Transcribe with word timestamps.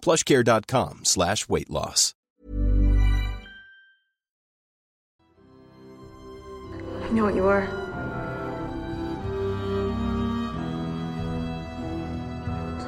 plushcare.com 0.00 1.04
slash 1.04 1.48
weight 1.48 1.70
loss. 1.70 2.14
I 7.08 7.10
know 7.10 7.24
what 7.24 7.34
you 7.34 7.46
are. 7.46 7.66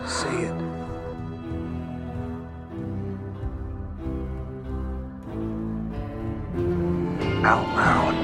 Say 0.07 0.43
it. 0.43 0.55
Out 7.45 7.67
loud. 7.75 8.15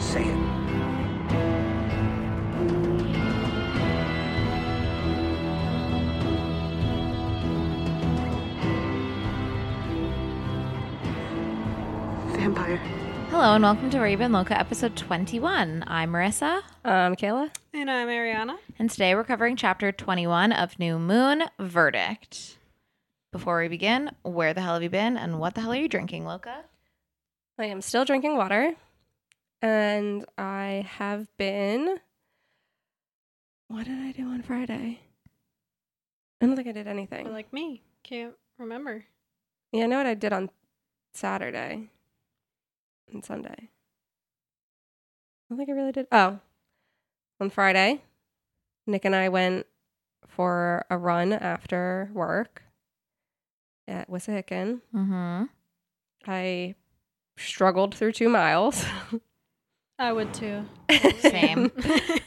Say 0.00 0.24
it. 0.24 0.47
Vampire. 12.48 12.76
Hello 13.30 13.54
and 13.54 13.62
welcome 13.62 13.90
to 13.90 13.98
Raven 14.00 14.32
Loca 14.32 14.58
episode 14.58 14.96
21. 14.96 15.84
I'm 15.86 16.10
Marissa, 16.12 16.62
Um, 16.82 17.14
Kayla? 17.14 17.50
And 17.74 17.90
I'm 17.90 18.08
Ariana. 18.08 18.56
and 18.78 18.88
today 18.88 19.14
we're 19.14 19.24
covering 19.24 19.54
chapter 19.54 19.92
21 19.92 20.52
of 20.52 20.78
New 20.78 20.98
Moon 20.98 21.42
Verdict. 21.58 22.56
Before 23.32 23.60
we 23.60 23.68
begin, 23.68 24.12
where 24.22 24.54
the 24.54 24.62
hell 24.62 24.72
have 24.72 24.82
you 24.82 24.88
been 24.88 25.18
and 25.18 25.38
what 25.38 25.54
the 25.56 25.60
hell 25.60 25.72
are 25.72 25.76
you 25.76 25.88
drinking, 25.90 26.24
Loca? 26.24 26.64
I 27.58 27.66
am 27.66 27.82
still 27.82 28.06
drinking 28.06 28.38
water. 28.38 28.72
And 29.60 30.24
I 30.38 30.86
have 30.96 31.28
been. 31.36 31.98
What 33.66 33.84
did 33.84 33.98
I 33.98 34.12
do 34.12 34.22
on 34.26 34.40
Friday? 34.40 35.00
I 36.40 36.46
don't 36.46 36.56
think 36.56 36.68
I 36.68 36.72
did 36.72 36.86
anything. 36.88 37.26
Or 37.26 37.30
like 37.30 37.52
me. 37.52 37.82
Can't 38.04 38.32
remember. 38.56 39.04
yeah, 39.70 39.84
I 39.84 39.86
know 39.86 39.98
what 39.98 40.06
I 40.06 40.14
did 40.14 40.32
on 40.32 40.48
Saturday 41.12 41.90
and 43.12 43.24
Sunday. 43.24 43.56
I 43.58 43.68
don't 45.48 45.58
think 45.58 45.70
I 45.70 45.72
really 45.72 45.92
did. 45.92 46.06
Oh, 46.12 46.40
on 47.40 47.50
Friday, 47.50 48.02
Nick 48.86 49.04
and 49.04 49.14
I 49.14 49.28
went 49.28 49.66
for 50.26 50.84
a 50.90 50.98
run 50.98 51.32
after 51.32 52.10
work 52.12 52.62
at 53.86 54.10
Wissahickon. 54.10 54.80
Mm-hmm. 54.94 55.44
I 56.26 56.74
struggled 57.38 57.94
through 57.94 58.12
two 58.12 58.28
miles. 58.28 58.84
I 59.98 60.12
would 60.12 60.32
too. 60.32 60.64
Same. 61.18 61.72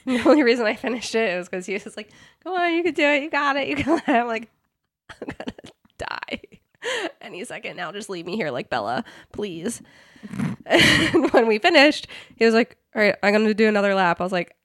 the 0.06 0.22
only 0.25 0.44
reason 0.44 0.66
I 0.66 0.75
finished 0.75 1.16
it 1.16 1.38
was 1.38 1.48
because 1.48 1.66
he 1.66 1.74
was 1.74 1.96
like, 1.96 2.12
"Come 2.44 2.53
on, 2.53 2.74
you 2.74 2.84
can 2.84 2.94
do 2.94 3.03
it. 3.03 3.24
You 3.24 3.30
got 3.30 3.56
it. 3.56 3.68
You 3.69 3.81
got 3.81 4.03
it." 4.08 4.12
I'm 4.12 4.28
like, 4.28 4.50
"I'm 5.09 5.28
gonna 5.28 5.53
die." 5.98 6.42
And 7.22 7.48
second 7.48 7.78
"Now 7.78 7.92
just 7.92 8.09
leave 8.09 8.26
me 8.26 8.36
here, 8.36 8.52
like 8.52 8.70
Bella, 8.70 9.04
please." 9.32 9.82
and 10.66 11.32
when 11.32 11.48
we 11.48 11.58
finished, 11.59 12.08
he 12.36 12.46
was 12.46 12.54
like, 12.54 12.78
"All 12.96 13.02
right, 13.02 13.16
I'm 13.24 13.34
gonna 13.34 13.54
do 13.54 13.68
another 13.68 13.94
lap." 13.96 14.20
I 14.20 14.24
was 14.24 14.32
like, 14.32 14.56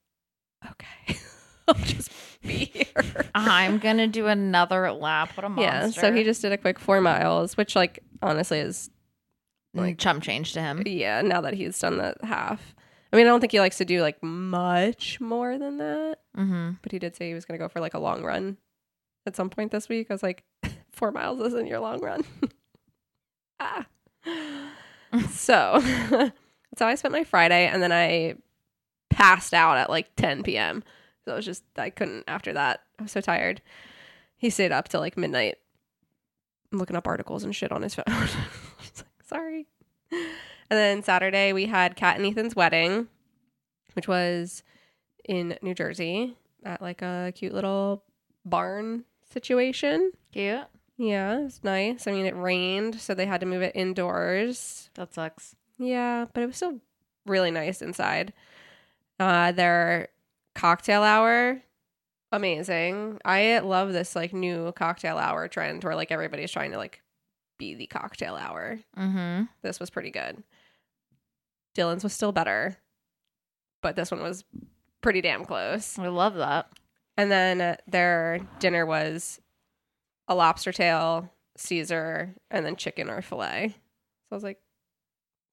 "Okay, 0.64 1.18
I'll 1.68 1.74
just 1.74 2.10
be 2.42 2.66
here." 2.66 3.26
I'm 3.34 3.78
gonna 3.78 4.06
do 4.06 4.26
another 4.26 4.90
lap. 4.92 5.36
What 5.36 5.44
a 5.44 5.48
monster. 5.48 5.62
yeah. 5.72 5.88
So 5.90 6.12
he 6.12 6.24
just 6.24 6.42
did 6.42 6.52
a 6.52 6.58
quick 6.58 6.78
four 6.78 7.00
miles, 7.00 7.56
which, 7.56 7.76
like, 7.76 8.02
honestly, 8.22 8.58
is 8.58 8.90
like 9.74 9.98
chump 9.98 10.22
change 10.22 10.52
to 10.54 10.60
him. 10.60 10.82
yeah. 10.86 11.22
Now 11.22 11.40
that 11.42 11.54
he's 11.54 11.78
done 11.78 11.98
the 11.98 12.14
half, 12.22 12.74
I 13.12 13.16
mean, 13.16 13.26
I 13.26 13.30
don't 13.30 13.40
think 13.40 13.52
he 13.52 13.60
likes 13.60 13.78
to 13.78 13.84
do 13.84 14.00
like 14.02 14.22
much 14.22 15.20
more 15.20 15.58
than 15.58 15.78
that. 15.78 16.18
Mm-hmm. 16.36 16.70
but 16.82 16.92
he 16.92 16.98
did 16.98 17.16
say 17.16 17.28
he 17.28 17.34
was 17.34 17.44
going 17.44 17.58
to 17.58 17.64
go 17.64 17.68
for 17.68 17.80
like 17.80 17.94
a 17.94 17.98
long 17.98 18.22
run 18.22 18.58
at 19.26 19.36
some 19.36 19.48
point 19.50 19.70
this 19.72 19.88
week. 19.88 20.08
I 20.10 20.14
was 20.14 20.22
like, 20.22 20.44
four 20.96 21.12
miles 21.12 21.40
isn't 21.40 21.66
your 21.66 21.78
long 21.78 22.00
run. 22.00 22.24
ah. 23.60 23.86
so 25.30 25.78
that's 26.10 26.80
how 26.80 26.86
I 26.88 26.94
spent 26.96 27.12
my 27.12 27.24
Friday. 27.24 27.66
And 27.66 27.82
then 27.82 27.92
I 27.92 28.34
passed 29.10 29.54
out 29.54 29.76
at 29.76 29.90
like 29.90 30.14
10 30.16 30.42
p.m. 30.42 30.82
So 31.24 31.32
I 31.32 31.36
was 31.36 31.44
just, 31.44 31.62
I 31.76 31.90
couldn't 31.90 32.24
after 32.26 32.52
that. 32.54 32.80
I 32.98 33.02
was 33.02 33.12
so 33.12 33.20
tired. 33.20 33.62
He 34.36 34.50
stayed 34.50 34.72
up 34.72 34.88
till 34.88 35.00
like 35.00 35.16
midnight 35.16 35.56
looking 36.72 36.96
up 36.96 37.06
articles 37.06 37.44
and 37.44 37.54
shit 37.54 37.72
on 37.72 37.82
his 37.82 37.94
phone. 37.94 38.04
I 38.08 38.20
was 38.20 38.34
like, 38.34 39.06
sorry. 39.24 39.66
And 40.10 40.78
then 40.78 41.02
Saturday 41.02 41.52
we 41.52 41.66
had 41.66 41.96
Kat 41.96 42.16
and 42.16 42.26
Ethan's 42.26 42.56
wedding, 42.56 43.08
which 43.94 44.08
was 44.08 44.62
in 45.28 45.56
New 45.62 45.74
Jersey 45.74 46.36
at 46.64 46.82
like 46.82 47.02
a 47.02 47.32
cute 47.34 47.54
little 47.54 48.04
barn 48.44 49.04
situation. 49.30 50.12
Cute. 50.32 50.66
Yeah, 50.98 51.38
it 51.38 51.44
was 51.44 51.60
nice. 51.62 52.06
I 52.06 52.12
mean, 52.12 52.26
it 52.26 52.36
rained, 52.36 53.00
so 53.00 53.14
they 53.14 53.26
had 53.26 53.40
to 53.40 53.46
move 53.46 53.62
it 53.62 53.76
indoors. 53.76 54.90
That 54.94 55.12
sucks. 55.12 55.54
Yeah, 55.78 56.26
but 56.32 56.42
it 56.42 56.46
was 56.46 56.56
still 56.56 56.80
really 57.26 57.50
nice 57.50 57.82
inside. 57.82 58.32
Uh, 59.20 59.52
their 59.52 60.08
cocktail 60.54 61.02
hour, 61.02 61.60
amazing. 62.32 63.20
I 63.24 63.58
love 63.58 63.92
this 63.92 64.16
like 64.16 64.32
new 64.32 64.72
cocktail 64.72 65.18
hour 65.18 65.48
trend 65.48 65.84
where 65.84 65.94
like 65.94 66.10
everybody's 66.10 66.50
trying 66.50 66.70
to 66.70 66.78
like 66.78 67.02
be 67.58 67.74
the 67.74 67.86
cocktail 67.86 68.34
hour. 68.34 68.78
Mm-hmm. 68.96 69.44
This 69.62 69.78
was 69.78 69.90
pretty 69.90 70.10
good. 70.10 70.42
Dylan's 71.76 72.04
was 72.04 72.14
still 72.14 72.32
better, 72.32 72.76
but 73.82 73.96
this 73.96 74.10
one 74.10 74.22
was 74.22 74.44
pretty 75.02 75.20
damn 75.20 75.44
close. 75.44 75.98
I 75.98 76.08
love 76.08 76.34
that. 76.34 76.70
And 77.18 77.30
then 77.30 77.60
uh, 77.60 77.76
their 77.86 78.40
dinner 78.58 78.84
was 78.86 79.40
a 80.28 80.34
lobster 80.34 80.72
tail, 80.72 81.32
Caesar, 81.56 82.34
and 82.50 82.64
then 82.64 82.76
chicken 82.76 83.08
or 83.10 83.22
filet. 83.22 83.68
So 83.70 84.32
I 84.32 84.34
was 84.34 84.44
like, 84.44 84.58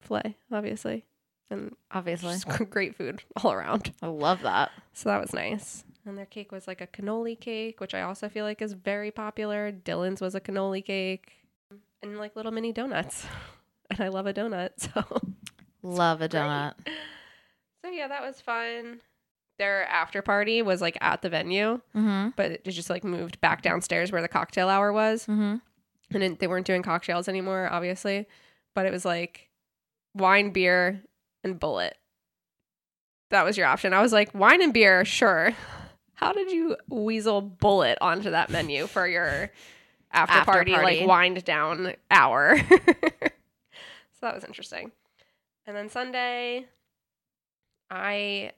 filet, 0.02 0.38
obviously. 0.52 1.06
And 1.50 1.76
Obviously. 1.92 2.36
great 2.70 2.96
food 2.96 3.22
all 3.44 3.52
around. 3.52 3.94
I 4.02 4.08
love 4.08 4.42
that. 4.42 4.72
So 4.94 5.10
that 5.10 5.22
was 5.22 5.34
nice. 5.34 5.84
And 6.06 6.18
their 6.18 6.26
cake 6.26 6.52
was 6.52 6.68
like 6.68 6.82
a 6.82 6.88
cannoli 6.88 7.40
cake, 7.40 7.80
which 7.80 7.94
I 7.94 8.02
also 8.02 8.28
feel 8.28 8.44
like 8.44 8.62
is 8.62 8.74
very 8.74 9.12
popular. 9.12 9.72
Dylan's 9.72 10.20
was 10.20 10.34
a 10.36 10.42
cannoli 10.42 10.84
cake 10.84 11.32
and 12.02 12.18
like 12.18 12.36
little 12.36 12.52
mini 12.52 12.72
donuts. 12.72 13.26
And 13.92 14.00
I 14.02 14.08
love 14.08 14.26
a 14.26 14.34
donut. 14.34 14.70
So 14.78 15.04
Love 15.84 16.22
a 16.22 16.30
donut. 16.30 16.74
So 17.84 17.92
yeah, 17.92 18.08
that 18.08 18.24
was 18.24 18.42
fun. 18.42 19.02
Their 19.60 19.86
after 19.88 20.22
party 20.22 20.62
was 20.62 20.82
like 20.82 20.98
at 21.02 21.22
the 21.22 21.30
venue, 21.30 21.80
Mm-hmm. 21.96 22.30
but 22.36 22.52
it 22.52 22.64
just 22.66 22.90
like 22.90 23.04
moved 23.04 23.40
back 23.40 23.62
downstairs 23.62 24.12
where 24.12 24.22
the 24.22 24.28
cocktail 24.28 24.68
hour 24.70 24.92
was. 24.92 25.24
Mm-hmm. 25.24 25.56
And 26.16 26.24
it, 26.24 26.40
they 26.40 26.48
weren't 26.48 26.66
doing 26.68 26.82
cocktails 26.84 27.28
anymore, 27.28 27.68
obviously. 27.72 28.28
But 28.76 28.86
it 28.86 28.92
was 28.92 29.06
like 29.06 29.50
wine, 30.16 30.50
beer, 30.52 31.02
and 31.44 31.60
Bulleit. 31.60 31.94
That 33.30 33.46
was 33.46 33.58
your 33.58 33.68
option. 33.68 33.94
I 33.94 34.02
was 34.02 34.12
like, 34.14 34.34
wine 34.34 34.62
and 34.62 34.74
beer, 34.74 35.06
sure. 35.06 35.52
How 36.16 36.32
did 36.34 36.52
you 36.52 36.78
weasel 36.90 37.42
Bulleit 37.42 37.96
onto 38.02 38.30
that 38.32 38.50
menu 38.50 38.86
for 38.88 39.08
your 39.08 39.52
after, 40.12 40.34
After 40.40 40.52
party, 40.52 40.72
party. 40.74 41.00
like 41.00 41.08
wind 41.08 41.44
down 41.44 41.94
hour? 42.12 42.58
so 42.70 44.22
that 44.22 44.36
was 44.36 44.44
interesting. 44.44 44.92
And 45.66 45.76
then 45.76 45.90
Sunday, 45.90 46.66
I 47.90 48.52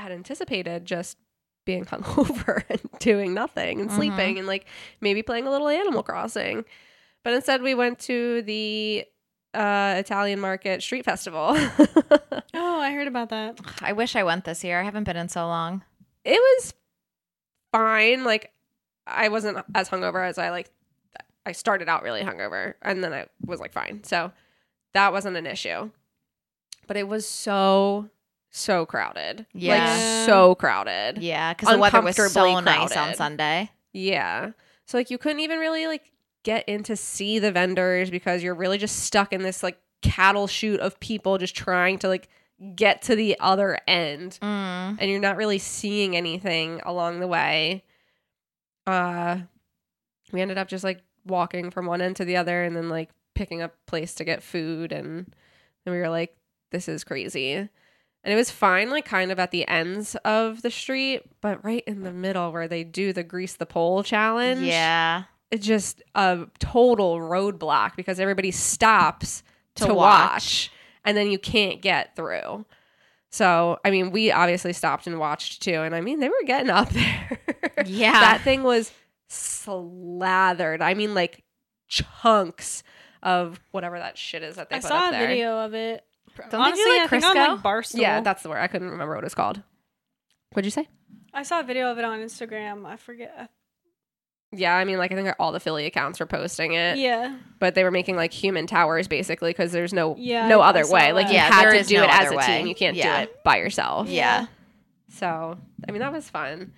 had 0.00 0.12
anticipated 0.12 0.84
just 0.84 1.16
being 1.64 1.84
hungover 1.86 2.64
and 2.68 2.80
doing 2.98 3.34
nothing 3.34 3.80
and 3.80 3.90
sleeping 3.92 4.38
and 4.38 4.46
like 4.46 4.66
maybe 5.00 5.22
playing 5.22 5.46
a 5.46 5.50
little 5.50 5.68
Animal 5.68 6.02
Crossing. 6.02 6.64
But 7.22 7.34
instead, 7.34 7.62
we 7.62 7.74
went 7.74 7.98
to 8.00 8.42
the 8.42 9.04
uh, 9.52 9.94
Italian 9.98 10.40
Market 10.40 10.82
Street 10.82 11.04
Festival. 11.04 11.56
Oh, 12.52 12.80
I 12.80 12.92
heard 12.92 13.06
about 13.06 13.28
that. 13.30 13.58
I 13.80 13.92
wish 13.92 14.16
I 14.16 14.24
went 14.24 14.44
this 14.44 14.64
year. 14.64 14.80
I 14.80 14.82
haven't 14.82 15.04
been 15.04 15.16
in 15.16 15.28
so 15.28 15.46
long. 15.46 15.82
it 16.24 16.32
was 16.38 16.74
fine. 17.72 18.24
Like 18.24 18.52
I 19.06 19.28
wasn't 19.28 19.58
as 19.74 19.88
hungover 19.88 20.26
as 20.26 20.36
I 20.36 20.50
like. 20.50 20.70
I 21.46 21.52
started 21.52 21.88
out 21.88 22.02
really 22.02 22.22
hungover, 22.22 22.74
and 22.82 23.02
then 23.04 23.12
I 23.12 23.26
was 23.44 23.60
like 23.60 23.72
fine. 23.72 24.02
So 24.04 24.32
that 24.94 25.12
wasn't 25.12 25.36
an 25.36 25.46
issue. 25.46 25.90
But 26.86 26.96
it 26.96 27.06
was 27.06 27.26
so 27.26 28.10
so 28.50 28.84
crowded. 28.86 29.46
Yeah. 29.52 29.76
like 29.84 30.26
so 30.26 30.54
crowded. 30.54 31.18
Yeah, 31.22 31.52
because 31.54 31.68
the 31.72 31.78
weather 31.78 32.00
was 32.02 32.16
so 32.32 32.60
nice 32.60 32.96
on. 32.96 33.14
Sunday. 33.14 33.70
Yeah. 33.92 34.50
So 34.86 34.98
like 34.98 35.10
you 35.10 35.18
couldn't 35.18 35.40
even 35.40 35.58
really 35.58 35.86
like 35.86 36.10
get 36.42 36.68
in 36.68 36.82
to 36.84 36.96
see 36.96 37.38
the 37.38 37.52
vendors 37.52 38.10
because 38.10 38.42
you're 38.42 38.54
really 38.54 38.78
just 38.78 39.00
stuck 39.00 39.32
in 39.32 39.42
this 39.42 39.62
like 39.62 39.78
cattle 40.02 40.46
chute 40.46 40.80
of 40.80 40.98
people 41.00 41.36
just 41.38 41.54
trying 41.54 41.98
to 41.98 42.08
like 42.08 42.28
get 42.74 43.02
to 43.02 43.14
the 43.16 43.36
other 43.40 43.78
end 43.86 44.38
Mm. 44.42 44.96
and 44.98 45.10
you're 45.10 45.20
not 45.20 45.36
really 45.36 45.58
seeing 45.58 46.16
anything 46.16 46.80
along 46.84 47.20
the 47.20 47.26
way. 47.28 47.84
Uh 48.86 49.38
we 50.32 50.40
ended 50.40 50.58
up 50.58 50.68
just 50.68 50.84
like 50.84 51.02
walking 51.26 51.70
from 51.70 51.86
one 51.86 52.00
end 52.00 52.16
to 52.16 52.24
the 52.24 52.36
other 52.36 52.62
and 52.62 52.74
then 52.76 52.88
like 52.88 53.10
picking 53.34 53.62
up 53.62 53.74
place 53.86 54.14
to 54.14 54.24
get 54.24 54.42
food 54.42 54.92
and 54.92 55.26
then 55.84 55.92
we 55.94 55.98
were 56.00 56.08
like 56.08 56.34
this 56.70 56.88
is 56.88 57.04
crazy. 57.04 57.68
And 58.22 58.32
it 58.34 58.36
was 58.36 58.50
fine 58.50 58.90
like 58.90 59.06
kind 59.06 59.32
of 59.32 59.38
at 59.38 59.50
the 59.50 59.66
ends 59.66 60.14
of 60.24 60.60
the 60.62 60.70
street, 60.70 61.22
but 61.40 61.64
right 61.64 61.82
in 61.86 62.02
the 62.02 62.12
middle 62.12 62.52
where 62.52 62.68
they 62.68 62.84
do 62.84 63.12
the 63.14 63.22
grease 63.24 63.54
the 63.56 63.64
pole 63.66 64.02
challenge. 64.02 64.60
Yeah. 64.60 65.22
It's 65.50 65.66
just 65.66 66.02
a 66.14 66.46
total 66.58 67.18
roadblock 67.18 67.96
because 67.96 68.20
everybody 68.20 68.50
stops 68.50 69.42
To 69.76 69.86
to, 69.86 69.94
watch. 69.94 70.32
watch. 70.32 70.72
and 71.04 71.16
then 71.16 71.30
you 71.30 71.38
can't 71.38 71.80
get 71.80 72.14
through. 72.14 72.66
So, 73.30 73.78
I 73.84 73.90
mean, 73.90 74.10
we 74.10 74.30
obviously 74.32 74.72
stopped 74.74 75.06
and 75.06 75.18
watched 75.18 75.62
too. 75.62 75.80
And 75.82 75.94
I 75.94 76.00
mean, 76.02 76.20
they 76.20 76.28
were 76.28 76.34
getting 76.46 76.68
up 76.70 76.90
there. 76.90 77.38
Yeah. 77.86 78.12
that 78.12 78.42
thing 78.42 78.62
was 78.64 78.92
slathered. 79.28 80.82
I 80.82 80.94
mean, 80.94 81.14
like 81.14 81.42
chunks 81.88 82.82
of 83.22 83.60
whatever 83.70 83.98
that 83.98 84.16
shit 84.18 84.42
is 84.42 84.56
that 84.56 84.70
they 84.70 84.76
I 84.76 84.80
put 84.80 84.88
saw 84.88 85.08
a 85.08 85.12
video 85.12 85.58
of 85.64 85.74
it. 85.74 86.04
They 86.44 86.56
do, 86.56 86.62
Honestly, 86.62 86.84
like, 86.92 87.00
I 87.02 87.06
think 87.08 87.24
on 87.24 87.34
like 87.36 87.48
Crisco? 87.58 87.62
Barstool. 87.62 88.00
Yeah, 88.00 88.20
that's 88.20 88.42
the 88.42 88.48
word. 88.48 88.58
I 88.58 88.66
couldn't 88.68 88.90
remember 88.90 89.14
what 89.14 89.24
it's 89.24 89.34
called. 89.34 89.62
What'd 90.52 90.64
you 90.66 90.70
say? 90.70 90.88
I 91.32 91.42
saw 91.44 91.60
a 91.60 91.62
video 91.62 91.90
of 91.90 91.98
it 91.98 92.04
on 92.04 92.18
Instagram. 92.20 92.84
I 92.86 92.96
forget. 92.96 93.50
Yeah, 94.52 94.74
I 94.74 94.84
mean, 94.84 94.98
like 94.98 95.12
I 95.12 95.14
think 95.14 95.32
all 95.38 95.52
the 95.52 95.60
Philly 95.60 95.86
accounts 95.86 96.18
were 96.18 96.26
posting 96.26 96.72
it. 96.72 96.98
Yeah. 96.98 97.36
but 97.60 97.74
they 97.76 97.84
were 97.84 97.92
making 97.92 98.16
like 98.16 98.32
human 98.32 98.66
towers 98.66 99.06
basically 99.06 99.50
because 99.50 99.70
there's 99.70 99.92
no 99.92 100.16
Yeah, 100.18 100.48
no 100.48 100.60
I- 100.60 100.66
I 100.66 100.68
other 100.70 100.84
saw 100.84 100.94
way. 100.94 101.12
Like 101.12 101.26
that. 101.26 101.32
you 101.32 101.38
Yeah, 101.38 101.50
had 101.52 101.64
there 101.66 101.72
to 101.72 101.78
is 101.78 101.86
do 101.86 101.98
no 101.98 102.04
it 102.04 102.10
as 102.10 102.26
other 102.26 102.34
a 102.34 102.38
way. 102.38 102.46
team. 102.46 102.66
You 102.66 102.74
can't 102.74 102.96
Yeah. 102.96 103.18
do 103.18 103.22
it 103.30 103.44
by 103.44 103.58
yourself. 103.58 104.08
Yeah. 104.08 104.46
So 105.10 105.56
I 105.88 105.92
mean 105.92 106.00
that 106.00 106.12
was 106.12 106.28
fun, 106.28 106.72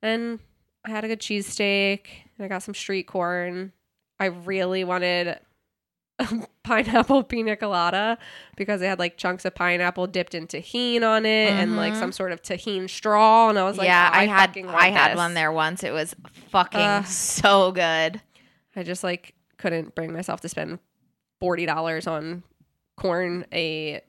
and 0.00 0.38
I 0.84 0.90
had 0.90 1.04
a 1.04 1.08
good 1.08 1.20
cheesesteak 1.20 2.00
and 2.36 2.44
I 2.44 2.48
got 2.48 2.62
some 2.62 2.74
street 2.74 3.08
corn. 3.08 3.72
I 4.20 4.26
really 4.26 4.84
wanted 4.84 5.38
pineapple 6.64 7.22
pina 7.22 7.56
colada 7.56 8.18
because 8.56 8.80
they 8.80 8.86
had 8.88 8.98
like 8.98 9.16
chunks 9.16 9.44
of 9.44 9.54
pineapple 9.54 10.06
dipped 10.06 10.34
in 10.34 10.46
Tajín 10.46 11.02
on 11.02 11.24
it 11.24 11.50
and 11.50 11.76
like 11.76 11.92
Mhm. 11.94 11.98
some 11.98 12.12
sort 12.12 12.32
of 12.32 12.42
Tajín 12.42 12.90
straw. 12.90 13.48
And 13.48 13.58
I 13.58 13.64
was 13.64 13.78
like, 13.78 13.86
yeah, 13.86 14.10
"Oh, 14.12 14.18
I, 14.18 14.26
had 14.26 14.48
fucking 14.50 14.66
want 14.66 14.76
I 14.78 14.90
had 14.90 15.12
this." 15.12 15.16
one 15.16 15.34
there 15.34 15.52
once. 15.52 15.84
It 15.84 15.92
was 15.92 16.14
fucking 16.50 16.80
Ugh. 16.80 17.06
so 17.06 17.72
good. 17.72 18.20
I 18.76 18.82
just 18.82 19.04
like 19.04 19.34
couldn't 19.58 19.94
bring 19.94 20.12
myself 20.12 20.40
to 20.42 20.48
spend 20.48 20.78
forty 21.40 21.66
dollars 21.66 22.06
on 22.06 22.42
corn, 22.96 23.46
a 23.52 24.00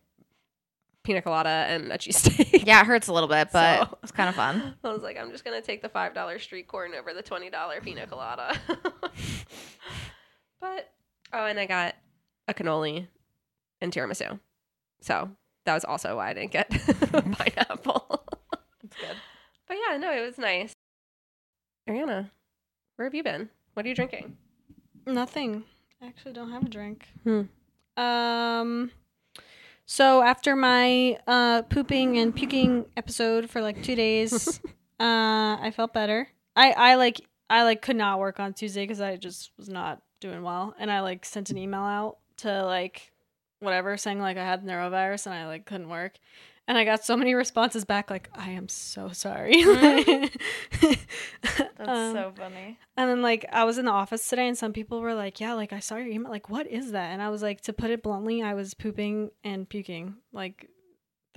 pina 1.03 1.21
colada, 1.21 1.49
and 1.49 1.91
a 1.91 1.97
cheesesteak. 1.97 2.65
Yeah, 2.65 2.81
it 2.81 2.85
hurts 2.87 3.07
a 3.07 3.13
little 3.13 3.29
bit, 3.29 3.49
but 3.53 3.87
So- 3.89 3.97
it's 4.03 4.11
kind 4.11 4.29
of 4.29 4.35
fun. 4.35 4.75
I 4.83 4.91
was 4.91 5.03
like, 5.03 5.17
I'm 5.17 5.31
just 5.31 5.45
gonna 5.45 5.61
take 5.61 5.81
the 5.83 5.89
five 5.89 6.13
dollar 6.15 6.39
street 6.39 6.67
corn 6.67 6.91
over 6.99 7.13
the 7.13 7.21
twenty 7.23 7.49
dollar 7.51 7.81
pina 7.81 8.05
colada. 8.07 8.55
but 10.59 10.91
oh, 11.33 11.45
and 11.45 11.59
I 11.59 11.65
got 11.65 11.95
a 12.47 12.53
cannoli 12.53 13.07
and 13.81 13.91
tiramisu, 13.93 14.39
so 15.01 15.29
that 15.65 15.73
was 15.73 15.85
also 15.85 16.17
why 16.17 16.29
I 16.29 16.33
didn't 16.33 16.51
get 16.51 16.69
pineapple. 17.11 18.23
It's 18.83 18.95
good. 18.95 19.15
But 19.67 19.77
yeah, 19.77 19.97
no, 19.97 20.11
it 20.11 20.25
was 20.25 20.37
nice. 20.37 20.73
Ariana, 21.87 22.29
where 22.95 23.05
have 23.05 23.13
you 23.13 23.23
been? 23.23 23.49
What 23.73 23.85
are 23.85 23.89
you 23.89 23.95
drinking? 23.95 24.35
Nothing. 25.05 25.63
I 26.01 26.07
actually 26.07 26.33
don't 26.33 26.51
have 26.51 26.63
a 26.63 26.69
drink. 26.69 27.07
Hmm. 27.23 27.41
Um. 27.97 28.91
So 29.85 30.21
after 30.21 30.55
my 30.55 31.17
uh 31.27 31.63
pooping 31.63 32.17
and 32.17 32.35
puking 32.35 32.85
episode 32.95 33.49
for 33.49 33.61
like 33.61 33.83
two 33.83 33.95
days, 33.95 34.59
uh, 34.99 35.57
I 35.59 35.71
felt 35.75 35.93
better. 35.93 36.29
I 36.55 36.71
I 36.71 36.95
like 36.95 37.21
I 37.49 37.63
like 37.63 37.81
could 37.81 37.95
not 37.95 38.19
work 38.19 38.39
on 38.39 38.53
Tuesday 38.53 38.83
because 38.83 39.01
I 39.01 39.17
just 39.17 39.51
was 39.57 39.69
not 39.69 40.01
doing 40.19 40.43
well, 40.43 40.73
and 40.79 40.91
I 40.91 41.01
like 41.01 41.25
sent 41.25 41.49
an 41.49 41.57
email 41.57 41.81
out 41.81 42.17
to 42.37 42.63
like 42.65 43.11
whatever 43.59 43.97
saying 43.97 44.19
like 44.19 44.37
I 44.37 44.43
had 44.45 44.63
norovirus 44.65 45.25
and 45.25 45.35
I 45.35 45.47
like 45.47 45.65
couldn't 45.65 45.89
work. 45.89 46.13
And 46.67 46.77
I 46.77 46.85
got 46.85 47.03
so 47.03 47.17
many 47.17 47.33
responses 47.33 47.83
back 47.83 48.11
like 48.11 48.29
I 48.35 48.51
am 48.51 48.69
so 48.69 49.09
sorry. 49.09 49.63
That's 50.81 50.99
Um, 51.79 52.13
so 52.13 52.33
funny. 52.37 52.77
and 52.97 53.09
then 53.09 53.21
like 53.21 53.45
I 53.51 53.63
was 53.63 53.77
in 53.77 53.85
the 53.85 53.91
office 53.91 54.27
today 54.27 54.47
and 54.47 54.57
some 54.57 54.71
people 54.73 55.01
were 55.01 55.15
like, 55.15 55.39
"Yeah, 55.39 55.53
like 55.53 55.73
I 55.73 55.79
saw 55.79 55.95
your 55.95 56.07
email. 56.07 56.29
Like 56.31 56.49
what 56.49 56.67
is 56.67 56.91
that?" 56.91 57.11
And 57.11 57.21
I 57.21 57.29
was 57.29 57.41
like, 57.41 57.61
to 57.61 57.73
put 57.73 57.89
it 57.89 58.03
bluntly, 58.03 58.41
I 58.43 58.53
was 58.53 58.73
pooping 58.73 59.31
and 59.43 59.67
puking. 59.67 60.15
Like 60.31 60.69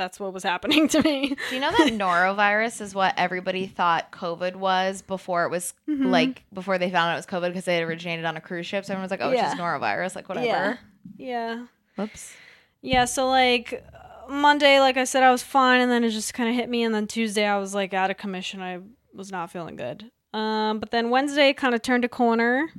that's 0.03 0.19
what 0.19 0.33
was 0.33 0.43
happening 0.43 0.89
to 0.89 1.01
me. 1.03 1.29
Do 1.51 1.55
you 1.55 1.61
know 1.61 1.71
that 1.71 1.93
norovirus 1.93 2.81
is 2.81 2.95
what 2.95 3.15
everybody 3.17 3.67
thought 3.67 4.11
COVID 4.11 4.57
was 4.57 5.01
before 5.03 5.45
it 5.45 5.51
was 5.51 5.75
Mhm. 5.89 6.11
like 6.11 6.43
before 6.53 6.77
they 6.79 6.91
found 6.91 7.11
out 7.11 7.15
it 7.15 7.17
was 7.19 7.27
COVID 7.27 7.49
because 7.51 7.69
it 7.69 7.83
originated 7.83 8.25
on 8.25 8.37
a 8.37 8.41
cruise 8.41 8.67
ship? 8.67 8.85
So 8.85 8.93
everyone 8.93 9.05
was 9.05 9.11
like, 9.13 9.21
"Oh, 9.23 9.31
it's 9.31 9.41
just 9.41 9.57
norovirus, 9.57 10.17
like 10.17 10.29
whatever." 10.29 10.47
Yeah. 10.47 10.77
Yeah. 11.17 11.67
Whoops. 11.97 12.35
Yeah, 12.81 13.05
so 13.05 13.29
like 13.29 13.85
Monday, 14.29 14.81
like 14.81 14.97
I 14.97 15.05
said, 15.05 15.23
I 15.23 15.31
was 15.31 15.43
fine, 15.43 15.81
and 15.81 15.91
then 15.91 16.03
it 16.05 16.11
just 16.11 16.35
kind 16.35 16.49
of 16.49 16.55
hit 16.57 16.69
me, 16.69 16.83
and 16.83 16.93
then 16.95 17.07
Tuesday, 17.07 17.47
I 17.47 17.59
was 17.59 17.75
like 17.75 17.95
out 17.95 18.11
of 18.11 18.17
commission. 18.17 18.61
I 18.61 18.81
was 19.15 19.31
not 19.31 19.51
feeling 19.53 19.77
good. 19.77 20.11
Um, 20.35 20.79
but 20.81 20.91
then 20.91 21.11
Wednesday 21.11 21.53
kind 21.53 21.75
of 21.75 21.83
turned 21.83 22.05
a 22.05 22.09
corner. 22.09 22.71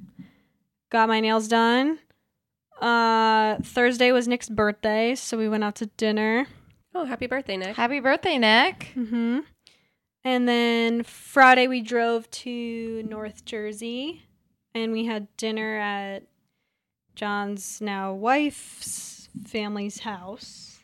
Got 0.89 1.07
my 1.09 1.19
nails 1.19 1.47
done. 1.47 1.99
Uh, 2.81 3.57
Thursday 3.63 4.11
was 4.11 4.27
Nick's 4.27 4.49
birthday, 4.49 5.15
so 5.15 5.37
we 5.37 5.47
went 5.47 5.63
out 5.63 5.75
to 5.75 5.85
dinner. 5.85 6.47
Oh, 6.95 7.05
happy 7.05 7.27
birthday, 7.27 7.57
Nick! 7.57 7.75
Happy 7.75 7.99
birthday, 7.99 8.37
Nick. 8.37 8.91
Mm-hmm. 8.95 9.39
And 10.23 10.47
then 10.47 11.03
Friday 11.03 11.67
we 11.67 11.81
drove 11.81 12.29
to 12.31 13.03
North 13.03 13.45
Jersey, 13.45 14.23
and 14.75 14.91
we 14.91 15.05
had 15.05 15.27
dinner 15.35 15.77
at 15.77 16.23
John's 17.15 17.81
now 17.81 18.13
wife's 18.13 19.27
family's 19.45 19.99
house. 19.99 20.79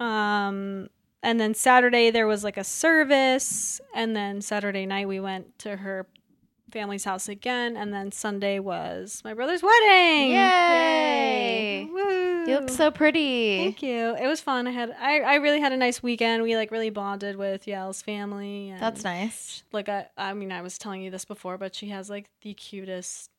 Um, 0.00 0.88
and 1.22 1.40
then 1.40 1.54
Saturday 1.54 2.10
there 2.10 2.26
was 2.26 2.44
like 2.44 2.56
a 2.56 2.64
service, 2.64 3.80
and 3.94 4.14
then 4.14 4.40
Saturday 4.40 4.86
night 4.86 5.08
we 5.08 5.20
went 5.20 5.58
to 5.60 5.76
her 5.76 6.06
family's 6.74 7.04
house 7.04 7.28
again, 7.28 7.76
and 7.76 7.94
then 7.94 8.12
Sunday 8.12 8.58
was 8.58 9.22
my 9.24 9.32
brother's 9.32 9.62
wedding. 9.62 10.32
Yay! 10.32 11.88
Woo! 11.90 12.44
You 12.46 12.58
look 12.60 12.68
so 12.68 12.90
pretty. 12.90 13.58
Thank 13.64 13.82
you. 13.82 14.14
It 14.16 14.26
was 14.26 14.40
fun. 14.42 14.66
I 14.66 14.72
had 14.72 14.94
I, 15.00 15.20
I 15.20 15.34
really 15.36 15.60
had 15.60 15.72
a 15.72 15.76
nice 15.76 16.02
weekend. 16.02 16.42
We 16.42 16.56
like 16.56 16.70
really 16.70 16.90
bonded 16.90 17.36
with 17.36 17.66
Yal's 17.66 18.02
family. 18.02 18.74
That's 18.78 19.04
nice. 19.04 19.62
Like 19.72 19.88
I 19.88 20.08
I 20.18 20.34
mean 20.34 20.52
I 20.52 20.60
was 20.60 20.76
telling 20.76 21.00
you 21.00 21.10
this 21.10 21.24
before, 21.24 21.56
but 21.56 21.74
she 21.74 21.88
has 21.88 22.10
like 22.10 22.26
the 22.42 22.52
cutest 22.52 23.30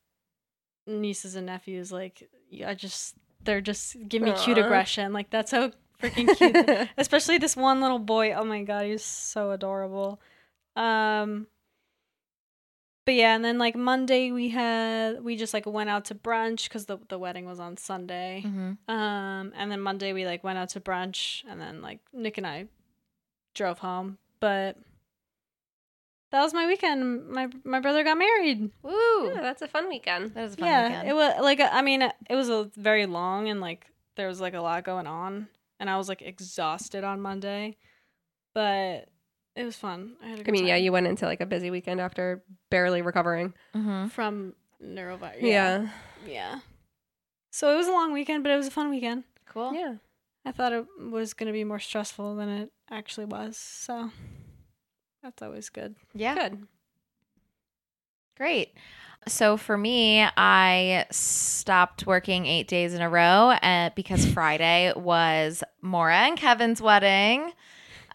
nieces 0.86 1.36
and 1.36 1.46
nephews. 1.46 1.92
Like 1.92 2.28
I 2.66 2.74
just 2.74 3.14
they're 3.44 3.60
just 3.60 3.96
give 4.08 4.22
me 4.22 4.32
cute 4.32 4.58
aggression. 4.58 5.12
Like 5.12 5.30
that's 5.30 5.50
so 5.50 5.70
freaking 6.02 6.36
cute. 6.38 6.88
Especially 6.98 7.38
this 7.38 7.54
one 7.54 7.80
little 7.80 8.00
boy. 8.00 8.32
Oh 8.32 8.44
my 8.44 8.62
god, 8.62 8.86
he's 8.86 9.04
so 9.04 9.50
adorable. 9.52 10.20
Um 10.74 11.46
but 13.06 13.14
yeah, 13.14 13.36
and 13.36 13.44
then 13.44 13.56
like 13.56 13.76
Monday 13.76 14.32
we 14.32 14.48
had 14.48 15.22
we 15.22 15.36
just 15.36 15.54
like 15.54 15.64
went 15.64 15.88
out 15.88 16.06
to 16.06 16.14
brunch 16.14 16.64
because 16.64 16.86
the 16.86 16.98
the 17.08 17.18
wedding 17.18 17.46
was 17.46 17.60
on 17.60 17.76
Sunday. 17.76 18.42
Mm-hmm. 18.44 18.90
Um, 18.90 19.52
and 19.56 19.70
then 19.70 19.80
Monday 19.80 20.12
we 20.12 20.26
like 20.26 20.42
went 20.42 20.58
out 20.58 20.70
to 20.70 20.80
brunch, 20.80 21.44
and 21.48 21.60
then 21.60 21.80
like 21.80 22.00
Nick 22.12 22.36
and 22.36 22.46
I 22.46 22.66
drove 23.54 23.78
home. 23.78 24.18
But 24.40 24.76
that 26.32 26.42
was 26.42 26.52
my 26.52 26.66
weekend. 26.66 27.28
My 27.28 27.48
my 27.62 27.78
brother 27.78 28.02
got 28.02 28.18
married. 28.18 28.72
Woo! 28.82 29.28
Yeah, 29.28 29.40
that's 29.40 29.62
a 29.62 29.68
fun 29.68 29.88
weekend. 29.88 30.34
That 30.34 30.44
is 30.44 30.54
a 30.54 30.56
fun 30.56 30.66
yeah, 30.66 30.88
weekend. 30.88 31.08
it 31.08 31.14
was 31.14 31.34
like 31.40 31.60
I 31.60 31.82
mean 31.82 32.02
it 32.02 32.34
was 32.34 32.48
a 32.48 32.68
very 32.76 33.06
long 33.06 33.48
and 33.48 33.60
like 33.60 33.86
there 34.16 34.26
was 34.26 34.40
like 34.40 34.54
a 34.54 34.60
lot 34.60 34.82
going 34.82 35.06
on, 35.06 35.46
and 35.78 35.88
I 35.88 35.96
was 35.96 36.08
like 36.08 36.22
exhausted 36.22 37.04
on 37.04 37.20
Monday, 37.20 37.76
but 38.52 39.08
it 39.56 39.64
was 39.64 39.76
fun. 39.76 40.16
I 40.22 40.28
had 40.28 40.38
a 40.38 40.40
I 40.40 40.44
good 40.44 40.52
mean, 40.52 40.66
yeah, 40.66 40.76
you 40.76 40.92
went 40.92 41.06
into 41.06 41.24
like 41.24 41.40
a 41.40 41.46
busy 41.46 41.70
weekend 41.70 42.00
after 42.00 42.44
barely 42.70 43.02
recovering. 43.02 43.54
Mm-hmm. 43.74 44.08
from 44.08 44.54
norovirus. 44.82 45.40
Yeah. 45.40 45.88
yeah. 46.26 46.60
So 47.50 47.72
it 47.72 47.76
was 47.76 47.88
a 47.88 47.92
long 47.92 48.12
weekend, 48.12 48.44
but 48.44 48.52
it 48.52 48.56
was 48.56 48.66
a 48.66 48.70
fun 48.70 48.90
weekend. 48.90 49.24
Cool. 49.48 49.72
Yeah. 49.72 49.94
I 50.44 50.52
thought 50.52 50.72
it 50.72 50.84
was 51.00 51.32
going 51.34 51.46
to 51.46 51.52
be 51.52 51.64
more 51.64 51.80
stressful 51.80 52.36
than 52.36 52.48
it 52.48 52.70
actually 52.90 53.26
was. 53.26 53.56
So 53.56 54.10
that's 55.22 55.42
always 55.42 55.70
good. 55.70 55.96
Yeah. 56.14 56.34
Good. 56.34 56.66
Great. 58.36 58.74
So 59.26 59.56
for 59.56 59.76
me, 59.76 60.24
I 60.36 61.06
stopped 61.10 62.06
working 62.06 62.46
eight 62.46 62.68
days 62.68 62.94
in 62.94 63.00
a 63.00 63.08
row 63.08 63.50
uh, 63.50 63.90
because 63.96 64.24
Friday 64.26 64.92
was 64.94 65.64
Maura 65.82 66.16
and 66.18 66.36
Kevin's 66.36 66.80
wedding. 66.80 67.52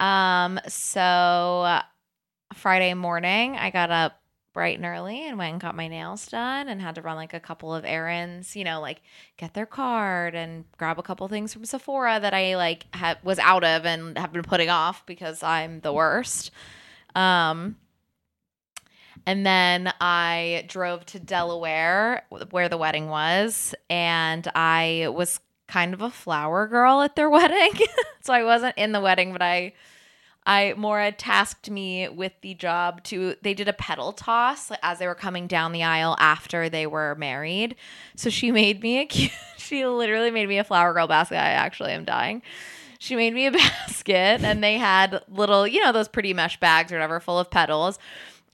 Um, 0.02 0.60
so 0.68 1.80
Friday 2.56 2.94
morning, 2.96 3.56
I 3.56 3.70
got 3.70 3.92
up 3.92 4.20
bright 4.54 4.78
and 4.78 4.86
early 4.86 5.28
and 5.28 5.38
went 5.38 5.54
and 5.54 5.62
got 5.62 5.76
my 5.76 5.88
nails 5.88 6.28
done 6.28 6.68
and 6.68 6.82
had 6.82 6.96
to 6.96 7.02
run 7.02 7.16
like 7.16 7.34
a 7.34 7.40
couple 7.40 7.74
of 7.74 7.86
errands, 7.86 8.56
you 8.56 8.64
know, 8.64 8.82
like 8.82 9.02
get 9.38 9.54
their 9.54 9.66
card 9.66 10.36
and 10.36 10.66
grab 10.78 11.00
a 11.00 11.04
couple 11.04 11.28
things 11.28 11.54
from 11.54 11.64
Sephora 11.64 12.20
that 12.20 12.34
I 12.34 12.58
like 12.58 12.94
had 12.94 13.20
was 13.24 13.40
out 13.40 13.64
of 13.64 13.86
and 13.86 14.18
have 14.18 14.34
been 14.34 14.44
putting 14.44 14.70
off 14.70 15.06
because 15.06 15.42
I'm 15.44 15.80
the 15.82 15.94
worst. 15.94 16.52
Um 17.16 17.78
and 19.26 19.46
then 19.46 19.94
I 20.02 20.66
drove 20.68 21.06
to 21.08 21.20
Delaware 21.20 22.26
where 22.50 22.68
the 22.68 22.78
wedding 22.78 23.08
was 23.08 23.76
and 23.90 24.46
I 24.54 25.08
was 25.12 25.40
kind 25.72 25.94
of 25.94 26.02
a 26.02 26.10
flower 26.10 26.68
girl 26.68 27.02
at 27.02 27.16
their 27.16 27.30
wedding. 27.38 27.72
so 28.22 28.34
I 28.34 28.44
wasn't 28.44 28.78
in 28.78 28.92
the 28.92 29.02
wedding, 29.02 29.32
but 29.32 29.42
I 29.42 29.74
I 30.46 30.74
Maura 30.76 31.12
tasked 31.12 31.70
me 31.70 32.10
with 32.10 32.34
the 32.42 32.56
job 32.56 33.04
to 33.04 33.36
they 33.42 33.54
did 33.54 33.68
a 33.68 33.74
petal 33.74 34.12
toss 34.12 34.72
as 34.82 35.00
they 35.00 35.08
were 35.08 35.16
coming 35.16 35.48
down 35.48 35.72
the 35.72 35.84
aisle 35.84 36.16
after 36.20 36.68
they 36.68 36.88
were 36.88 37.16
married. 37.16 37.76
So 38.16 38.30
she 38.30 38.52
made 38.52 38.82
me 38.82 39.00
a 39.00 39.06
cute 39.06 39.32
she 39.58 39.86
literally 39.86 40.32
made 40.32 40.50
me 40.50 40.58
a 40.58 40.64
flower 40.64 40.94
girl 40.94 41.08
basket. 41.08 41.38
I 41.38 41.52
actually 41.52 41.92
am 41.92 42.06
dying. 42.06 42.42
She 43.00 43.16
made 43.16 43.34
me 43.34 43.48
a 43.48 43.52
basket 43.52 44.44
and 44.44 44.64
they 44.64 44.78
had 44.78 45.24
little, 45.28 45.68
you 45.68 45.84
know, 45.84 45.92
those 45.92 46.08
pretty 46.08 46.34
mesh 46.34 46.60
bags 46.60 46.92
or 46.92 46.96
whatever 46.96 47.20
full 47.20 47.40
of 47.40 47.50
petals. 47.50 47.98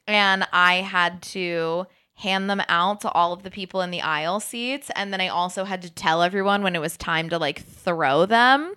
And 0.08 0.48
I 0.54 0.76
had 0.76 1.22
to 1.24 1.88
hand 2.18 2.50
them 2.50 2.62
out 2.68 3.02
to 3.02 3.12
all 3.12 3.32
of 3.32 3.44
the 3.44 3.52
people 3.52 3.82
in 3.82 3.92
the 3.92 4.02
aisle 4.02 4.40
seats 4.40 4.90
and 4.96 5.14
then 5.14 5.22
I 5.22 5.28
also 5.28 5.66
had 5.66 5.82
to 5.84 5.90
tell 5.90 6.24
everyone 6.24 6.64
when 6.64 6.76
it 6.76 6.82
was 6.82 6.98
time 6.98 7.30
to 7.30 7.38
like 7.38 7.64
throw 7.64 8.26
them. 8.26 8.74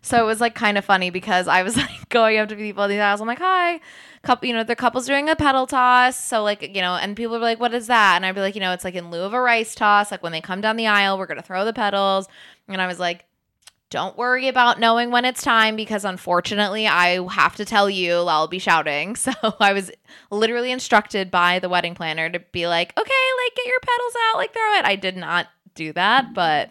So 0.00 0.20
it 0.20 0.26
was 0.26 0.40
like 0.40 0.54
kind 0.54 0.76
of 0.76 0.84
funny 0.84 1.10
because 1.10 1.46
I 1.46 1.62
was 1.62 1.76
like 1.88 2.08
going 2.08 2.38
up 2.38 2.48
to 2.48 2.56
people 2.56 2.82
in 2.84 2.90
these 2.90 2.98
aisles. 2.98 3.20
I'm 3.20 3.28
like, 3.28 3.38
hi, 3.38 3.80
couple, 4.22 4.48
you 4.48 4.54
know, 4.54 4.64
the 4.64 4.74
couple's 4.74 5.06
doing 5.06 5.28
a 5.28 5.36
petal 5.36 5.66
toss. 5.66 6.18
So 6.18 6.42
like, 6.42 6.62
you 6.74 6.80
know, 6.80 6.94
and 6.94 7.16
people 7.16 7.34
were 7.34 7.40
like, 7.40 7.60
what 7.60 7.74
is 7.74 7.86
that? 7.86 8.16
And 8.16 8.26
I'd 8.26 8.34
be 8.34 8.40
like, 8.40 8.54
you 8.54 8.60
know, 8.60 8.72
it's 8.72 8.84
like 8.84 8.94
in 8.94 9.10
lieu 9.10 9.22
of 9.22 9.32
a 9.34 9.40
rice 9.40 9.74
toss. 9.74 10.10
Like 10.10 10.22
when 10.22 10.32
they 10.32 10.40
come 10.40 10.60
down 10.60 10.76
the 10.76 10.86
aisle, 10.86 11.18
we're 11.18 11.26
gonna 11.26 11.42
throw 11.42 11.64
the 11.64 11.72
petals. 11.72 12.26
And 12.68 12.80
I 12.80 12.86
was 12.86 12.98
like, 12.98 13.26
don't 13.92 14.16
worry 14.16 14.48
about 14.48 14.80
knowing 14.80 15.10
when 15.10 15.24
it's 15.26 15.42
time 15.42 15.76
because 15.76 16.04
unfortunately 16.06 16.86
I 16.86 17.22
have 17.30 17.54
to 17.56 17.64
tell 17.66 17.90
you 17.90 18.14
I'll 18.14 18.48
be 18.48 18.58
shouting. 18.58 19.14
So 19.22 19.32
I 19.60 19.72
was 19.74 19.90
literally 20.30 20.72
instructed 20.72 21.30
by 21.30 21.58
the 21.58 21.68
wedding 21.68 21.94
planner 21.94 22.28
to 22.30 22.38
be 22.40 22.66
like, 22.66 22.90
okay, 22.98 23.10
like 23.44 23.54
get 23.56 23.66
your 23.66 23.80
petals 23.80 24.14
out, 24.30 24.38
like 24.38 24.52
throw 24.54 24.72
it. 24.78 24.84
I 24.86 24.96
did 24.96 25.16
not 25.16 25.46
do 25.74 25.92
that, 25.92 26.32
but 26.34 26.70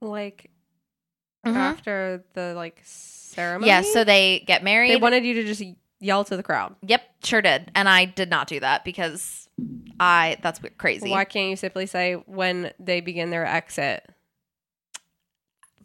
Like 0.00 0.50
Mhm. 1.44 1.56
after 1.56 2.24
the 2.34 2.54
like 2.54 2.80
ceremony. 2.84 3.66
yeah, 3.68 3.82
so 3.82 4.04
they 4.04 4.44
get 4.46 4.62
married. 4.62 4.90
they 4.92 4.96
wanted 4.96 5.24
you 5.24 5.34
to 5.34 5.44
just 5.44 5.62
yell 6.00 6.24
to 6.24 6.36
the 6.36 6.42
crowd. 6.42 6.74
Yep, 6.82 7.02
sure 7.24 7.42
did. 7.42 7.70
And 7.74 7.88
I 7.88 8.04
did 8.06 8.30
not 8.30 8.46
do 8.46 8.60
that 8.60 8.84
because 8.84 9.48
I 10.00 10.36
that's 10.42 10.60
crazy. 10.78 11.10
Why 11.10 11.24
can't 11.24 11.50
you 11.50 11.56
simply 11.56 11.86
say 11.86 12.14
when 12.14 12.72
they 12.78 13.00
begin 13.00 13.30
their 13.30 13.44
exit? 13.44 14.08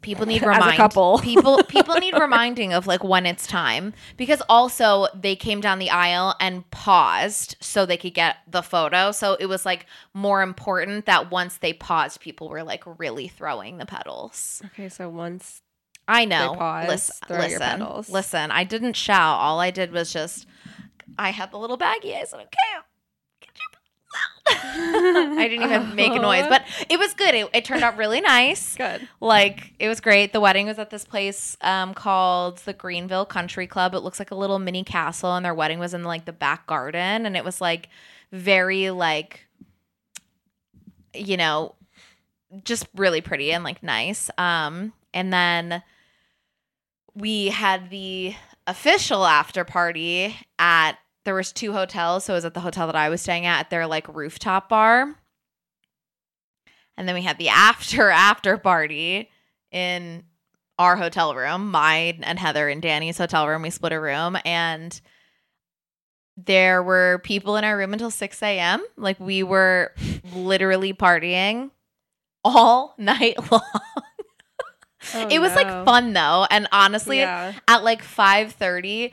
People 0.02 0.26
need 0.26 0.36
As 0.42 0.42
a 0.42 0.48
remind 0.48 0.76
couple. 0.76 1.18
people 1.22 1.62
people 1.64 1.94
need 1.96 2.14
reminding 2.18 2.72
of 2.72 2.86
like 2.86 3.04
when 3.04 3.26
it's 3.26 3.46
time 3.46 3.92
because 4.16 4.42
also 4.48 5.06
they 5.14 5.36
came 5.36 5.60
down 5.60 5.78
the 5.78 5.90
aisle 5.90 6.34
and 6.40 6.68
paused 6.70 7.56
so 7.60 7.84
they 7.84 7.96
could 7.96 8.14
get 8.14 8.38
the 8.48 8.62
photo. 8.62 9.12
So 9.12 9.36
it 9.38 9.46
was 9.46 9.66
like 9.66 9.86
more 10.14 10.42
important 10.42 11.06
that 11.06 11.30
once 11.30 11.58
they 11.58 11.72
paused, 11.72 12.20
people 12.20 12.48
were 12.48 12.62
like 12.62 12.82
really 12.98 13.28
throwing 13.28 13.78
the 13.78 13.86
petals. 13.86 14.62
Okay, 14.66 14.88
so 14.88 15.08
once 15.08 15.62
I 16.08 16.24
know. 16.24 16.54
pause, 16.56 16.88
listen, 16.88 17.16
listen, 17.28 17.58
petals. 17.60 18.08
listen. 18.10 18.50
I 18.50 18.64
didn't 18.64 18.94
shout. 18.94 19.38
All 19.38 19.60
I 19.60 19.70
did 19.70 19.92
was 19.92 20.12
just 20.12 20.46
I 21.18 21.30
had 21.30 21.52
the 21.52 21.58
little 21.58 21.78
baggie. 21.78 22.16
I 22.16 22.24
said, 22.24 22.40
"Okay, 22.40 22.48
get 23.40 23.50
your 23.54 23.70
petals 23.70 24.14
out." 24.16 24.39
I 24.52 25.46
didn't 25.48 25.64
even 25.64 25.94
make 25.94 26.12
a 26.12 26.18
noise, 26.18 26.46
but 26.48 26.64
it 26.88 26.98
was 26.98 27.14
good. 27.14 27.34
It, 27.34 27.48
it 27.52 27.64
turned 27.64 27.82
out 27.82 27.96
really 27.96 28.20
nice. 28.20 28.76
good. 28.78 29.06
Like 29.20 29.74
it 29.78 29.88
was 29.88 30.00
great. 30.00 30.32
The 30.32 30.40
wedding 30.40 30.66
was 30.66 30.78
at 30.78 30.90
this 30.90 31.04
place 31.04 31.56
um, 31.60 31.94
called 31.94 32.58
the 32.58 32.72
Greenville 32.72 33.26
Country 33.26 33.66
Club. 33.66 33.94
It 33.94 34.00
looks 34.00 34.18
like 34.18 34.30
a 34.30 34.34
little 34.34 34.58
mini 34.58 34.84
castle, 34.84 35.34
and 35.34 35.44
their 35.44 35.54
wedding 35.54 35.78
was 35.78 35.94
in 35.94 36.04
like 36.04 36.24
the 36.24 36.32
back 36.32 36.66
garden, 36.66 37.26
and 37.26 37.36
it 37.36 37.44
was 37.44 37.60
like 37.60 37.88
very 38.32 38.90
like 38.90 39.46
you 41.14 41.36
know 41.36 41.74
just 42.64 42.86
really 42.96 43.20
pretty 43.20 43.52
and 43.52 43.64
like 43.64 43.82
nice. 43.82 44.30
Um, 44.38 44.92
and 45.14 45.32
then 45.32 45.82
we 47.14 47.48
had 47.48 47.90
the 47.90 48.34
official 48.66 49.24
after 49.26 49.64
party 49.64 50.36
at 50.58 50.92
there 51.30 51.36
was 51.36 51.52
two 51.52 51.72
hotels, 51.72 52.24
so 52.24 52.32
it 52.32 52.38
was 52.38 52.44
at 52.44 52.54
the 52.54 52.60
hotel 52.60 52.88
that 52.88 52.96
I 52.96 53.08
was 53.08 53.22
staying 53.22 53.46
at 53.46 53.60
at 53.60 53.70
their 53.70 53.86
like 53.86 54.12
rooftop 54.12 54.68
bar. 54.68 55.14
And 56.96 57.06
then 57.06 57.14
we 57.14 57.22
had 57.22 57.38
the 57.38 57.48
after 57.50 58.10
after 58.10 58.58
party 58.58 59.30
in 59.70 60.24
our 60.76 60.96
hotel 60.96 61.36
room, 61.36 61.70
mine 61.70 62.24
and 62.24 62.36
Heather 62.36 62.68
and 62.68 62.82
Danny's 62.82 63.16
hotel 63.16 63.46
room. 63.46 63.62
We 63.62 63.70
split 63.70 63.92
a 63.92 64.00
room 64.00 64.38
and 64.44 65.00
there 66.36 66.82
were 66.82 67.20
people 67.22 67.54
in 67.54 67.62
our 67.62 67.78
room 67.78 67.92
until 67.92 68.10
6 68.10 68.42
a.m. 68.42 68.82
Like 68.96 69.20
we 69.20 69.44
were 69.44 69.92
literally 70.34 70.92
partying 70.92 71.70
all 72.42 72.96
night 72.98 73.52
long. 73.52 73.62
Oh, 75.14 75.28
it 75.30 75.38
was 75.40 75.54
like 75.54 75.66
fun 75.84 76.12
though. 76.12 76.46
And 76.50 76.66
honestly, 76.72 77.18
Yeah. 77.18 77.52
at 77.68 77.82
like 77.84 78.02
5:30, 78.02 79.12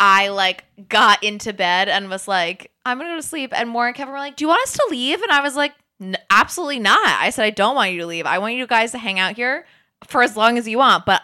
I 0.00 0.28
like 0.28 0.64
got 0.88 1.22
into 1.22 1.52
bed 1.52 1.88
and 1.88 2.08
was 2.10 2.26
like, 2.28 2.70
I'm 2.84 2.98
gonna 2.98 3.10
go 3.10 3.16
to 3.16 3.22
sleep. 3.22 3.52
And 3.54 3.68
Maura 3.70 3.88
and 3.88 3.96
Kevin 3.96 4.12
were 4.12 4.18
like, 4.18 4.36
Do 4.36 4.44
you 4.44 4.48
want 4.48 4.62
us 4.62 4.72
to 4.74 4.86
leave? 4.90 5.20
And 5.22 5.30
I 5.32 5.40
was 5.40 5.56
like, 5.56 5.74
"N- 6.00 6.16
absolutely 6.30 6.78
not. 6.80 7.06
I 7.20 7.30
said, 7.30 7.44
I 7.44 7.50
don't 7.50 7.74
want 7.74 7.92
you 7.92 8.00
to 8.00 8.06
leave. 8.06 8.26
I 8.26 8.38
want 8.38 8.54
you 8.54 8.66
guys 8.66 8.92
to 8.92 8.98
hang 8.98 9.18
out 9.18 9.36
here 9.36 9.66
for 10.06 10.22
as 10.22 10.36
long 10.36 10.58
as 10.58 10.68
you 10.68 10.78
want, 10.78 11.06
but 11.06 11.22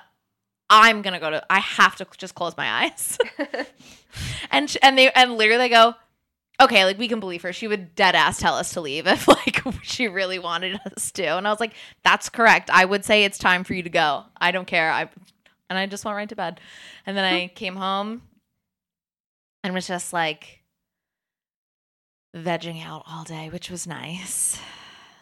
I'm 0.71 1.03
gonna 1.03 1.21
go 1.21 1.31
to 1.31 1.45
I 1.51 1.59
have 1.61 1.97
to 1.97 2.07
just 2.17 2.35
close 2.35 2.57
my 2.57 2.85
eyes. 2.85 3.19
and 4.51 4.69
sh- 4.71 4.77
and 4.83 4.97
they 4.99 5.11
and 5.13 5.33
literally 5.37 5.59
they 5.59 5.69
go, 5.69 5.95
Okay, 6.63 6.85
like 6.85 6.97
we 6.97 7.09
can 7.09 7.19
believe 7.19 7.43
her. 7.43 7.53
She 7.53 7.67
would 7.67 7.95
dead 7.95 8.15
ass 8.15 8.39
tell 8.39 8.55
us 8.55 8.73
to 8.75 8.81
leave 8.81 9.07
if 9.07 9.27
like 9.29 9.63
she 9.83 10.07
really 10.07 10.39
wanted 10.39 10.81
us 10.95 11.11
to. 11.13 11.25
And 11.25 11.47
I 11.47 11.51
was 11.51 11.61
like, 11.61 11.75
That's 12.05 12.29
correct. 12.29 12.71
I 12.73 12.85
would 12.85 13.05
say 13.05 13.25
it's 13.25 13.39
time 13.39 13.65
for 13.65 13.75
you 13.75 13.83
to 13.83 13.91
go. 13.91 14.25
I 14.41 14.53
don't 14.53 14.67
care. 14.67 14.91
I 14.91 15.09
and 15.69 15.79
I 15.79 15.87
just 15.87 16.05
went 16.05 16.17
right 16.17 16.29
to 16.29 16.37
bed. 16.37 16.61
And 17.07 17.17
then 17.17 17.25
I 17.25 17.49
came 17.49 17.77
home 17.77 18.23
and 19.65 19.75
was 19.75 19.87
just 19.87 20.13
like 20.13 20.61
vegging 22.37 22.85
out 22.85 23.05
all 23.09 23.25
day, 23.25 23.49
which 23.51 23.71
was 23.71 23.87
nice. 23.87 24.59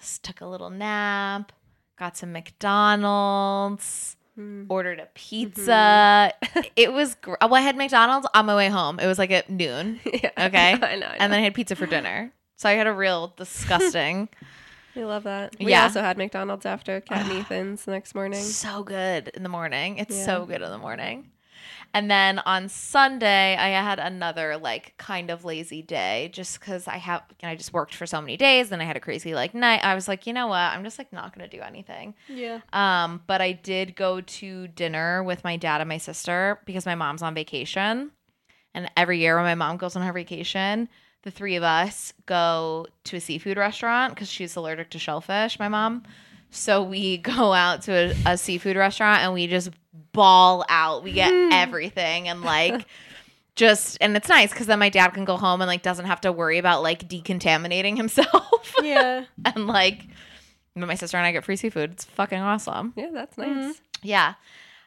Just 0.01 0.23
took 0.23 0.41
a 0.41 0.47
little 0.47 0.71
nap, 0.71 1.53
got 1.99 2.17
some 2.17 2.33
McDonald's, 2.33 4.17
Hmm. 4.41 4.65
ordered 4.69 4.99
a 5.01 5.07
pizza. 5.15 6.33
It 6.77 6.93
was 6.93 7.15
gr- 7.17 7.35
well, 7.41 7.55
I 7.55 7.61
had 7.61 7.77
McDonald's 7.77 8.27
on 8.35 8.47
my 8.47 8.55
way 8.57 8.69
home. 8.69 8.99
It 9.01 9.07
was 9.07 9.19
like 9.19 9.31
at 9.31 9.51
noon. 9.51 10.01
yeah. 10.07 10.31
Okay. 10.39 10.73
I 10.73 10.77
know. 10.77 10.87
I 10.87 10.97
know. 10.97 11.07
And 11.19 11.33
then 11.33 11.41
I 11.41 11.43
had 11.43 11.55
pizza 11.55 11.77
for 11.77 11.87
dinner. 11.87 12.33
So 12.57 12.69
I 12.69 12.73
had 12.73 12.87
a 12.87 12.93
real 12.93 13.33
disgusting, 13.37 14.29
we 14.97 15.05
love 15.05 15.23
that. 15.25 15.55
We 15.61 15.71
Yeah. 15.71 15.85
also 15.85 16.01
had 16.01 16.19
McDonald's 16.19 16.67
after 16.67 17.01
Kat 17.01 17.27
and 17.27 17.39
Ethan's 17.41 17.85
the 17.85 17.93
next 17.93 18.15
morning. 18.15 18.41
so 18.43 18.83
good 18.83 19.29
in 19.35 19.43
the 19.43 19.49
morning. 19.49 19.99
It's 19.99 20.17
Yeah. 20.17 20.25
so 20.25 20.47
good 20.47 20.63
in 20.63 20.71
the 20.71 20.79
morning. 20.79 21.31
And 21.93 22.11
then 22.11 22.39
on 22.41 22.69
Sunday, 22.69 23.57
I 23.57 23.69
had 23.71 23.99
another 23.99 24.57
like 24.57 24.95
kind 24.97 25.31
of 25.31 25.45
lazy 25.45 25.83
day 25.83 26.31
just 26.33 26.61
because 26.61 26.87
I 26.87 26.99
have, 26.99 27.23
I 27.43 27.57
just 27.57 27.73
worked 27.73 27.95
for 27.95 28.07
so 28.07 28.21
many 28.21 28.37
days. 28.37 28.71
and 28.71 28.81
I 28.81 28.85
had 28.85 28.97
a 28.97 29.01
crazy 29.01 29.35
like 29.35 29.55
night. 29.55 29.85
I 29.85 29.95
was 29.95 30.07
like, 30.07 30.27
you 30.27 30.33
know 30.33 30.47
what? 30.47 30.59
I'm 30.59 30.85
just 30.85 30.99
like 30.99 31.13
not 31.13 31.37
going 31.37 31.49
to 31.49 31.57
do 31.57 31.63
anything. 31.63 32.15
Yeah. 32.29 32.61
Um, 32.73 33.23
but 33.27 33.41
I 33.41 33.53
did 33.53 33.97
go 33.97 34.21
to 34.21 34.69
dinner 34.69 35.23
with 35.25 35.43
my 35.43 35.57
dad 35.57 35.81
and 35.81 35.89
my 35.89 35.99
sister 35.99 36.61
because 36.65 36.87
my 36.87 36.95
mom's 36.95 37.23
on 37.23 37.35
vacation. 37.35 38.13
And 38.73 38.91
every 38.97 39.19
year 39.19 39.35
when 39.35 39.45
my 39.45 39.57
mom 39.57 39.77
goes 39.77 39.97
on 39.97 40.03
her 40.03 40.13
vacation, 40.13 40.89
the 41.23 41.31
three 41.31 41.57
of 41.57 41.63
us 41.63 42.13
go 42.27 42.87
to 43.05 43.17
a 43.17 43.21
seafood 43.21 43.57
restaurant 43.57 44.15
because 44.15 44.31
she's 44.31 44.55
allergic 44.57 44.91
to 44.91 44.99
shellfish, 44.99 45.59
my 45.59 45.69
mom. 45.69 46.05
So 46.51 46.83
we 46.83 47.17
go 47.19 47.53
out 47.53 47.83
to 47.83 47.93
a, 47.93 48.33
a 48.33 48.39
seafood 48.39 48.77
restaurant 48.77 49.23
and 49.23 49.35
we 49.35 49.47
just 49.47 49.71
ball 50.13 50.65
out. 50.69 51.03
We 51.03 51.13
get 51.13 51.33
everything 51.53 52.29
and 52.29 52.43
like 52.43 52.87
just 53.57 53.99
and 54.01 54.17
it's 54.17 54.29
nice 54.29 54.51
because 54.51 54.67
then 54.67 54.79
my 54.79 54.89
dad 54.89 55.09
can 55.11 55.25
go 55.25 55.37
home 55.37 55.61
and 55.61 55.69
like 55.69 55.83
doesn't 55.83 56.07
have 56.07 56.21
to 56.23 56.33
worry 56.33 56.59
about 56.59 56.83
like 56.83 57.09
decontaminating 57.09 57.97
himself 57.97 58.75
Yeah. 58.83 59.25
and 59.45 59.67
like 59.67 60.07
my 60.77 60.95
sister 60.95 61.17
and 61.17 61.27
I 61.27 61.33
get 61.33 61.45
free 61.45 61.57
seafood. 61.57 61.93
It's 61.93 62.05
fucking 62.05 62.39
awesome. 62.39 62.95
Yeah, 62.97 63.11
that's 63.13 63.37
nice. 63.37 63.49
Mm-hmm. 63.49 63.71
Yeah. 64.03 64.35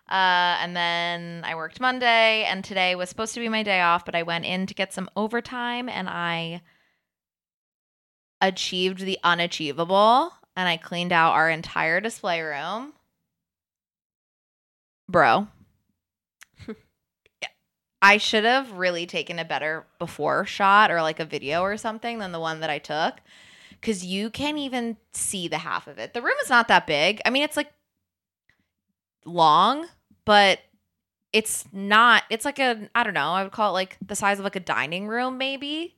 Uh, 0.10 0.58
and 0.62 0.76
then 0.76 1.44
I 1.46 1.56
worked 1.56 1.80
Monday, 1.80 2.44
and 2.44 2.64
today 2.64 2.94
was 2.96 3.10
supposed 3.10 3.34
to 3.36 3.40
be 3.40 3.48
my 3.48 3.64
day 3.64 3.80
off, 3.80 4.04
but 4.06 4.16
I 4.16 4.24
went 4.24 4.46
in 4.46 4.66
to 4.68 4.74
get 4.74 4.92
some 4.92 5.10
overtime 5.16 5.88
and 5.88 6.10
I 6.10 6.62
achieved 8.42 9.00
the 9.00 9.18
unachievable 9.24 10.32
and 10.56 10.68
I 10.68 10.78
cleaned 10.78 11.14
out 11.14 11.34
our 11.34 11.50
entire 11.50 12.00
display 12.02 12.42
room. 12.42 12.94
Bro. 15.14 15.48
I 18.02 18.18
should 18.18 18.46
have 18.46 18.72
really 18.74 19.06
taken 19.06 19.38
a 19.38 19.46
better 19.46 19.86
before 20.00 20.46
shot 20.46 20.90
or 20.90 21.04
like 21.04 21.20
a 21.20 21.26
video 21.26 21.62
or 21.62 21.78
something 21.78 22.18
than 22.18 22.32
the 22.32 22.40
one 22.40 22.62
that 22.62 22.72
I 22.72 22.80
took 22.80 23.18
because 23.80 24.04
you 24.04 24.32
can't 24.32 24.58
even 24.58 24.98
see 25.14 25.48
the 25.48 25.60
half 25.60 25.88
of 25.88 26.00
it. 26.00 26.16
The 26.16 26.22
room 26.24 26.34
is 26.42 26.50
not 26.50 26.68
that 26.70 26.88
big. 26.88 27.22
I 27.28 27.30
mean, 27.30 27.44
it's 27.44 27.56
like 27.56 27.72
long, 29.24 29.86
but 30.26 30.60
it's 31.32 31.66
not. 31.72 32.24
It's 32.32 32.44
like 32.44 32.58
a 32.58 32.90
I 32.96 33.04
don't 33.04 33.14
know. 33.14 33.34
I 33.34 33.44
would 33.44 33.52
call 33.52 33.70
it 33.70 33.74
like 33.74 33.98
the 34.04 34.16
size 34.16 34.40
of 34.40 34.46
like 34.46 34.56
a 34.56 34.62
dining 34.62 35.08
room, 35.08 35.38
maybe. 35.38 35.96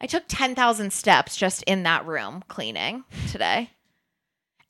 I 0.00 0.06
took 0.06 0.22
ten 0.28 0.54
thousand 0.54 0.92
steps 0.92 1.36
just 1.36 1.64
in 1.64 1.82
that 1.82 2.06
room 2.06 2.44
cleaning 2.46 3.02
today, 3.32 3.70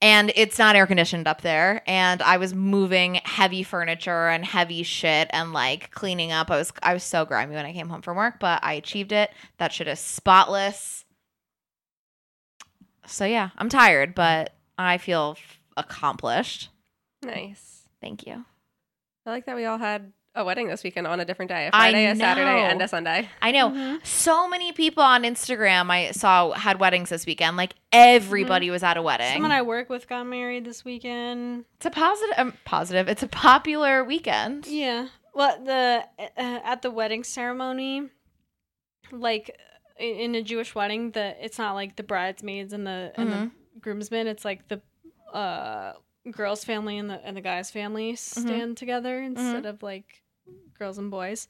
and 0.03 0.33
it's 0.35 0.59
not 0.59 0.77
air 0.77 0.87
conditioned 0.87 1.27
up 1.27 1.41
there. 1.41 1.83
And 1.87 2.23
I 2.23 2.37
was 2.37 2.55
moving 2.55 3.21
heavy 3.25 3.63
furniture 3.63 4.29
and 4.29 4.45
heavy 4.45 4.83
shit 4.83 5.29
and 5.31 5.53
like 5.53 5.91
cleaning 5.91 6.33
up. 6.33 6.51
I 6.51 6.57
was 6.57 6.73
I 6.83 6.95
was 6.95 7.03
so 7.03 7.25
grimy 7.25 7.55
when 7.55 7.67
I 7.67 7.73
came 7.73 7.89
home 7.89 8.03
from 8.03 8.17
work, 8.17 8.41
but 8.41 8.63
I 8.63 8.75
achieved 8.75 9.13
it. 9.13 9.31
That 9.59 9.73
shit 9.73 9.89
is 9.89 10.01
spotless. 10.01 11.05
So 13.07 13.25
yeah, 13.25 13.51
I'm 13.57 13.69
tired, 13.69 14.15
but 14.15 14.55
I 14.79 14.99
feel 14.99 15.37
f- 15.39 15.61
accomplished. 15.77 16.71
Nice. 17.23 17.83
Thank 18.01 18.27
you. 18.27 18.45
I 19.27 19.31
like 19.31 19.47
that 19.47 19.57
we 19.57 19.65
all 19.65 19.79
had 19.79 20.13
a 20.35 20.45
wedding 20.45 20.69
this 20.69 20.83
weekend 20.83 21.07
on 21.07 21.21
a 21.21 21.25
different 21.25 21.49
day. 21.49 21.67
A 21.67 21.69
I 21.69 21.71
Friday, 21.71 22.07
a 22.07 22.17
Saturday, 22.17 22.61
and 22.63 22.83
a 22.83 22.89
Sunday. 22.89 23.29
I 23.41 23.51
know 23.53 23.99
so 24.03 24.49
many 24.49 24.73
people 24.73 25.03
on 25.03 25.23
Instagram 25.23 25.91
I 25.91 26.11
saw 26.11 26.53
had 26.53 26.81
weddings 26.81 27.11
this 27.11 27.25
weekend. 27.27 27.57
Like 27.57 27.75
everybody 27.93 28.71
was 28.71 28.83
at 28.83 28.97
a 28.97 29.03
wedding. 29.03 29.33
Someone 29.33 29.53
I 29.53 29.63
work 29.63 29.89
with 29.89 30.09
got 30.09 30.27
married 30.27 30.65
this 30.65 30.85
weekend. 30.85 31.65
it's 31.77 31.87
a 31.87 31.91
positive, 31.91 32.35
um, 32.39 32.55
positive. 32.65 33.09
It's 33.09 33.23
a 33.23 33.29
popular 33.29 34.03
weekend. 34.05 34.67
Yeah. 34.67 35.09
Well, 35.35 35.63
the 35.65 36.05
uh, 36.19 36.61
at 36.65 36.83
the 36.83 36.91
wedding 36.91 37.25
ceremony, 37.25 38.09
like 39.13 39.57
in, 39.99 40.17
in 40.17 40.35
a 40.35 40.43
Jewish 40.43 40.75
wedding, 40.75 41.13
the 41.13 41.35
it's 41.45 41.59
not 41.59 41.75
like 41.75 41.97
the 41.97 42.03
bridesmaids 42.03 42.73
and 42.73 42.87
the 42.87 43.13
and 43.17 43.33
the 43.33 43.51
groomsmen. 43.81 44.27
It's 44.27 44.45
like 44.45 44.69
the 44.69 44.81
uh 45.33 45.95
girl's 46.31 46.65
family 46.65 46.99
and 46.99 47.11
the 47.11 47.25
and 47.25 47.37
the 47.37 47.41
guy's 47.41 47.71
family 47.71 48.17
stand 48.17 48.77
together 48.77 49.21
instead 49.21 49.67
of 49.67 49.83
like 49.83 50.23
girls 50.79 50.99
and 50.99 51.11
boys. 51.11 51.49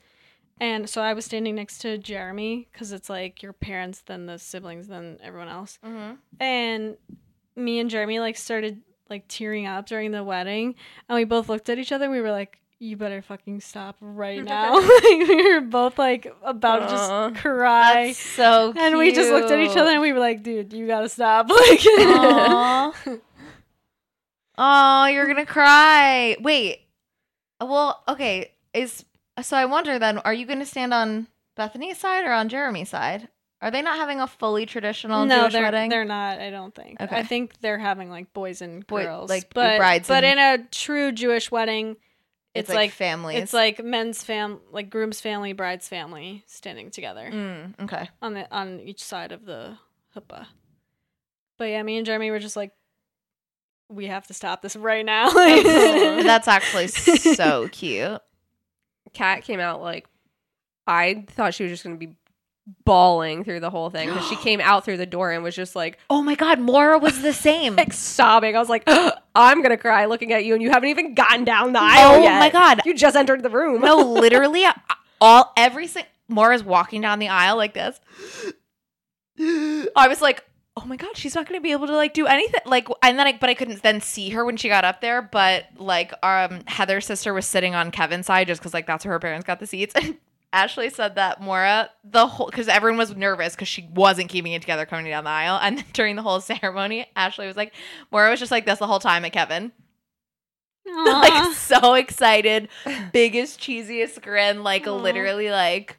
And 0.61 0.89
so 0.89 1.03
I 1.03 1.15
was 1.15 1.25
standing 1.25 1.57
next 1.57 1.79
to 1.79 1.99
Jeremy 1.99 2.69
because 2.73 2.93
it's 2.93 3.11
like 3.11 3.43
your 3.43 3.53
parents, 3.53 4.03
then 4.07 4.27
the 4.27 4.39
siblings, 4.39 4.87
then 4.87 5.19
everyone 5.23 5.49
else. 5.49 5.79
Mm-hmm. 5.85 6.15
and 6.41 6.97
me 7.57 7.79
and 7.81 7.89
Jeremy 7.91 8.21
like 8.21 8.37
started 8.37 8.81
like 9.11 9.25
tearing 9.29 9.67
up 9.67 9.87
during 9.87 10.11
the 10.13 10.23
wedding, 10.25 10.75
and 11.09 11.17
we 11.17 11.25
both 11.25 11.49
looked 11.49 11.69
at 11.69 11.79
each 11.79 11.93
other. 11.93 12.05
and 12.07 12.13
We 12.13 12.21
were 12.21 12.31
like, 12.31 12.59
"You 12.79 12.97
better 12.97 13.21
fucking 13.21 13.61
stop 13.61 13.97
right 14.01 14.43
now!" 14.55 14.75
like, 14.79 15.29
we 15.29 15.55
were 15.55 15.61
both 15.61 15.99
like 15.99 16.33
about 16.43 16.81
to 16.81 16.87
just 16.89 17.43
cry, 17.43 18.13
so 18.13 18.73
cute. 18.73 18.85
and 18.85 18.97
we 18.97 19.13
just 19.13 19.31
looked 19.31 19.51
at 19.51 19.59
each 19.61 19.77
other 19.77 19.91
and 19.91 20.01
we 20.01 20.13
were 20.13 20.19
like, 20.21 20.43
"Dude, 20.43 20.73
you 20.73 20.87
gotta 20.87 21.09
stop!" 21.09 21.49
Like, 21.51 21.81
oh, 24.59 25.07
you're 25.07 25.27
gonna 25.27 25.47
cry. 25.47 26.37
Wait. 26.41 26.81
Well, 27.61 28.03
okay. 28.09 28.53
Is 28.73 29.05
so 29.43 29.57
I 29.57 29.65
wonder 29.65 29.99
then, 29.99 30.19
are 30.19 30.35
you 30.35 30.47
gonna 30.47 30.67
stand 30.67 30.95
on 30.95 31.29
Bethany's 31.57 31.99
side 31.99 32.25
or 32.25 32.33
on 32.33 32.49
Jeremy's 32.49 32.91
side? 32.91 33.29
Are 33.61 33.71
they 33.71 33.81
not 33.81 33.97
having 33.97 34.21
a 34.21 34.27
fully 34.27 34.67
traditional 34.67 35.25
no, 35.25 35.43
Jewish 35.43 35.53
they're 35.55 35.63
wedding? 35.63 35.89
they're 35.89 36.05
not. 36.05 36.39
I 36.39 36.51
don't 36.51 36.75
think. 36.75 37.01
Okay. 37.01 37.17
I 37.17 37.23
think 37.23 37.61
they're 37.61 37.79
having 37.79 38.11
like 38.11 38.33
boys 38.35 38.61
and 38.61 38.87
Boy- 38.87 39.05
girls, 39.05 39.31
like, 39.31 39.55
but 39.55 39.79
brides 39.79 40.07
but 40.07 40.23
in 40.23 40.39
a 40.39 40.59
true 40.71 41.13
Jewish 41.13 41.51
wedding. 41.51 41.97
it's, 42.55 42.69
It's, 42.69 42.69
like, 42.69 42.77
like 42.77 42.91
families. 42.93 43.39
It's 43.39 43.53
like 43.55 43.83
men's 43.83 44.23
fam, 44.23 44.61
like 44.71 44.91
groom's 44.91 45.21
family, 45.21 45.55
bride's 45.55 45.89
family, 45.89 46.45
standing 46.47 46.91
together. 46.91 47.31
Mm, 47.33 47.81
okay. 47.85 48.11
on 48.21 48.35
the 48.35 48.55
on 48.55 48.81
each 48.81 49.03
side 49.03 49.33
of 49.33 49.47
the 49.47 49.79
huppah. 50.15 50.47
But 51.57 51.67
yeah, 51.67 51.83
me 51.83 51.97
and 51.97 52.05
Jeremy 52.05 52.31
were 52.31 52.41
just 52.41 52.57
like, 52.57 52.73
we 53.89 54.07
have 54.09 54.27
to 54.27 54.35
stop 54.35 54.61
this 54.61 54.77
right 54.77 55.07
now. 55.07 55.31
That's 56.23 56.49
actually 56.49 56.89
so 56.89 57.69
cute. 57.71 58.21
Kat 59.13 59.45
came 59.45 59.61
out 59.61 59.81
like 59.83 60.07
I 60.87 61.25
thought 61.31 61.55
she 61.55 61.63
was 61.65 61.73
just 61.73 61.85
gonna 61.85 61.97
be 61.97 62.17
bawling 62.87 63.45
through 63.45 63.61
the 63.61 63.69
whole 63.69 63.91
thing 63.91 64.09
because 64.09 64.27
she 64.27 64.37
came 64.43 64.61
out 64.61 64.85
through 64.85 64.97
the 64.97 65.05
door 65.07 65.31
and 65.31 65.43
was 65.45 65.55
just 65.55 65.77
like 65.77 65.99
Oh 66.09 66.23
my 66.23 66.35
god, 66.35 66.59
Maura 66.59 66.99
was 66.99 67.21
the 67.23 67.33
same. 67.49 67.77
like 67.77 67.93
sobbing. 67.93 68.57
I 68.57 68.59
was 68.59 68.69
like, 68.69 68.85
oh, 68.87 69.13
I'm 69.35 69.63
gonna 69.63 69.77
cry 69.77 70.07
looking 70.07 70.33
at 70.33 70.45
you, 70.45 70.55
and 70.55 70.63
you 70.63 70.71
haven't 70.71 70.89
even 70.89 71.15
gotten 71.15 71.45
down 71.45 71.73
the 71.73 71.81
aisle 71.81 72.21
Oh 72.21 72.23
yet. 72.23 72.39
my 72.39 72.51
God. 72.51 72.81
You 72.85 72.95
just 72.95 73.17
entered 73.17 73.43
the 73.43 73.51
room. 73.51 73.81
no, 73.83 73.97
literally, 74.13 74.65
all 75.21 75.53
every 75.57 75.87
single 75.87 76.11
Maura's 76.29 76.65
walking 76.65 77.03
down 77.03 77.19
the 77.19 77.29
aisle 77.29 77.57
like 77.57 77.75
this. 77.75 78.01
I 79.39 80.09
was 80.09 80.23
like, 80.23 80.45
oh 80.77 80.85
my 80.87 80.97
god, 80.97 81.17
she's 81.17 81.35
not 81.35 81.47
gonna 81.47 81.61
be 81.61 81.73
able 81.73 81.87
to 81.87 81.95
like 81.97 82.15
do 82.15 82.27
anything. 82.27 82.61
Like, 82.67 82.89
and 83.03 83.19
then 83.19 83.27
I, 83.27 83.39
but 83.39 83.51
I 83.51 83.55
couldn't 83.55 83.83
then 83.83 84.01
see 84.01 84.31
her 84.31 84.45
when 84.45 84.57
she 84.57 84.69
got 84.69 84.85
up 84.85 85.01
there. 85.01 85.23
But 85.23 85.67
like, 85.77 86.13
um, 86.23 86.63
Heather's 86.67 87.07
sister 87.07 87.33
was 87.33 87.47
sitting 87.47 87.75
on 87.75 87.91
Kevin's 87.91 88.27
side 88.27 88.47
just 88.49 88.61
because 88.61 88.75
like 88.75 88.87
that's 88.87 89.05
where 89.05 89.13
her 89.13 89.21
parents 89.21 89.47
got 89.47 89.61
the 89.61 89.67
seats. 89.67 89.95
And 90.55 90.61
Ashley 90.61 90.89
said 90.89 91.17
that 91.17 91.41
Maura 91.41 91.91
the 92.05 92.29
whole 92.29 92.47
because 92.47 92.69
everyone 92.69 92.97
was 92.97 93.17
nervous 93.17 93.57
because 93.57 93.67
she 93.67 93.89
wasn't 93.93 94.29
keeping 94.29 94.53
it 94.53 94.63
together 94.63 94.87
coming 94.87 95.07
down 95.07 95.25
the 95.25 95.31
aisle. 95.31 95.59
And 95.61 95.79
then 95.79 95.85
during 95.93 96.15
the 96.15 96.23
whole 96.23 96.41
ceremony, 96.41 97.07
Ashley 97.17 97.49
was 97.49 97.57
like, 97.57 97.75
Maura 98.13 98.31
was 98.31 98.39
just 98.39 98.53
like 98.53 98.65
this 98.65 98.79
the 98.79 98.87
whole 98.87 99.01
time 99.01 99.25
at 99.25 99.33
Kevin 99.33 99.73
like 101.07 101.55
so 101.55 101.95
excited, 101.95 102.69
biggest 103.13 103.59
cheesiest 103.59 104.23
grin, 104.23 104.63
like 104.63 104.87
literally 104.87 105.51
like 105.51 105.99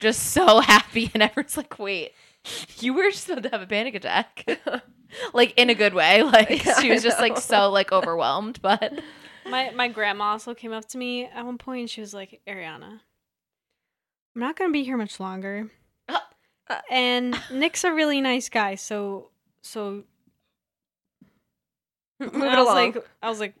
just 0.00 0.32
so 0.32 0.60
happy, 0.60 1.10
and 1.14 1.22
everyone's 1.22 1.56
like, 1.56 1.78
"Wait, 1.78 2.12
you 2.80 2.94
were 2.94 3.10
just 3.10 3.28
about 3.28 3.42
to 3.44 3.48
have 3.50 3.62
a 3.62 3.66
panic 3.66 3.94
attack." 3.94 4.46
like 5.32 5.54
in 5.56 5.70
a 5.70 5.74
good 5.74 5.94
way. 5.94 6.22
Like 6.32 6.64
Yeah, 6.64 6.80
she 6.80 6.90
was 6.90 7.02
just 7.02 7.20
like 7.20 7.38
so 7.38 7.70
like 7.70 7.92
overwhelmed, 7.92 8.60
but 8.62 8.92
my 9.46 9.70
my 9.70 9.88
grandma 9.88 10.24
also 10.32 10.54
came 10.54 10.72
up 10.72 10.86
to 10.88 10.98
me 10.98 11.24
at 11.26 11.44
one 11.44 11.58
point 11.58 11.80
and 11.80 11.90
she 11.90 12.00
was 12.00 12.12
like, 12.14 12.40
Ariana, 12.46 13.00
I'm 14.34 14.40
not 14.40 14.56
gonna 14.56 14.72
be 14.72 14.84
here 14.84 14.96
much 14.96 15.20
longer. 15.20 15.70
Uh, 16.66 16.80
and 16.90 17.38
Nick's 17.52 17.84
a 17.84 17.92
really 17.92 18.22
nice 18.22 18.48
guy, 18.48 18.74
so 18.74 19.28
so 19.60 20.02
Move 22.18 22.34
it 22.34 22.42
I 22.42 22.58
was 22.58 22.68
along. 22.68 22.76
like 22.94 23.06
I 23.22 23.28
was 23.28 23.38
like 23.38 23.54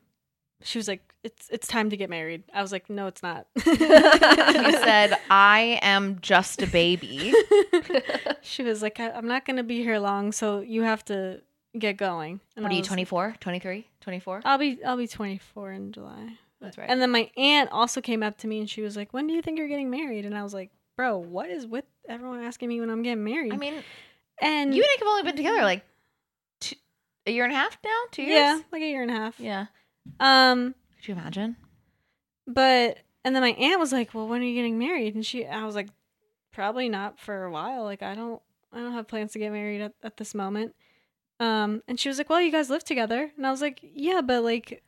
she 0.62 0.78
was 0.78 0.88
like, 0.88 1.13
It's 1.24 1.48
it's 1.50 1.66
time 1.66 1.90
to 1.90 1.96
get 1.96 2.10
married. 2.10 2.44
I 2.52 2.62
was 2.62 2.70
like, 2.70 2.88
No, 2.90 3.06
it's 3.06 3.22
not. 3.22 3.46
he 3.64 3.72
said, 3.74 5.18
"I 5.30 5.78
am 5.82 6.18
just 6.20 6.62
a 6.62 6.66
baby." 6.66 7.32
she 8.42 8.62
was 8.62 8.82
like, 8.82 9.00
I, 9.00 9.10
I'm 9.10 9.26
not 9.26 9.44
gonna 9.46 9.62
be 9.62 9.82
here 9.82 9.98
long, 9.98 10.32
so 10.32 10.60
you 10.60 10.82
have 10.82 11.04
to 11.06 11.40
get 11.78 11.96
going. 11.96 12.40
And 12.56 12.62
What 12.62 12.70
I 12.72 12.74
are 12.74 12.78
you, 12.78 12.84
24, 12.84 13.36
23, 13.40 13.86
24? 14.00 14.42
I'll 14.44 14.58
be 14.58 14.78
I'll 14.84 14.96
be 14.98 15.08
24 15.08 15.72
in 15.72 15.92
July. 15.92 16.36
That's 16.60 16.78
right. 16.78 16.88
And 16.88 17.00
then 17.02 17.10
my 17.10 17.30
aunt 17.36 17.70
also 17.72 18.00
came 18.00 18.22
up 18.22 18.38
to 18.38 18.46
me 18.46 18.60
and 18.60 18.68
she 18.70 18.82
was 18.82 18.96
like, 18.96 19.12
"When 19.12 19.26
do 19.26 19.32
you 19.34 19.42
think 19.42 19.58
you're 19.58 19.68
getting 19.68 19.90
married?" 19.90 20.24
And 20.26 20.36
I 20.36 20.42
was 20.42 20.52
like, 20.54 20.70
"Bro, 20.96 21.18
what 21.18 21.48
is 21.50 21.66
with 21.66 21.84
everyone 22.08 22.42
asking 22.44 22.68
me 22.68 22.80
when 22.80 22.90
I'm 22.90 23.02
getting 23.02 23.24
married?" 23.24 23.52
I 23.52 23.56
mean, 23.56 23.82
and 24.40 24.74
you 24.74 24.82
and 24.82 24.88
I 24.88 24.96
have 24.98 25.08
only 25.08 25.22
been 25.22 25.36
together 25.36 25.62
like 25.62 25.84
two, 26.60 26.76
a 27.26 27.32
year 27.32 27.44
and 27.44 27.52
a 27.52 27.56
half 27.56 27.78
now, 27.84 27.98
two 28.12 28.22
years. 28.22 28.34
yeah, 28.34 28.60
like 28.72 28.82
a 28.82 28.86
year 28.86 29.02
and 29.02 29.10
a 29.10 29.14
half. 29.14 29.40
yeah. 29.40 29.66
Um, 30.20 30.74
Could 31.04 31.08
you 31.08 31.20
imagine? 31.20 31.56
but 32.46 32.98
and 33.24 33.34
then 33.34 33.42
my 33.42 33.50
aunt 33.50 33.78
was 33.78 33.92
like, 33.92 34.14
"Well, 34.14 34.26
when 34.26 34.40
are 34.40 34.44
you 34.44 34.54
getting 34.54 34.78
married?" 34.78 35.14
And 35.14 35.24
she, 35.24 35.46
I 35.46 35.64
was 35.66 35.74
like, 35.74 35.88
"Probably 36.50 36.88
not 36.88 37.18
for 37.20 37.44
a 37.44 37.50
while. 37.50 37.84
Like, 37.84 38.02
I 38.02 38.14
don't, 38.14 38.40
I 38.72 38.78
don't 38.78 38.92
have 38.92 39.06
plans 39.06 39.32
to 39.32 39.38
get 39.38 39.52
married 39.52 39.82
at, 39.82 39.92
at 40.02 40.16
this 40.16 40.34
moment." 40.34 40.74
Um, 41.40 41.82
and 41.86 42.00
she 42.00 42.08
was 42.08 42.16
like, 42.16 42.30
"Well, 42.30 42.40
you 42.40 42.50
guys 42.50 42.70
live 42.70 42.84
together," 42.84 43.30
and 43.36 43.46
I 43.46 43.50
was 43.50 43.60
like, 43.60 43.80
"Yeah, 43.82 44.22
but 44.22 44.44
like, 44.44 44.82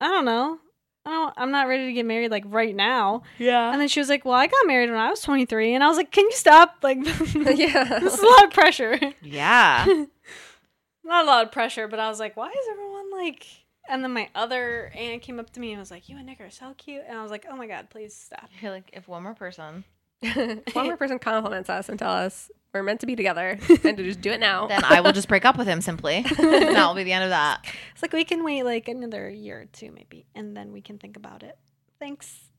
I 0.00 0.06
don't 0.06 0.24
know." 0.24 0.58
I 1.04 1.10
don't, 1.10 1.34
I'm 1.36 1.50
not 1.50 1.66
ready 1.68 1.86
to 1.86 1.92
get 1.92 2.04
married 2.04 2.30
like 2.30 2.44
right 2.46 2.74
now. 2.76 3.22
Yeah. 3.38 3.72
And 3.72 3.80
then 3.80 3.88
she 3.88 3.98
was 3.98 4.08
like, 4.08 4.24
"Well, 4.24 4.34
I 4.34 4.46
got 4.46 4.66
married 4.66 4.90
when 4.90 4.98
I 4.98 5.10
was 5.10 5.22
23," 5.22 5.74
and 5.74 5.82
I 5.82 5.88
was 5.88 5.96
like, 5.96 6.12
"Can 6.12 6.24
you 6.24 6.32
stop? 6.32 6.76
Like, 6.82 6.98
yeah. 7.34 7.98
this 8.00 8.14
is 8.14 8.20
a 8.20 8.26
lot 8.26 8.44
of 8.44 8.50
pressure. 8.52 8.96
Yeah. 9.22 9.86
Not 11.04 11.24
a 11.24 11.26
lot 11.26 11.46
of 11.46 11.50
pressure, 11.50 11.88
but 11.88 11.98
I 11.98 12.08
was 12.08 12.20
like, 12.20 12.36
why 12.36 12.48
is 12.48 12.68
everyone 12.70 13.10
like 13.10 13.46
And 13.88 14.04
then 14.04 14.12
my 14.12 14.28
other 14.34 14.92
aunt 14.94 15.22
came 15.22 15.40
up 15.40 15.50
to 15.50 15.60
me 15.60 15.72
and 15.72 15.80
was 15.80 15.90
like, 15.90 16.08
"You 16.08 16.16
and 16.16 16.26
Nick 16.26 16.40
are 16.40 16.50
so 16.50 16.74
cute." 16.76 17.02
And 17.08 17.18
I 17.18 17.22
was 17.22 17.30
like, 17.30 17.46
"Oh 17.50 17.56
my 17.56 17.66
god, 17.66 17.88
please 17.90 18.14
stop." 18.14 18.48
You're 18.60 18.70
like, 18.72 18.90
if 18.92 19.08
one 19.08 19.22
more 19.22 19.34
person, 19.34 19.84
One 20.72 20.86
more 20.86 20.96
person 20.96 21.18
compliments 21.20 21.70
us 21.70 21.88
and 21.88 21.96
tell 21.98 22.10
us 22.10 22.50
we're 22.74 22.82
meant 22.82 23.00
to 23.00 23.06
be 23.06 23.14
together 23.14 23.58
and 23.84 23.96
to 23.96 24.02
just 24.02 24.20
do 24.20 24.30
it 24.32 24.40
now. 24.40 24.66
then 24.66 24.82
I 24.84 25.00
will 25.00 25.12
just 25.12 25.28
break 25.28 25.44
up 25.44 25.56
with 25.56 25.68
him 25.68 25.80
simply. 25.80 26.22
that 26.36 26.86
will 26.86 26.94
be 26.94 27.04
the 27.04 27.12
end 27.12 27.22
of 27.24 27.30
that. 27.30 27.64
It's 27.92 28.02
like 28.02 28.12
we 28.12 28.24
can 28.24 28.42
wait 28.42 28.64
like 28.64 28.88
another 28.88 29.30
year 29.30 29.60
or 29.60 29.64
two 29.66 29.92
maybe, 29.92 30.26
and 30.34 30.56
then 30.56 30.72
we 30.72 30.80
can 30.80 30.98
think 30.98 31.16
about 31.16 31.42
it. 31.44 31.56
Thanks. 32.00 32.50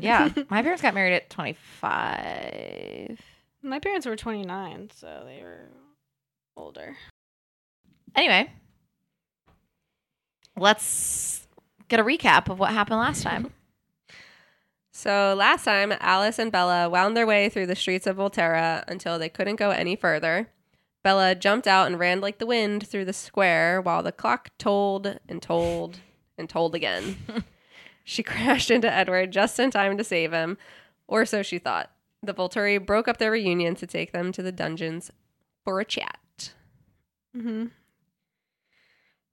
Yeah. 0.00 0.30
My 0.50 0.62
parents 0.62 0.82
got 0.82 0.94
married 0.94 1.14
at 1.14 1.30
25. 1.30 3.20
My 3.62 3.78
parents 3.78 4.06
were 4.06 4.16
29, 4.16 4.90
so 4.94 5.22
they 5.24 5.42
were 5.42 5.68
older. 6.56 6.96
Anyway, 8.14 8.50
let's 10.56 11.46
get 11.88 12.00
a 12.00 12.04
recap 12.04 12.48
of 12.48 12.58
what 12.58 12.70
happened 12.70 12.98
last 12.98 13.22
time. 13.22 13.52
So 14.92 15.34
last 15.36 15.64
time, 15.64 15.92
Alice 16.00 16.38
and 16.38 16.50
Bella 16.50 16.88
wound 16.88 17.16
their 17.16 17.26
way 17.26 17.50
through 17.50 17.66
the 17.66 17.76
streets 17.76 18.06
of 18.06 18.16
Volterra 18.16 18.82
until 18.88 19.18
they 19.18 19.28
couldn't 19.28 19.56
go 19.56 19.70
any 19.70 19.94
further. 19.94 20.48
Bella 21.02 21.34
jumped 21.34 21.66
out 21.66 21.86
and 21.86 21.98
ran 21.98 22.20
like 22.20 22.38
the 22.38 22.46
wind 22.46 22.88
through 22.88 23.04
the 23.04 23.12
square 23.12 23.80
while 23.80 24.02
the 24.02 24.10
clock 24.10 24.50
tolled 24.58 25.20
and 25.28 25.42
tolled 25.42 26.00
and 26.38 26.48
tolled 26.48 26.74
again. 26.74 27.16
she 28.04 28.22
crashed 28.22 28.70
into 28.70 28.90
Edward 28.90 29.32
just 29.32 29.60
in 29.60 29.70
time 29.70 29.98
to 29.98 30.02
save 30.02 30.32
him, 30.32 30.56
or 31.06 31.24
so 31.26 31.42
she 31.42 31.58
thought. 31.58 31.90
The 32.22 32.34
Volturi 32.34 32.84
broke 32.84 33.06
up 33.06 33.18
their 33.18 33.30
reunion 33.30 33.74
to 33.76 33.86
take 33.86 34.12
them 34.12 34.32
to 34.32 34.42
the 34.42 34.50
dungeons 34.50 35.10
for 35.64 35.78
a 35.78 35.84
chat. 35.84 36.54
Mm-hmm. 37.36 37.66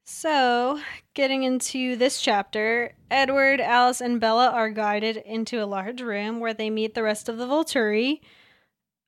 So, 0.05 0.81
getting 1.13 1.43
into 1.43 1.95
this 1.95 2.21
chapter, 2.21 2.93
Edward, 3.09 3.61
Alice, 3.61 4.01
and 4.01 4.19
Bella 4.19 4.49
are 4.49 4.69
guided 4.69 5.17
into 5.17 5.63
a 5.63 5.65
large 5.65 6.01
room 6.01 6.41
where 6.41 6.53
they 6.53 6.69
meet 6.69 6.93
the 6.93 7.03
rest 7.03 7.29
of 7.29 7.37
the 7.37 7.47
Volturi. 7.47 8.19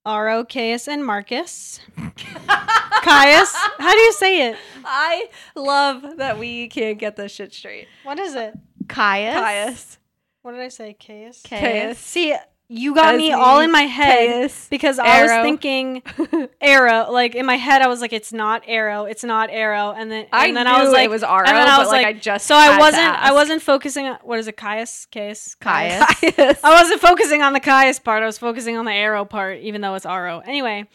Aro, 0.05 0.47
Caius, 0.47 0.87
and 0.87 1.05
Marcus. 1.05 1.81
Caius? 1.97 3.53
How 3.77 3.91
do 3.91 3.99
you 3.99 4.13
say 4.13 4.49
it? 4.49 4.57
I 4.85 5.29
love 5.55 6.17
that 6.17 6.39
we 6.39 6.69
can't 6.69 6.97
get 6.97 7.15
this 7.17 7.33
shit 7.33 7.53
straight. 7.53 7.87
What 8.03 8.17
is 8.17 8.35
it? 8.35 8.53
Caius. 8.87 9.35
Caius. 9.35 9.97
What 10.43 10.51
did 10.51 10.61
I 10.61 10.69
say? 10.69 10.93
Caius? 10.93 11.41
Caius. 11.43 11.97
See, 11.97 12.35
you 12.67 12.95
got 12.95 13.15
me 13.15 13.31
all 13.31 13.59
in 13.59 13.71
my 13.71 13.83
head 13.83 14.51
because 14.69 14.97
I 14.97 15.21
was 15.21 15.31
thinking 15.43 16.01
arrow. 16.61 17.11
Like 17.11 17.35
in 17.35 17.45
my 17.45 17.57
head, 17.57 17.81
I 17.83 17.87
was 17.87 18.01
like, 18.01 18.11
"It's 18.11 18.33
not 18.33 18.63
arrow. 18.65 19.05
It's 19.05 19.23
not 19.23 19.49
arrow." 19.51 19.91
And 19.91 20.11
then, 20.11 20.21
and 20.25 20.29
I 20.31 20.51
then 20.51 20.65
knew 20.65 20.71
I 20.71 20.83
was 20.83 20.91
like, 20.91 21.05
it 21.05 21.09
was 21.09 21.21
Aro, 21.21 21.39
and 21.39 21.47
then 21.47 21.67
I 21.67 21.77
but, 21.77 21.79
was 21.79 21.87
like, 21.89 22.03
like, 22.03 22.15
I 22.15 22.19
just 22.19 22.47
so 22.47 22.55
I 22.55 22.79
wasn't. 22.79 23.03
I 23.03 23.31
wasn't 23.33 23.61
focusing 23.61 24.07
on 24.07 24.17
what 24.23 24.39
is 24.39 24.47
it, 24.47 24.57
Caius? 24.57 25.05
Caius? 25.11 25.55
Caius. 25.55 26.03
Caius. 26.21 26.59
I 26.63 26.73
wasn't 26.81 27.01
focusing 27.01 27.41
on 27.43 27.53
the 27.53 27.59
Caius 27.59 27.99
part. 27.99 28.23
I 28.23 28.25
was 28.25 28.37
focusing 28.39 28.77
on 28.77 28.85
the 28.85 28.93
arrow 28.93 29.25
part, 29.25 29.59
even 29.59 29.81
though 29.81 29.93
it's 29.95 30.05
Aro. 30.05 30.41
Anyway, 30.47 30.87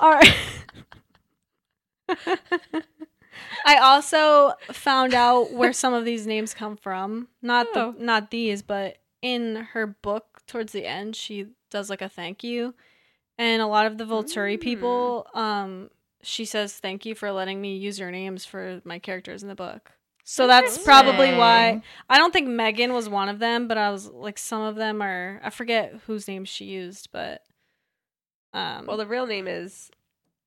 all 0.00 0.10
right. 0.10 0.34
I 3.64 3.76
also 3.76 4.54
found 4.72 5.14
out 5.14 5.52
where 5.52 5.72
some 5.72 5.94
of 5.94 6.04
these 6.04 6.26
names 6.26 6.52
come 6.52 6.76
from. 6.76 7.28
Not 7.40 7.68
Oh. 7.74 7.92
the 7.96 8.04
not 8.04 8.30
these, 8.30 8.62
but 8.62 8.98
in 9.22 9.68
her 9.72 9.86
book 9.86 10.31
towards 10.46 10.72
the 10.72 10.86
end, 10.86 11.16
she 11.16 11.46
does 11.70 11.88
like 11.90 12.02
a 12.02 12.08
thank 12.08 12.42
you, 12.44 12.74
and 13.38 13.62
a 13.62 13.66
lot 13.66 13.86
of 13.86 13.98
the 13.98 14.04
Volturi 14.04 14.60
people, 14.60 15.26
um, 15.34 15.90
she 16.22 16.44
says 16.44 16.74
thank 16.74 17.04
you 17.06 17.14
for 17.14 17.32
letting 17.32 17.60
me 17.60 17.76
use 17.76 17.98
your 17.98 18.10
names 18.10 18.44
for 18.44 18.80
my 18.84 18.98
characters 18.98 19.42
in 19.42 19.48
the 19.48 19.54
book. 19.54 19.90
So 20.24 20.46
that's 20.46 20.78
probably 20.78 21.32
why 21.34 21.82
I 22.08 22.16
don't 22.18 22.32
think 22.32 22.46
Megan 22.48 22.92
was 22.92 23.08
one 23.08 23.28
of 23.28 23.40
them, 23.40 23.66
but 23.66 23.76
I 23.76 23.90
was 23.90 24.08
like 24.08 24.38
some 24.38 24.62
of 24.62 24.76
them 24.76 25.02
are 25.02 25.40
I 25.42 25.50
forget 25.50 25.94
whose 26.06 26.28
name 26.28 26.44
she 26.44 26.66
used, 26.66 27.08
but 27.12 27.42
um 28.54 28.86
Well, 28.86 28.96
the 28.96 29.06
real 29.06 29.26
name 29.26 29.48
is 29.48 29.90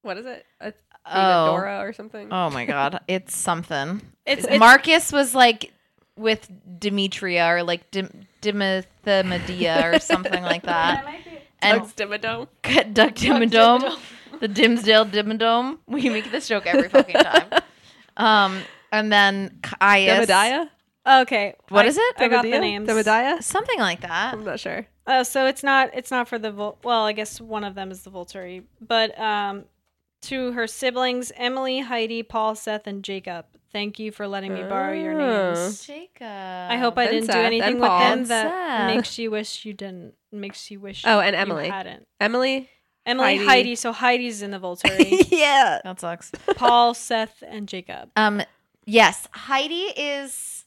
what 0.01 0.17
is 0.17 0.25
it? 0.25 0.45
A- 0.61 0.73
Oh. 1.07 1.51
Dora 1.51 1.81
or 1.81 1.93
something. 1.93 2.29
Oh 2.31 2.49
my 2.49 2.65
god, 2.65 2.99
it's 3.07 3.35
something. 3.35 3.97
It's- 4.25 4.37
It's, 4.39 4.43
it's- 4.45 4.59
Marcus 4.59 5.11
was 5.11 5.35
like 5.35 5.71
with 6.17 6.49
Demetria 6.79 7.47
or 7.47 7.63
like 7.63 7.91
Dim- 7.91 8.25
Dimethymedea 8.41 9.93
or 9.95 9.99
something 10.11 10.43
like 10.43 10.63
that. 10.63 11.05
And 11.61 11.79
Doug's 11.81 11.93
Dimmadome. 11.93 12.47
Doug 12.93 13.15
Dimmadome, 13.15 13.97
the 14.39 14.47
Dimmsdale 14.47 15.09
Dimmadome. 15.09 15.79
We 15.87 16.09
make 16.09 16.31
this 16.31 16.47
joke 16.47 16.65
every 16.67 16.89
fucking 16.89 17.15
time. 17.15 17.49
Um, 18.17 18.61
and 18.93 19.11
then 19.11 19.59
Caius. 19.61 20.25
Dimadiah? 20.29 20.69
okay. 21.05 21.53
What 21.67 21.83
I- 21.83 21.87
is 21.89 21.97
it? 21.97 22.15
I 22.17 22.29
got 22.29 22.43
the 22.43 22.51
Dimadiah? 22.51 22.59
names. 22.61 22.87
Dimadiah? 22.87 23.43
Something 23.43 23.77
like 23.79 23.99
that. 24.01 24.33
I'm 24.33 24.45
not 24.45 24.57
sure. 24.57 24.87
Uh, 25.05 25.25
so 25.25 25.47
it's 25.47 25.63
not 25.63 25.89
it's 25.93 26.11
not 26.11 26.29
for 26.29 26.39
the 26.39 26.49
Vol- 26.49 26.77
well, 26.85 27.03
I 27.03 27.11
guess 27.11 27.41
one 27.41 27.65
of 27.65 27.75
them 27.75 27.91
is 27.91 28.03
the 28.03 28.09
Volturi, 28.11 28.63
but 28.79 29.19
um 29.19 29.65
to 30.21 30.53
her 30.53 30.65
siblings 30.65 31.33
Emily, 31.35 31.81
Heidi, 31.81 32.23
Paul, 32.23 32.55
Seth, 32.55 32.87
and 32.87 33.03
Jacob. 33.03 33.47
Thank 33.75 33.99
you 33.99 34.13
for 34.13 34.25
letting 34.25 34.53
me 34.53 34.63
borrow 34.63 34.93
your 34.93 35.19
Oh. 35.21 35.53
names. 35.53 35.85
Jacob. 35.85 36.21
I 36.25 36.77
hope 36.77 36.97
I 36.97 37.07
didn't 37.07 37.29
do 37.29 37.37
anything 37.37 37.77
with 37.81 37.89
Paul. 37.89 37.99
them 37.99 38.19
And 38.19 38.25
that 38.27 38.47
Seth. 38.87 38.95
makes 38.95 39.17
you 39.19 39.31
wish 39.31 39.65
you 39.65 39.73
didn't. 39.73 40.13
Makes 40.31 40.71
you 40.71 40.79
wish. 40.79 41.03
Oh, 41.05 41.19
and 41.19 41.35
you 41.35 41.41
Emily. 41.41 41.67
hadn't. 41.67 42.07
Emily? 42.21 42.69
Emily, 43.05 43.35
Heidi. 43.35 43.45
Heidi. 43.45 43.75
So 43.75 43.91
Heidi's 43.91 44.41
in 44.41 44.51
the 44.51 44.59
Volturi. 44.61 45.27
yeah. 45.29 45.81
that 45.83 45.99
sucks. 45.99 46.31
Paul, 46.55 46.93
Seth, 46.93 47.43
and 47.45 47.67
Jacob. 47.67 48.11
Um, 48.15 48.41
yes, 48.85 49.27
Heidi 49.33 49.75
is. 49.97 50.63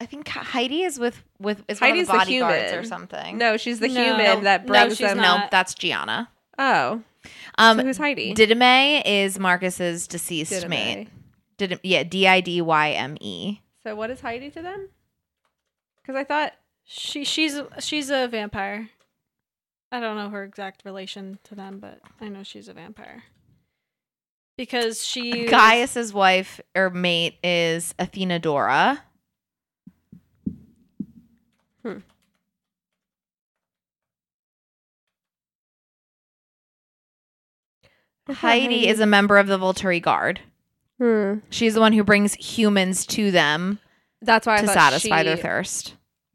I 0.00 0.06
think 0.06 0.28
Heidi 0.28 0.82
is 0.84 1.00
with 1.00 1.24
with 1.40 1.64
is 1.66 1.80
Heidi's 1.80 2.06
the 2.06 2.12
one 2.12 2.20
of 2.22 2.28
the 2.28 2.38
bodyguards 2.40 2.70
human. 2.70 2.78
or 2.84 2.84
something. 2.88 3.36
No, 3.38 3.56
she's 3.56 3.80
the 3.80 3.88
No. 3.88 4.04
human 4.04 4.44
that 4.44 4.62
No, 4.64 4.68
brings 4.68 4.96
she's 4.96 5.08
them. 5.08 5.16
not. 5.18 5.40
no, 5.40 5.46
that's 5.50 5.74
Gianna. 5.74 6.28
Oh. 6.56 7.02
Um, 7.58 7.78
so 7.78 7.84
who's 7.84 7.96
Heidi? 7.98 8.32
Didyme 8.32 9.02
is 9.04 9.40
Marcus's 9.40 10.06
deceased 10.06 10.52
Didyme. 10.52 10.68
mate. 10.68 11.08
Did 11.58 11.80
yeah, 11.82 12.02
D 12.02 12.26
I 12.26 12.40
D 12.40 12.60
Y 12.60 12.90
M 12.90 13.16
E. 13.20 13.60
So 13.82 13.94
what 13.94 14.10
is 14.10 14.20
Heidi 14.20 14.50
to 14.50 14.62
them? 14.62 14.90
Because 16.02 16.16
I 16.16 16.24
thought 16.24 16.52
She 16.84 17.24
she's 17.24 17.60
she's 17.80 18.10
a 18.10 18.28
vampire. 18.28 18.90
I 19.90 19.98
don't 20.00 20.16
know 20.16 20.28
her 20.30 20.44
exact 20.44 20.84
relation 20.84 21.38
to 21.44 21.54
them, 21.54 21.78
but 21.80 22.00
I 22.20 22.28
know 22.28 22.42
she's 22.42 22.68
a 22.68 22.74
vampire. 22.74 23.24
Because 24.56 25.04
she 25.04 25.46
Caius's 25.46 26.14
wife 26.14 26.60
or 26.74 26.90
mate 26.90 27.38
is 27.42 27.92
Athenadora. 27.98 29.00
Hmm. 31.82 31.98
Heidi 38.28 38.88
is 38.88 39.00
a 39.00 39.06
member 39.06 39.38
of 39.38 39.46
the 39.46 39.58
Volturi 39.58 40.00
Guard. 40.00 40.40
Hmm. 40.98 41.34
She's 41.50 41.74
the 41.74 41.80
one 41.80 41.92
who 41.92 42.02
brings 42.04 42.34
humans 42.34 43.04
to 43.06 43.30
them 43.30 43.78
That's 44.22 44.46
why 44.46 44.54
I 44.56 44.60
to 44.60 44.66
thought 44.66 44.74
satisfy 44.74 45.22
their 45.22 45.36
thirst. 45.36 45.94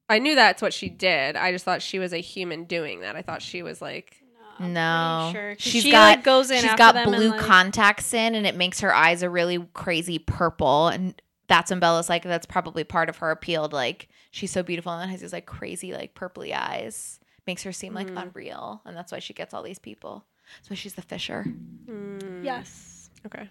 I 0.10 0.20
knew 0.20 0.36
that's 0.36 0.62
what 0.62 0.74
she 0.74 0.90
did. 0.90 1.36
I 1.36 1.52
just 1.52 1.66
thought 1.66 1.82
she 1.82 1.98
was 2.00 2.14
a 2.14 2.18
human 2.20 2.66
doing 2.66 3.00
that. 3.02 3.16
I 3.16 3.22
thought 3.22 3.42
she 3.42 3.64
was 3.64 3.82
like 3.82 4.18
No, 4.60 5.30
sure, 5.34 5.56
'cause 5.56 5.62
she's 5.64 5.84
she, 5.84 5.92
got 5.92 6.18
like, 6.18 6.24
goes 6.24 6.52
in 6.52 6.58
she's 6.58 6.66
after 6.66 6.78
got 6.78 6.94
them 6.94 7.08
and, 7.08 7.16
blue 7.16 7.30
like- 7.32 7.40
contacts 7.40 8.14
in, 8.14 8.36
and 8.36 8.46
it 8.46 8.56
makes 8.56 8.82
her 8.82 8.94
eyes 8.94 9.24
a 9.24 9.30
really 9.30 9.66
crazy 9.74 10.20
purple. 10.20 10.90
And 10.90 11.20
that's 11.48 11.72
when 11.72 11.80
Bella's 11.80 12.10
like, 12.10 12.24
that's 12.24 12.46
probably 12.46 12.84
part 12.84 13.10
of 13.10 13.18
her 13.18 13.32
appeal. 13.32 13.68
Like 13.72 14.10
she's 14.30 14.52
so 14.52 14.62
beautiful 14.62 14.92
and 14.92 15.02
then 15.02 15.10
has 15.10 15.22
these 15.22 15.34
like 15.34 15.46
crazy 15.48 15.94
like 15.94 16.14
purpley 16.14 16.54
eyes, 16.54 17.20
makes 17.48 17.64
her 17.64 17.72
seem 17.72 17.94
like 17.96 18.08
Mm-hmm. 18.08 18.18
unreal, 18.18 18.82
and 18.86 18.96
that's 18.96 19.12
why 19.12 19.20
she 19.20 19.34
gets 19.34 19.54
all 19.56 19.64
these 19.64 19.80
people. 19.80 20.26
So 20.62 20.76
she's 20.76 20.94
the 20.94 21.02
Fisher. 21.02 21.44
hmm. 21.44 22.44
Yes. 22.44 23.10
Okay. 23.26 23.50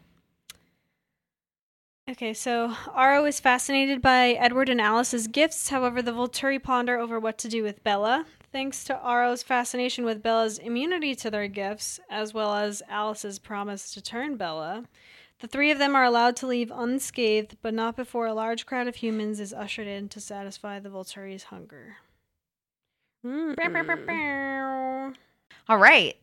Okay, 2.10 2.34
so 2.34 2.70
Aro 2.88 3.28
is 3.28 3.38
fascinated 3.38 4.02
by 4.02 4.30
Edward 4.30 4.68
and 4.68 4.80
Alice's 4.80 5.28
gifts. 5.28 5.68
However, 5.68 6.02
the 6.02 6.10
Volturi 6.10 6.60
ponder 6.60 6.98
over 6.98 7.20
what 7.20 7.38
to 7.38 7.48
do 7.48 7.62
with 7.62 7.84
Bella. 7.84 8.26
Thanks 8.50 8.82
to 8.84 8.94
Aro's 8.94 9.44
fascination 9.44 10.04
with 10.04 10.20
Bella's 10.20 10.58
immunity 10.58 11.14
to 11.14 11.30
their 11.30 11.46
gifts, 11.46 12.00
as 12.10 12.34
well 12.34 12.54
as 12.54 12.82
Alice's 12.88 13.38
promise 13.38 13.94
to 13.94 14.02
turn 14.02 14.36
Bella, 14.36 14.86
the 15.38 15.46
three 15.46 15.70
of 15.70 15.78
them 15.78 15.94
are 15.94 16.02
allowed 16.04 16.34
to 16.36 16.48
leave 16.48 16.72
unscathed, 16.74 17.56
but 17.62 17.72
not 17.72 17.94
before 17.96 18.26
a 18.26 18.34
large 18.34 18.66
crowd 18.66 18.88
of 18.88 18.96
humans 18.96 19.38
is 19.38 19.54
ushered 19.54 19.86
in 19.86 20.08
to 20.08 20.20
satisfy 20.20 20.80
the 20.80 20.90
Volturi's 20.90 21.44
hunger. 21.44 21.96
Mm-mm. 23.24 23.54
All 25.68 25.78
right. 25.78 26.16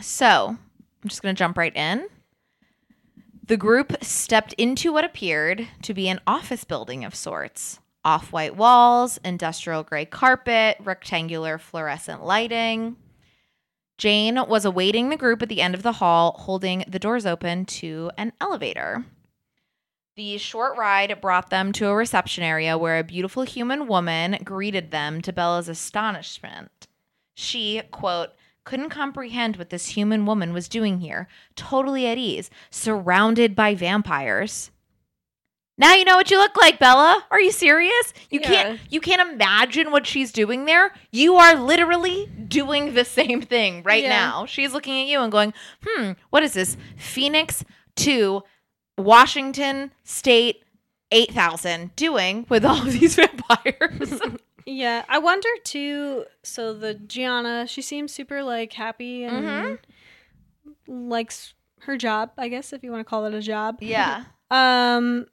So 0.00 0.56
I'm 1.02 1.08
just 1.08 1.22
going 1.22 1.34
to 1.34 1.38
jump 1.38 1.56
right 1.56 1.74
in. 1.74 2.08
The 3.46 3.56
group 3.58 4.02
stepped 4.02 4.54
into 4.54 4.90
what 4.90 5.04
appeared 5.04 5.68
to 5.82 5.92
be 5.92 6.08
an 6.08 6.20
office 6.26 6.64
building 6.64 7.04
of 7.04 7.14
sorts 7.14 7.78
off 8.02 8.32
white 8.32 8.56
walls, 8.56 9.18
industrial 9.22 9.82
gray 9.82 10.06
carpet, 10.06 10.78
rectangular 10.80 11.58
fluorescent 11.58 12.24
lighting. 12.24 12.96
Jane 13.98 14.38
was 14.48 14.64
awaiting 14.64 15.08
the 15.08 15.16
group 15.16 15.42
at 15.42 15.50
the 15.50 15.60
end 15.60 15.74
of 15.74 15.82
the 15.82 15.92
hall, 15.92 16.36
holding 16.40 16.84
the 16.88 16.98
doors 16.98 17.26
open 17.26 17.66
to 17.66 18.10
an 18.16 18.32
elevator. 18.40 19.04
The 20.16 20.38
short 20.38 20.78
ride 20.78 21.20
brought 21.20 21.50
them 21.50 21.72
to 21.72 21.88
a 21.88 21.94
reception 21.94 22.44
area 22.44 22.78
where 22.78 22.98
a 22.98 23.04
beautiful 23.04 23.42
human 23.42 23.86
woman 23.86 24.38
greeted 24.42 24.90
them 24.90 25.20
to 25.22 25.32
Bella's 25.32 25.68
astonishment. 25.68 26.86
She, 27.34 27.82
quote, 27.90 28.30
couldn't 28.64 28.90
comprehend 28.90 29.56
what 29.56 29.70
this 29.70 29.88
human 29.88 30.26
woman 30.26 30.52
was 30.52 30.68
doing 30.68 31.00
here, 31.00 31.28
totally 31.54 32.06
at 32.06 32.18
ease, 32.18 32.50
surrounded 32.70 33.54
by 33.54 33.74
vampires. 33.74 34.70
Now 35.76 35.92
you 35.94 36.04
know 36.04 36.16
what 36.16 36.30
you 36.30 36.38
look 36.38 36.56
like, 36.56 36.78
Bella. 36.78 37.24
Are 37.32 37.40
you 37.40 37.50
serious? 37.50 38.14
You 38.30 38.40
Yeah. 38.40 38.46
can't 38.48 38.80
you 38.90 39.00
can't 39.00 39.32
imagine 39.32 39.90
what 39.90 40.06
she's 40.06 40.30
doing 40.30 40.66
there. 40.66 40.94
You 41.10 41.34
are 41.36 41.56
literally 41.56 42.26
doing 42.46 42.94
the 42.94 43.04
same 43.04 43.42
thing 43.42 43.82
right 43.82 44.04
Yeah. 44.04 44.10
now. 44.10 44.46
She's 44.46 44.72
looking 44.72 45.00
at 45.02 45.08
you 45.08 45.20
and 45.20 45.32
going, 45.32 45.52
"Hmm, 45.84 46.12
what 46.30 46.44
is 46.44 46.52
this? 46.52 46.76
Phoenix 46.96 47.64
to 47.96 48.44
Washington 48.96 49.90
State 50.04 50.62
8000 51.10 51.94
doing 51.96 52.46
with 52.48 52.64
all 52.64 52.78
of 52.86 52.92
these 53.00 53.16
vampires?" 53.16 54.20
Yeah, 54.66 55.04
I 55.08 55.18
wonder 55.18 55.48
too. 55.64 56.24
So 56.42 56.72
the 56.72 56.94
Gianna, 56.94 57.66
she 57.66 57.82
seems 57.82 58.12
super 58.12 58.42
like 58.42 58.72
happy 58.72 59.24
and 59.24 59.78
likes 60.86 61.54
her 61.80 61.96
job. 61.96 62.32
I 62.38 62.48
guess 62.48 62.72
if 62.72 62.82
you 62.82 62.90
want 62.90 63.00
to 63.00 63.08
call 63.08 63.26
it 63.26 63.34
a 63.34 63.40
job. 63.40 63.78
yeah. 63.80 64.24
Um, 64.50 65.26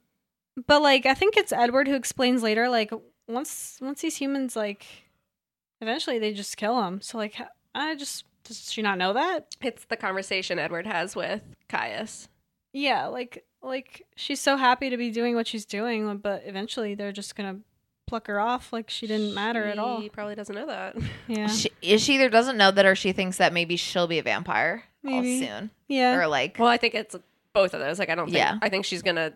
but 0.66 0.82
like 0.82 1.06
I 1.06 1.14
think 1.14 1.36
it's 1.36 1.52
Edward 1.52 1.86
who 1.86 1.94
explains 1.94 2.42
later. 2.42 2.68
Like 2.68 2.90
once 3.28 3.78
once 3.80 4.00
these 4.00 4.16
humans 4.16 4.56
like, 4.56 4.84
eventually 5.80 6.18
they 6.18 6.32
just 6.32 6.56
kill 6.56 6.82
him. 6.82 7.00
So 7.02 7.18
like 7.18 7.36
I 7.74 7.94
just 7.94 8.24
does 8.44 8.72
she 8.72 8.82
not 8.82 8.98
know 8.98 9.12
that? 9.12 9.54
It's 9.60 9.84
the 9.84 9.96
conversation 9.96 10.58
Edward 10.58 10.86
has 10.86 11.14
with 11.14 11.42
Caius. 11.68 12.28
Yeah, 12.72 13.06
like 13.06 13.44
like 13.62 14.06
she's 14.16 14.40
so 14.40 14.56
happy 14.56 14.90
to 14.90 14.96
be 14.96 15.10
doing 15.10 15.34
what 15.36 15.46
she's 15.46 15.66
doing, 15.66 16.16
but 16.16 16.42
eventually 16.44 16.94
they're 16.94 17.12
just 17.12 17.36
gonna 17.36 17.58
pluck 18.06 18.26
her 18.26 18.38
off 18.40 18.72
like 18.72 18.90
she 18.90 19.06
didn't 19.06 19.34
matter 19.34 19.64
at 19.64 19.78
all. 19.78 20.00
He 20.00 20.08
probably 20.08 20.34
doesn't 20.34 20.54
know 20.54 20.66
that. 20.66 20.96
Yeah, 21.28 21.46
She, 21.46 21.70
is 21.80 22.02
she 22.02 22.14
either 22.16 22.28
doesn't 22.28 22.56
know 22.56 22.70
that 22.70 22.84
or 22.84 22.94
she 22.94 23.12
thinks 23.12 23.38
that 23.38 23.52
maybe 23.52 23.76
she'll 23.76 24.06
be 24.06 24.18
a 24.18 24.22
vampire 24.22 24.84
Maybe. 25.02 25.16
all 25.42 25.46
soon. 25.46 25.70
yeah. 25.88 26.16
Or 26.16 26.26
like 26.26 26.58
Well, 26.58 26.68
I 26.68 26.76
think 26.76 26.94
it's 26.94 27.16
both 27.54 27.72
of 27.74 27.80
those. 27.80 27.98
Like, 27.98 28.10
I 28.10 28.14
don't 28.14 28.26
think. 28.26 28.36
Yeah. 28.38 28.58
I 28.60 28.68
think 28.68 28.84
she's 28.84 29.02
gonna. 29.02 29.32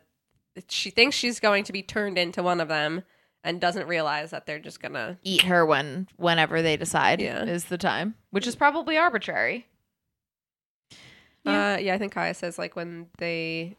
She 0.69 0.91
thinks 0.91 1.15
she's 1.17 1.39
going 1.41 1.65
to 1.65 1.73
be 1.73 1.83
turned 1.83 2.17
into 2.19 2.43
one 2.43 2.61
of 2.63 2.69
them, 2.69 3.03
and 3.45 3.61
doesn't 3.61 3.87
realize 3.87 4.31
that 4.31 4.47
they're 4.47 4.59
just 4.59 4.81
gonna. 4.81 5.19
eat 5.23 5.43
her 5.43 5.65
when 5.67 6.09
whenever 6.17 6.63
they 6.63 6.77
decide 6.77 7.21
Yeah. 7.21 7.45
is 7.45 7.67
the 7.67 7.77
time, 7.79 8.15
which 8.31 8.47
is 8.47 8.57
probably 8.57 8.97
arbitrary. 8.97 9.67
Yeah. 11.45 11.75
Uh, 11.75 11.79
yeah, 11.79 11.95
I 11.95 11.99
think 11.99 12.13
Kaya 12.13 12.35
says 12.35 12.59
like 12.59 12.75
when 12.75 13.07
they 13.19 13.77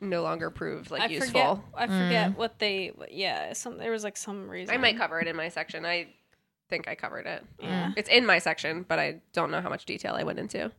no 0.00 0.22
longer 0.22 0.50
prove 0.50 0.90
like 0.90 1.02
I 1.02 1.06
useful. 1.06 1.56
forget. 1.56 1.64
I 1.74 1.86
forget 1.86 2.30
Mm. 2.32 2.36
what 2.36 2.58
they. 2.58 2.92
Yeah, 3.10 3.52
some 3.52 3.78
there 3.78 3.90
was 3.90 4.04
like 4.04 4.16
some 4.16 4.48
reason. 4.48 4.74
I 4.74 4.78
might 4.78 4.96
cover 4.98 5.20
it 5.20 5.28
in 5.28 5.36
my 5.36 5.48
section. 5.48 5.84
I 5.86 6.08
think 6.68 6.88
I 6.88 6.94
covered 6.94 7.26
it. 7.26 7.44
Yeah. 7.60 7.92
It's 7.96 8.08
in 8.08 8.26
my 8.26 8.38
section, 8.38 8.84
but 8.88 8.98
I 8.98 9.20
don't 9.32 9.50
know 9.50 9.60
how 9.60 9.68
much 9.68 9.84
detail 9.84 10.14
I 10.14 10.24
went 10.24 10.38
into. 10.38 10.72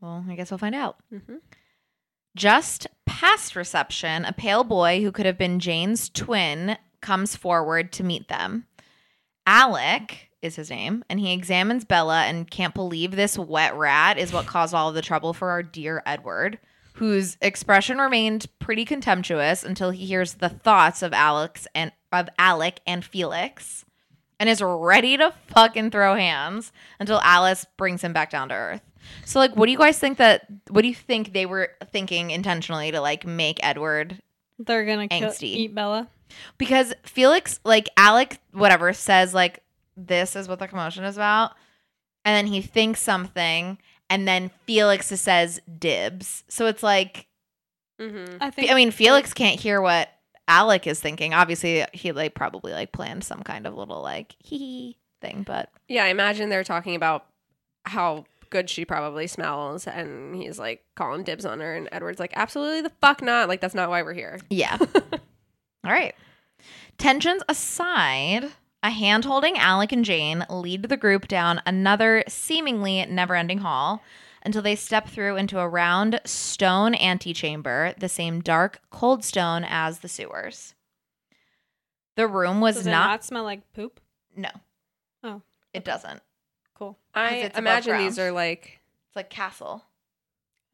Well, 0.00 0.24
I 0.28 0.34
guess 0.34 0.50
we'll 0.50 0.58
find 0.58 0.74
out. 0.74 0.96
Mm-hmm. 1.12 1.36
Just 2.36 2.88
past 3.06 3.54
reception, 3.54 4.24
a 4.24 4.32
pale 4.32 4.64
boy 4.64 5.02
who 5.02 5.12
could 5.12 5.24
have 5.26 5.38
been 5.38 5.60
Jane's 5.60 6.08
twin 6.08 6.76
comes 7.00 7.36
forward 7.36 7.92
to 7.92 8.02
meet 8.04 8.28
them. 8.28 8.66
Alec 9.46 10.30
is 10.42 10.56
his 10.56 10.68
name, 10.70 11.04
and 11.08 11.20
he 11.20 11.32
examines 11.32 11.84
Bella 11.84 12.24
and 12.24 12.50
can't 12.50 12.74
believe 12.74 13.12
this 13.12 13.38
wet 13.38 13.74
rat 13.76 14.18
is 14.18 14.32
what 14.32 14.46
caused 14.46 14.74
all 14.74 14.88
of 14.88 14.94
the 14.94 15.02
trouble 15.02 15.32
for 15.32 15.50
our 15.50 15.62
dear 15.62 16.02
Edward, 16.04 16.58
whose 16.94 17.36
expression 17.40 17.98
remained 17.98 18.46
pretty 18.58 18.84
contemptuous 18.84 19.64
until 19.64 19.90
he 19.90 20.06
hears 20.06 20.34
the 20.34 20.48
thoughts 20.48 21.02
of 21.02 21.12
Alex 21.12 21.66
and 21.74 21.92
of 22.12 22.28
Alec 22.38 22.80
and 22.86 23.04
Felix 23.04 23.84
and 24.38 24.48
is 24.48 24.62
ready 24.62 25.16
to 25.16 25.32
fucking 25.48 25.90
throw 25.90 26.14
hands 26.14 26.72
until 27.00 27.20
Alice 27.22 27.66
brings 27.76 28.02
him 28.02 28.12
back 28.12 28.30
down 28.30 28.48
to 28.50 28.54
earth. 28.54 28.82
So 29.24 29.38
like 29.40 29.56
what 29.56 29.66
do 29.66 29.72
you 29.72 29.78
guys 29.78 29.98
think 29.98 30.18
that 30.18 30.46
what 30.68 30.82
do 30.82 30.88
you 30.88 30.94
think 30.94 31.32
they 31.32 31.46
were 31.46 31.70
thinking 31.90 32.30
intentionally 32.30 32.92
to 32.92 33.00
like 33.00 33.26
make 33.26 33.58
Edward 33.62 34.20
They're 34.58 34.84
gonna 34.86 35.08
kill, 35.08 35.30
Angsty. 35.30 35.42
eat 35.42 35.74
Bella. 35.74 36.08
because 36.58 36.94
Felix 37.02 37.58
like 37.64 37.88
Alec 37.96 38.38
whatever 38.52 38.92
says 38.92 39.34
like 39.34 39.62
this 39.96 40.36
is 40.36 40.48
what 40.48 40.58
the 40.60 40.68
commotion 40.68 41.04
is 41.04 41.16
about 41.16 41.52
and 42.24 42.34
then 42.34 42.52
he 42.52 42.62
thinks 42.62 43.00
something 43.02 43.78
and 44.14 44.28
then 44.28 44.50
Felix 44.66 45.06
says 45.08 45.60
dibs. 45.78 46.44
So 46.48 46.66
it's 46.66 46.82
like 46.82 47.26
Mm-hmm. 48.00 48.38
I 48.40 48.50
think. 48.50 48.70
I 48.70 48.74
mean 48.74 48.90
Felix 48.90 49.32
can't 49.32 49.58
hear 49.60 49.80
what 49.80 50.08
Alec 50.48 50.86
is 50.86 51.00
thinking. 51.00 51.32
Obviously 51.32 51.84
he 51.92 52.12
like 52.12 52.34
probably 52.34 52.72
like 52.72 52.92
planned 52.92 53.24
some 53.24 53.42
kind 53.42 53.66
of 53.66 53.74
little 53.74 54.02
like 54.02 54.34
hee 54.38 54.58
hee 54.58 54.98
thing, 55.20 55.44
but 55.46 55.70
Yeah, 55.88 56.04
I 56.04 56.08
imagine 56.08 56.48
they're 56.48 56.64
talking 56.64 56.96
about 56.96 57.26
how 57.84 58.24
good 58.50 58.68
she 58.70 58.84
probably 58.84 59.26
smells, 59.26 59.86
and 59.86 60.34
he's 60.36 60.58
like 60.58 60.84
calling 60.96 61.22
dibs 61.24 61.44
on 61.44 61.60
her, 61.60 61.74
and 61.74 61.88
Edward's 61.92 62.20
like, 62.20 62.32
absolutely 62.36 62.82
the 62.82 62.92
fuck 63.00 63.22
not. 63.22 63.48
Like 63.48 63.60
that's 63.60 63.74
not 63.74 63.90
why 63.90 64.02
we're 64.02 64.12
here. 64.14 64.40
Yeah. 64.50 64.76
All 65.84 65.92
right. 65.92 66.14
Tensions 66.98 67.42
aside, 67.48 68.50
a 68.84 68.90
hand 68.90 69.24
holding 69.24 69.56
Alec 69.58 69.90
and 69.92 70.04
Jane 70.04 70.44
lead 70.48 70.84
the 70.84 70.96
group 70.96 71.26
down 71.26 71.60
another 71.66 72.22
seemingly 72.28 73.04
never 73.06 73.34
ending 73.34 73.58
hall 73.58 74.02
until 74.44 74.60
they 74.60 74.76
step 74.76 75.08
through 75.08 75.36
into 75.36 75.58
a 75.58 75.66
round 75.66 76.20
stone 76.26 76.94
antechamber, 76.94 77.94
the 77.98 78.10
same 78.10 78.40
dark, 78.42 78.80
cold 78.90 79.24
stone 79.24 79.64
as 79.66 80.00
the 80.00 80.08
sewers. 80.08 80.74
The 82.16 82.28
room 82.28 82.60
was 82.60 82.76
Does 82.76 82.86
it 82.86 82.90
not, 82.90 83.06
not 83.06 83.24
smell 83.24 83.42
like 83.44 83.62
poop? 83.72 84.00
No, 84.36 84.50
Oh, 85.24 85.40
it 85.72 85.84
doesn't. 85.84 86.20
cool. 86.74 86.98
I 87.14 87.36
it's 87.36 87.54
above 87.58 87.62
imagine 87.62 87.96
these 87.98 88.18
are 88.18 88.30
like. 88.32 88.80
It's 89.08 89.16
like 89.16 89.30
castle. 89.30 89.82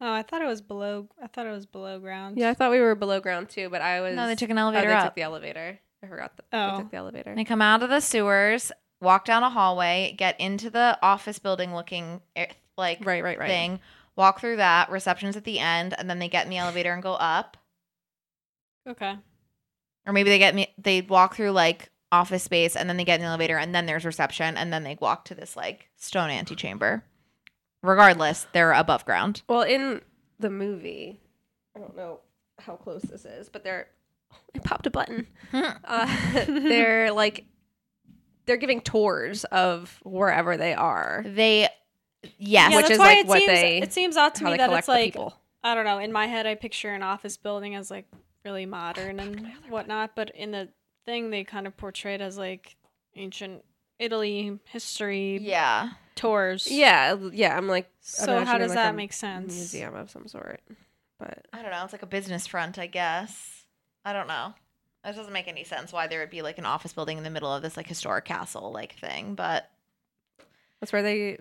Oh, 0.01 0.11
I 0.11 0.23
thought 0.23 0.41
it 0.41 0.47
was 0.47 0.61
below. 0.61 1.07
I 1.23 1.27
thought 1.27 1.45
it 1.45 1.51
was 1.51 1.65
below 1.67 1.99
ground. 1.99 2.37
Yeah, 2.37 2.49
I 2.49 2.55
thought 2.55 2.71
we 2.71 2.79
were 2.81 2.95
below 2.95 3.19
ground 3.21 3.49
too, 3.49 3.69
but 3.69 3.81
I 3.81 4.01
was. 4.01 4.15
No, 4.15 4.27
they 4.27 4.35
took 4.35 4.49
an 4.49 4.57
Oh, 4.57 4.63
elevator 4.63 4.87
they 4.89 4.93
up. 4.95 5.05
took 5.05 5.15
the 5.15 5.21
elevator. 5.21 5.79
I 6.03 6.07
forgot 6.07 6.35
that 6.37 6.45
Oh. 6.51 6.71
they 6.77 6.83
took 6.83 6.91
the 6.91 6.97
elevator. 6.97 7.35
They 7.35 7.43
come 7.43 7.61
out 7.61 7.83
of 7.83 7.89
the 7.89 7.99
sewers, 7.99 8.71
walk 8.99 9.25
down 9.25 9.43
a 9.43 9.49
hallway, 9.49 10.15
get 10.17 10.39
into 10.39 10.69
the 10.69 10.97
office 11.01 11.39
building 11.39 11.73
looking 11.75 12.21
eh, 12.35 12.47
like 12.77 13.05
Right, 13.05 13.23
right, 13.23 13.37
right. 13.37 13.47
thing, 13.47 13.79
walk 14.15 14.39
through 14.39 14.57
that, 14.57 14.89
reception's 14.89 15.37
at 15.37 15.43
the 15.43 15.59
end, 15.59 15.93
and 15.97 16.09
then 16.09 16.19
they 16.19 16.27
get 16.29 16.45
in 16.45 16.49
the 16.49 16.57
elevator 16.57 16.93
and 16.93 17.03
go 17.03 17.13
up. 17.13 17.57
Okay. 18.87 19.15
Or 20.07 20.13
maybe 20.13 20.29
they 20.31 20.39
get 20.39 20.55
me 20.55 20.73
they 20.79 21.01
walk 21.01 21.35
through 21.35 21.51
like 21.51 21.89
office 22.11 22.43
space 22.43 22.75
and 22.75 22.89
then 22.89 22.97
they 22.97 23.05
get 23.05 23.15
in 23.15 23.21
the 23.21 23.27
elevator 23.27 23.57
and 23.57 23.73
then 23.73 23.85
there's 23.85 24.03
reception 24.03 24.57
and 24.57 24.73
then 24.73 24.83
they 24.83 24.97
walk 24.99 25.23
to 25.25 25.35
this 25.35 25.55
like 25.55 25.89
stone 25.97 26.29
antechamber. 26.31 27.03
Regardless, 27.83 28.47
they're 28.53 28.73
above 28.73 29.05
ground. 29.05 29.43
Well, 29.47 29.61
in 29.61 30.01
the 30.39 30.49
movie, 30.49 31.19
I 31.75 31.79
don't 31.79 31.95
know 31.95 32.19
how 32.59 32.75
close 32.75 33.01
this 33.03 33.25
is, 33.25 33.49
but 33.49 33.63
they're. 33.63 33.87
I 34.55 34.59
popped 34.59 34.87
a 34.87 34.91
button. 34.91 35.27
uh, 35.53 36.43
they're 36.47 37.11
like, 37.11 37.45
they're 38.45 38.57
giving 38.57 38.81
tours 38.81 39.43
of 39.45 39.99
wherever 40.03 40.57
they 40.57 40.73
are. 40.73 41.23
They 41.25 41.69
yes, 42.23 42.31
yeah, 42.37 42.75
which 42.75 42.83
that's 42.83 42.91
is, 42.91 42.99
why 42.99 43.05
like, 43.05 43.17
it 43.19 43.27
what 43.27 43.39
seems, 43.39 43.51
they- 43.51 43.81
It 43.81 43.93
seems 43.93 44.17
odd 44.17 44.35
to 44.35 44.43
me 44.43 44.57
that 44.57 44.71
it's 44.71 44.87
like 44.87 45.13
people. 45.13 45.33
I 45.63 45.75
don't 45.75 45.85
know. 45.85 45.99
In 45.99 46.11
my 46.11 46.25
head, 46.25 46.47
I 46.47 46.55
picture 46.55 46.91
an 46.93 47.03
office 47.03 47.37
building 47.37 47.75
as 47.75 47.91
like 47.91 48.05
really 48.43 48.65
modern 48.65 49.19
and 49.19 49.51
whatnot, 49.69 50.15
but 50.15 50.31
in 50.35 50.51
the 50.51 50.69
thing, 51.05 51.29
they 51.29 51.43
kind 51.43 51.67
of 51.67 51.77
portray 51.77 52.15
it 52.15 52.21
as 52.21 52.37
like 52.37 52.75
ancient 53.15 53.63
Italy 53.99 54.59
history 54.65 55.39
yeah. 55.41 55.91
tours. 56.15 56.67
Yeah, 56.69 57.15
yeah. 57.31 57.55
I'm 57.55 57.67
like. 57.67 57.89
So 58.01 58.43
how 58.43 58.57
does 58.57 58.69
like, 58.69 58.75
that 58.75 58.95
make 58.95 59.13
sense? 59.13 59.53
Museum 59.53 59.95
of 59.95 60.09
some 60.09 60.27
sort, 60.27 60.61
but 61.19 61.45
I 61.53 61.61
don't 61.61 61.71
know. 61.71 61.83
It's 61.83 61.93
like 61.93 62.01
a 62.01 62.07
business 62.07 62.47
front, 62.47 62.79
I 62.79 62.87
guess. 62.87 63.60
I 64.05 64.13
don't 64.13 64.27
know. 64.27 64.53
This 65.05 65.15
doesn't 65.15 65.33
make 65.33 65.47
any 65.47 65.63
sense 65.63 65.91
why 65.91 66.07
there 66.07 66.19
would 66.19 66.29
be 66.29 66.41
like 66.41 66.57
an 66.57 66.65
office 66.65 66.93
building 66.93 67.17
in 67.17 67.23
the 67.23 67.29
middle 67.29 67.53
of 67.53 67.61
this 67.61 67.75
like 67.77 67.87
historic 67.87 68.25
castle 68.25 68.71
like 68.71 68.93
thing, 68.99 69.33
but 69.35 69.69
that's 70.79 70.93
where 70.93 71.01
they 71.03 71.37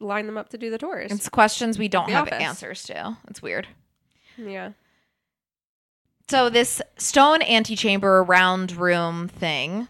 line 0.00 0.26
them 0.26 0.36
up 0.38 0.48
to 0.50 0.58
do 0.58 0.70
the 0.70 0.78
tours. 0.78 1.10
it's 1.10 1.28
questions 1.28 1.78
we 1.78 1.88
don't 1.88 2.06
The 2.06 2.12
have 2.12 2.26
office. 2.28 2.40
answers 2.42 2.82
to. 2.84 3.16
It's 3.28 3.42
weird. 3.42 3.66
yeah. 4.36 4.72
So 6.28 6.50
this 6.50 6.82
stone 6.98 7.40
antechamber 7.42 8.22
round 8.22 8.72
room 8.76 9.28
thing 9.28 9.88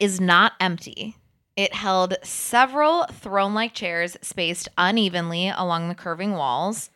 is 0.00 0.20
not 0.20 0.52
empty. 0.60 1.16
It 1.56 1.72
held 1.72 2.16
several 2.24 3.04
throne-like 3.12 3.74
chairs 3.74 4.16
spaced 4.22 4.68
unevenly 4.76 5.50
along 5.50 5.88
the 5.88 5.94
curving 5.94 6.32
walls. 6.32 6.90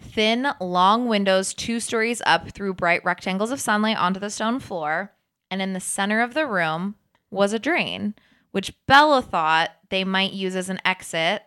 Thin, 0.00 0.48
long 0.60 1.06
windows 1.08 1.54
two 1.54 1.80
stories 1.80 2.22
up 2.26 2.50
threw 2.50 2.72
bright 2.74 3.04
rectangles 3.04 3.50
of 3.50 3.60
sunlight 3.60 3.96
onto 3.96 4.20
the 4.20 4.30
stone 4.30 4.60
floor, 4.60 5.12
and 5.50 5.60
in 5.62 5.72
the 5.72 5.80
center 5.80 6.20
of 6.20 6.34
the 6.34 6.46
room 6.46 6.96
was 7.30 7.52
a 7.52 7.58
drain, 7.58 8.14
which 8.52 8.74
Bella 8.86 9.22
thought 9.22 9.70
they 9.90 10.04
might 10.04 10.32
use 10.32 10.56
as 10.56 10.68
an 10.68 10.80
exit, 10.84 11.42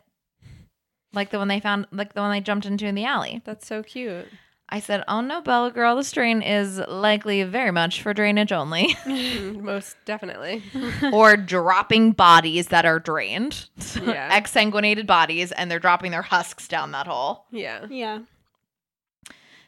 like 1.14 1.30
the 1.32 1.38
one 1.38 1.48
they 1.48 1.60
found, 1.60 1.88
like 1.92 2.14
the 2.14 2.22
one 2.22 2.32
they 2.32 2.42
jumped 2.42 2.66
into 2.66 2.86
in 2.86 2.96
the 2.96 3.06
alley. 3.06 3.42
That's 3.46 3.68
so 3.68 3.82
cute. 3.84 4.28
I 4.72 4.80
said, 4.80 5.04
"Oh 5.08 5.22
no, 5.22 5.42
Bella 5.42 5.72
girl, 5.72 5.96
this 5.96 6.12
drain 6.12 6.44
is 6.44 6.78
likely 6.88 7.42
very 7.44 7.72
much 7.72 8.04
for 8.04 8.14
drainage 8.14 8.52
only, 8.52 8.90
Mm, 9.06 9.62
Most 9.62 9.96
definitely. 10.06 10.62
or 11.12 11.36
dropping 11.38 12.12
bodies 12.12 12.68
that 12.68 12.86
are 12.86 13.00
drained, 13.00 13.68
Yeah. 14.06 14.40
exsanguinated 14.40 15.08
bodies, 15.08 15.52
and 15.52 15.72
they're 15.72 15.80
dropping 15.80 16.12
their 16.12 16.22
husks 16.22 16.68
down 16.68 16.92
that 16.92 17.08
hole." 17.08 17.46
Yeah. 17.52 17.88
Yeah. 17.90 18.20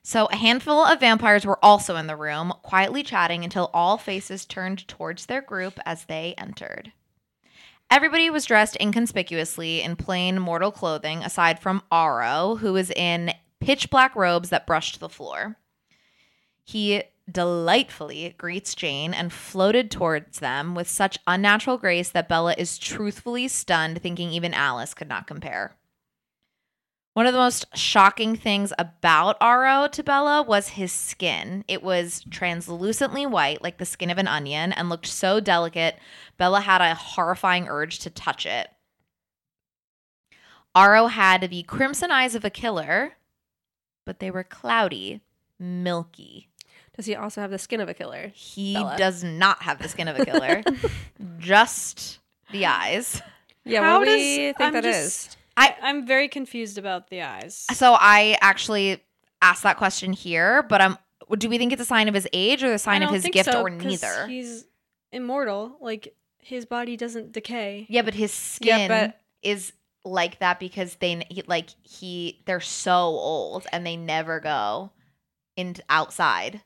So 0.04 0.26
a 0.28 0.36
handful 0.36 0.84
of 0.84 1.00
vampires 1.00 1.46
were 1.46 1.64
also 1.64 1.96
in 1.96 2.08
the 2.08 2.16
room, 2.16 2.54
quietly 2.64 3.04
chatting 3.04 3.44
until 3.44 3.70
all 3.74 3.98
faces 3.98 4.46
turned 4.46 4.88
towards 4.88 5.28
their 5.28 5.42
group 5.42 5.80
as 5.86 6.06
they 6.06 6.34
entered. 6.38 6.92
Everybody 7.90 8.30
was 8.30 8.46
dressed 8.46 8.78
inconspicuously 8.80 9.82
in 9.82 9.98
plain 9.98 10.40
mortal 10.40 10.72
clothing, 10.72 11.24
aside 11.24 11.60
from 11.60 11.84
Aro, 11.92 12.60
who 12.60 12.74
was 12.74 12.90
in 12.92 13.34
pitch 13.60 13.90
black 13.90 14.16
robes 14.16 14.50
that 14.50 14.66
brushed 14.66 15.00
the 15.00 15.10
floor. 15.10 15.58
He 16.64 17.04
delightfully 17.30 18.34
greets 18.38 18.74
Jane 18.74 19.14
and 19.14 19.32
floated 19.32 19.92
towards 19.92 20.40
them 20.40 20.74
with 20.74 20.90
such 20.90 21.20
unnatural 21.28 21.78
grace 21.78 22.10
that 22.10 22.30
Bella 22.30 22.56
is 22.58 22.78
truthfully 22.78 23.48
stunned, 23.48 24.02
thinking 24.02 24.32
even 24.32 24.54
Alice 24.54 24.94
could 24.94 25.10
not 25.10 25.28
compare. 25.28 25.76
One 27.13 27.26
of 27.28 27.34
the 27.34 27.39
most 27.39 27.65
shocking 27.78 28.38
things 28.38 28.71
about 28.80 29.38
Aro 29.41 29.91
to 29.91 30.02
Bella 30.04 30.41
was 30.43 30.69
his 30.69 30.93
skin. 30.93 31.65
It 31.67 31.84
was 31.84 32.24
translucently 32.32 33.26
white, 33.26 33.62
like 33.62 33.80
the 33.80 33.86
skin 33.86 34.10
of 34.10 34.17
an 34.17 34.30
onion, 34.30 34.71
and 34.71 34.88
looked 34.88 35.08
so 35.08 35.41
delicate, 35.41 35.97
Bella 36.38 36.62
had 36.62 36.80
a 36.80 36.95
horrifying 36.95 37.67
urge 37.67 38.00
to 38.00 38.10
touch 38.10 38.45
it. 38.45 38.69
Aro 40.76 41.10
had 41.10 41.50
the 41.50 41.63
crimson 41.63 42.12
eyes 42.12 42.34
of 42.34 42.45
a 42.45 42.50
killer, 42.50 43.13
but 44.06 44.19
they 44.19 44.32
were 44.32 44.45
cloudy, 44.45 45.19
milky. 45.60 46.47
Does 46.95 47.06
he 47.08 47.15
also 47.15 47.41
have 47.41 47.52
the 47.52 47.58
skin 47.60 47.82
of 47.82 47.89
a 47.89 47.93
killer? 47.93 48.32
He 48.34 48.74
Bella. 48.76 48.95
does 48.97 49.21
not 49.21 49.63
have 49.63 49.80
the 49.82 49.89
skin 49.89 50.08
of 50.08 50.17
a 50.17 50.24
killer, 50.26 50.63
just 51.39 52.19
the 52.52 52.65
eyes. 52.67 53.21
Yeah, 53.65 53.82
How 53.84 54.00
what 54.00 54.06
do 54.06 54.12
does- 54.12 54.17
we 54.21 54.38
think 54.38 54.62
I'm 54.62 54.74
that 54.74 54.86
is? 54.86 55.36
Just- 55.67 55.84
I- 55.84 55.89
I'm 55.89 56.06
very 56.06 56.28
confused 56.28 56.78
about 56.78 57.10
the 57.10 57.21
eyes. 57.21 57.65
So 57.74 57.95
I 58.00 58.38
actually 58.41 59.04
asked 59.41 59.63
that 59.63 59.78
question 59.78 60.13
here, 60.13 60.63
but 60.63 60.82
um, 60.82 60.97
do 61.38 61.50
we 61.50 61.58
think 61.58 61.74
it's 61.74 61.82
a 61.82 61.86
sign 61.86 62.08
of 62.08 62.13
his 62.13 62.28
age 62.34 62.63
or 62.63 62.69
the 62.69 62.80
sign 62.80 63.04
of 63.04 63.10
his 63.12 63.26
gift 63.26 63.52
so, 63.52 63.62
or 63.62 63.69
'cause 63.69 63.84
neither? 63.84 64.28
He's 64.28 64.65
immortal. 65.12 65.78
Like 65.82 66.13
his 66.39 66.65
body 66.65 66.95
doesn't 66.97 67.32
decay. 67.32 67.86
Yeah, 67.89 68.02
but 68.02 68.13
his 68.13 68.32
Yeah, 68.62 68.76
skin 68.76 68.88
but- 68.88 69.19
is 69.41 69.74
like 70.04 70.39
that 70.39 70.60
because 70.60 70.95
they 70.95 71.24
like 71.47 71.69
he 71.84 72.41
they're 72.45 72.60
so 72.60 72.93
old 72.93 73.67
and 73.71 73.86
they 73.86 73.95
never 73.95 74.39
go 74.39 74.91
in 75.56 75.76
outside. 75.89 76.62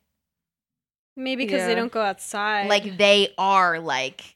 Maybe 1.17 1.45
because 1.45 1.60
Yeah. 1.62 1.67
they 1.67 1.75
don't 1.75 1.91
go 1.91 2.01
outside. 2.01 2.67
Like 2.69 2.97
they 2.97 3.34
are 3.38 3.79
like 3.79 4.36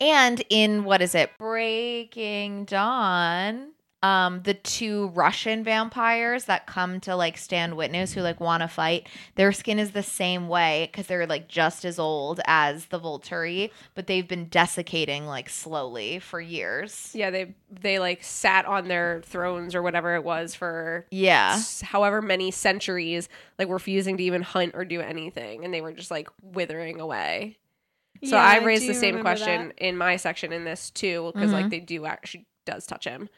and 0.00 0.42
in 0.50 0.84
what 0.84 1.00
is 1.02 1.14
it? 1.14 1.30
Breaking 1.38 2.64
Dawn. 2.64 3.72
Um, 4.00 4.42
the 4.44 4.54
two 4.54 5.08
Russian 5.08 5.64
vampires 5.64 6.44
that 6.44 6.66
come 6.68 7.00
to 7.00 7.16
like 7.16 7.36
stand 7.36 7.76
witness 7.76 8.12
who 8.12 8.20
like 8.20 8.38
want 8.38 8.62
to 8.62 8.68
fight, 8.68 9.08
their 9.34 9.50
skin 9.50 9.80
is 9.80 9.90
the 9.90 10.04
same 10.04 10.46
way 10.48 10.88
because 10.92 11.08
they're 11.08 11.26
like 11.26 11.48
just 11.48 11.84
as 11.84 11.98
old 11.98 12.40
as 12.46 12.86
the 12.86 13.00
Volturi, 13.00 13.70
but 13.96 14.06
they've 14.06 14.28
been 14.28 14.48
desiccating 14.48 15.26
like 15.26 15.48
slowly 15.48 16.20
for 16.20 16.40
years. 16.40 17.10
Yeah, 17.12 17.30
they 17.30 17.54
they 17.70 17.98
like 17.98 18.22
sat 18.22 18.66
on 18.66 18.86
their 18.86 19.20
thrones 19.24 19.74
or 19.74 19.82
whatever 19.82 20.14
it 20.14 20.22
was 20.22 20.54
for 20.54 21.04
Yeah. 21.10 21.54
s- 21.54 21.80
however 21.80 22.22
many 22.22 22.52
centuries, 22.52 23.28
like 23.58 23.68
refusing 23.68 24.16
to 24.18 24.22
even 24.22 24.42
hunt 24.42 24.76
or 24.76 24.84
do 24.84 25.00
anything, 25.00 25.64
and 25.64 25.74
they 25.74 25.80
were 25.80 25.92
just 25.92 26.12
like 26.12 26.28
withering 26.40 27.00
away. 27.00 27.58
So 28.22 28.36
Yeah, 28.36 28.44
I 28.44 28.58
raised 28.64 28.82
do 28.84 28.88
the 28.88 28.94
same 28.94 29.20
question 29.20 29.68
that. 29.68 29.78
in 29.84 29.96
my 29.96 30.14
section 30.16 30.52
in 30.52 30.62
this 30.64 30.90
too, 30.90 31.32
because 31.34 31.50
Mhm. 31.50 31.54
like 31.54 31.70
they 31.70 31.80
do 31.80 32.06
actually 32.06 32.46
does 32.64 32.86
touch 32.86 33.04
him, 33.04 33.28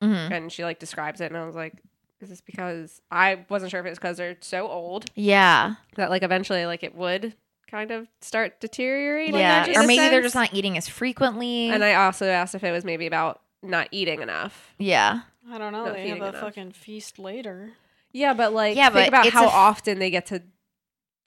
hmm 0.00 0.14
and 0.32 0.52
she 0.52 0.64
like 0.64 0.78
describes 0.78 1.20
it, 1.20 1.26
and 1.26 1.36
I 1.36 1.44
was 1.46 1.54
like, 1.54 1.74
is 2.20 2.28
this 2.30 2.40
because 2.40 3.00
I 3.10 3.44
wasn't 3.48 3.70
sure 3.70 3.80
if 3.80 3.86
it's 3.86 3.98
because 3.98 4.16
they're 4.16 4.36
so 4.40 4.68
old 4.68 5.06
Yeah. 5.14 5.74
that 5.96 6.10
like 6.10 6.22
eventually 6.22 6.66
like 6.66 6.82
it 6.82 6.94
would 6.94 7.34
kind 7.70 7.90
of 7.90 8.08
start 8.20 8.60
deteriorating. 8.60 9.34
yeah. 9.36 9.66
Or 9.78 9.82
a 9.82 9.86
maybe 9.86 10.08
they're 10.08 10.22
just 10.22 10.34
not 10.34 10.54
eating 10.54 10.76
as 10.78 10.88
frequently. 10.88 11.70
And 11.70 11.84
I 11.84 11.94
also 11.94 12.26
asked 12.26 12.54
if 12.54 12.64
it 12.64 12.72
was 12.72 12.84
maybe 12.84 13.06
about 13.06 13.40
not 13.62 13.88
eating 13.92 14.22
enough. 14.22 14.72
yeah. 14.78 15.20
I 15.50 15.56
don't 15.58 15.72
know. 15.72 15.86
Not 15.86 15.94
they 15.94 16.08
have 16.08 16.20
a 16.20 16.28
enough. 16.28 16.40
fucking 16.42 16.72
feast 16.72 17.18
later. 17.18 17.70
Yeah, 18.12 18.34
but 18.34 18.52
like 18.52 18.76
Yeah, 18.76 18.90
think 18.90 19.10
but 19.12 19.20
about 19.20 19.32
how 19.32 19.44
a 19.44 19.48
f- 19.48 19.52
often 19.54 19.98
they 19.98 20.10
get 20.10 20.26
to 20.26 20.42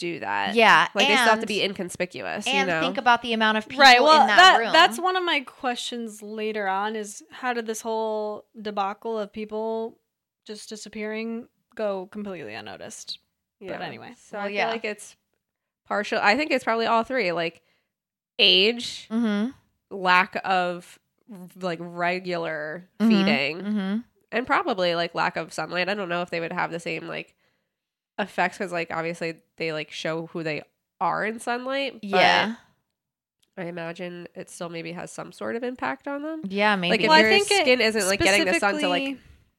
do 0.02 0.20
that. 0.20 0.56
Yeah. 0.56 0.88
Like 0.94 1.08
they 1.08 1.16
still 1.16 1.28
have 1.28 1.40
to 1.40 1.46
be 1.48 1.64
inconspicuous. 1.64 2.46
And 2.48 2.68
you 2.68 2.74
know? 2.74 2.82
think 2.82 2.98
about 2.98 3.22
the 3.22 3.34
amount 3.34 3.58
of 3.60 3.68
people 3.70 3.84
right. 3.86 4.02
Well, 4.02 4.22
in 4.22 4.28
that, 4.28 4.36
that, 4.38 4.58
room. 4.60 4.74
that's 4.74 5.00
one 5.00 5.16
of 5.16 5.24
my 5.24 5.40
questions 5.42 6.22
later 6.22 6.68
on. 6.68 6.96
Is 6.96 7.24
how 7.32 7.54
did 7.54 7.66
this 7.68 7.82
whole 7.82 8.46
debacle 8.60 9.18
of 9.18 9.32
people 9.32 9.98
just 10.46 10.68
disappearing 10.70 11.48
go 11.76 12.08
completely 12.08 12.54
unnoticed? 12.54 13.20
yeah. 13.60 13.78
But 13.78 13.82
anyway. 13.86 14.14
So 14.18 14.38
Well, 14.38 14.46
I 14.46 14.50
feel 14.50 14.56
yeah. 14.58 14.70
like 14.70 14.84
it's 14.86 15.16
partial. 15.88 16.20
I 16.22 16.36
think 16.36 16.52
it's 16.52 16.64
probably 16.64 16.88
all 16.88 17.04
three. 17.04 17.32
Like 17.32 17.62
age, 18.40 19.08
Mm-hmm. 19.12 19.52
lack 19.96 20.40
of 20.44 20.98
like 21.62 21.80
regular 21.82 22.90
Mhm. 23.00 23.08
feeding, 23.08 23.58
Mm-hmm. 23.62 23.98
and 24.32 24.48
probably 24.48 24.96
like 24.96 25.14
lack 25.16 25.38
of 25.38 25.54
sunlight. 25.54 25.90
I 25.90 25.94
don't 25.94 26.10
know 26.10 26.22
if 26.24 26.30
they 26.30 26.40
would 26.40 26.52
have 26.52 26.72
the 26.72 26.80
same 26.80 27.08
like 27.08 27.36
effects 28.20 28.58
because 28.58 28.72
like 28.72 28.92
obviously 28.92 29.36
they 29.58 29.74
like 29.74 29.92
show 29.92 30.28
who 30.28 30.44
they 30.44 30.62
are 31.00 31.26
in 31.26 31.40
sunlight. 31.40 31.94
But 32.02 32.04
Yeah. 32.04 32.56
I 33.58 33.64
imagine 33.66 34.28
it 34.34 34.50
still 34.50 34.70
maybe 34.70 34.92
has 34.94 35.12
some 35.12 35.32
sort 35.32 35.56
of 35.56 35.64
impact 35.64 36.08
on 36.08 36.24
them. 36.24 36.42
Yeah. 36.48 36.76
Maybe. 36.76 36.92
Like 36.92 37.02
if 37.02 37.08
Well, 37.10 37.18
I 37.18 37.22
your 37.22 37.30
think 37.30 37.48
skin 37.48 37.82
isn't 37.82 38.08
like 38.08 38.20
getting 38.20 38.46
the 38.46 38.60
sun 38.60 38.80
to 38.80 38.88
like 38.88 39.18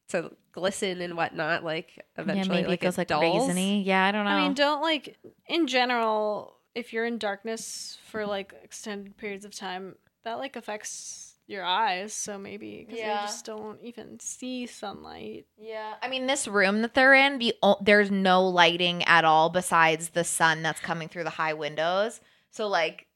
to 0.09 0.31
glisten 0.53 1.01
and 1.01 1.17
whatnot, 1.17 1.63
like 1.65 1.93
yeah, 1.97 2.03
eventually 2.23 2.57
maybe 2.57 2.69
like 2.69 2.83
it 2.83 2.87
goes 2.87 2.99
like 2.99 3.09
dulls. 3.09 3.49
raisiny. 3.51 3.85
Yeah. 3.85 4.05
I 4.07 4.13
don't 4.13 4.25
know. 4.25 4.31
I 4.31 4.41
mean, 4.43 4.55
don't 4.55 4.83
like 4.83 5.17
in 5.47 5.67
general. 5.67 6.57
If 6.75 6.95
you're 6.95 7.05
in 7.05 7.19
darkness 7.19 7.99
for 8.11 8.25
like 8.25 8.55
extended 8.65 9.17
periods 9.19 9.45
of 9.45 9.55
time, 9.55 9.97
that 10.25 10.39
like 10.39 10.57
affects 10.57 11.32
your 11.53 11.65
eyes. 11.65 12.13
So 12.13 12.39
maybe 12.39 12.85
because 12.85 12.99
Yeah. 12.99 13.21
they 13.21 13.27
just 13.27 13.45
don't 13.45 13.81
even 13.83 14.19
see 14.19 14.67
sunlight. 14.67 15.47
Yeah, 15.57 15.95
I 16.03 16.09
mean, 16.09 16.27
this 16.27 16.49
room 16.49 16.83
that 16.83 16.95
they're 16.95 17.15
in, 17.15 17.39
the 17.39 17.55
there's 17.81 18.11
no 18.11 18.47
lighting 18.49 19.05
at 19.05 19.25
all 19.25 19.51
besides 19.51 20.11
the 20.11 20.25
sun 20.25 20.63
that's 20.63 20.81
coming 20.81 21.09
through 21.09 21.25
the 21.25 21.31
high 21.31 21.55
windows. 21.55 22.21
So, 22.51 22.67
like, 22.67 23.07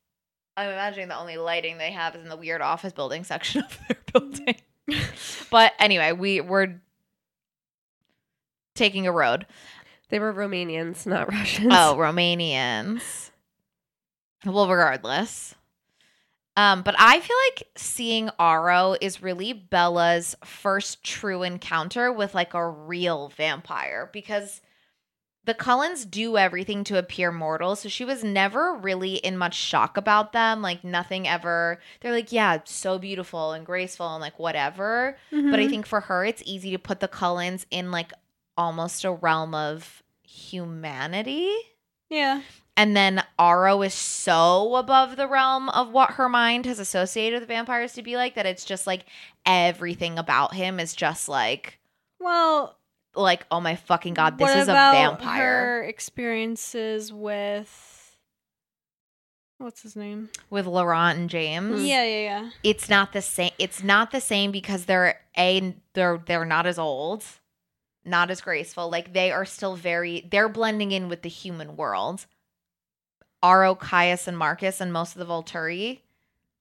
I'm 0.56 0.70
imagining 0.70 1.08
the 1.08 1.18
only 1.18 1.36
lighting 1.36 1.78
they 1.78 1.90
have 1.92 2.14
is 2.14 2.22
in 2.22 2.28
the 2.28 2.36
weird 2.36 2.60
office 2.60 2.92
building 2.92 3.24
section 3.24 3.62
of 3.64 3.78
their 3.88 3.96
mm. 3.96 4.12
building. 4.12 4.56
but 5.50 5.72
anyway, 5.78 6.12
we 6.12 6.40
we're 6.40 6.80
taking 8.74 9.06
a 9.06 9.12
road. 9.12 9.46
They 10.08 10.20
were 10.20 10.32
Romanians, 10.32 11.06
not 11.06 11.28
Russians. 11.32 11.72
Oh, 11.72 11.96
Romanians. 11.98 13.30
Well, 14.44 14.68
regardless. 14.68 15.55
Um, 16.56 16.82
but 16.82 16.94
I 16.98 17.20
feel 17.20 17.36
like 17.48 17.68
seeing 17.76 18.30
Aro 18.40 18.96
is 19.00 19.22
really 19.22 19.52
Bella's 19.52 20.34
first 20.44 21.04
true 21.04 21.42
encounter 21.42 22.10
with 22.10 22.34
like 22.34 22.54
a 22.54 22.66
real 22.66 23.28
vampire 23.36 24.08
because 24.12 24.62
the 25.44 25.52
Cullens 25.54 26.04
do 26.04 26.36
everything 26.36 26.82
to 26.84 26.98
appear 26.98 27.30
mortal, 27.30 27.76
so 27.76 27.88
she 27.88 28.04
was 28.04 28.24
never 28.24 28.74
really 28.74 29.16
in 29.16 29.36
much 29.38 29.54
shock 29.54 29.96
about 29.96 30.32
them. 30.32 30.60
Like 30.62 30.82
nothing 30.82 31.28
ever. 31.28 31.78
They're 32.00 32.10
like, 32.12 32.32
yeah, 32.32 32.58
so 32.64 32.98
beautiful 32.98 33.52
and 33.52 33.64
graceful 33.64 34.12
and 34.14 34.20
like 34.20 34.38
whatever. 34.38 35.16
But 35.30 35.36
Mm-hmm. 35.36 35.54
I 35.54 35.68
think 35.68 35.86
for 35.86 36.00
her, 36.00 36.24
it's 36.24 36.42
easy 36.46 36.70
to 36.72 36.78
put 36.78 36.98
the 37.00 37.06
Cullens 37.06 37.64
in 37.70 37.90
like 37.92 38.12
almost 38.56 39.04
a 39.04 39.12
realm 39.12 39.54
of 39.54 40.02
humanity. 40.22 41.52
yeah, 42.08 42.40
And 42.76 42.94
then 42.94 43.24
Aro 43.38 43.84
is 43.86 43.94
so 43.94 44.76
above 44.76 45.16
the 45.16 45.26
realm 45.26 45.70
of 45.70 45.90
what 45.90 46.12
her 46.12 46.28
mind 46.28 46.66
has 46.66 46.78
associated 46.78 47.40
with 47.40 47.48
vampires 47.48 47.94
to 47.94 48.02
be 48.02 48.16
like 48.16 48.34
that 48.34 48.44
it's 48.44 48.64
just 48.64 48.86
like 48.86 49.06
everything 49.46 50.18
about 50.18 50.54
him 50.54 50.78
is 50.78 50.94
just 50.94 51.28
like 51.28 51.78
well, 52.20 52.76
like 53.14 53.46
oh 53.50 53.60
my 53.60 53.76
fucking 53.76 54.14
god 54.14 54.38
this 54.38 54.54
is 54.54 54.68
a 54.68 54.72
vampire 54.72 55.42
Her 55.42 55.84
experiences 55.84 57.12
with 57.12 58.16
what's 59.58 59.82
his 59.82 59.96
name? 59.96 60.28
with 60.50 60.66
Laurent 60.66 61.18
and 61.18 61.30
James. 61.30 61.80
Mm. 61.80 61.88
Yeah, 61.88 62.04
yeah, 62.04 62.20
yeah. 62.20 62.50
It's 62.62 62.88
not 62.88 63.12
the 63.12 63.22
same 63.22 63.52
it's 63.58 63.82
not 63.82 64.10
the 64.10 64.20
same 64.20 64.50
because 64.50 64.84
they're 64.84 65.20
a 65.36 65.74
they're 65.94 66.20
they're 66.26 66.44
not 66.44 66.66
as 66.66 66.78
old, 66.78 67.24
not 68.04 68.30
as 68.30 68.40
graceful. 68.40 68.90
Like 68.90 69.12
they 69.12 69.30
are 69.30 69.44
still 69.44 69.76
very 69.76 70.26
they're 70.30 70.48
blending 70.48 70.92
in 70.92 71.08
with 71.08 71.22
the 71.22 71.28
human 71.28 71.76
world. 71.76 72.26
Aro, 73.44 73.78
Caius, 73.78 74.26
and 74.26 74.36
Marcus 74.36 74.80
and 74.80 74.92
most 74.92 75.16
of 75.16 75.18
the 75.18 75.32
Volturi 75.32 76.00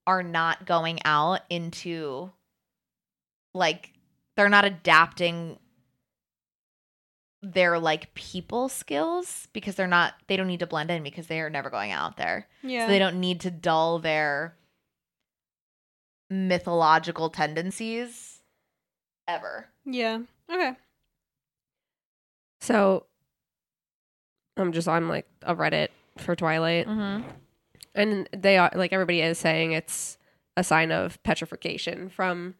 are 0.06 0.22
not 0.22 0.66
going 0.66 1.00
out 1.04 1.40
into 1.50 2.30
like 3.54 3.92
they're 4.36 4.48
not 4.48 4.64
adapting 4.64 5.58
their 7.42 7.78
like 7.78 8.12
people 8.14 8.68
skills 8.68 9.48
because 9.52 9.74
they're 9.74 9.86
not 9.86 10.14
they 10.26 10.36
don't 10.36 10.46
need 10.46 10.60
to 10.60 10.66
blend 10.66 10.90
in 10.90 11.02
because 11.02 11.26
they 11.26 11.40
are 11.40 11.50
never 11.50 11.70
going 11.70 11.92
out 11.92 12.16
there. 12.16 12.46
Yeah. 12.62 12.86
So 12.86 12.92
they 12.92 12.98
don't 12.98 13.20
need 13.20 13.40
to 13.40 13.50
dull 13.50 13.98
their 13.98 14.56
mythological 16.30 17.30
tendencies 17.30 18.40
ever. 19.28 19.68
yeah. 19.84 20.20
Okay. 20.50 20.72
So 22.60 23.06
I'm 24.56 24.72
just 24.72 24.88
on 24.88 25.08
like 25.08 25.26
a 25.42 25.54
Reddit 25.54 25.88
for 26.18 26.34
Twilight. 26.36 26.86
Mm-hmm. 26.86 27.28
and 27.94 28.28
they 28.36 28.58
are 28.58 28.70
like 28.74 28.92
everybody 28.92 29.20
is 29.22 29.38
saying 29.38 29.72
it's 29.72 30.18
a 30.56 30.64
sign 30.64 30.90
of 30.92 31.22
petrification 31.22 32.08
from 32.08 32.54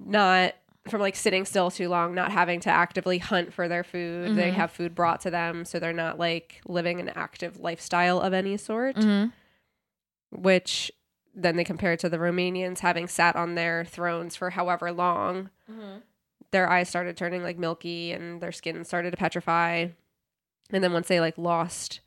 not 0.00 0.54
from 0.88 1.00
like 1.00 1.16
sitting 1.16 1.44
still 1.44 1.70
too 1.70 1.88
long 1.88 2.14
not 2.14 2.30
having 2.32 2.60
to 2.60 2.70
actively 2.70 3.18
hunt 3.18 3.52
for 3.54 3.68
their 3.68 3.82
food 3.84 4.36
they 4.36 4.50
Mhm. 4.50 4.54
have 4.54 4.70
food 4.70 4.94
brought 4.94 5.20
to 5.22 5.30
them 5.30 5.64
so 5.64 5.78
they're 5.78 5.92
not 5.92 6.18
like 6.18 6.60
living 6.66 7.00
an 7.00 7.08
active 7.10 7.58
lifestyle 7.60 8.20
of 8.20 8.32
any 8.32 8.56
sort 8.56 8.96
Mm-hmm. 8.96 9.28
which 10.30 10.90
then 11.34 11.56
they 11.56 11.64
compare 11.64 11.92
it 11.92 12.00
to 12.00 12.08
the 12.08 12.18
romanians 12.18 12.80
having 12.80 13.08
sat 13.08 13.34
on 13.36 13.54
their 13.54 13.84
thrones 13.84 14.36
for 14.36 14.50
however 14.50 14.92
long 14.92 15.50
Mm-hmm. 15.70 15.98
their 16.50 16.68
eyes 16.68 16.88
started 16.88 17.16
turning 17.16 17.42
like 17.42 17.58
milky 17.58 18.12
and 18.12 18.40
their 18.40 18.52
skin 18.52 18.84
started 18.84 19.10
to 19.12 19.16
petrify 19.16 19.86
and 20.70 20.84
then 20.84 20.92
once 20.92 21.08
they 21.08 21.20
like 21.20 21.38
lost 21.38 22.00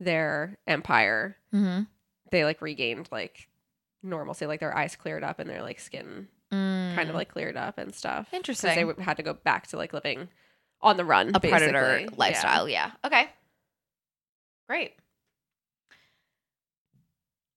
their 0.00 0.58
empire 0.66 1.36
Mm-hmm. 1.54 1.82
they 2.30 2.44
like 2.44 2.60
regained 2.60 3.08
like 3.10 3.48
normalcy 4.02 4.46
like 4.46 4.60
their 4.60 4.76
eyes 4.76 4.94
cleared 4.96 5.24
up 5.24 5.38
and 5.38 5.48
their 5.48 5.62
like 5.62 5.80
skin 5.80 6.28
kind 6.50 7.08
of 7.08 7.14
like 7.14 7.28
cleared 7.28 7.56
up 7.56 7.76
and 7.78 7.94
stuff 7.94 8.28
Mm. 8.32 8.36
Interesting. 8.36 8.86
they 8.96 9.02
had 9.02 9.16
to 9.16 9.22
go 9.22 9.34
back 9.34 9.66
to 9.68 9.76
like 9.76 9.92
living 9.92 10.28
on 10.80 10.96
the 10.96 11.04
run 11.04 11.32
a 11.34 11.40
predator 11.40 11.80
basically. 11.80 12.04
Yeah. 12.04 12.10
lifestyle. 12.18 12.68
Yeah. 12.68 12.90
Okay. 13.04 13.28
Great. 14.68 14.94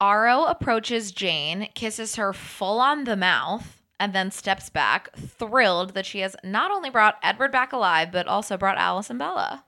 Aro 0.01 0.49
approaches 0.49 1.11
Jane, 1.11 1.67
kisses 1.75 2.15
her 2.15 2.31
full 2.33 2.79
on 2.79 3.03
the 3.03 3.17
mouth, 3.17 3.81
and 3.99 4.13
then 4.13 4.31
steps 4.31 4.69
back, 4.69 5.13
thrilled 5.15 5.93
that 5.93 6.05
she 6.05 6.19
has 6.19 6.35
not 6.43 6.71
only 6.71 6.89
brought 6.89 7.17
Edward 7.21 7.51
back 7.51 7.73
alive, 7.73 8.11
but 8.11 8.25
also 8.27 8.57
brought 8.57 8.77
Alice 8.77 9.09
and 9.09 9.19
Bella. 9.19 9.65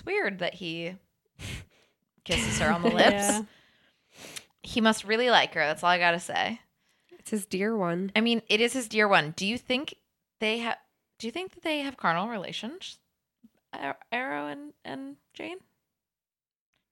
It's 0.00 0.06
weird 0.06 0.38
that 0.38 0.54
he 0.54 0.94
kisses 2.24 2.58
her 2.58 2.72
on 2.72 2.80
the 2.80 2.88
lips. 2.88 3.10
Yeah. 3.12 3.42
He 4.62 4.80
must 4.80 5.04
really 5.04 5.28
like 5.28 5.52
her. 5.52 5.60
That's 5.60 5.84
all 5.84 5.90
I 5.90 5.98
got 5.98 6.12
to 6.12 6.20
say. 6.20 6.60
it's 7.18 7.30
his 7.30 7.44
dear 7.44 7.76
one 7.76 8.10
I 8.16 8.22
mean, 8.22 8.40
it 8.48 8.62
is 8.62 8.72
his 8.72 8.88
dear 8.88 9.06
one. 9.06 9.34
Do 9.36 9.46
you 9.46 9.58
think 9.58 9.94
they 10.38 10.58
have? 10.58 10.78
Do 11.18 11.26
you 11.26 11.30
think 11.32 11.52
that 11.52 11.62
they 11.62 11.80
have 11.80 11.98
carnal 11.98 12.28
relations, 12.28 12.98
Aro 13.74 14.50
and 14.50 14.72
and 14.86 15.16
Jane? 15.34 15.58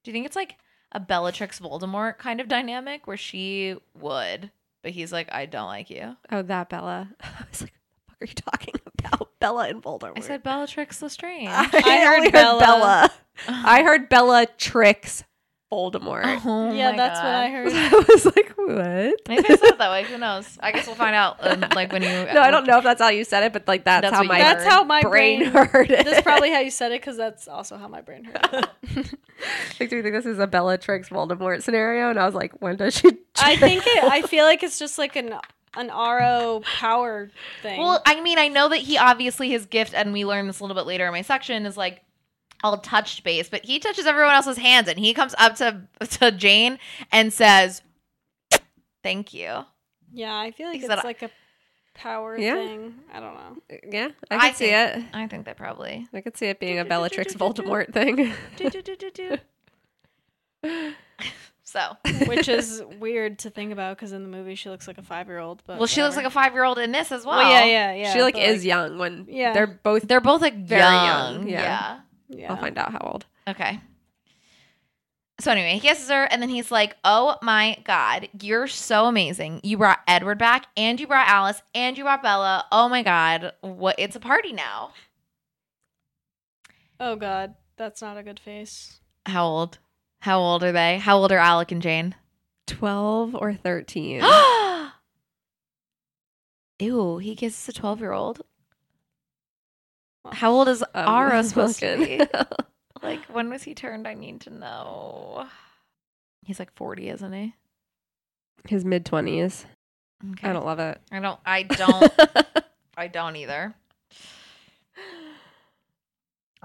Do 0.03 0.11
you 0.11 0.13
think 0.13 0.27
it's 0.27 0.35
like 0.35 0.57
a 0.91 0.99
Bellatrix 0.99 1.59
Voldemort 1.59 2.19
kind 2.19 2.39
of 2.39 2.47
dynamic 2.47 3.07
where 3.07 3.17
she 3.17 3.75
would, 3.99 4.51
but 4.83 4.91
he's 4.91 5.11
like, 5.11 5.33
I 5.33 5.47
don't 5.47 5.65
like 5.67 5.89
you. 5.89 6.15
oh 6.31 6.43
that 6.43 6.69
bella 6.69 7.09
i 7.23 7.45
was 7.49 7.61
like 7.61 7.73
what 7.73 7.73
the 7.73 7.73
fuck 7.73 7.78
are 8.21 8.25
you 8.27 8.33
talking 8.33 8.73
about 8.99 9.29
bella 9.39 9.69
and 9.69 9.81
voldemort 9.81 10.17
I 10.17 10.21
said 10.21 10.43
Bellatrix 10.43 11.01
Lestrange. 11.01 11.47
i, 11.51 11.69
I 11.73 12.05
heard 12.05 12.23
heard 12.23 12.31
Bella. 12.33 12.59
bella, 12.59 13.11
i 13.47 13.83
heard 13.83 14.09
bella 14.09 14.45
tricks 14.57 15.23
voldemort 15.71 16.41
Oh 16.45 16.73
yeah, 16.73 16.91
my 16.91 16.97
that's 16.97 17.19
what 17.19 17.27
I 17.35 17.49
heard. 17.49 17.71
i 17.71 18.05
was 18.09 18.25
like 18.25 18.49
what 18.57 18.69
Maybe 19.27 19.45
I 19.49 19.55
said 19.55 19.63
it 19.63 19.77
that 19.77 19.89
way. 19.91 20.03
Who 20.03 20.17
knows? 20.17 20.57
I 20.61 20.71
guess 20.71 20.85
we'll 20.87 20.95
find 20.95 21.15
out. 21.15 21.37
Um, 21.45 21.63
like 21.75 21.91
when 21.93 22.01
you. 22.03 22.09
no 22.09 22.41
i 22.41 22.49
don't 22.51 22.65
know 22.67 22.77
if 22.79 22.83
that's 22.83 22.99
how 23.01 23.09
you 23.09 23.23
said 23.23 23.43
it 23.43 23.53
but 23.53 23.67
like 23.67 23.83
that's, 23.85 24.01
That's 24.01 24.15
how 24.15 24.23
my 24.23 24.39
That's 24.39 24.63
how 24.65 24.83
my 24.83 25.01
brain, 25.01 25.51
brain, 25.51 25.67
heard 25.67 25.91
it 25.91 26.05
That's 26.05 26.21
probably 26.21 26.51
how 26.51 26.59
you 26.59 26.71
said 26.71 26.91
it 26.91 27.01
because 27.01 27.17
that's 27.17 27.47
also 27.47 27.77
how 27.77 27.87
my 27.87 28.01
brain 28.01 28.23
heard 28.25 28.67
it. 28.83 29.13
like 29.79 29.89
do 29.89 29.95
you 29.95 30.03
think 30.03 30.15
this 30.15 30.25
is 30.25 30.39
a 30.39 30.47
Bella 30.47 30.71
bellatrix 30.77 31.09
voldemort 31.09 31.61
scenario 31.63 32.09
and 32.09 32.19
i 32.19 32.25
was 32.25 32.33
like 32.35 32.59
when 32.61 32.75
does 32.75 32.95
she 32.97 33.09
I 33.41 33.55
think 33.55 33.83
it. 33.85 34.03
I 34.03 34.23
feel 34.23 34.43
like 34.45 34.63
it's 34.63 34.77
just 34.79 34.97
like 34.97 35.15
an 35.15 35.33
an 35.75 35.89
Aro 35.89 36.63
power 36.63 37.29
thing. 37.61 37.79
Well, 37.79 38.01
I 38.05 38.21
mean, 38.21 38.37
I 38.39 38.47
know 38.47 38.69
that 38.69 38.77
he 38.79 38.97
obviously 38.97 39.49
his 39.49 39.65
gift, 39.65 39.93
and 39.93 40.11
we 40.13 40.25
learn 40.25 40.47
this 40.47 40.59
a 40.59 40.63
little 40.63 40.75
bit 40.75 40.85
later 40.87 41.05
in 41.05 41.11
my 41.11 41.21
section, 41.21 41.65
is 41.65 41.77
like 41.77 42.01
all 42.63 42.77
touched 42.77 43.23
base, 43.23 43.47
but 43.49 43.63
he 43.65 43.79
touches 43.79 44.05
everyone 44.05 44.33
else's 44.35 44.57
hands, 44.57 44.87
and 44.87 44.99
he 44.99 45.13
comes 45.13 45.33
up 45.37 45.55
to 45.55 45.81
to 46.19 46.31
Jane 46.31 46.77
and 47.11 47.31
says, 47.31 47.81
"Thank 49.03 49.33
you." 49.33 49.65
yeah, 50.11 50.35
I 50.37 50.51
feel 50.51 50.67
like 50.67 50.77
He 50.79 50.85
it's 50.85 50.93
said- 50.93 51.03
like 51.03 51.21
a 51.21 51.29
power 51.93 52.37
Yeah. 52.37 52.55
thing. 52.55 52.95
I 53.13 53.19
don't 53.19 53.33
know. 53.35 53.57
Uh, 53.71 53.75
yeah 53.91 54.07
i 54.31 54.47
could 54.49 54.57
see 54.57 54.65
think, 54.67 55.03
it 55.05 55.05
I 55.13 55.27
think 55.27 55.45
that 55.45 55.57
probably. 55.57 56.07
I 56.13 56.21
could 56.21 56.35
see 56.37 56.47
it 56.47 56.59
being 56.59 56.79
a 56.79 56.85
Bellatrix 56.85 57.33
Voldemort 57.35 57.93
thing. 57.93 58.33
So, 61.69 61.95
Which 62.25 62.47
is 62.47 62.81
weird 62.99 63.37
to 63.39 63.51
think 63.51 63.71
about 63.71 63.95
because 63.95 64.11
in 64.11 64.23
the 64.23 64.27
movie 64.27 64.55
she 64.55 64.71
looks 64.71 64.87
like 64.87 64.97
a 64.97 65.03
five 65.03 65.27
year 65.27 65.37
old. 65.37 65.61
But 65.67 65.77
well, 65.77 65.85
she 65.85 66.01
looks 66.01 66.15
like 66.15 66.25
a 66.25 66.31
five 66.31 66.53
year 66.53 66.63
old 66.63 66.79
in 66.79 66.91
this 66.91 67.11
as 67.11 67.23
well. 67.25 67.37
Well, 67.37 67.47
yeah, 67.47 67.63
yeah, 67.63 67.93
yeah. 67.93 68.11
she 68.13 68.23
like 68.23 68.33
but, 68.33 68.41
is 68.41 68.65
young 68.65 68.97
when 68.97 69.27
Yeah. 69.29 69.53
they're 69.53 69.67
both. 69.67 70.07
They're 70.07 70.19
both 70.19 70.41
like 70.41 70.55
Very 70.65 70.81
young. 70.81 71.41
young, 71.41 71.49
yeah. 71.49 71.99
Yeah. 72.27 72.51
I'll 72.51 72.57
find 72.57 72.75
out 72.75 72.91
how 72.91 72.97
old. 73.03 73.27
Okay. 73.47 73.79
So 75.39 75.51
anyway, 75.51 75.73
he 75.75 75.79
kisses 75.79 76.09
her, 76.09 76.23
and 76.23 76.41
then 76.41 76.49
he's 76.49 76.71
like, 76.71 76.97
"Oh 77.05 77.37
my 77.43 77.77
god, 77.85 78.29
you're 78.41 78.67
so 78.67 79.05
amazing! 79.05 79.61
You 79.63 79.77
brought 79.77 79.99
Edward 80.07 80.39
back, 80.39 80.65
and 80.75 80.99
you 80.99 81.05
brought 81.05 81.27
Alice, 81.29 81.61
and 81.75 81.97
you 81.99 82.03
brought 82.03 82.23
Bella. 82.23 82.65
Oh 82.71 82.89
my 82.89 83.03
god, 83.03 83.53
what? 83.61 83.95
It's 83.99 84.15
a 84.15 84.19
party 84.19 84.53
now. 84.53 84.91
Oh 86.99 87.15
God, 87.15 87.53
that's 87.77 88.01
not 88.01 88.17
a 88.17 88.23
good 88.23 88.39
face. 88.39 88.99
How 89.27 89.45
old? 89.45 89.77
How 90.21 90.39
old 90.39 90.63
are 90.63 90.71
they? 90.71 90.97
How 90.97 91.17
old 91.17 91.31
are 91.31 91.37
Alec 91.37 91.71
and 91.71 91.81
Jane? 91.81 92.15
Twelve 92.67 93.35
or 93.35 93.53
thirteen. 93.53 94.21
Ew, 96.79 97.17
he 97.17 97.35
kisses 97.35 97.67
a 97.69 97.73
twelve-year-old. 97.73 98.41
How 100.31 100.51
old 100.51 100.67
is 100.67 100.81
Um, 100.93 101.07
Aro 101.07 101.43
supposed 101.47 101.79
to 101.79 101.97
be? 101.97 102.21
Like, 103.01 103.23
when 103.27 103.49
was 103.49 103.63
he 103.63 103.73
turned? 103.73 104.05
I 104.05 104.13
need 104.13 104.41
to 104.41 104.49
know. 104.49 105.47
He's 106.43 106.59
like 106.59 106.73
forty, 106.75 107.07
isn't 107.07 107.31
he? 107.31 107.53
His 108.67 108.83
mid 108.83 109.05
twenties. 109.05 109.65
Okay. 110.31 110.49
I 110.49 110.51
don't 110.51 110.65
love 110.65 110.79
it. 110.79 110.99
I 111.09 111.19
don't. 111.21 111.39
I 111.45 111.63
don't. 111.63 112.11
I 112.97 113.07
don't 113.07 113.37
either. 113.37 113.73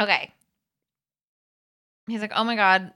Okay. 0.01 0.33
He's 2.09 2.21
like, 2.21 2.33
oh 2.35 2.43
my 2.43 2.57
God, 2.57 2.93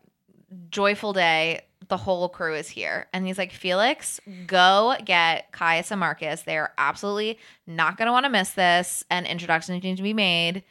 joyful 0.71 1.13
day. 1.13 1.63
The 1.89 1.97
whole 1.97 2.29
crew 2.29 2.55
is 2.55 2.69
here. 2.69 3.07
And 3.13 3.27
he's 3.27 3.39
like, 3.39 3.53
Felix, 3.53 4.21
go 4.47 4.95
get 5.05 5.53
Caius 5.53 5.91
and 5.91 6.01
Marcus. 6.01 6.43
They 6.43 6.59
are 6.59 6.73
absolutely 6.77 7.39
not 7.67 7.97
going 7.97 8.07
to 8.07 8.13
want 8.13 8.25
to 8.25 8.31
miss 8.31 8.51
this. 8.51 9.05
And 9.11 9.27
introductions 9.27 9.83
need 9.83 9.97
to 9.97 10.03
be 10.03 10.13
made. 10.13 10.65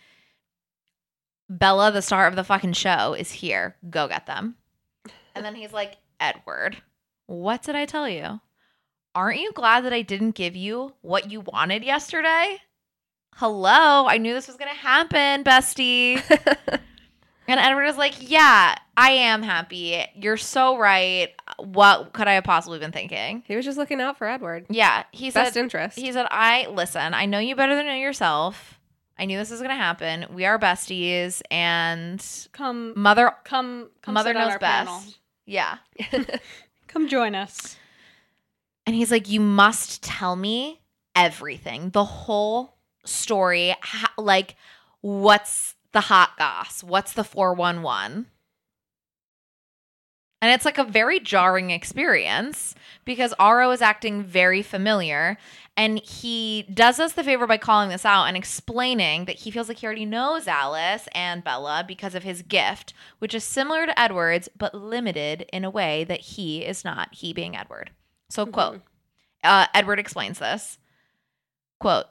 Bella, 1.50 1.92
the 1.92 2.02
star 2.02 2.28
of 2.28 2.36
the 2.36 2.44
fucking 2.44 2.74
show, 2.74 3.14
is 3.14 3.32
here. 3.32 3.76
Go 3.90 4.08
get 4.08 4.26
them. 4.26 4.56
And 5.34 5.46
then 5.46 5.56
he's 5.56 5.74
like, 5.74 5.98
Edward, 6.20 6.78
what 7.26 7.64
did 7.64 7.76
I 7.76 7.86
tell 7.86 8.08
you? 8.08 8.42
Aren't 9.16 9.40
you 9.40 9.52
glad 9.54 9.86
that 9.86 9.94
I 9.94 10.02
didn't 10.02 10.36
give 10.36 10.56
you 10.56 10.94
what 11.02 11.32
you 11.32 11.42
wanted 11.42 11.84
yesterday? 11.84 12.58
Hello, 13.36 14.08
I 14.08 14.18
knew 14.18 14.34
this 14.34 14.48
was 14.48 14.58
going 14.58 14.72
to 14.72 14.78
happen, 14.78 15.44
bestie. 15.44 16.22
and 17.48 17.60
Edward 17.60 17.86
was 17.86 17.98
like, 17.98 18.16
Yeah, 18.30 18.76
I 18.96 19.12
am 19.12 19.42
happy. 19.44 20.04
You're 20.16 20.38
so 20.38 20.78
right. 20.78 21.30
What 21.58 22.14
could 22.14 22.28
I 22.28 22.34
have 22.34 22.44
possibly 22.44 22.80
been 22.80 22.92
thinking? 22.92 23.44
he 23.48 23.56
was 23.56 23.66
just 23.66 23.78
looking 23.78 24.02
out 24.02 24.18
for 24.18 24.28
Edward. 24.28 24.66
Yeah, 24.70 25.04
he 25.12 25.32
Best 25.32 25.54
said, 25.54 25.60
interest. 25.62 25.98
He 25.98 26.12
said, 26.12 26.28
I 26.30 26.68
listen, 26.68 27.14
I 27.14 27.26
know 27.26 27.40
you 27.40 27.56
better 27.56 27.76
than 27.76 27.86
you 27.86 27.92
know 27.94 27.98
yourself. 27.98 28.80
I 29.20 29.26
knew 29.26 29.38
this 29.40 29.50
was 29.50 29.62
going 29.62 29.72
to 29.72 29.76
happen. 29.76 30.28
We 30.32 30.46
are 30.46 30.60
besties, 30.60 31.42
and 31.50 32.24
Come, 32.52 32.94
mother, 32.96 33.32
come, 33.46 33.90
come. 34.04 34.14
mother 34.14 34.32
knows 34.34 34.58
best. 34.60 34.62
panel. 34.62 35.02
Yeah. 35.48 35.78
Come 36.88 37.08
join 37.10 37.34
us. 37.36 37.78
And 38.86 38.96
he's 38.96 39.10
like, 39.12 39.28
You 39.30 39.40
must 39.40 40.04
tell 40.04 40.36
me 40.36 40.82
everything, 41.16 41.90
the 41.90 42.06
whole 42.06 42.78
story. 43.06 43.76
Ha- 43.82 44.14
like, 44.18 44.56
what's 45.02 45.74
the 45.98 46.02
hot 46.02 46.38
goss? 46.38 46.84
What's 46.84 47.14
the 47.14 47.24
411? 47.24 48.28
And 50.44 50.52
it's 50.54 50.64
like 50.64 50.78
a 50.78 50.84
very 50.84 51.20
jarring 51.20 51.72
experience 51.72 52.76
because 53.04 53.34
Aro 53.40 53.74
is 53.74 53.82
acting 53.82 54.22
very 54.22 54.62
familiar. 54.62 55.40
And 55.76 55.98
he 55.98 56.68
does 56.72 57.00
us 57.00 57.14
the 57.14 57.24
favor 57.24 57.48
by 57.48 57.58
calling 57.58 57.90
this 57.90 58.06
out 58.06 58.26
and 58.26 58.38
explaining 58.38 59.26
that 59.26 59.38
he 59.38 59.50
feels 59.50 59.68
like 59.68 59.78
he 59.78 59.88
already 59.88 60.06
knows 60.06 60.48
Alice 60.48 61.08
and 61.16 61.44
Bella 61.44 61.84
because 61.88 62.14
of 62.14 62.22
his 62.22 62.44
gift, 62.44 62.94
which 63.18 63.34
is 63.34 63.44
similar 63.44 63.88
to 63.88 64.00
Edward's, 64.00 64.50
but 64.56 64.76
limited 64.76 65.50
in 65.52 65.64
a 65.64 65.72
way 65.72 66.04
that 66.04 66.20
he 66.20 66.64
is 66.64 66.86
not, 66.86 67.12
he 67.12 67.34
being 67.34 67.58
Edward. 67.58 67.90
So, 68.30 68.46
quote, 68.46 68.82
uh, 69.44 69.66
Edward 69.74 69.98
explains 69.98 70.38
this. 70.38 70.78
Quote, 71.80 72.06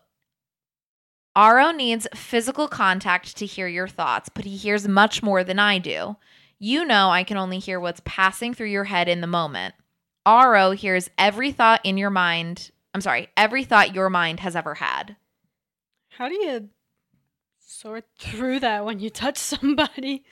Aro 1.36 1.74
needs 1.76 2.06
physical 2.14 2.66
contact 2.66 3.36
to 3.36 3.46
hear 3.46 3.68
your 3.68 3.88
thoughts, 3.88 4.30
but 4.32 4.44
he 4.46 4.56
hears 4.56 4.88
much 4.88 5.22
more 5.22 5.44
than 5.44 5.58
I 5.58 5.78
do. 5.78 6.16
You 6.58 6.84
know 6.86 7.10
I 7.10 7.24
can 7.24 7.36
only 7.36 7.58
hear 7.58 7.78
what's 7.78 8.00
passing 8.04 8.54
through 8.54 8.68
your 8.70 8.84
head 8.84 9.08
in 9.08 9.20
the 9.20 9.26
moment. 9.26 9.74
Aro 10.26 10.74
hears 10.74 11.10
every 11.18 11.52
thought 11.52 11.80
in 11.84 11.98
your 11.98 12.10
mind. 12.10 12.70
I'm 12.94 13.02
sorry, 13.02 13.28
every 13.36 13.64
thought 13.64 13.94
your 13.94 14.08
mind 14.08 14.40
has 14.40 14.56
ever 14.56 14.74
had. 14.74 15.16
How 16.08 16.28
do 16.30 16.34
you 16.34 16.70
sort 17.60 18.06
through 18.18 18.60
that 18.60 18.86
when 18.86 18.98
you 19.00 19.10
touch 19.10 19.36
somebody? 19.36 20.24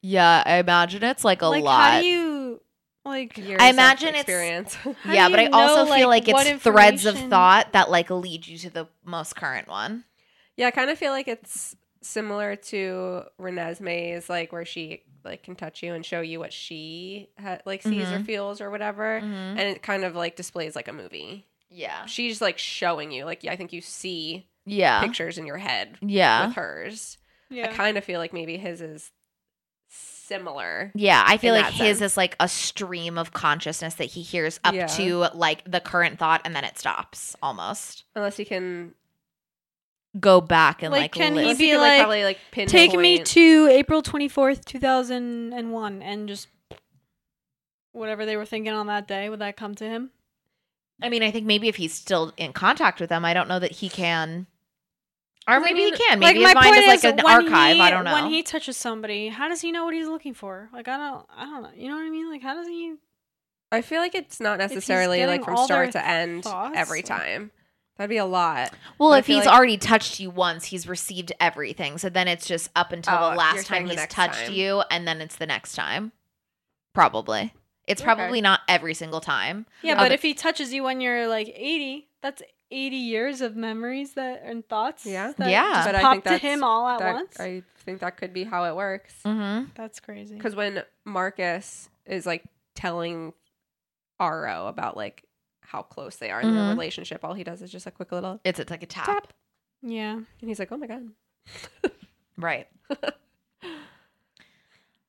Yeah, 0.00 0.42
I 0.46 0.56
imagine 0.56 1.02
it's 1.02 1.24
like 1.24 1.42
a 1.42 1.46
like, 1.46 1.64
lot. 1.64 1.78
how 1.92 2.00
do 2.00 2.06
you 2.06 2.60
like? 3.04 3.36
Years 3.36 3.58
I 3.60 3.68
of 3.68 3.74
imagine 3.74 4.08
it's- 4.08 4.22
experience. 4.22 4.74
How 5.02 5.12
yeah, 5.12 5.28
but 5.28 5.38
I 5.38 5.42
you 5.44 5.50
also 5.52 5.84
know, 5.84 5.94
feel 5.94 6.08
like, 6.08 6.26
like 6.28 6.46
it's 6.52 6.62
threads 6.62 7.04
of 7.04 7.18
thought 7.18 7.72
that 7.72 7.90
like 7.90 8.08
lead 8.10 8.46
you 8.46 8.56
to 8.58 8.70
the 8.70 8.86
most 9.04 9.36
current 9.36 9.68
one. 9.68 10.04
Yeah, 10.56 10.66
I 10.66 10.70
kind 10.70 10.90
of 10.90 10.98
feel 10.98 11.12
like 11.12 11.28
it's 11.28 11.76
similar 12.02 12.56
to 12.56 13.22
Renesmee's, 13.40 14.28
like 14.28 14.52
where 14.52 14.64
she 14.64 15.02
like 15.24 15.42
can 15.42 15.56
touch 15.56 15.82
you 15.82 15.92
and 15.92 16.06
show 16.06 16.20
you 16.20 16.38
what 16.38 16.52
she 16.52 17.28
ha- 17.40 17.58
like 17.66 17.82
sees 17.82 18.08
or 18.12 18.18
Mhm. 18.18 18.26
feels 18.26 18.60
or 18.60 18.70
whatever, 18.70 19.20
Mhm. 19.20 19.24
and 19.58 19.60
it 19.60 19.82
kind 19.82 20.04
of 20.04 20.14
like 20.14 20.36
displays 20.36 20.76
like 20.76 20.86
a 20.88 20.92
movie. 20.92 21.46
Yeah. 21.68 22.06
She's 22.06 22.40
like 22.40 22.58
showing 22.58 23.10
you, 23.10 23.24
like 23.24 23.42
yeah, 23.42 23.52
I 23.52 23.56
think 23.56 23.72
you 23.72 23.80
see 23.80 24.46
Yeah. 24.64 25.00
pictures 25.00 25.36
in 25.36 25.46
your 25.46 25.58
head 25.58 25.98
Yeah. 26.00 26.46
with 26.46 26.56
hers. 26.56 27.18
I 27.50 27.66
kind 27.68 27.96
of 27.98 28.04
feel 28.04 28.20
like 28.20 28.32
maybe 28.32 28.56
his 28.56 28.80
is 28.80 29.10
similar. 29.88 30.92
Yeah, 30.94 31.22
I 31.26 31.36
feel 31.36 31.54
like 31.54 31.64
that 31.66 31.72
his 31.74 31.98
sense. 31.98 32.12
is 32.12 32.16
like 32.16 32.36
a 32.40 32.48
stream 32.48 33.18
of 33.18 33.32
consciousness 33.32 33.94
that 33.94 34.06
he 34.06 34.22
hears 34.22 34.58
up 34.64 34.74
Yeah. 34.74 34.86
to 34.88 35.28
like 35.34 35.62
the 35.70 35.80
current 35.80 36.18
thought 36.18 36.40
and 36.44 36.54
then 36.54 36.64
it 36.64 36.78
stops 36.78 37.36
almost. 37.42 38.04
Unless 38.14 38.36
he 38.36 38.44
can, 38.44 38.94
Go 40.20 40.40
back 40.40 40.82
and 40.82 40.92
Like, 40.92 41.00
like, 41.02 41.12
can 41.12 41.32
he 41.32 41.36
list- 41.36 41.42
unless 41.44 41.58
be 41.58 41.72
like, 41.76 41.80
like 41.90 41.98
probably 42.00 42.24
like 42.24 42.38
pinpoint. 42.52 42.70
Take 42.70 42.94
me 42.98 43.18
to 43.22 43.68
April 43.70 44.02
twenty 44.02 44.28
fourth, 44.28 44.64
two 44.64 44.78
thousand 44.78 45.52
and 45.52 45.72
one, 45.72 46.00
and 46.02 46.28
just 46.28 46.48
whatever 47.92 48.24
they 48.26 48.36
were 48.36 48.46
thinking 48.46 48.72
on 48.72 48.86
that 48.86 49.06
day. 49.08 49.28
Would 49.28 49.40
that 49.40 49.56
come 49.56 49.74
to 49.76 49.84
him? 49.84 50.10
I 51.02 51.08
mean, 51.08 51.22
I 51.22 51.30
think 51.30 51.46
maybe 51.46 51.68
if 51.68 51.76
he's 51.76 51.92
still 51.92 52.32
in 52.36 52.52
contact 52.52 53.00
with 53.00 53.10
them, 53.10 53.24
I 53.24 53.34
don't 53.34 53.48
know 53.48 53.58
that 53.58 53.72
he 53.72 53.88
can. 53.88 54.46
Or 55.48 55.54
'Cause 55.58 55.62
I 55.62 55.64
maybe 55.66 55.74
mean, 55.84 55.94
he 55.94 55.98
can. 55.98 56.20
like 56.20 56.34
Maybe 56.34 56.42
my 56.42 56.48
his 56.48 56.54
mind 56.54 56.66
point 56.66 56.78
is 56.78 56.86
like 56.86 56.98
is, 56.98 57.04
an 57.04 57.16
when 57.24 57.26
archive. 57.46 57.76
he- 57.76 57.82
I 57.82 57.90
don't 57.90 58.04
know. 58.04 58.14
When 58.14 58.26
he 58.30 58.42
touches 58.42 58.76
somebody, 58.76 59.28
how 59.28 59.48
does 59.48 59.60
he 59.60 59.70
know 59.72 59.84
what 59.84 59.94
he's 59.94 60.08
looking 60.08 60.34
for? 60.34 60.68
Like 60.72 60.88
I 60.88 60.96
don't, 60.96 61.26
I 61.36 61.44
don't 61.44 61.62
know. 61.62 61.70
You 61.76 61.88
know 61.88 61.96
what 61.96 62.06
I 62.06 62.10
mean? 62.10 62.30
Like 62.30 62.42
how 62.42 62.54
does 62.54 62.66
he? 62.66 62.94
I 63.70 63.82
feel 63.82 64.00
like 64.00 64.14
it's 64.14 64.40
not 64.40 64.58
necessarily 64.58 65.24
like 65.26 65.44
from 65.44 65.56
start 65.58 65.92
to 65.92 66.04
end 66.04 66.44
thoughts, 66.44 66.74
every 66.76 66.98
like- 66.98 67.04
time. 67.06 67.50
That'd 67.96 68.10
be 68.10 68.18
a 68.18 68.26
lot. 68.26 68.72
well, 68.98 69.10
but 69.10 69.20
if 69.20 69.26
he's 69.26 69.46
like- 69.46 69.54
already 69.54 69.78
touched 69.78 70.20
you 70.20 70.28
once, 70.30 70.66
he's 70.66 70.86
received 70.86 71.32
everything. 71.40 71.96
So 71.98 72.08
then 72.10 72.28
it's 72.28 72.46
just 72.46 72.70
up 72.76 72.92
until 72.92 73.14
Oh, 73.18 73.30
the 73.30 73.36
last 73.36 73.66
time 73.66 73.86
the 73.86 73.94
he's 73.94 74.06
touched 74.08 74.46
time. 74.46 74.52
you, 74.52 74.82
and 74.90 75.08
then 75.08 75.20
it's 75.20 75.36
the 75.36 75.46
next 75.46 75.74
time. 75.74 76.12
Probably. 76.92 77.54
It's 77.86 78.00
Okay. 78.02 78.06
probably 78.14 78.40
not 78.40 78.60
every 78.68 78.94
single 78.94 79.20
time. 79.20 79.66
Yeah, 79.82 79.92
Other- 79.94 80.06
but 80.06 80.12
if 80.12 80.22
he 80.22 80.34
touches 80.34 80.72
you 80.74 80.82
when 80.82 81.00
you're 81.00 81.26
like 81.28 81.48
eighty, 81.54 82.08
that's 82.20 82.42
eighty 82.70 82.96
years 82.96 83.40
of 83.40 83.54
memories 83.54 84.14
that 84.14 84.42
and 84.44 84.66
thoughts. 84.68 85.06
Yeah. 85.06 85.32
that 85.36 85.48
Yeah. 85.50 85.72
just 85.72 85.86
But 85.88 85.94
I 85.94 86.10
think 86.10 86.24
to 86.24 86.30
that's- 86.30 86.40
him 86.54 86.64
all 86.64 86.88
at 86.88 86.98
That- 86.98 87.14
once. 87.14 87.38
I 87.40 87.62
think 87.84 88.00
that 88.00 88.16
could 88.16 88.32
be 88.32 88.44
how 88.44 88.64
it 88.64 88.74
works. 88.74 89.14
Mm-hmm. 89.24 89.70
That's 89.74 90.00
crazy. 90.00 90.34
Because 90.34 90.56
when 90.56 90.82
Marcus 91.04 91.88
is 92.06 92.26
like 92.26 92.44
telling 92.74 93.32
Aro 94.20 94.68
about 94.68 94.96
like 94.96 95.22
how 95.66 95.82
close 95.82 96.16
they 96.16 96.30
are 96.30 96.40
in 96.40 96.54
their 96.54 96.64
Mhm. 96.64 96.70
relationship, 96.70 97.24
all 97.24 97.34
he 97.34 97.44
does 97.44 97.62
is 97.62 97.70
just 97.70 97.86
a 97.86 97.90
quick 97.90 98.12
little 98.12 98.40
It's, 98.44 98.58
it's 98.58 98.70
like 98.70 98.82
a 98.82 98.86
tap. 98.86 99.06
tap, 99.06 99.32
Yeah. 99.82 100.12
and 100.14 100.26
he's 100.40 100.58
like, 100.58 100.70
"Oh 100.72 100.76
my 100.76 100.86
god." 100.86 101.08
Right. 102.38 102.68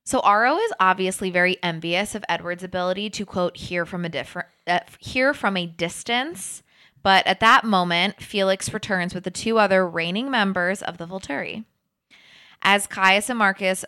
so 0.04 0.22
Aro 0.22 0.58
is 0.64 0.72
obviously 0.80 1.30
very 1.30 1.58
envious 1.62 2.16
of 2.16 2.24
Edward's 2.30 2.64
ability 2.64 3.10
to 3.12 3.26
quote 3.26 3.58
hear 3.58 3.86
from 3.86 4.06
a 4.06 4.10
different 4.10 4.48
uh, 4.66 4.80
hear 5.00 5.34
from 5.34 5.58
a 5.58 5.66
distance. 5.66 6.64
But 7.04 7.28
at 7.28 7.40
that 7.42 7.64
moment, 7.64 8.22
Felix 8.22 8.74
returns 8.74 9.14
with 9.14 9.24
the 9.26 9.32
two 9.32 9.60
other 9.60 9.88
reigning 9.88 10.32
members 10.32 10.82
of 10.82 10.98
the 10.98 11.06
Volturi. 11.06 11.66
As 12.62 12.88
Caius 12.88 13.30
and 13.30 13.38
Marcus 13.40 13.86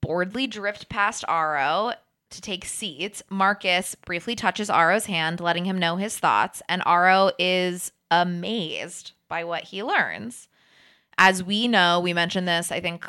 boredly 0.00 0.46
drift 0.46 0.88
past 0.88 1.24
Aro 1.28 1.94
to 2.32 2.40
take 2.40 2.64
seats, 2.64 3.22
Marcus 3.30 3.94
briefly 3.94 4.34
touches 4.34 4.68
Aro's 4.68 5.06
hand, 5.06 5.40
letting 5.40 5.64
him 5.64 5.78
know 5.78 5.96
his 5.96 6.18
thoughts, 6.18 6.62
and 6.68 6.82
Aro 6.82 7.32
is 7.38 7.92
amazed 8.10 9.12
by 9.28 9.44
what 9.44 9.64
he 9.64 9.82
learns. 9.82 10.48
As 11.18 11.42
we 11.42 11.68
know, 11.68 12.00
we 12.00 12.12
mentioned 12.12 12.48
this, 12.48 12.72
I 12.72 12.80
think, 12.80 13.06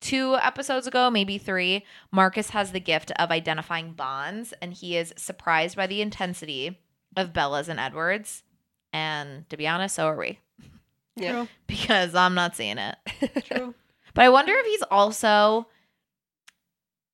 two 0.00 0.36
episodes 0.36 0.86
ago, 0.86 1.10
maybe 1.10 1.38
three. 1.38 1.84
Marcus 2.12 2.50
has 2.50 2.72
the 2.72 2.80
gift 2.80 3.10
of 3.12 3.30
identifying 3.30 3.92
bonds, 3.92 4.54
and 4.62 4.72
he 4.72 4.96
is 4.96 5.12
surprised 5.16 5.76
by 5.76 5.86
the 5.86 6.00
intensity 6.00 6.78
of 7.16 7.32
Bella's 7.32 7.68
and 7.68 7.80
Edward's. 7.80 8.42
And 8.92 9.48
to 9.50 9.56
be 9.56 9.66
honest, 9.66 9.96
so 9.96 10.06
are 10.06 10.16
we, 10.16 10.38
Yeah. 11.16 11.32
True. 11.32 11.48
because 11.66 12.14
I'm 12.14 12.34
not 12.34 12.56
seeing 12.56 12.78
it. 12.78 12.96
True. 13.44 13.74
But 14.14 14.24
I 14.24 14.28
wonder 14.30 14.52
if 14.54 14.66
he's 14.66 14.82
also 14.90 15.66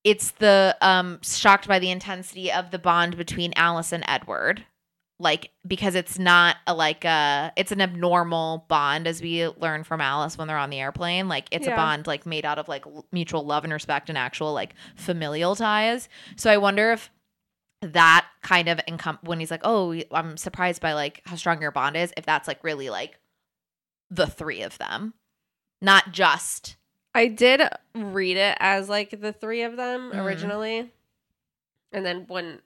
it's 0.05 0.33
the 0.33 0.77
um 0.81 1.21
shocked 1.23 1.69
by 1.69 1.79
the 1.79 1.91
intensity 1.91 2.51
of 2.51 2.71
the 2.71 2.79
bond 2.79 3.17
between 3.17 3.53
Alice 3.57 3.93
and 3.93 4.05
Edward. 4.07 4.65
Like 5.19 5.51
because 5.65 5.95
it's 5.95 6.19
not 6.19 6.57
a 6.67 6.75
like 6.75 7.05
a 7.05 7.53
it's 7.57 7.71
an 7.71 7.81
abnormal 7.81 8.65
bond 8.69 9.07
as 9.07 9.23
we 9.23 9.47
learn 9.47 9.85
from 9.85 10.01
Alice 10.01 10.37
when 10.37 10.49
they're 10.49 10.57
on 10.59 10.71
the 10.71 10.81
airplane. 10.81 11.29
Like 11.29 11.47
it's 11.53 11.67
a 11.75 11.77
bond 11.77 12.07
like 12.09 12.27
made 12.27 12.45
out 12.45 12.59
of 12.59 12.67
like 12.67 12.85
mutual 13.13 13.45
love 13.45 13.63
and 13.63 13.73
respect 13.73 14.09
and 14.09 14.19
actual 14.19 14.53
like 14.53 14.75
familial 14.97 15.55
ties. 15.55 16.09
So 16.35 16.51
I 16.51 16.57
wonder 16.57 16.91
if 16.91 17.11
that 17.83 18.27
kind 18.43 18.69
of 18.69 18.79
encom- 18.89 19.23
when 19.23 19.39
he's 19.39 19.51
like, 19.51 19.63
"Oh, 19.65 19.95
I'm 20.11 20.37
surprised 20.37 20.81
by 20.81 20.93
like 20.95 21.23
how 21.27 21.37
strong 21.37 21.61
your 21.61 21.71
bond 21.73 21.97
is," 21.97 22.13
if 22.17 22.27
that's 22.27 22.49
like 22.49 22.65
really 22.65 22.91
like 22.91 23.19
the 24.11 24.27
three 24.27 24.63
of 24.63 24.79
them, 24.79 25.15
not 25.81 26.13
just 26.13 26.77
I 27.15 27.27
did 27.29 27.61
read 27.95 28.37
it 28.37 28.57
as 28.61 28.89
like 28.89 29.21
the 29.21 29.33
three 29.33 29.63
of 29.63 29.77
them 29.77 30.13
Mhm. 30.13 30.25
originally, 30.25 30.91
and 31.93 32.07
then 32.07 32.25
when 32.29 32.61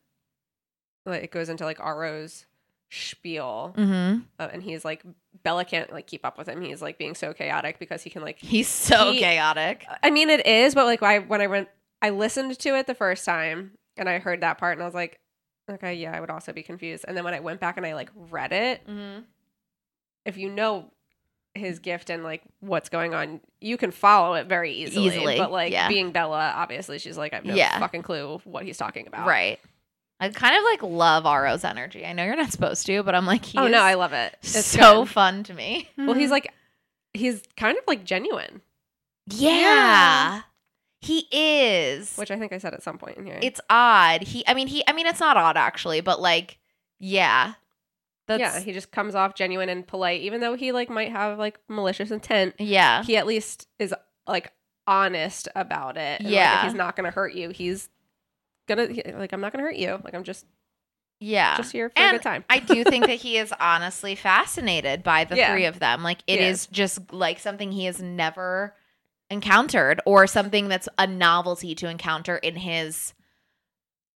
like 1.04 1.24
it 1.24 1.30
goes 1.30 1.48
into 1.48 1.64
like 1.64 1.80
Aro's 1.80 2.46
spiel, 2.90 3.74
Mm-hmm. 3.76 4.20
uh, 4.38 4.48
and 4.52 4.62
he's 4.62 4.84
like 4.84 5.02
Bella 5.42 5.64
can't 5.64 5.92
like 5.92 6.06
keep 6.06 6.24
up 6.24 6.38
with 6.38 6.48
him. 6.48 6.60
He's 6.62 6.80
like 6.82 6.98
being 6.98 7.14
so 7.14 7.32
chaotic 7.32 7.78
because 7.78 8.02
he 8.02 8.10
can 8.10 8.22
like. 8.22 8.38
He's 8.38 8.68
so 8.68 9.12
He- 9.12 9.18
chaotic. 9.20 9.86
I 10.02 10.10
mean, 10.10 10.30
it 10.30 10.46
is, 10.46 10.74
but 10.74 10.86
like 10.86 11.02
I 11.02 11.18
when 11.20 11.40
I 11.40 11.46
went, 11.46 11.68
I 12.02 12.10
listened 12.10 12.58
to 12.58 12.76
it 12.76 12.86
the 12.86 12.94
first 12.94 13.24
time, 13.24 13.72
and 13.96 14.08
I 14.08 14.18
heard 14.18 14.40
that 14.42 14.58
part, 14.58 14.72
and 14.74 14.82
I 14.82 14.86
was 14.86 14.94
like, 14.94 15.20
okay, 15.70 15.94
yeah, 15.94 16.16
I 16.16 16.20
would 16.20 16.30
also 16.30 16.52
be 16.52 16.62
confused. 16.62 17.04
And 17.08 17.16
then 17.16 17.24
when 17.24 17.34
I 17.34 17.40
went 17.40 17.60
back 17.60 17.76
and 17.76 17.84
I 17.86 17.94
like 17.94 18.10
read 18.14 18.52
it, 18.52 18.86
Mm-hmm. 18.86 19.22
if 20.24 20.36
you 20.36 20.48
know 20.50 20.90
his 21.56 21.78
gift 21.78 22.10
and 22.10 22.22
like 22.22 22.42
what's 22.60 22.88
going 22.88 23.14
on, 23.14 23.40
you 23.60 23.76
can 23.76 23.90
follow 23.90 24.34
it 24.34 24.46
very 24.46 24.72
easily. 24.72 25.06
Easily, 25.06 25.38
But 25.38 25.50
like 25.52 25.72
yeah. 25.72 25.88
being 25.88 26.12
Bella, 26.12 26.52
obviously 26.56 26.98
she's 26.98 27.16
like, 27.18 27.32
I 27.32 27.36
have 27.36 27.44
no 27.44 27.54
Yeah. 27.54 27.78
fucking 27.78 28.02
clue 28.02 28.40
what 28.44 28.64
he's 28.64 28.76
talking 28.78 29.06
about. 29.06 29.26
Right. 29.26 29.58
I 30.18 30.28
kind 30.30 30.56
of 30.56 30.62
like 30.64 30.82
love 30.82 31.26
Aro's 31.26 31.62
energy. 31.64 32.06
I 32.06 32.12
know 32.14 32.24
you're 32.24 32.36
not 32.36 32.50
supposed 32.52 32.86
to, 32.86 33.02
but 33.02 33.14
I'm 33.14 33.26
like, 33.26 33.44
oh 33.54 33.68
no, 33.68 33.78
I 33.80 33.94
love 33.94 34.12
it. 34.14 34.34
It's 34.42 34.64
so 34.64 35.02
good. 35.04 35.10
fun 35.10 35.42
to 35.44 35.54
me. 35.54 35.88
Well, 35.98 36.14
he's 36.14 36.30
like, 36.30 36.52
he's 37.12 37.42
kind 37.56 37.76
of 37.76 37.84
like 37.86 38.04
genuine, 38.04 38.62
Yeah. 39.26 40.42
He 41.02 41.28
is. 41.30 42.16
which 42.16 42.30
I 42.30 42.38
think 42.38 42.52
I 42.52 42.58
said 42.58 42.74
at 42.74 42.82
some 42.82 42.98
point 42.98 43.18
in 43.18 43.26
here. 43.26 43.38
it's 43.42 43.60
odd. 43.70 44.22
He 44.22 44.42
I 44.46 44.54
mean 44.54 44.66
he 44.66 44.82
I 44.88 44.92
mean 44.92 45.06
it's 45.06 45.20
not 45.20 45.36
odd 45.36 45.56
actually, 45.56 46.00
but 46.00 46.20
like 46.20 46.58
yeah. 46.98 47.54
That's 48.26 48.40
yeah, 48.40 48.60
he 48.60 48.72
just 48.72 48.90
comes 48.90 49.14
off 49.14 49.34
genuine 49.34 49.68
and 49.68 49.86
polite, 49.86 50.20
even 50.22 50.40
though 50.40 50.54
he 50.56 50.72
like 50.72 50.90
might 50.90 51.12
have 51.12 51.38
like 51.38 51.58
malicious 51.68 52.10
intent. 52.10 52.54
yeah. 52.58 53.02
He 53.04 53.16
at 53.16 53.26
least 53.26 53.68
is 53.78 53.94
like 54.26 54.52
honest 54.86 55.48
about 55.54 55.96
it. 55.96 56.20
and, 56.20 56.28
Yeah. 56.28 56.58
if 56.60 56.64
he's 56.64 56.74
not 56.74 56.96
gonna 56.96 57.10
hurt 57.12 57.34
you. 57.34 57.50
He's 57.50 57.88
gonna 58.68 58.88
like, 59.14 59.32
I'm 59.32 59.40
not 59.40 59.52
gonna 59.52 59.62
hurt 59.64 59.76
you. 59.76 60.00
Like, 60.04 60.14
I'm 60.14 60.24
just 60.24 60.44
yeah. 61.20 61.56
just 61.56 61.72
here 61.72 61.88
for 61.90 62.02
a 62.02 62.10
good 62.10 62.22
time. 62.22 62.44
I 62.50 62.58
do 62.58 62.82
think 62.84 63.06
that 63.06 63.16
he 63.20 63.38
is 63.38 63.52
honestly 63.60 64.14
fascinated 64.16 65.02
by 65.02 65.24
the 65.24 65.36
Yeah. 65.36 65.52
three 65.52 65.64
of 65.64 65.78
them. 65.78 66.02
Like 66.02 66.18
it 66.26 66.40
Yeah. 66.40 66.48
is 66.48 66.66
just 66.66 67.12
like 67.12 67.38
something 67.38 67.70
he 67.72 67.84
has 67.86 68.02
never 68.02 68.74
encountered 69.30 70.00
or 70.04 70.26
something 70.26 70.68
that's 70.68 70.88
a 70.98 71.06
novelty 71.06 71.74
to 71.76 71.88
encounter 71.88 72.36
in 72.36 72.56
his 72.56 73.14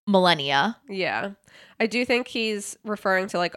millennia. 0.07 0.77
Yeah. 0.89 1.31
I 1.79 1.87
do 1.87 2.05
think 2.05 2.27
he's 2.27 2.77
referring 2.83 3.27
to 3.29 3.37
like 3.37 3.55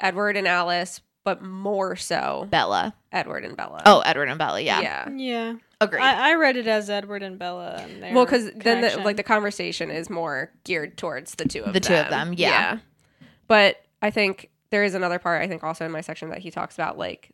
Edward 0.00 0.36
and 0.36 0.46
Alice, 0.48 1.00
but 1.24 1.42
more 1.42 1.96
so 1.96 2.46
Bella. 2.50 2.94
Edward 3.12 3.44
and 3.44 3.56
Bella. 3.56 3.82
Oh, 3.86 4.00
Edward 4.00 4.28
and 4.28 4.38
Bella. 4.38 4.60
Yeah. 4.60 4.80
yeah. 4.80 5.08
yeah. 5.10 5.54
Agreed. 5.80 6.00
I, 6.02 6.30
I 6.30 6.34
read 6.34 6.56
it 6.56 6.66
as 6.66 6.88
Edward 6.88 7.22
and 7.22 7.38
Bella. 7.38 7.76
And 7.82 8.02
their 8.02 8.14
Well, 8.14 8.24
because 8.24 8.50
then 8.54 8.80
the, 8.80 9.02
like 9.04 9.16
the 9.16 9.22
conversation 9.22 9.90
is 9.90 10.08
more 10.08 10.50
geared 10.64 10.96
towards 10.96 11.34
the 11.34 11.44
two 11.46 11.60
of 11.62 11.72
The 11.74 11.80
them. 11.80 11.82
two 11.82 11.94
of 11.94 12.08
them, 12.10 12.32
yeah. 12.34 12.78
But 13.48 13.76
I 14.02 14.10
think 14.10 14.50
there 14.70 14.84
is 14.84 14.94
another 14.94 15.18
part 15.18 15.42
I 15.42 15.48
think 15.48 15.62
also 15.64 15.84
in 15.84 15.92
my 15.92 16.00
section 16.00 16.30
that 16.30 16.38
he 16.38 16.50
talks 16.50 16.74
about 16.74 16.96
like 16.98 17.30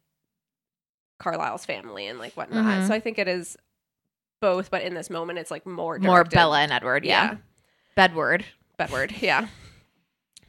Carlisle's 1.18 1.64
family 1.64 2.06
and 2.06 2.18
like 2.18 2.32
whatnot. 2.34 2.64
Mhm. 2.64 2.86
So 2.88 2.94
I 2.94 3.00
think 3.00 3.18
it 3.18 3.28
is 3.28 3.56
both, 4.40 4.70
but 4.70 4.82
in 4.82 4.94
this 4.94 5.08
moment, 5.08 5.38
it's 5.38 5.50
like 5.50 5.64
more 5.66 5.98
More 5.98 6.24
Bella 6.24 6.60
and 6.60 6.72
Edward. 6.72 7.04
Yeah. 7.04 7.36
Bedward. 7.94 8.44
Bedward, 8.76 9.14
yeah. 9.20 9.46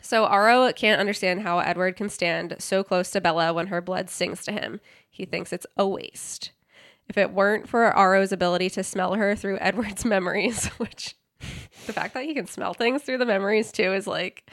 So 0.03 0.27
Aro 0.27 0.75
can't 0.75 0.99
understand 0.99 1.41
how 1.41 1.59
Edward 1.59 1.95
can 1.95 2.09
stand 2.09 2.57
so 2.59 2.83
close 2.83 3.09
to 3.11 3.21
Bella 3.21 3.53
when 3.53 3.67
her 3.67 3.81
blood 3.81 4.09
sings 4.09 4.43
to 4.43 4.51
him. 4.51 4.81
He 5.09 5.25
thinks 5.25 5.53
it's 5.53 5.65
a 5.77 5.87
waste. 5.87 6.51
If 7.07 7.17
it 7.17 7.31
weren't 7.31 7.69
for 7.69 7.89
Aro's 7.91 8.33
ability 8.33 8.69
to 8.71 8.83
smell 8.83 9.13
her 9.15 9.33
through 9.35 9.57
Edward's 9.61 10.03
memories, 10.03 10.65
which 10.77 11.15
the 11.87 11.93
fact 11.93 12.13
that 12.15 12.25
he 12.25 12.33
can 12.33 12.47
smell 12.47 12.73
things 12.73 13.01
through 13.01 13.17
the 13.19 13.25
memories 13.25 13.71
too 13.71 13.93
is 13.93 14.05
like 14.05 14.49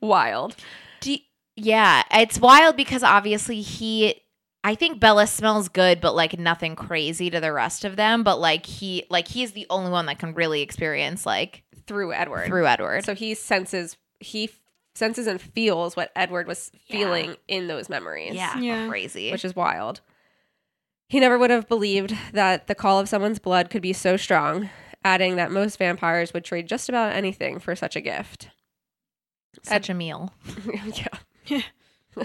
wild. 0.00 0.56
Do 1.00 1.16
yeah, 1.56 2.02
it's 2.10 2.38
wild 2.38 2.76
because 2.76 3.02
obviously 3.02 3.62
he 3.62 4.22
I 4.64 4.74
think 4.74 5.00
Bella 5.00 5.26
smells 5.26 5.68
good, 5.68 6.00
but 6.00 6.14
like 6.14 6.38
nothing 6.38 6.76
crazy 6.76 7.30
to 7.30 7.40
the 7.40 7.52
rest 7.52 7.84
of 7.84 7.96
them. 7.96 8.22
But 8.22 8.38
like 8.40 8.66
he 8.66 9.04
like 9.08 9.26
he's 9.26 9.52
the 9.52 9.66
only 9.70 9.90
one 9.90 10.06
that 10.06 10.18
can 10.18 10.34
really 10.34 10.60
experience 10.62 11.24
like 11.24 11.62
Through 11.86 12.12
Edward. 12.12 12.46
through 12.46 12.66
Edward. 12.66 13.04
So 13.04 13.14
he 13.14 13.34
senses 13.34 13.96
he 14.20 14.50
senses 14.94 15.26
and 15.26 15.40
feels 15.40 15.96
what 15.96 16.12
Edward 16.14 16.46
was 16.46 16.70
Yeah. 16.86 16.98
feeling 16.98 17.36
in 17.48 17.66
those 17.66 17.88
memories. 17.88 18.34
yeah, 18.34 18.58
Yeah. 18.58 18.88
crazy. 18.88 19.30
which 19.32 19.44
is 19.44 19.56
wild. 19.56 20.00
He 21.08 21.20
never 21.20 21.38
would 21.38 21.50
have 21.50 21.68
believed 21.68 22.16
that 22.32 22.66
the 22.66 22.74
call 22.74 22.98
of 22.98 23.08
someone's 23.08 23.38
blood 23.38 23.68
could 23.70 23.82
be 23.82 23.92
so 23.92 24.16
strong, 24.16 24.70
adding 25.04 25.36
that 25.36 25.50
most 25.50 25.76
vampires 25.78 26.32
would 26.32 26.44
trade 26.44 26.66
just 26.68 26.88
about 26.88 27.12
anything 27.12 27.58
for 27.58 27.74
such 27.76 27.96
a 27.96 28.00
gift. 28.00 28.48
such 29.62 29.88
a 29.90 29.94
meal. 29.94 30.32
yeah. 31.46 31.62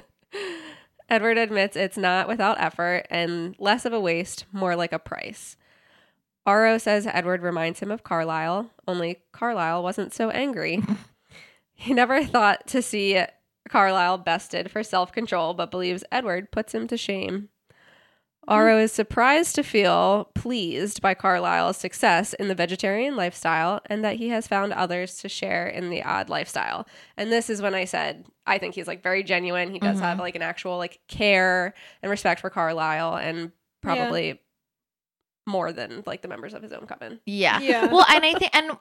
Edward 1.10 1.38
admits 1.38 1.76
it's 1.78 1.98
not 1.98 2.28
without 2.28 2.60
effort 2.60 3.06
and 3.10 3.56
less 3.60 3.86
of 3.86 3.94
a 3.94 4.00
waste, 4.00 4.46
more 4.52 4.76
like 4.76 4.92
a 4.92 5.00
price. 5.00 5.56
Aro 6.46 6.80
says 6.80 7.08
Edward 7.08 7.42
reminds 7.42 7.80
him 7.80 7.92
of 7.92 8.04
Carlisle, 8.04 8.70
only 8.88 9.20
Carlisle 9.32 9.84
wasn't 9.84 10.14
so 10.14 10.30
angry. 10.32 10.82
he 11.80 11.94
never 11.94 12.24
thought 12.24 12.68
to 12.68 12.82
see 12.82 13.24
Carlisle 13.70 14.20
bested 14.20 14.72
for 14.72 14.84
self 14.84 15.12
control, 15.12 15.54
but 15.54 15.72
believes 15.72 16.04
Edward 16.12 16.52
puts 16.52 16.74
him 16.74 16.88
to 16.88 16.98
shame. 16.98 17.50
Mm-hmm. 18.48 18.54
Aro 18.54 18.82
is 18.82 18.94
surprised 18.94 19.56
to 19.56 19.64
feel 19.64 20.32
pleased 20.34 21.02
by 21.02 21.14
Carlisle's 21.14 21.76
success 21.76 22.34
in 22.34 22.48
the 22.48 22.56
vegetarian 22.56 23.18
lifestyle 23.18 23.82
and 23.88 24.06
that 24.06 24.16
he 24.16 24.30
has 24.30 24.48
found 24.48 24.72
others 24.72 25.18
to 25.18 25.28
share 25.28 25.68
in 25.68 25.90
the 25.90 26.02
odd 26.02 26.30
lifestyle. 26.30 26.88
And 27.18 27.30
this 27.30 27.50
is 27.50 27.62
when 27.62 27.76
I 27.76 27.84
said 27.86 28.26
I 28.46 28.58
think 28.58 28.74
he's 28.74 28.88
like 28.88 29.04
very 29.04 29.22
genuine. 29.24 29.72
He 29.72 29.80
does 29.80 30.00
have 30.00 30.14
mm-hmm. 30.14 30.22
like 30.22 30.36
an 30.36 30.42
actual 30.42 30.78
like 30.78 31.00
care 31.10 31.74
and 32.02 32.10
respect 32.10 32.40
for 32.40 32.50
Carlisle 32.50 33.18
and 33.18 33.52
probably 33.82 34.40
more 35.46 35.72
than 35.74 36.04
like 36.06 36.22
the 36.22 36.30
members 36.30 36.54
of 36.54 36.64
his 36.64 36.72
own 36.72 36.88
coven. 36.88 37.20
Yeah. 37.26 37.60
Yeah. 37.60 37.88
Well, 37.92 38.06
and 38.10 38.24
I 38.24 38.34
think 38.34 38.56
and 38.56 38.72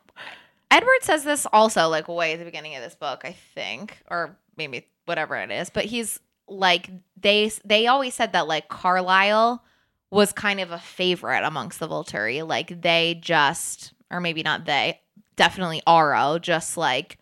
Edward 0.70 1.02
says 1.02 1.24
this 1.24 1.46
also 1.52 1.88
like 1.88 2.08
way 2.08 2.32
at 2.34 2.38
the 2.38 2.44
beginning 2.44 2.74
of 2.76 2.82
this 2.82 2.94
book, 2.94 3.22
I 3.24 3.32
think, 3.54 3.98
or 4.10 4.36
maybe 4.56 4.86
whatever 5.04 5.36
it 5.36 5.50
is, 5.50 5.70
but 5.70 5.84
he's 5.84 6.18
like 6.48 6.90
they 7.20 7.50
they 7.64 7.86
always 7.86 8.14
said 8.14 8.32
that 8.32 8.46
like 8.48 8.68
Carlisle 8.68 9.62
was 10.10 10.32
kind 10.32 10.60
of 10.60 10.70
a 10.70 10.78
favorite 10.78 11.44
amongst 11.44 11.80
the 11.80 11.88
Volturi. 11.88 12.46
Like 12.46 12.82
they 12.82 13.18
just 13.20 13.92
or 14.10 14.20
maybe 14.20 14.42
not 14.42 14.64
they, 14.66 15.00
definitely 15.36 15.82
Aro 15.86 16.40
just 16.40 16.76
like 16.76 17.18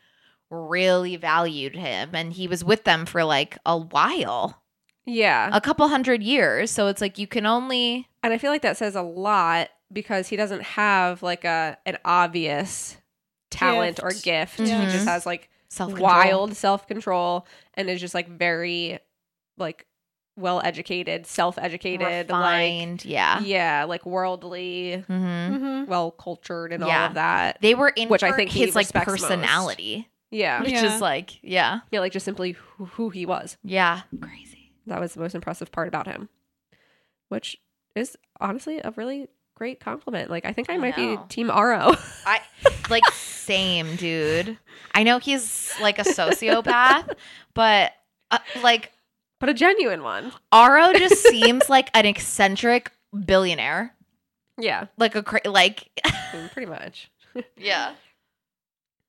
really 0.51 1.17
valued 1.17 1.75
him 1.75 2.11
and 2.15 2.33
he 2.33 2.47
was 2.47 2.63
with 2.65 2.85
them 2.85 3.07
for 3.07 3.25
like 3.25 3.59
a 3.67 3.77
while, 3.77 4.63
Yeah. 5.07 5.49
a 5.53 5.61
couple 5.61 5.89
hundred 5.89 6.23
years. 6.23 6.71
So 6.71 6.87
it's 6.89 7.01
like 7.01 7.19
you 7.19 7.27
can 7.27 7.47
only 7.47 8.09
And 8.23 8.33
I 8.33 8.39
feel 8.39 8.51
like 8.51 8.63
that 8.63 8.77
says 8.77 8.95
a 8.95 9.03
lot 9.03 9.69
because 9.93 10.29
he 10.29 10.37
doesn't 10.37 10.63
have 10.63 11.23
like 11.23 11.45
a 11.45 11.79
an 11.87 11.99
obvious 12.05 12.97
talent 13.55 14.01
or 14.03 14.11
Gift. 14.11 14.25
gift. 14.25 14.61
Yeah. 14.61 14.81
He 14.85 14.93
just 14.93 15.07
has 15.07 15.25
like 15.27 15.49
self 15.69 15.99
wild 15.99 16.55
self 16.57 16.87
control 16.87 17.47
and 17.75 17.89
is 17.91 18.01
just 18.01 18.15
like 18.15 18.29
very 18.29 18.99
like 19.57 19.87
well 20.37 20.61
educated, 20.65 21.27
self 21.27 21.59
educated, 21.59 22.29
like 22.29 23.05
yeah. 23.05 23.41
yeah, 23.41 23.85
like 23.85 24.05
worldly, 24.05 25.05
Mm-hmm. 25.09 25.15
Mm-hmm. 25.55 25.91
well 25.91 26.11
cultured, 26.11 26.73
and 26.73 26.83
all 26.83 26.91
of 26.91 27.15
that. 27.15 27.59
They 27.61 27.75
were 27.75 27.89
in 27.91 28.09
Which 28.09 28.23
I 28.25 28.33
think 28.33 28.51
his 28.51 28.75
like 28.75 28.87
respects 28.87 29.07
most. 29.11 29.21
personality, 29.23 30.09
Yeah, 30.31 30.61
which 30.63 30.73
Yeah. 30.73 30.95
is 30.97 31.01
like 31.01 31.39
yeah, 31.43 31.81
yeah, 31.93 32.01
like 32.01 32.11
just 32.13 32.25
simply 32.25 32.53
who, 32.53 32.87
who 32.87 33.11
he 33.11 33.27
was. 33.27 33.57
yeah, 33.63 34.03
crazy. 34.21 34.73
That 34.87 35.01
was 35.01 35.15
the 35.15 35.21
most 35.21 35.35
impressive 35.37 35.71
part 35.73 35.87
about 35.89 36.07
him, 36.09 36.29
which 37.29 37.57
is 37.95 38.17
honestly 38.41 38.81
a 38.85 38.93
really 38.97 39.29
great 39.55 39.81
compliment. 39.81 40.31
Like 40.31 40.45
I 40.45 40.53
think 40.53 40.71
I 40.71 40.75
I 40.75 40.79
might 40.79 40.97
be. 40.97 41.17
Team 41.29 41.49
Aro. 41.49 41.99
I 42.27 42.41
like 42.91 43.05
same 43.13 43.97
dude. 43.97 44.59
I 44.95 45.03
know 45.03 45.19
he's 45.19 45.73
like 45.81 45.99
a 45.99 46.05
sociopath, 46.05 47.15
but 47.55 47.93
uh, 48.31 48.39
like 48.63 48.93
but 49.41 49.49
a 49.49 49.55
genuine 49.55 50.03
one. 50.03 50.33
Aro 50.53 50.95
just 50.97 51.23
seems 51.29 51.69
like 51.69 51.91
an 51.95 52.07
eccentric 52.07 52.91
billionaire, 53.27 53.95
Yeah, 54.59 54.87
like 54.97 55.15
a 55.15 55.23
cra- 55.23 55.41
like 55.45 55.89
pretty 56.53 56.71
much. 56.71 57.11
yeah. 57.57 57.95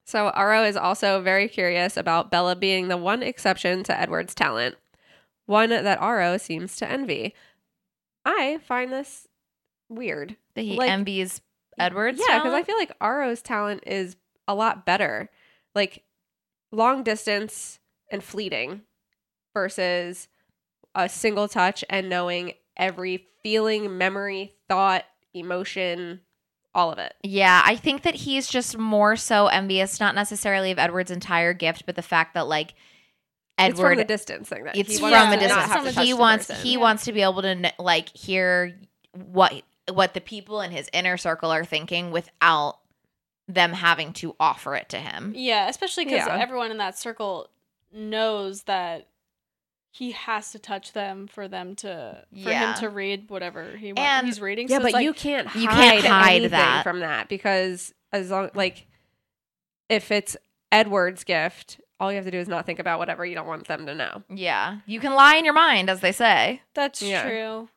So 0.08 0.32
Aro 0.36 0.68
is 0.68 0.78
also 0.78 1.22
very 1.22 1.48
curious 1.48 1.98
about 1.98 2.30
Bella 2.30 2.56
being 2.56 2.88
the 2.90 2.98
one 2.98 3.24
exception 3.24 3.84
to 3.86 4.00
Edward's 4.00 4.36
talent, 4.36 4.76
one 5.48 5.70
that 5.70 6.00
Aro 6.00 6.40
seems 6.40 6.76
to 6.78 6.90
envy. 6.90 7.34
I 8.24 8.60
find 8.68 8.92
this 8.92 9.28
weird. 9.90 10.36
That 10.56 10.62
he 10.64 10.76
Like- 10.78 10.90
envies 10.92 11.42
Edward's. 11.78 12.22
yeah, 12.28 12.40
because 12.40 12.54
I 12.54 12.64
feel 12.64 12.78
like 12.78 12.92
Aro's 13.02 13.42
talent 13.42 13.84
is 13.86 14.16
a 14.48 14.56
lot 14.56 14.86
better. 14.86 15.30
Like 15.74 16.04
long 16.72 17.04
distance 17.04 17.80
and 18.12 18.24
fleeting 18.24 18.82
versus 19.54 20.28
a 20.94 21.10
single 21.10 21.48
touch 21.48 21.84
and 21.90 22.10
knowing 22.10 22.54
every 22.78 23.28
feeling, 23.44 23.98
memory, 23.98 24.56
thought, 24.70 25.04
emotion, 25.34 26.22
all 26.74 26.92
of 26.92 27.00
it. 27.00 27.14
Yeah, 27.24 27.62
I 27.66 27.76
think 27.76 28.04
that 28.04 28.16
he's 28.16 28.48
just 28.48 28.78
more 28.78 29.16
so 29.16 29.48
envious, 29.48 30.00
not 30.00 30.16
necessarily 30.16 30.72
of 30.72 30.80
Edward's 30.80 31.12
entire 31.12 31.54
gift, 31.54 31.86
but 31.86 31.96
the 31.96 32.02
fact 32.02 32.34
that 32.34 32.48
like 32.48 32.74
it's 33.58 33.80
from 33.80 33.86
Edward, 33.92 34.00
the 34.00 34.04
distance 34.06 34.50
thing 34.50 34.64
that 34.66 34.76
it's 34.78 34.94
he 34.94 34.98
from 35.00 35.14
a 35.14 35.38
distance. 35.38 35.64
have 35.66 35.86
to 35.86 35.94
touch 35.94 36.06
He 36.06 36.14
wants 36.14 36.48
person. 36.48 36.64
he 36.66 36.74
Yeah. 36.74 36.80
wants 36.80 37.06
to 37.06 37.14
be 37.14 37.22
able 37.22 37.42
to 37.42 37.72
like 37.80 38.10
hear 38.16 38.78
what 39.14 39.54
what 39.92 40.14
the 40.14 40.22
people 40.22 40.62
in 40.62 40.72
his 40.72 40.90
inner 40.94 41.18
circle 41.18 41.52
are 41.52 41.66
thinking 41.66 42.12
without 42.12 42.80
them 43.48 43.74
having 43.74 44.12
to 44.14 44.36
offer 44.40 44.76
it 44.76 44.90
to 44.90 44.98
him. 44.98 45.34
Yeah, 45.36 45.68
especially 45.70 46.06
because 46.06 46.26
Yeah. 46.28 46.38
everyone 46.40 46.72
in 46.72 46.78
that 46.78 46.98
circle 46.98 47.50
knows 47.94 48.64
that 48.64 49.08
he 49.92 50.12
has 50.12 50.52
to 50.52 50.60
touch 50.60 50.92
them 50.94 51.28
for 51.28 51.48
them 51.48 51.76
to 51.76 52.26
for 52.32 52.50
Yeah. 52.50 52.74
him 52.74 52.80
to 52.82 52.90
read 52.90 53.30
whatever 53.30 53.78
he 53.78 53.94
wants. 53.94 54.02
And- 54.02 54.28
he's 54.28 54.42
reading. 54.42 54.68
Yeah, 54.68 54.78
so 54.78 54.84
but 54.84 54.94
like, 54.94 55.04
you 55.04 55.14
can't 55.14 55.48
hide 55.48 55.62
You 55.62 55.68
can't 55.70 56.06
hide 56.06 56.44
that. 56.52 56.84
from 56.84 57.00
that 57.02 57.30
because 57.30 57.94
as 58.12 58.32
long 58.32 58.50
like 58.56 58.88
if 59.88 60.12
it's 60.12 60.36
Edward's 60.72 61.24
gift, 61.24 61.80
all 62.00 62.12
you 62.12 62.16
have 62.18 62.26
to 62.26 62.32
do 62.32 62.40
is 62.40 62.48
not 62.50 62.66
think 62.66 62.80
about 62.80 63.00
whatever 63.00 63.26
you 63.26 63.36
don't 63.36 63.48
want 63.48 63.68
them 63.68 63.86
to 63.86 63.96
know. 63.96 64.24
Yeah, 64.30 64.80
you 64.86 65.00
can 65.00 65.14
lie 65.14 65.36
in 65.36 65.46
your 65.46 65.54
mind, 65.54 65.90
as 65.90 66.02
they 66.02 66.12
say. 66.12 66.62
That's 66.74 67.02
Yeah. 67.02 67.24
true. 67.24 67.70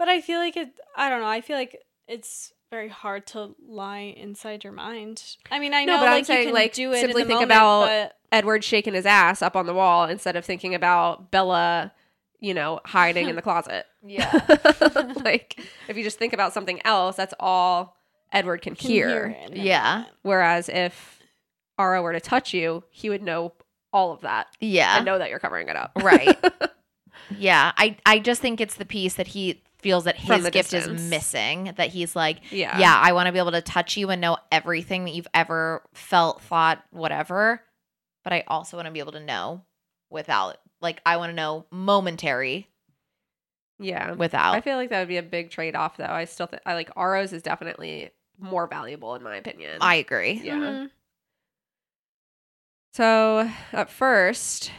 But 0.00 0.08
I 0.08 0.20
feel 0.22 0.38
like 0.40 0.56
it. 0.56 0.70
I 0.96 1.10
don't 1.10 1.20
know. 1.20 1.26
I 1.28 1.42
feel 1.42 1.56
like 1.58 1.76
it's 2.08 2.52
very 2.70 2.88
hard 2.88 3.26
to 3.28 3.54
lie 3.68 4.14
inside 4.16 4.64
your 4.64 4.72
mind. 4.72 5.22
I 5.50 5.58
mean, 5.58 5.74
I 5.74 5.84
No, 5.84 5.94
know 5.96 6.00
but 6.00 6.08
I'm 6.08 6.14
like 6.14 6.24
saying, 6.26 6.40
you 6.40 6.46
can 6.46 6.54
like, 6.54 6.72
do 6.72 6.90
it. 6.92 7.00
simply 7.00 7.22
in 7.22 7.28
the 7.28 7.34
think 7.34 7.48
moment, 7.48 7.50
about- 7.52 7.86
but 7.86 8.16
Edward 8.32 8.64
shaking 8.64 8.94
his 8.94 9.04
ass 9.04 9.42
up 9.42 9.56
on 9.56 9.66
the 9.66 9.74
wall 9.74 10.06
instead 10.06 10.36
of 10.36 10.44
thinking 10.46 10.74
about 10.74 11.30
Bella, 11.30 11.92
you 12.38 12.54
know, 12.54 12.80
hiding 12.86 13.28
in 13.28 13.36
the 13.36 13.42
closet. 13.42 13.84
Yeah. 14.02 14.30
like 15.24 15.60
if 15.86 15.98
you 15.98 16.02
just 16.02 16.18
think 16.18 16.32
about 16.32 16.54
something 16.54 16.80
else, 16.86 17.16
that's 17.16 17.34
all 17.38 17.98
Edward 18.32 18.62
can, 18.62 18.74
can 18.74 18.90
hear. 18.90 19.36
it 19.38 19.56
Yeah. 19.58 20.06
Whereas 20.22 20.70
if 20.70 21.18
Aro 21.78 22.02
were 22.02 22.14
to 22.14 22.20
touch 22.20 22.54
you, 22.54 22.84
he 22.88 23.10
would 23.10 23.22
know 23.22 23.52
all 23.92 24.12
of 24.12 24.22
that 24.22 24.46
Yeah. 24.60 24.96
and 24.96 25.04
know 25.04 25.18
that 25.18 25.28
you're 25.28 25.38
covering 25.38 25.68
it 25.68 25.76
up. 25.76 25.92
Right. 25.96 26.38
yeah. 27.36 27.72
I 27.76 27.98
I 28.06 28.18
just 28.20 28.40
think 28.40 28.58
it's 28.60 28.76
the 28.76 28.86
piece 28.86 29.14
that 29.16 29.26
he 29.28 29.62
feels 29.80 30.04
that 30.04 30.16
his 30.16 30.44
gift 30.50 30.70
distance. 30.70 31.00
is 31.00 31.10
missing. 31.10 31.72
That 31.76 31.88
he's 31.90 32.14
like, 32.16 32.40
Yeah. 32.52 32.78
yeah, 32.78 32.94
I 32.96 33.12
want 33.12 33.26
to 33.26 33.32
be 33.32 33.38
able 33.38 33.52
to 33.52 33.62
touch 33.62 33.96
you 33.96 34.10
and 34.10 34.20
know 34.20 34.36
everything 34.52 35.04
that 35.06 35.12
you've 35.12 35.26
ever 35.34 35.82
felt, 35.92 36.40
thought, 36.42 36.82
whatever. 36.90 37.62
But 38.24 38.32
I 38.32 38.44
also 38.46 38.76
want 38.76 38.86
to 38.86 38.92
be 38.92 38.98
able 39.00 39.12
to 39.12 39.20
know 39.20 39.64
without, 40.10 40.58
like, 40.80 41.00
I 41.06 41.16
want 41.16 41.30
to 41.30 41.34
know 41.34 41.66
momentary 41.70 42.68
Yeah. 43.78 44.12
without. 44.12 44.54
I 44.54 44.60
feel 44.60 44.76
like 44.76 44.90
that 44.90 44.98
would 45.00 45.08
be 45.08 45.16
a 45.16 45.22
big 45.22 45.50
trade 45.50 45.74
off, 45.74 45.96
though. 45.96 46.04
I 46.04 46.26
still 46.26 46.46
think 46.46 46.62
I 46.66 46.74
like 46.74 46.90
Aro's 46.96 47.32
is 47.32 47.42
definitely 47.42 48.10
more 48.38 48.66
valuable 48.66 49.14
in 49.14 49.22
my 49.22 49.36
opinion. 49.36 49.78
I 49.80 49.96
agree. 49.96 50.40
yeah. 50.44 50.54
Mhm. 50.54 50.90
So 52.92 53.48
at 53.72 53.88
first, 53.90 54.72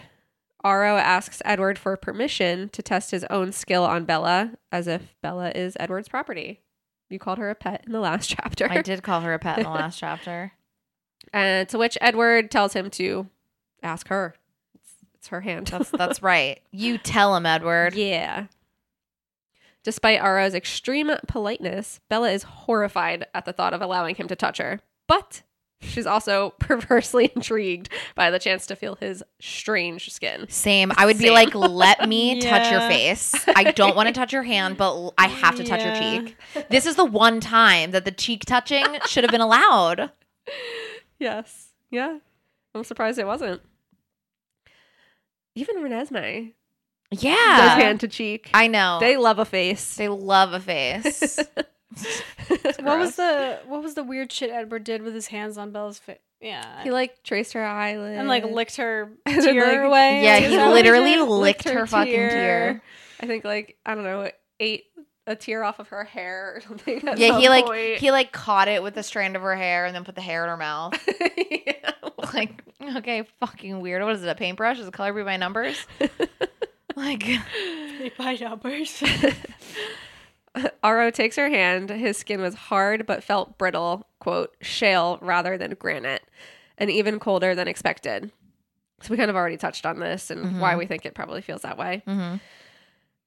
Aro 0.63 0.99
asks 0.99 1.41
Edward 1.43 1.79
for 1.79 1.95
permission 1.97 2.69
to 2.69 2.81
test 2.81 3.11
his 3.11 3.23
own 3.25 3.51
skill 3.51 3.83
on 3.83 4.05
Bella, 4.05 4.53
as 4.71 4.87
if 4.87 5.15
Bella 5.21 5.51
is 5.55 5.75
Edward's 5.79 6.07
property. 6.07 6.61
You 7.09 7.19
called 7.19 7.39
her 7.39 7.49
a 7.49 7.55
pet 7.55 7.83
in 7.85 7.91
the 7.91 7.99
last 7.99 8.27
chapter. 8.41 8.67
I 8.69 8.81
did 8.81 9.03
call 9.03 9.21
her 9.21 9.33
a 9.33 9.39
pet 9.39 9.57
in 9.57 9.63
the 9.63 9.69
last 9.71 9.97
chapter. 9.99 10.53
And 11.33 11.67
to 11.69 11.77
which 11.77 11.97
Edward 12.01 12.51
tells 12.51 12.73
him 12.73 12.89
to 12.91 13.27
ask 13.83 14.07
her. 14.07 14.35
It's, 14.75 14.93
it's 15.15 15.27
her 15.29 15.41
hand. 15.41 15.67
That's 15.67 15.89
that's 15.89 16.23
right. 16.23 16.59
You 16.71 16.97
tell 16.97 17.35
him, 17.35 17.45
Edward. 17.45 17.95
Yeah. 17.95 18.47
Despite 19.83 20.21
Aro's 20.21 20.53
extreme 20.53 21.11
politeness, 21.27 21.99
Bella 22.07 22.29
is 22.31 22.43
horrified 22.43 23.25
at 23.33 23.45
the 23.45 23.53
thought 23.53 23.73
of 23.73 23.81
allowing 23.81 24.15
him 24.15 24.27
to 24.27 24.35
touch 24.35 24.59
her. 24.59 24.79
But 25.07 25.41
she's 25.81 26.05
also 26.05 26.51
perversely 26.59 27.31
intrigued 27.35 27.89
by 28.15 28.29
the 28.31 28.39
chance 28.39 28.65
to 28.67 28.75
feel 28.75 28.95
his 28.95 29.23
strange 29.39 30.11
skin. 30.11 30.45
Same. 30.49 30.91
I 30.95 31.05
would 31.05 31.17
be 31.17 31.29
like, 31.31 31.53
let 31.53 32.07
me 32.07 32.39
touch 32.41 32.71
your 32.71 32.81
face. 32.81 33.33
I 33.47 33.71
don't 33.71 33.95
want 33.95 34.07
to 34.07 34.13
touch 34.13 34.31
your 34.33 34.43
hand, 34.43 34.77
but 34.77 35.11
I 35.17 35.27
have 35.27 35.55
to 35.55 35.63
touch 35.63 35.83
your 35.83 35.95
cheek. 35.95 36.37
This 36.69 36.85
is 36.85 36.95
the 36.95 37.05
one 37.05 37.39
time 37.39 37.91
that 37.91 38.05
the 38.05 38.11
cheek 38.11 38.45
touching 38.45 38.85
should 39.07 39.23
have 39.23 39.31
been 39.31 39.41
allowed. 39.41 40.11
Yes. 41.19 41.69
Yeah. 41.91 42.17
I'm 42.73 42.83
surprised 42.83 43.19
it 43.19 43.27
wasn't. 43.27 43.61
Even 45.53 45.77
Renesmee 45.83 46.53
Yeah. 47.11 47.75
hand 47.75 47.99
to 47.99 48.07
cheek. 48.07 48.49
I 48.55 48.67
know. 48.67 48.97
They 48.99 49.17
love 49.17 49.37
a 49.37 49.45
face. 49.45 49.95
They 49.97 50.07
love 50.07 50.53
a 50.53 50.59
face. 50.59 51.37
What 52.79 52.99
was 52.99 53.15
the 53.15 53.59
what 53.67 53.81
was 53.83 53.93
the 53.95 54.03
weird 54.03 54.31
shit 54.31 54.49
Edward 54.49 54.83
did 54.83 55.01
with 55.01 55.13
his 55.13 55.27
hands 55.27 55.57
on 55.57 55.71
Bella's 55.71 55.99
face? 55.99 56.17
Yeah. 56.41 56.83
he 56.83 56.89
like 56.89 57.21
traced 57.23 57.53
her 57.53 57.63
eyelid 57.63 58.17
and 58.17 58.27
like 58.27 58.43
licked 58.43 58.77
her 58.77 59.11
tear 59.27 59.83
like, 59.83 59.87
away. 59.87 60.23
yeah, 60.23 60.39
he 60.39 60.57
literally 60.57 61.13
did? 61.13 61.23
licked 61.23 61.69
her 61.69 61.85
fucking 61.85 62.13
tear. 62.13 62.81
I 63.19 63.27
think 63.27 63.43
like 63.45 63.77
I 63.85 63.93
don't 63.93 64.03
know, 64.03 64.29
ate 64.59 64.85
a 65.27 65.35
tear 65.35 65.63
off 65.63 65.79
of 65.79 65.89
her 65.89 66.03
hair 66.03 66.55
or 66.55 66.61
something. 66.61 67.01
Yeah, 67.15 67.37
he 67.39 67.47
like 67.47 67.65
point. 67.65 67.97
he 67.97 68.09
like 68.11 68.31
caught 68.31 68.67
it 68.67 68.81
with 68.81 68.97
a 68.97 69.03
strand 69.03 69.35
of 69.35 69.43
her 69.43 69.55
hair 69.55 69.85
and 69.85 69.95
then 69.95 70.03
put 70.03 70.15
the 70.15 70.21
hair 70.21 70.43
in 70.43 70.49
her 70.49 70.57
mouth. 70.57 70.93
Yeah. 71.65 71.91
Like, 72.33 72.63
okay, 72.97 73.23
fucking 73.39 73.81
weird. 73.81 74.03
What 74.03 74.13
is 74.15 74.23
it? 74.23 74.29
A 74.29 74.35
paintbrush? 74.35 74.79
Is 74.79 74.87
it 74.87 74.93
color 74.93 75.11
be 75.11 75.23
by 75.23 75.37
numbers? 75.37 75.85
Like, 76.95 77.25
by 78.17 78.35
numbers. 78.35 79.03
Aro 80.83 81.13
takes 81.13 81.35
her 81.37 81.49
hand. 81.49 81.89
His 81.89 82.17
skin 82.17 82.41
was 82.41 82.53
hard 82.55 83.05
but 83.05 83.23
felt 83.23 83.57
brittle, 83.57 84.07
quote, 84.19 84.53
shale 84.61 85.17
rather 85.21 85.57
than 85.57 85.75
granite, 85.75 86.23
and 86.77 86.89
even 86.91 87.19
colder 87.19 87.55
than 87.55 87.67
expected. 87.67 88.31
So 89.01 89.09
we 89.11 89.17
kind 89.17 89.29
of 89.29 89.35
already 89.35 89.57
touched 89.57 89.85
on 89.85 89.99
this 89.99 90.29
and 90.29 90.61
why 90.61 90.75
we 90.75 90.85
think 90.85 91.05
it 91.05 91.15
probably 91.15 91.41
feels 91.41 91.61
that 91.63 91.77
way. 91.77 92.03
mhm. 92.07 92.39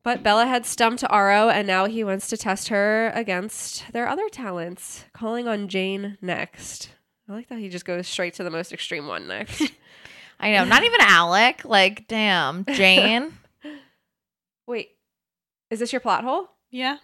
But 0.05 0.23
Bella 0.23 0.45
had 0.47 0.67
stumped 0.67 1.03
Aro, 1.03 1.51
and 1.51 1.67
now 1.67 1.87
he 1.87 2.05
wants 2.05 2.29
to 2.29 2.37
test 2.37 2.69
her 2.69 3.11
against 3.15 3.91
their 3.93 4.07
other 4.07 4.29
talents, 4.29 5.07
calling 5.15 5.49
on 5.49 5.67
Jane 5.67 6.19
next. 6.21 6.91
I 7.27 7.33
like 7.33 7.49
that 7.49 7.59
he 7.59 7.71
just 7.71 7.87
goes 7.87 8.07
straight 8.07 8.35
to 8.35 8.45
the 8.45 8.51
most 8.51 8.71
extreme 8.71 9.07
one 9.07 9.27
next. 9.27 9.63
I 10.41 10.53
know. 10.53 10.65
Not 10.65 10.85
even 10.85 11.01
Alec. 11.01 11.65
Like, 11.65 12.07
damn, 12.07 12.67
Jane. 12.67 13.33
Wait, 14.67 14.91
is 15.71 15.79
this 15.79 15.91
your 15.93 16.01
plot 16.01 16.23
hole? 16.25 16.51
yeah. 16.71 16.99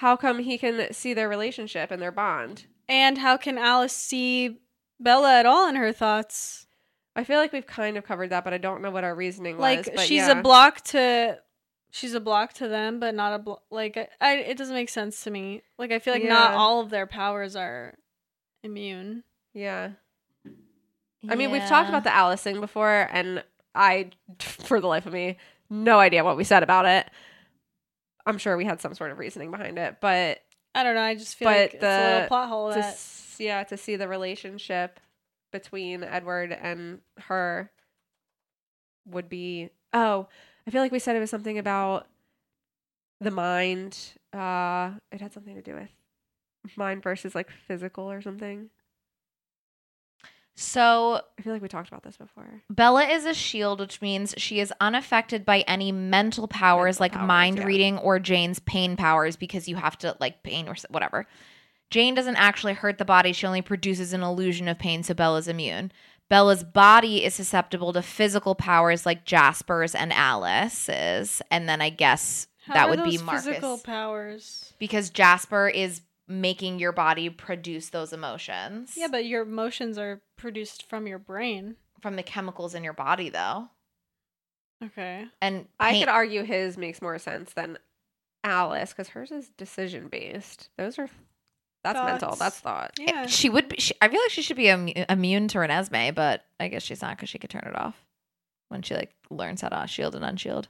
How 0.00 0.16
come 0.16 0.38
he 0.38 0.56
can 0.56 0.94
see 0.94 1.12
their 1.12 1.28
relationship 1.28 1.90
and 1.90 2.00
their 2.00 2.10
bond? 2.10 2.64
And 2.88 3.18
how 3.18 3.36
can 3.36 3.58
Alice 3.58 3.92
see 3.92 4.60
Bella 4.98 5.38
at 5.38 5.44
all 5.44 5.68
in 5.68 5.76
her 5.76 5.92
thoughts? 5.92 6.66
I 7.14 7.22
feel 7.22 7.38
like 7.38 7.52
we've 7.52 7.66
kind 7.66 7.98
of 7.98 8.04
covered 8.06 8.30
that, 8.30 8.42
but 8.42 8.54
I 8.54 8.56
don't 8.56 8.80
know 8.80 8.90
what 8.90 9.04
our 9.04 9.14
reasoning 9.14 9.58
Like 9.58 9.80
was. 9.80 9.90
but 9.96 10.06
she's 10.06 10.26
yeah. 10.26 10.38
a 10.38 10.42
block 10.42 10.80
to 10.84 11.38
she's 11.90 12.14
a 12.14 12.20
block 12.20 12.54
to 12.54 12.66
them, 12.66 12.98
but 12.98 13.14
not 13.14 13.34
a 13.34 13.38
blo- 13.40 13.60
like 13.70 13.98
I, 13.98 14.08
I 14.22 14.36
it 14.36 14.56
doesn't 14.56 14.74
make 14.74 14.88
sense 14.88 15.22
to 15.24 15.30
me. 15.30 15.60
Like 15.78 15.92
I 15.92 15.98
feel 15.98 16.14
like 16.14 16.24
not 16.24 16.54
all 16.54 16.80
of 16.80 16.88
their 16.88 17.06
powers 17.06 17.54
are 17.54 17.92
immune. 18.62 19.22
Yeah. 19.52 19.90
I 21.28 21.34
mean, 21.34 21.50
we've 21.50 21.66
talked 21.66 21.90
about 21.90 22.04
the 22.04 22.14
Alice 22.14 22.40
thing 22.40 22.58
before, 22.58 23.06
and 23.12 23.44
I, 23.74 24.12
for 24.38 24.80
the 24.80 24.86
life 24.86 25.04
of 25.04 25.12
me, 25.12 25.36
no 25.68 25.98
idea 25.98 26.24
what 26.24 26.38
we 26.38 26.44
said 26.44 26.62
about 26.62 26.86
it. 26.86 27.10
I'm 28.26 28.38
sure 28.38 28.56
we 28.56 28.64
had 28.64 28.80
some 28.80 28.94
sort 28.94 29.10
of 29.10 29.18
reasoning 29.18 29.50
behind 29.50 29.78
it, 29.78 29.96
but 30.00 30.40
I 30.74 30.82
don't 30.82 30.94
know. 30.94 31.02
I 31.02 31.14
just 31.14 31.36
feel 31.36 31.48
But 31.48 31.56
like 31.58 31.74
it's 31.74 31.82
a 31.82 31.86
the- 31.86 32.10
little 32.14 32.28
plot 32.28 32.48
hole 32.48 32.68
to 32.70 32.74
that 32.80 32.84
s- 32.94 33.36
yeah, 33.38 33.64
to 33.64 33.76
see 33.76 33.96
the 33.96 34.06
relationship 34.08 35.00
between 35.52 36.04
Edward 36.04 36.52
and 36.52 37.00
her 37.18 37.70
would 39.06 39.28
be 39.28 39.70
oh, 39.92 40.28
I 40.66 40.70
feel 40.70 40.82
like 40.82 40.92
we 40.92 40.98
said 41.00 41.16
it 41.16 41.20
was 41.20 41.30
something 41.30 41.58
about 41.58 42.06
the 43.20 43.30
mind. 43.32 43.98
Uh, 44.32 44.92
it 45.10 45.20
had 45.20 45.32
something 45.32 45.54
to 45.56 45.62
do 45.62 45.74
with 45.74 45.88
mind 46.76 47.02
versus 47.02 47.34
like 47.34 47.50
physical 47.50 48.10
or 48.10 48.22
something. 48.22 48.70
So 50.56 51.20
I 51.38 51.42
feel 51.42 51.52
like 51.52 51.62
we 51.62 51.68
talked 51.68 51.88
about 51.88 52.02
this 52.02 52.16
before. 52.16 52.62
Bella 52.68 53.04
is 53.04 53.24
a 53.24 53.32
shield, 53.32 53.80
which 53.80 54.02
means 54.02 54.34
she 54.36 54.60
is 54.60 54.72
unaffected 54.80 55.44
by 55.46 55.60
any 55.60 55.90
mental 55.90 56.48
powers 56.48 57.00
Mental 57.00 57.04
like 57.04 57.12
powers, 57.12 57.28
mind 57.28 57.58
yeah. 57.58 57.64
reading 57.64 57.98
or 57.98 58.18
Jane's 58.18 58.58
pain 58.58 58.96
powers 58.96 59.36
because 59.36 59.68
you 59.68 59.76
have 59.76 59.96
to 59.98 60.16
like 60.20 60.42
pain 60.42 60.68
or 60.68 60.74
whatever. 60.90 61.26
Jane 61.88 62.14
doesn't 62.14 62.36
actually 62.36 62.74
hurt 62.74 62.98
the 62.98 63.04
body, 63.04 63.32
she 63.32 63.46
only 63.46 63.62
produces 63.62 64.12
an 64.12 64.22
illusion 64.22 64.68
of 64.68 64.78
pain, 64.78 65.02
so 65.02 65.14
Bella's 65.14 65.48
immune. 65.48 65.90
Bella's 66.28 66.62
body 66.62 67.24
is 67.24 67.34
susceptible 67.34 67.92
to 67.92 68.02
physical 68.02 68.54
powers 68.54 69.04
like 69.04 69.24
Jasper's 69.24 69.96
and 69.96 70.12
Alice's, 70.12 71.42
and 71.50 71.68
then 71.68 71.80
I 71.80 71.90
guess 71.90 72.46
How 72.66 72.74
that 72.74 72.86
are 72.86 72.90
would 72.90 73.04
be 73.04 73.16
those 73.16 73.24
Marcus 73.24 73.44
physical 73.46 73.78
powers. 73.78 74.72
because 74.78 75.10
Jasper 75.10 75.68
is 75.68 76.02
making 76.30 76.78
your 76.78 76.92
body 76.92 77.28
produce 77.28 77.90
those 77.90 78.12
emotions. 78.12 78.94
Yeah, 78.96 79.08
but 79.10 79.24
your 79.26 79.42
emotions 79.42 79.98
are 79.98 80.22
produced 80.36 80.88
from 80.88 81.06
your 81.06 81.18
brain. 81.18 81.76
from 82.00 82.16
the 82.16 82.22
chemicals 82.22 82.74
in 82.74 82.82
your 82.84 82.94
body 82.94 83.28
though. 83.28 83.68
Okay. 84.82 85.26
And 85.42 85.66
I 85.78 85.90
pain- 85.90 86.02
could 86.02 86.08
argue 86.08 86.42
his 86.44 86.78
makes 86.78 87.02
more 87.02 87.18
sense 87.18 87.52
than 87.52 87.76
Alice 88.42 88.90
because 88.90 89.08
hers 89.08 89.30
is 89.30 89.50
decision 89.50 90.08
based. 90.08 90.70
Those 90.78 90.98
are 90.98 91.10
that's 91.84 91.98
mental. 91.98 92.36
That's 92.36 92.58
thought. 92.58 92.92
Yeah. 92.98 93.26
She 93.26 93.50
would 93.50 93.68
be. 93.68 93.76
She, 93.78 93.94
I 94.00 94.08
feel 94.08 94.20
like 94.20 94.30
she 94.30 94.42
should 94.42 94.56
be 94.56 94.64
immu- 94.66 95.04
immune 95.10 95.48
to 95.48 95.58
Renesmee, 95.58 96.14
but 96.14 96.44
I 96.58 96.68
guess 96.68 96.82
she's 96.82 97.02
not 97.02 97.16
because 97.16 97.28
she 97.28 97.38
could 97.38 97.50
turn 97.50 97.64
it 97.66 97.76
off 97.76 98.02
when 98.68 98.82
she 98.82 98.94
like 98.94 99.12
learns 99.30 99.60
how 99.62 99.68
to 99.68 99.86
shield 99.86 100.14
and 100.14 100.24
unshield. 100.24 100.66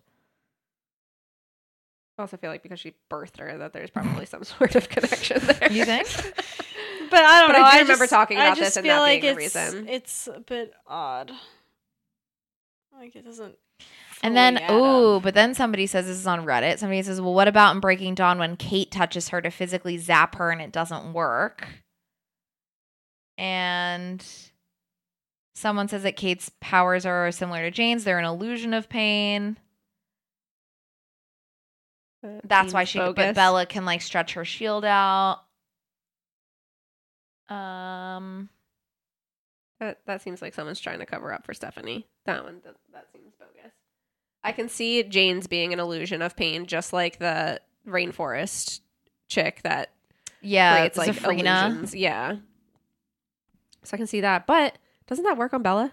I 2.21 2.23
also 2.23 2.37
feel 2.37 2.51
like 2.51 2.63
because 2.63 2.79
she 2.79 2.95
birthed 3.11 3.39
her, 3.39 3.57
that 3.59 3.73
there's 3.73 3.91
probably 3.91 4.27
some 4.27 4.45
sort 4.59 4.75
of 4.77 4.89
connection 4.89 5.41
there. 5.45 5.73
You 5.73 5.85
think? 5.85 6.07
But 7.11 7.25
I 7.25 7.41
don't 7.41 7.49
But 7.49 7.59
know. 7.59 7.65
I 7.65 7.71
do 7.73 7.77
I 7.79 7.81
remember 7.81 8.05
just- 8.05 8.11
talking 8.13 8.39
I 8.39 8.45
about 8.45 8.57
just 8.59 8.69
this 8.69 8.77
and 8.77 8.87
feel 8.87 8.95
that 8.97 9.01
like 9.01 9.23
being 9.23 9.35
the 9.37 9.43
it's, 9.43 9.57
reason. 9.57 9.89
It's 9.89 10.29
a 10.29 10.39
bit 10.39 10.73
odd. 10.87 11.33
Like 12.97 13.17
it 13.17 13.25
doesn't. 13.25 13.57
And 14.23 14.37
then, 14.37 14.59
fully 14.59 14.65
add 14.69 14.73
ooh, 14.81 15.17
up. 15.17 15.23
but 15.25 15.35
then 15.35 15.55
somebody 15.55 15.89
says 15.89 16.07
this 16.07 16.19
is 16.19 16.27
on 16.29 16.45
Reddit. 16.47 16.79
Somebody 16.79 17.03
says, 17.03 17.21
well, 17.21 17.35
what 17.35 17.49
about 17.49 17.75
in 17.75 17.81
Breaking 17.81 18.15
Dawn 18.15 18.39
when 18.39 18.57
Kate 18.57 18.93
touches 18.93 19.31
her 19.31 19.41
to 19.43 19.51
physically 19.51 19.99
zap 19.99 20.37
her 20.37 20.53
and 20.53 20.61
it 20.63 20.71
doesn't 20.71 21.13
work? 21.13 21.67
And 23.37 24.25
someone 25.57 25.89
says 25.89 26.05
that 26.05 26.15
Kate's 26.17 26.53
powers 26.61 27.05
are 27.07 27.33
similar 27.33 27.63
to 27.63 27.71
Jane's. 27.73 28.05
They're 28.05 28.21
an 28.21 28.25
illusion 28.25 28.73
of 28.73 28.89
pain. 28.89 29.59
That 32.23 32.49
That's 32.49 32.75
why 32.75 32.85
she, 32.85 32.99
bogus. 32.99 33.15
but 33.15 33.35
Bella 33.35 33.65
can 33.67 33.85
like 33.85 34.03
stretch 34.03 34.35
her 34.35 34.45
shield 34.45 34.85
out. 34.85 35.41
Um, 37.49 38.49
That 39.81 39.99
that 40.07 40.23
seems 40.23 40.41
like 40.43 40.55
someone's 40.55 40.81
trying 40.81 40.99
to 41.01 41.07
cover 41.07 41.33
up 41.33 41.45
for 41.47 41.55
Stephenie. 41.55 42.07
That 42.27 42.45
one 42.45 42.61
that, 42.65 42.77
that 42.93 43.07
seems 43.13 43.33
bogus. 43.39 43.73
I 44.45 44.53
can 44.53 44.69
see 44.69 45.03
Jane's 45.03 45.47
being 45.47 45.73
an 45.73 45.81
illusion 45.81 46.23
of 46.23 46.37
pain, 46.37 46.67
just 46.67 46.93
like 46.93 47.19
the 47.19 47.61
rainforest 47.89 48.81
chick 49.29 49.61
that 49.65 49.91
yeah, 50.43 50.77
creates 50.79 50.99
like 50.99 51.11
Zafrina. 51.11 51.67
illusions. 51.69 51.95
Yeah. 51.95 52.37
So 53.83 53.95
I 53.95 53.97
can 53.97 54.07
see 54.07 54.21
that, 54.21 54.47
but 54.47 54.77
doesn't 55.07 55.25
that 55.25 55.39
work 55.39 55.55
on 55.55 55.63
Bella? 55.63 55.93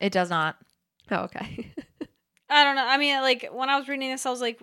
It 0.00 0.12
does 0.12 0.30
not. 0.30 0.56
Oh, 1.10 1.22
okay. 1.22 1.72
I 2.50 2.64
don't 2.64 2.76
know. 2.76 2.86
I 2.86 2.98
mean, 2.98 3.22
like 3.22 3.48
when 3.50 3.70
I 3.70 3.78
was 3.78 3.88
reading 3.88 4.10
this, 4.10 4.26
I 4.26 4.30
was 4.30 4.42
like, 4.42 4.60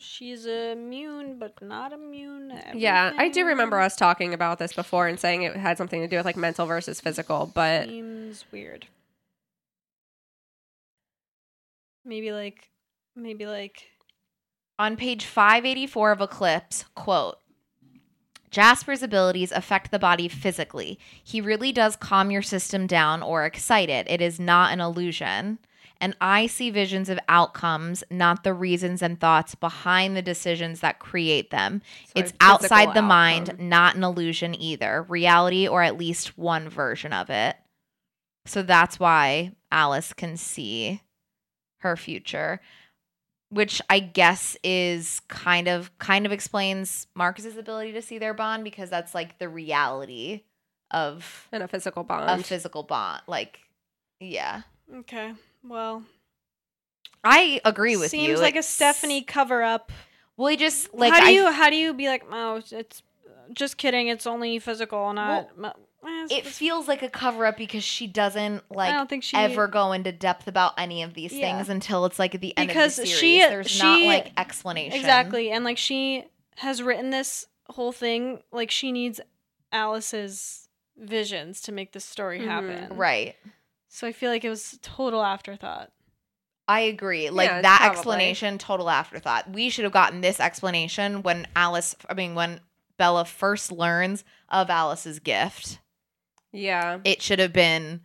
she's 0.00 0.46
immune, 0.46 1.38
but 1.38 1.60
not 1.62 1.92
immune. 1.92 2.48
To 2.50 2.78
yeah, 2.78 3.12
I 3.16 3.28
do 3.28 3.44
remember 3.44 3.78
us 3.78 3.94
talking 3.96 4.34
about 4.34 4.58
this 4.58 4.72
before 4.72 5.06
and 5.06 5.20
saying 5.20 5.42
it 5.42 5.56
had 5.56 5.78
something 5.78 6.00
to 6.00 6.08
do 6.08 6.16
with 6.16 6.26
like 6.26 6.36
mental 6.36 6.66
versus 6.66 7.00
physical, 7.00 7.50
but 7.54 7.86
Seems 7.86 8.44
weird. 8.50 8.86
Maybe 12.04 12.32
like, 12.32 12.70
maybe 13.14 13.46
like. 13.46 13.90
On 14.78 14.96
page 14.96 15.26
584 15.26 16.12
of 16.12 16.20
Eclipse, 16.22 16.86
quote, 16.94 17.36
Jasper's 18.50 19.02
abilities 19.02 19.52
affect 19.52 19.90
the 19.90 19.98
body 19.98 20.26
physically. 20.26 20.98
He 21.22 21.40
really 21.40 21.70
does 21.70 21.94
calm 21.94 22.30
your 22.30 22.42
system 22.42 22.86
down 22.86 23.22
or 23.22 23.44
excite 23.44 23.90
it. 23.90 24.10
It 24.10 24.20
is 24.20 24.40
not 24.40 24.72
an 24.72 24.80
illusion. 24.80 25.58
And 26.00 26.16
I 26.20 26.46
see 26.46 26.70
visions 26.70 27.08
of 27.08 27.18
outcomes, 27.28 28.02
not 28.10 28.42
the 28.44 28.54
reasons 28.54 29.02
and 29.02 29.20
thoughts 29.20 29.54
behind 29.54 30.16
the 30.16 30.22
decisions 30.22 30.80
that 30.80 30.98
create 30.98 31.50
them. 31.50 31.82
So 32.06 32.12
it's 32.16 32.32
outside 32.40 32.94
the 32.94 33.02
mind, 33.02 33.56
not 33.58 33.96
an 33.96 34.04
illusion 34.04 34.54
either. 34.54 35.02
Reality, 35.08 35.68
or 35.68 35.82
at 35.82 35.98
least 35.98 36.38
one 36.38 36.68
version 36.68 37.12
of 37.12 37.28
it. 37.30 37.56
So 38.46 38.62
that's 38.62 38.98
why 38.98 39.52
Alice 39.70 40.12
can 40.12 40.36
see 40.36 41.02
her 41.80 41.96
future, 41.96 42.60
which 43.50 43.82
I 43.90 43.98
guess 44.00 44.56
is 44.64 45.20
kind 45.28 45.68
of 45.68 45.96
kind 45.98 46.24
of 46.26 46.32
explains 46.32 47.06
Marcus's 47.14 47.56
ability 47.56 47.92
to 47.92 48.02
see 48.02 48.18
their 48.18 48.34
bond 48.34 48.64
because 48.64 48.90
that's 48.90 49.14
like 49.14 49.38
the 49.38 49.48
reality 49.48 50.42
of 50.90 51.48
And 51.52 51.62
a 51.62 51.68
physical 51.68 52.02
bond. 52.02 52.40
a 52.40 52.42
physical 52.42 52.82
bond. 52.82 53.22
Like, 53.26 53.60
yeah, 54.18 54.62
Okay. 54.92 55.34
Well, 55.62 56.04
I 57.22 57.60
agree 57.64 57.96
with 57.96 58.10
seems 58.10 58.22
you. 58.22 58.28
Seems 58.30 58.40
like 58.40 58.56
a 58.56 58.62
Stephenie 58.62 59.22
cover 59.22 59.62
up. 59.62 59.92
Well, 60.36 60.48
he 60.48 60.56
just 60.56 60.92
like 60.94 61.12
how 61.12 61.20
do 61.20 61.26
I- 61.26 61.30
you 61.30 61.50
how 61.50 61.70
do 61.70 61.76
you 61.76 61.92
be 61.94 62.08
like, 62.08 62.24
oh, 62.30 62.62
it's 62.70 63.02
just 63.52 63.76
kidding. 63.76 64.08
It's 64.08 64.26
only 64.26 64.58
physical, 64.58 65.12
not. 65.12 65.56
ma- 65.58 65.72
eh, 66.06 66.26
it 66.30 66.46
feels 66.46 66.88
like 66.88 67.02
a 67.02 67.10
cover 67.10 67.44
up 67.44 67.56
because 67.58 67.84
she 67.84 68.06
doesn't 68.06 68.62
like 68.70 68.90
I 68.90 68.96
don't 68.96 69.10
think 69.10 69.22
she- 69.22 69.36
ever 69.36 69.66
go 69.68 69.92
into 69.92 70.12
depth 70.12 70.48
about 70.48 70.74
any 70.78 71.02
of 71.02 71.12
these 71.14 71.32
Yeah. 71.32 71.56
things 71.56 71.68
until 71.68 72.06
it's 72.06 72.18
like 72.18 72.34
at 72.34 72.40
the 72.40 72.56
end 72.56 72.68
Because 72.68 72.98
of 72.98 73.04
the 73.04 73.10
series. 73.10 73.20
she- 73.20 73.38
There's 73.40 73.82
not 73.82 74.00
like 74.02 74.32
explanation. 74.38 74.98
exactly, 74.98 75.50
and 75.50 75.62
like 75.64 75.76
she 75.78 76.24
has 76.56 76.82
written 76.82 77.10
this 77.10 77.46
whole 77.68 77.92
thing. 77.92 78.42
Like 78.50 78.70
she 78.70 78.92
needs 78.92 79.20
Alice's 79.72 80.68
visions 80.96 81.60
to 81.62 81.72
make 81.72 81.92
this 81.92 82.04
story 82.04 82.40
Mhm. 82.40 82.44
happen. 82.46 82.96
Right. 82.96 83.36
So 83.92 84.06
I 84.06 84.12
feel 84.12 84.30
like 84.30 84.44
it 84.44 84.48
was 84.48 84.78
total 84.82 85.22
afterthought. 85.22 85.90
I 86.68 86.80
agree. 86.82 87.28
Like 87.28 87.48
Yeah, 87.50 87.62
that 87.62 87.78
probably. 87.80 87.96
explanation, 87.98 88.56
total 88.56 88.88
afterthought. 88.88 89.50
We 89.50 89.68
should 89.68 89.82
have 89.82 89.92
gotten 89.92 90.20
this 90.20 90.38
explanation 90.38 91.22
when 91.22 91.48
Alice, 91.56 91.96
I 92.08 92.14
mean, 92.14 92.36
when 92.36 92.60
Bella 92.96 93.24
first 93.24 93.72
learns 93.72 94.24
of 94.48 94.70
Alice's 94.70 95.18
gift. 95.18 95.80
yeah. 96.52 97.00
It 97.04 97.20
should 97.20 97.40
have 97.40 97.52
been 97.52 98.02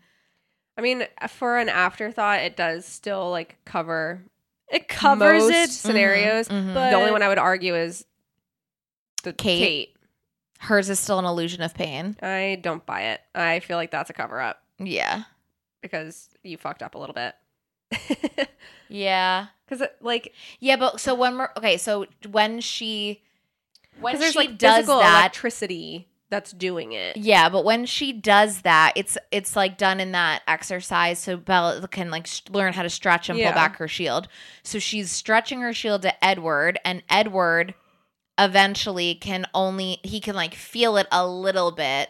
I 0.77 0.81
mean, 0.81 1.05
for 1.29 1.57
an 1.57 1.69
afterthought, 1.69 2.39
it 2.41 2.57
does 2.57 2.85
still 2.85 3.29
like 3.29 3.57
cover 3.63 4.23
It 4.67 4.87
covers 4.87 5.43
most 5.43 5.53
it, 5.53 5.69
scenarios. 5.69 6.47
Mhm, 6.49 6.65
mhm. 6.69 6.73
but 6.73 6.89
the 6.89 6.95
only 6.97 7.11
one 7.11 7.21
I 7.21 7.27
would 7.29 7.37
argue 7.37 7.75
is 7.75 8.05
the 9.23 9.33
Kate. 9.33 9.59
Kate. 9.59 9.95
hers 10.61 10.89
is 10.89 10.99
still 10.99 11.19
an 11.19 11.25
illusion 11.25 11.61
of 11.61 11.75
pain. 11.75 12.17
I 12.23 12.57
don't 12.61 12.83
buy 12.85 13.01
it. 13.13 13.21
I 13.35 13.59
feel 13.59 13.77
like 13.77 13.91
that's 13.91 14.09
a 14.09 14.13
cover 14.13 14.41
up 14.41 14.63
Yeah. 14.79 15.23
Because 15.85 16.29
you 16.43 16.57
fucked 16.57 16.81
up 16.83 16.95
a 16.95 16.97
little 16.97 17.15
bit. 17.15 17.35
Yeah. 18.89 19.47
Because 19.67 19.87
like, 19.99 20.31
Yeah, 20.59 20.75
but 20.75 20.99
so 20.99 21.15
when 21.15 21.39
we're 21.39 21.49
okay, 21.57 21.77
so 21.77 22.05
when 22.29 22.61
she 22.61 23.23
when 23.99 24.19
there's 24.19 24.33
she 24.33 24.37
like 24.37 24.59
does 24.59 24.85
that, 24.85 25.21
electricity 25.21 26.07
that's 26.29 26.51
doing 26.51 26.91
it. 26.91 27.17
yeah, 27.17 27.49
but 27.49 27.65
when 27.65 27.87
she 27.87 28.13
does 28.13 28.61
that, 28.61 28.93
it's 28.95 29.17
it's 29.31 29.55
like 29.55 29.79
done 29.79 29.99
in 29.99 30.11
that 30.11 30.43
exercise 30.47 31.17
so 31.17 31.35
Bella 31.35 31.87
can 31.87 32.11
like 32.11 32.27
sh- 32.27 32.41
learn 32.51 32.73
how 32.73 32.83
to 32.83 32.91
stretch 32.91 33.27
and 33.27 33.39
Yeah. 33.39 33.49
pull 33.51 33.55
back 33.55 33.77
her 33.77 33.87
shield. 33.87 34.27
So 34.61 34.77
she's 34.77 35.09
stretching 35.11 35.61
her 35.61 35.73
shield 35.73 36.03
to 36.03 36.23
Edward, 36.23 36.77
and 36.85 37.01
Edward 37.09 37.73
eventually 38.37 39.15
can 39.15 39.47
only 39.55 39.97
he 40.03 40.19
can 40.19 40.35
like 40.35 40.53
feel 40.53 40.95
it 40.97 41.07
a 41.11 41.25
little 41.27 41.71
bit 41.71 42.09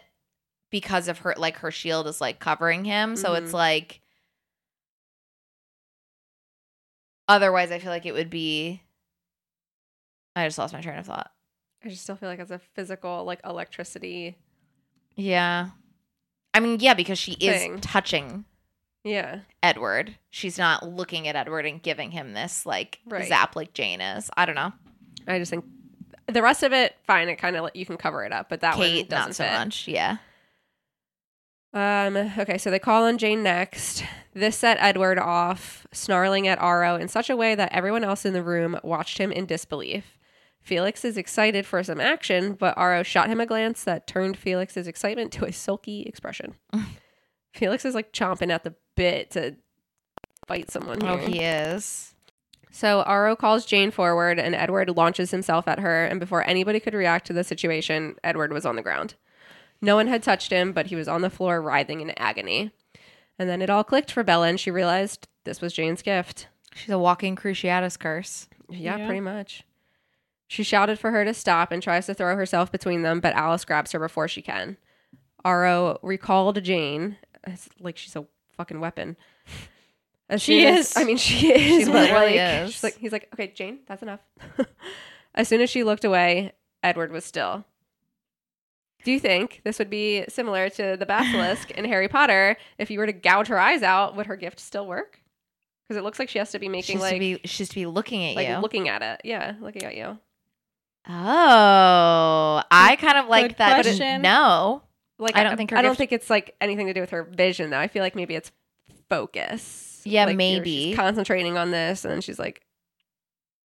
because 0.70 1.08
of 1.08 1.18
her 1.20 1.34
like 1.36 1.58
her 1.58 1.70
shield 1.70 2.06
is 2.06 2.20
like 2.20 2.38
covering 2.38 2.84
him. 2.84 3.16
So 3.16 3.34
it's 3.34 3.50
Mhm. 3.50 3.54
like 3.54 4.00
otherwise 7.28 7.70
I 7.72 7.78
feel 7.78 7.90
like 7.90 8.06
it 8.06 8.12
would 8.12 8.30
be 8.30 8.82
I 10.34 10.46
just 10.46 10.58
lost 10.58 10.74
my 10.74 10.80
train 10.82 10.98
of 10.98 11.06
thought. 11.06 11.30
I 11.84 11.88
just 11.88 12.02
still 12.02 12.16
feel 12.16 12.28
like 12.28 12.38
it's 12.40 12.50
a 12.50 12.58
physical 12.58 13.24
like 13.24 13.40
electricity. 13.44 14.36
Yeah. 15.14 15.70
I 16.52 16.60
mean, 16.60 16.78
yeah, 16.80 16.94
because 16.94 17.18
she 17.18 17.32
is 17.32 17.80
touching 17.80 18.44
Yeah. 19.04 19.40
Edward. 19.62 20.16
She's 20.30 20.58
not 20.58 20.86
looking 20.88 21.28
at 21.28 21.36
Edward 21.36 21.64
and 21.64 21.82
giving 21.82 22.10
him 22.10 22.32
this 22.34 22.66
like 22.66 22.98
Right. 23.06 23.26
zap 23.28 23.56
like 23.56 23.72
Jane 23.72 24.00
is. 24.00 24.30
I 24.36 24.44
don't 24.46 24.54
know. 24.56 24.72
I 25.26 25.38
just 25.38 25.50
think 25.50 25.64
the 26.26 26.42
rest 26.42 26.62
of 26.62 26.72
it, 26.72 26.96
fine. 27.06 27.28
It 27.28 27.36
kind 27.36 27.56
of 27.56 27.70
you 27.74 27.86
can 27.86 27.96
cover 27.96 28.24
it 28.24 28.32
up, 28.32 28.48
but 28.48 28.60
that 28.60 28.74
Kate, 28.74 29.04
one 29.04 29.08
doesn't 29.08 29.28
not 29.30 29.36
so 29.36 29.44
fit. 29.44 29.52
much. 29.52 29.88
Yeah. 29.88 30.16
Um, 31.76 32.16
okay, 32.38 32.56
so 32.56 32.70
they 32.70 32.78
call 32.78 33.04
on 33.04 33.18
Jane 33.18 33.42
next. 33.42 34.02
This 34.32 34.56
set 34.56 34.78
Edward 34.80 35.18
off, 35.18 35.86
snarling 35.92 36.48
at 36.48 36.58
Aro 36.58 36.98
in 36.98 37.06
such 37.06 37.28
a 37.28 37.36
way 37.36 37.54
that 37.54 37.70
everyone 37.70 38.02
else 38.02 38.24
in 38.24 38.32
the 38.32 38.42
room 38.42 38.80
watched 38.82 39.18
him 39.18 39.30
in 39.30 39.44
disbelief. 39.44 40.16
Felix 40.62 41.04
is 41.04 41.18
excited 41.18 41.66
for 41.66 41.82
some 41.82 42.00
action, 42.00 42.54
but 42.54 42.74
Aro 42.78 43.04
shot 43.04 43.28
him 43.28 43.40
a 43.40 43.46
glance 43.46 43.84
that 43.84 44.06
turned 44.06 44.38
Felix's 44.38 44.86
excitement 44.86 45.32
to 45.32 45.44
a 45.44 45.52
sulky 45.52 46.04
expression. 46.04 46.54
Felix 47.52 47.84
is 47.84 47.94
like 47.94 48.10
chomping 48.10 48.50
at 48.50 48.64
the 48.64 48.74
bit 48.94 49.32
to 49.32 49.56
fight 50.48 50.70
someone 50.70 51.02
here. 51.02 51.10
Oh, 51.10 51.16
he 51.18 51.40
is. 51.40 52.14
So 52.70 53.04
Aro 53.06 53.36
calls 53.36 53.66
Jane 53.66 53.90
forward, 53.90 54.38
and 54.38 54.54
Edward 54.54 54.96
launches 54.96 55.30
himself 55.30 55.68
at 55.68 55.80
her. 55.80 56.06
And 56.06 56.20
before 56.20 56.42
anybody 56.48 56.80
could 56.80 56.94
react 56.94 57.26
to 57.26 57.34
the 57.34 57.44
situation, 57.44 58.16
Edward 58.24 58.50
was 58.50 58.64
on 58.64 58.76
the 58.76 58.82
ground. 58.82 59.14
No 59.80 59.94
one 59.96 60.06
had 60.06 60.22
touched 60.22 60.50
him, 60.50 60.72
but 60.72 60.86
he 60.86 60.96
was 60.96 61.08
on 61.08 61.20
the 61.22 61.30
floor 61.30 61.60
writhing 61.60 62.00
in 62.00 62.10
agony. 62.18 62.72
And 63.38 63.48
then 63.48 63.60
it 63.62 63.68
all 63.70 63.84
clicked 63.84 64.10
for 64.10 64.22
Bella, 64.24 64.48
and 64.48 64.58
she 64.58 64.70
realized 64.70 65.28
this 65.44 65.60
was 65.60 65.72
Jane's 65.74 66.02
gift. 66.02 66.48
She's 66.74 66.90
a 66.90 66.98
walking 66.98 67.36
Cruciatus 67.36 67.98
curse. 67.98 68.48
Yeah, 68.68 68.96
Yeah. 68.96 69.06
pretty 69.06 69.20
much. 69.20 69.64
She 70.48 70.62
shouted 70.62 70.98
for 70.98 71.10
her 71.10 71.24
to 71.24 71.34
stop 71.34 71.72
and 71.72 71.82
tries 71.82 72.06
to 72.06 72.14
throw 72.14 72.36
herself 72.36 72.70
between 72.72 73.02
them, 73.02 73.20
but 73.20 73.34
Alice 73.34 73.64
grabs 73.64 73.92
her 73.92 73.98
before 73.98 74.28
she 74.28 74.42
can. 74.42 74.76
Aro 75.44 75.98
recalled 76.02 76.62
Jane. 76.62 77.16
It's 77.46 77.68
like 77.80 77.96
she's 77.96 78.16
a 78.16 78.26
fucking 78.56 78.80
weapon. 78.80 79.16
As 80.28 80.42
She 80.42 80.60
soon 80.62 80.74
as- 80.74 80.90
is. 80.90 80.96
I 80.96 81.04
mean, 81.04 81.16
she 81.18 81.52
is. 81.52 81.84
She 81.86 81.92
but, 81.92 81.94
literally 82.10 82.36
like, 82.38 82.64
is. 82.66 82.72
she's 82.72 82.82
like, 82.82 82.96
he's 82.98 83.12
like, 83.12 83.28
okay, 83.34 83.46
Jane, 83.48 83.78
that's 83.86 84.02
enough. 84.02 84.18
as 85.36 85.46
soon 85.46 85.60
as 85.60 85.70
she 85.70 85.84
looked 85.84 86.04
away, 86.04 86.52
Edward 86.82 87.12
was 87.12 87.24
still. 87.24 87.64
Do 89.06 89.12
you 89.12 89.20
think 89.20 89.60
this 89.62 89.78
would 89.78 89.88
be 89.88 90.24
similar 90.28 90.68
to 90.70 90.96
the 90.98 91.06
basilisk 91.06 91.70
in 91.70 91.84
Harry 91.84 92.08
Potter? 92.08 92.56
If 92.76 92.90
you 92.90 92.98
were 92.98 93.06
to 93.06 93.12
gouge 93.12 93.46
her 93.46 93.56
eyes 93.58 93.84
out, 93.84 94.16
would 94.16 94.26
her 94.26 94.34
gift 94.34 94.58
still 94.58 94.84
work? 94.84 95.20
Because 95.86 95.96
it 96.00 96.02
looks 96.02 96.18
like 96.18 96.28
she 96.28 96.38
has 96.40 96.50
to 96.50 96.58
be 96.58 96.68
making 96.68 96.96
She's 96.96 97.00
like 97.02 97.12
to 97.14 97.18
be 97.20 97.40
she's 97.44 97.68
to 97.68 97.74
be 97.76 97.86
looking 97.86 98.24
at 98.24 98.34
like 98.34 98.48
you. 98.48 98.56
looking 98.58 98.88
at 98.88 99.02
it. 99.02 99.20
Yeah, 99.22 99.54
looking 99.60 99.84
at 99.84 99.94
you. 99.96 100.18
oh, 101.08 102.62
I 102.68 102.96
kind 103.00 103.16
of 103.18 103.28
like 103.28 103.50
good 103.50 103.58
that. 103.58 103.82
question. 103.84 104.22
No, 104.22 104.82
Like 105.20 105.36
I 105.36 105.44
don't 105.44 105.56
think 105.56 105.70
her 105.70 105.76
I 105.76 105.82
don't 105.82 105.92
gift- 105.92 105.98
think 105.98 106.12
it's 106.12 106.28
like 106.28 106.56
anything 106.60 106.88
to 106.88 106.92
do 106.92 107.00
with 107.00 107.10
her 107.10 107.22
vision 107.22 107.70
though. 107.70 107.78
I 107.78 107.86
feel 107.86 108.02
like 108.02 108.16
maybe 108.16 108.34
it's 108.34 108.50
focus. 109.08 110.02
Yeah, 110.04 110.22
Like, 110.24 110.32
you're- 110.32 110.36
maybe. 110.36 110.86
she's 110.88 110.96
concentrating 110.96 111.56
on 111.56 111.70
this, 111.70 112.04
and 112.04 112.12
then 112.12 112.20
she's 112.22 112.40
like, 112.40 112.62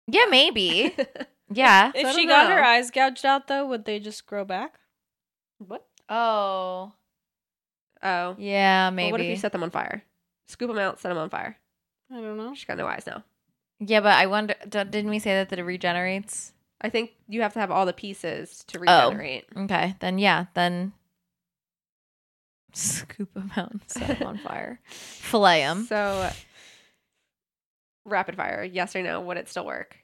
yeah, 0.08 0.26
maybe, 0.30 0.94
yeah. 1.54 1.92
If 1.96 2.04
don't 2.04 2.16
she 2.16 2.26
got 2.28 2.52
her 2.52 2.62
eyes 2.64 2.92
gouged 2.92 3.26
out, 3.26 3.48
though, 3.48 3.66
would 3.66 3.86
they 3.86 3.98
just 4.00 4.26
grow 4.26 4.44
back? 4.44 4.76
"What? 5.68 5.86
Oh, 6.10 6.94
Oh, 8.04 8.36
yeah, 8.40 8.86
Well, 8.86 8.92
maybe. 8.92 9.12
what 9.12 9.22
if 9.22 9.28
you 9.28 9.36
set 9.36 9.52
them 9.52 9.62
on 9.64 9.70
fire? 9.70 10.04
Scoop 10.48 10.68
them 10.70 10.80
out, 10.80 11.00
set 11.00 11.10
them 11.10 11.20
on 11.20 11.30
fire. 11.30 11.58
I 12.12 12.16
don't 12.16 12.36
know. 12.38 12.54
She's 12.56 12.66
got 12.66 12.78
no 12.78 12.88
eyes 12.88 13.06
now. 13.06 13.24
yeah, 13.80 14.00
but 14.02 14.14
I 14.14 14.26
wonder. 14.26 14.56
Didn't 14.68 15.10
we 15.10 15.20
say 15.20 15.34
that 15.36 15.50
that 15.50 15.60
it 15.60 15.64
regenerates? 15.64 16.54
I 16.82 16.90
think 16.90 17.12
you 17.28 17.44
have 17.44 17.54
to 17.54 17.60
have 17.60 17.70
all 17.70 17.86
the 17.86 17.94
pieces 17.94 18.64
to 18.68 18.80
oh, 18.80 18.82
regenerate. 19.10 19.46
Oh. 19.56 19.64
Okay, 19.66 19.96
then 20.00 20.18
yeah, 20.18 20.46
then 20.56 20.94
scoop 22.74 23.32
them 23.34 23.52
out 23.56 23.72
and 23.72 23.82
set 23.88 24.18
them 24.20 24.28
on 24.28 24.38
fire, 24.44 24.80
fillet 24.88 25.62
them. 25.62 25.86
So, 25.86 26.32
rapid 28.06 28.36
fire, 28.36 28.64
yes 28.64 28.96
or 28.96 29.04
no? 29.04 29.22
Would 29.22 29.38
it 29.38 29.48
still 29.48 29.66
work 29.66 29.96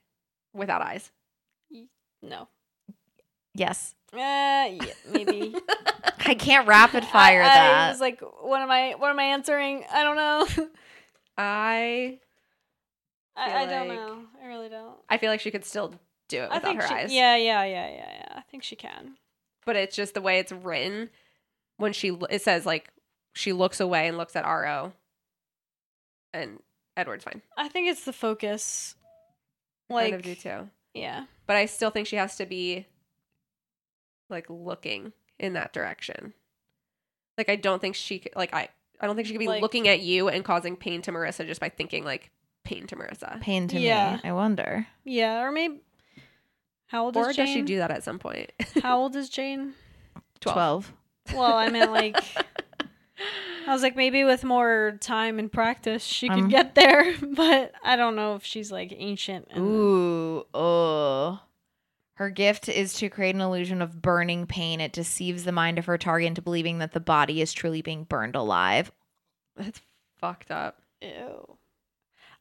without 0.54 0.82
eyes? 0.84 1.12
No. 2.22 2.48
Yes, 3.54 3.96
Uh, 4.14 4.18
yeah, 4.18 4.94
maybe. 5.12 5.56
I 6.26 6.34
can't 6.36 6.68
rapid 6.68 7.04
fire 7.06 7.42
I, 7.42 7.46
that. 7.46 7.88
I 7.88 7.90
was 7.92 8.00
like, 8.02 8.22
what 8.42 8.62
am 8.62 8.72
I? 8.72 8.96
What 8.98 9.10
am 9.10 9.20
I 9.20 9.24
answering? 9.24 9.84
I 9.92 10.04
don't 10.04 10.16
know. 10.16 10.48
I 11.38 12.20
I, 13.36 13.48
Feel 13.50 13.58
I 13.58 13.66
don't 13.66 13.88
like- 13.90 13.98
know. 13.98 14.18
I 14.44 14.48
really 14.48 14.70
don't. 14.70 14.96
I 15.10 15.18
feel 15.18 15.30
like 15.30 15.40
she 15.42 15.52
could 15.52 15.66
still 15.66 15.94
do 16.28 16.42
it 16.44 16.50
I 16.52 16.56
without 16.56 16.64
think 16.64 16.82
her 16.82 16.88
she, 16.88 16.94
eyes. 16.94 17.14
Yeah, 17.14 17.36
yeah, 17.36 17.64
yeah, 17.66 17.88
yeah, 17.90 18.12
yeah. 18.20 18.34
I 18.38 18.42
think 18.50 18.64
she 18.64 18.76
can. 18.76 19.16
but 19.66 19.76
it's 19.76 19.96
just 19.96 20.14
the 20.14 20.22
way 20.22 20.40
it's 20.40 20.52
written 20.52 21.10
when 21.78 21.94
she 21.94 22.18
it 22.30 22.42
says 22.42 22.66
like 22.66 22.90
she 23.34 23.54
looks 23.54 23.80
away 23.80 24.08
and 24.08 24.18
looks 24.18 24.36
at 24.36 24.46
Ro, 24.46 24.94
and 26.34 26.60
Edward's 26.96 27.24
fine. 27.24 27.42
I 27.58 27.68
think 27.70 27.90
it's 27.90 28.06
the 28.06 28.14
focus. 28.14 28.96
Like, 29.90 30.12
Like, 30.12 30.12
kind 30.12 30.16
of 30.16 30.22
do 30.24 30.36
too. 30.36 30.70
yeah. 30.94 31.26
But 31.46 31.56
I 31.56 31.66
still 31.68 31.92
think 31.92 32.08
she 32.08 32.16
has 32.18 32.36
to 32.38 32.46
be 32.46 32.88
like 34.30 34.46
looking 34.50 35.14
in 35.40 35.54
that 35.54 35.74
direction. 35.74 36.34
Like 37.38 37.50
I 37.50 37.56
don't 37.56 37.80
think 37.82 37.96
she 37.96 38.20
c- 38.20 38.32
like 38.36 38.54
I 38.54 38.70
I 39.00 39.06
don't 39.08 39.16
think 39.16 39.28
she 39.28 39.34
could 39.34 39.40
be 39.40 39.48
Like- 39.48 39.62
looking 39.62 39.88
at 39.88 40.00
you 40.02 40.28
and 40.30 40.44
causing 40.44 40.76
pain 40.76 41.02
to 41.04 41.12
Marissa 41.12 41.46
just 41.46 41.60
by 41.62 41.70
thinking 41.70 42.04
like 42.04 42.32
pain 42.64 42.88
to 42.88 42.96
Marissa. 42.96 43.40
Pain 43.42 43.68
to 43.70 43.80
Yeah. 43.80 44.16
me. 44.24 44.30
I 44.30 44.34
wonder. 44.34 44.88
Yeah, 45.04 45.42
or 45.42 45.52
maybe. 45.52 45.82
How 46.88 47.04
old 47.06 47.18
Or 47.18 47.30
is 47.30 47.36
does 47.36 47.50
she 47.50 47.62
do 47.62 47.78
that 47.78 47.92
at 47.92 48.04
some 48.04 48.18
point? 48.18 48.52
How 48.82 48.98
old 49.00 49.16
is 49.16 49.30
Jane? 49.30 49.74
12. 50.40 50.94
Well, 51.34 51.54
I 51.54 51.70
meant 51.70 51.92
like. 51.92 52.18
I 53.68 53.74
was 53.74 53.82
like, 53.84 53.98
maybe 53.98 54.24
with 54.24 54.46
more 54.46 54.98
time 55.02 55.40
and 55.40 55.52
practice, 55.52 56.04
she 56.06 56.30
could 56.30 56.38
Um, 56.40 56.48
get 56.48 56.76
there. 56.76 57.14
But 57.22 57.74
I 57.84 57.98
don't 57.98 58.16
know 58.16 58.36
if 58.36 58.46
she's 58.46 58.72
like 58.72 58.94
ancient. 58.96 59.48
And, 59.52 59.60
Ooh, 59.66 60.46
oh. 60.54 61.40
Her 62.18 62.30
gift 62.32 62.68
is 62.68 62.94
to 62.96 63.10
create 63.10 63.36
an 63.36 63.42
illusion 63.42 63.80
of 63.80 64.02
burning 64.02 64.48
pain. 64.48 64.82
It 64.82 64.92
deceives 64.92 65.44
the 65.44 65.52
mind 65.52 65.78
of 65.78 65.86
her 65.86 66.00
target 66.00 66.28
into 66.28 66.42
believing 66.42 66.80
that 66.80 66.94
the 66.94 67.00
body 67.00 67.42
is 67.42 67.54
truly 67.54 67.84
being 67.84 68.06
burned 68.06 68.36
alive. 68.36 68.92
That's 69.56 69.82
fucked 70.20 70.50
up. 70.50 70.82
Ew. 71.00 71.58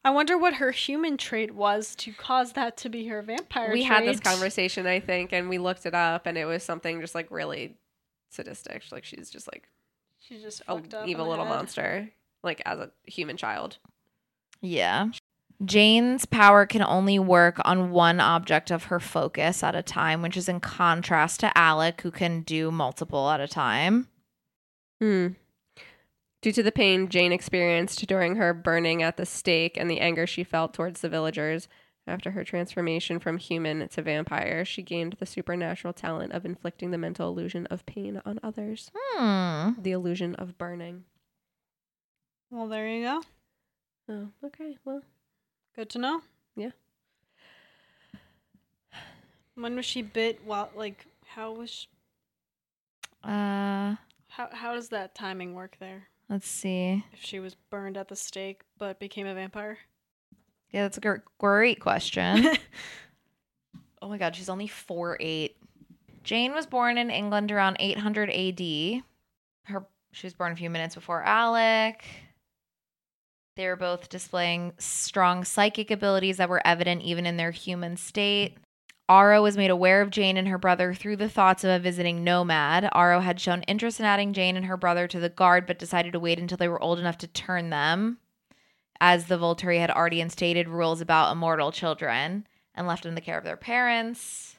I 0.02 0.10
wonder 0.10 0.38
what 0.38 0.54
her 0.54 0.70
human 0.70 1.18
trait 1.18 1.54
was 1.54 1.94
to 1.96 2.12
cause 2.12 2.52
that 2.52 2.78
to 2.78 2.88
be 2.88 3.06
her 3.08 3.20
vampire 3.20 3.70
we 3.72 3.82
had 3.82 4.04
this 4.04 4.20
conversation, 4.20 4.86
I 4.86 4.98
think, 5.00 5.32
and 5.32 5.48
we 5.50 5.58
looked 5.58 5.84
it 5.84 5.94
up, 5.94 6.24
and 6.26 6.38
it 6.38 6.46
was 6.46 6.62
something 6.62 7.00
just 7.02 7.14
like 7.14 7.30
really 7.30 7.74
sadistic. 8.30 8.84
Like 8.90 9.04
she's 9.04 9.28
just 9.28 9.46
like 9.46 9.68
She's 10.20 10.40
just 10.42 10.62
a 10.62 10.76
fucked 10.76 10.94
up. 10.94 11.02
in 11.04 11.10
evil 11.10 11.28
little 11.28 11.44
head. 11.44 11.50
monster, 11.54 12.08
like 12.42 12.62
as 12.64 12.78
a 12.78 12.90
human 13.04 13.36
child. 13.36 13.76
Yeah. 14.62 15.08
Jane's 15.64 16.26
power 16.26 16.66
can 16.66 16.82
only 16.82 17.18
work 17.18 17.60
on 17.64 17.90
one 17.90 18.20
object 18.20 18.70
of 18.70 18.84
her 18.84 19.00
focus 19.00 19.62
at 19.62 19.74
a 19.74 19.82
time, 19.82 20.22
which 20.22 20.36
is 20.36 20.48
in 20.48 20.60
contrast 20.60 21.40
to 21.40 21.56
Alec, 21.56 22.02
who 22.02 22.10
can 22.10 22.42
do 22.42 22.70
multiple 22.70 23.30
at 23.30 23.40
a 23.40 23.48
time. 23.48 24.08
Hmm. 25.00 25.28
Due 26.42 26.52
to 26.52 26.62
the 26.62 26.72
pain 26.72 27.08
Jane 27.08 27.32
experienced 27.32 28.06
during 28.06 28.36
her 28.36 28.52
burning 28.52 29.02
at 29.02 29.16
the 29.16 29.26
stake 29.26 29.76
and 29.76 29.90
the 29.90 30.00
anger 30.00 30.26
she 30.26 30.44
felt 30.44 30.74
towards 30.74 31.00
the 31.00 31.08
villagers, 31.08 31.68
after 32.06 32.30
her 32.30 32.44
transformation 32.44 33.18
from 33.18 33.38
human 33.38 33.88
to 33.88 34.02
vampire, 34.02 34.64
she 34.64 34.82
gained 34.82 35.16
the 35.18 35.26
supernatural 35.26 35.92
talent 35.92 36.32
of 36.32 36.44
inflicting 36.44 36.92
the 36.92 36.98
mental 36.98 37.28
illusion 37.28 37.66
of 37.66 37.84
pain 37.84 38.22
on 38.24 38.38
others. 38.42 38.92
Hmm. 38.94 39.70
The 39.78 39.90
illusion 39.90 40.34
of 40.36 40.56
burning. 40.56 41.04
Well, 42.50 42.68
there 42.68 42.88
you 42.88 43.04
go. 43.04 43.22
Oh, 44.08 44.28
okay. 44.44 44.78
Well, 44.84 45.02
Good 45.76 45.90
to 45.90 45.98
know. 45.98 46.22
Yeah. 46.56 46.70
When 49.54 49.76
was 49.76 49.84
she 49.84 50.02
bit? 50.02 50.40
While 50.44 50.70
like, 50.74 51.06
how 51.26 51.52
was? 51.52 51.70
She, 51.70 51.88
Uh, 53.24 53.96
how 54.28 54.48
how 54.52 54.74
does 54.74 54.88
that 54.90 55.14
timing 55.14 55.54
work 55.54 55.76
there? 55.80 56.08
let's 56.28 56.48
see. 56.48 57.04
If 57.12 57.22
she 57.22 57.38
was 57.40 57.54
burned 57.70 57.96
at 57.96 58.08
the 58.08 58.16
stake 58.16 58.62
but 58.78 58.98
became 58.98 59.26
a 59.26 59.34
vampire. 59.34 59.78
Yeah, 60.70 60.82
that's 60.82 60.98
a 60.98 61.00
gr- 61.00 61.16
great 61.38 61.80
question. 61.80 62.48
oh 64.02 64.08
my 64.08 64.18
god, 64.18 64.34
she's 64.36 64.48
only 64.48 64.66
four 64.66 65.16
eight. 65.20 65.56
Jane 66.24 66.52
was 66.52 66.66
born 66.66 66.98
in 66.98 67.08
England 67.10 67.52
around 67.52 67.76
800 67.78 68.30
AD. 68.30 69.02
Her 69.64 69.86
she 70.12 70.26
was 70.26 70.34
born 70.34 70.52
a 70.52 70.56
few 70.56 70.70
minutes 70.70 70.94
before 70.94 71.22
Alec. 71.22 72.04
They 73.56 73.66
were 73.68 73.76
both 73.76 74.10
displaying 74.10 74.74
strong 74.78 75.42
psychic 75.42 75.90
abilities 75.90 76.36
that 76.36 76.50
were 76.50 76.66
evident 76.66 77.02
even 77.02 77.24
in 77.24 77.38
their 77.38 77.50
human 77.50 77.96
state. 77.96 78.58
Aro 79.08 79.42
was 79.42 79.56
made 79.56 79.70
aware 79.70 80.02
of 80.02 80.10
Jane 80.10 80.36
and 80.36 80.48
her 80.48 80.58
brother 80.58 80.92
through 80.92 81.16
the 81.16 81.28
thoughts 81.28 81.64
of 81.64 81.70
a 81.70 81.78
visiting 81.78 82.22
nomad. 82.22 82.90
Aro 82.94 83.22
had 83.22 83.40
shown 83.40 83.62
interest 83.62 83.98
in 83.98 84.04
adding 84.04 84.34
Jane 84.34 84.56
and 84.56 84.66
her 84.66 84.76
brother 84.76 85.08
to 85.08 85.18
the 85.18 85.30
guard, 85.30 85.66
but 85.66 85.78
decided 85.78 86.12
to 86.12 86.20
wait 86.20 86.38
until 86.38 86.58
they 86.58 86.68
were 86.68 86.82
old 86.82 86.98
enough 86.98 87.16
to 87.18 87.26
turn 87.26 87.70
them 87.70 88.18
as 89.00 89.26
the 89.26 89.38
Volturi 89.38 89.78
had 89.78 89.90
already 89.90 90.20
instated 90.20 90.68
rules 90.68 91.00
about 91.00 91.32
immortal 91.32 91.72
children 91.72 92.46
and 92.74 92.86
left 92.86 93.06
in 93.06 93.14
the 93.14 93.20
care 93.20 93.38
of 93.38 93.44
their 93.44 93.56
parents. 93.56 94.58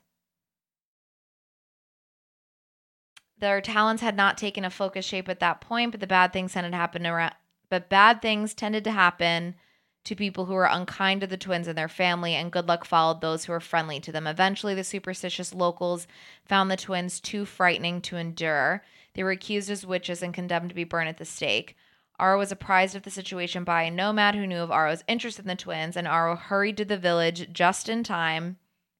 Their 3.37 3.61
talents 3.61 4.01
had 4.01 4.15
not 4.15 4.37
taken 4.37 4.65
a 4.65 4.69
focus 4.71 5.05
shape 5.05 5.29
at 5.29 5.39
that 5.41 5.61
point, 5.61 5.91
but 5.91 5.99
the 5.99 6.07
bad 6.07 6.33
things 6.33 6.53
tended 6.53 6.71
to 6.71 6.77
happened 6.77 7.05
around 7.05 7.33
but 7.69 7.89
bad 7.89 8.21
things 8.21 8.53
tended 8.53 8.83
to 8.83 8.91
happen 8.91 9.55
to 10.03 10.15
people 10.15 10.45
who 10.45 10.53
were 10.53 10.65
unkind 10.65 11.21
to 11.21 11.27
the 11.27 11.35
twins 11.35 11.67
and 11.67 11.77
their 11.77 11.89
family, 11.89 12.33
and 12.33 12.51
good 12.51 12.67
luck 12.67 12.85
followed 12.85 13.19
those 13.19 13.45
who 13.45 13.51
were 13.51 13.59
friendly 13.59 13.99
to 13.99 14.11
them. 14.11 14.25
Eventually, 14.25 14.73
the 14.73 14.83
superstitious 14.83 15.53
locals 15.53 16.07
found 16.45 16.71
the 16.71 16.77
twins 16.77 17.19
too 17.19 17.43
frightening 17.43 18.01
to 18.01 18.15
endure. 18.15 18.83
They 19.13 19.23
were 19.23 19.31
accused 19.31 19.69
as 19.69 19.85
witches 19.85 20.23
and 20.23 20.33
condemned 20.33 20.69
to 20.69 20.75
be 20.75 20.85
burned 20.85 21.09
at 21.09 21.17
the 21.17 21.25
stake. 21.25 21.75
Aro 22.19 22.37
was 22.37 22.51
apprised 22.51 22.95
of 22.95 23.03
the 23.03 23.11
situation 23.11 23.63
by 23.63 23.83
a 23.83 23.91
nomad 23.91 24.33
who 24.33 24.47
knew 24.47 24.61
of 24.61 24.69
Aro's 24.69 25.03
interest 25.07 25.39
in 25.39 25.45
the 25.45 25.55
twins, 25.55 25.97
and 25.97 26.07
Aro 26.07 26.37
hurried 26.37 26.77
to 26.77 26.85
the 26.85 26.97
village 26.97 27.51
just 27.51 27.89
in 27.89 28.03
time 28.03 28.57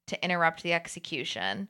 to 0.07 0.23
interrupt 0.23 0.61
the 0.61 0.73
execution. 0.73 1.69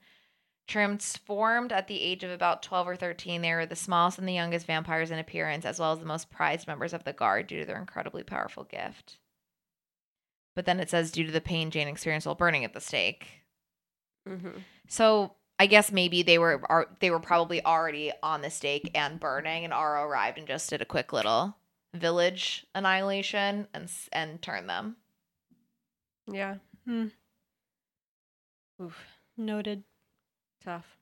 Transformed 0.67 1.71
at 1.71 1.87
the 1.87 2.01
age 2.01 2.23
of 2.23 2.31
about 2.31 2.61
12 2.61 2.87
or 2.89 2.95
13, 2.97 3.41
they 3.41 3.53
were 3.53 3.65
the 3.65 3.75
smallest 3.75 4.19
and 4.19 4.27
the 4.27 4.33
youngest 4.33 4.65
vampires 4.67 5.11
in 5.11 5.19
appearance, 5.19 5.65
as 5.65 5.79
well 5.79 5.93
as 5.93 5.99
the 5.99 6.05
most 6.05 6.29
prized 6.29 6.67
members 6.67 6.93
of 6.93 7.05
the 7.05 7.13
guard 7.13 7.47
due 7.47 7.59
to 7.59 7.65
their 7.65 7.79
incredibly 7.79 8.21
powerful 8.23 8.65
gift. 8.65 9.17
But 10.55 10.65
then 10.65 10.79
it 10.79 10.89
says, 10.89 11.11
due 11.11 11.25
to 11.25 11.31
the 11.31 11.39
pain 11.39 11.71
Jane 11.71 11.87
experienced 11.87 12.27
while 12.27 12.35
burning 12.35 12.65
at 12.65 12.73
the 12.73 12.81
stake. 12.81 13.27
mm-hmm. 14.27 14.59
So 14.89 15.35
I 15.59 15.67
guess 15.67 15.91
maybe 15.91 16.21
they 16.21 16.37
were 16.37 16.61
are, 16.69 16.87
they 16.99 17.11
were 17.11 17.19
probably 17.19 17.63
already 17.63 18.11
on 18.21 18.41
the 18.41 18.49
stake 18.49 18.91
and 18.93 19.19
burning, 19.19 19.63
and 19.63 19.73
Aro 19.73 20.03
arrived 20.03 20.37
and 20.37 20.47
just 20.47 20.69
did 20.69 20.81
a 20.81 20.85
quick 20.85 21.13
little 21.13 21.55
village 21.93 22.65
annihilation 22.75 23.67
and 23.73 23.89
and 24.11 24.41
turned 24.41 24.69
them. 24.69 24.97
yeah. 26.31 26.55
Hmm. 26.85 27.07
Oof. 28.81 28.97
Noted. 29.37 29.83
Tough. 30.67 30.97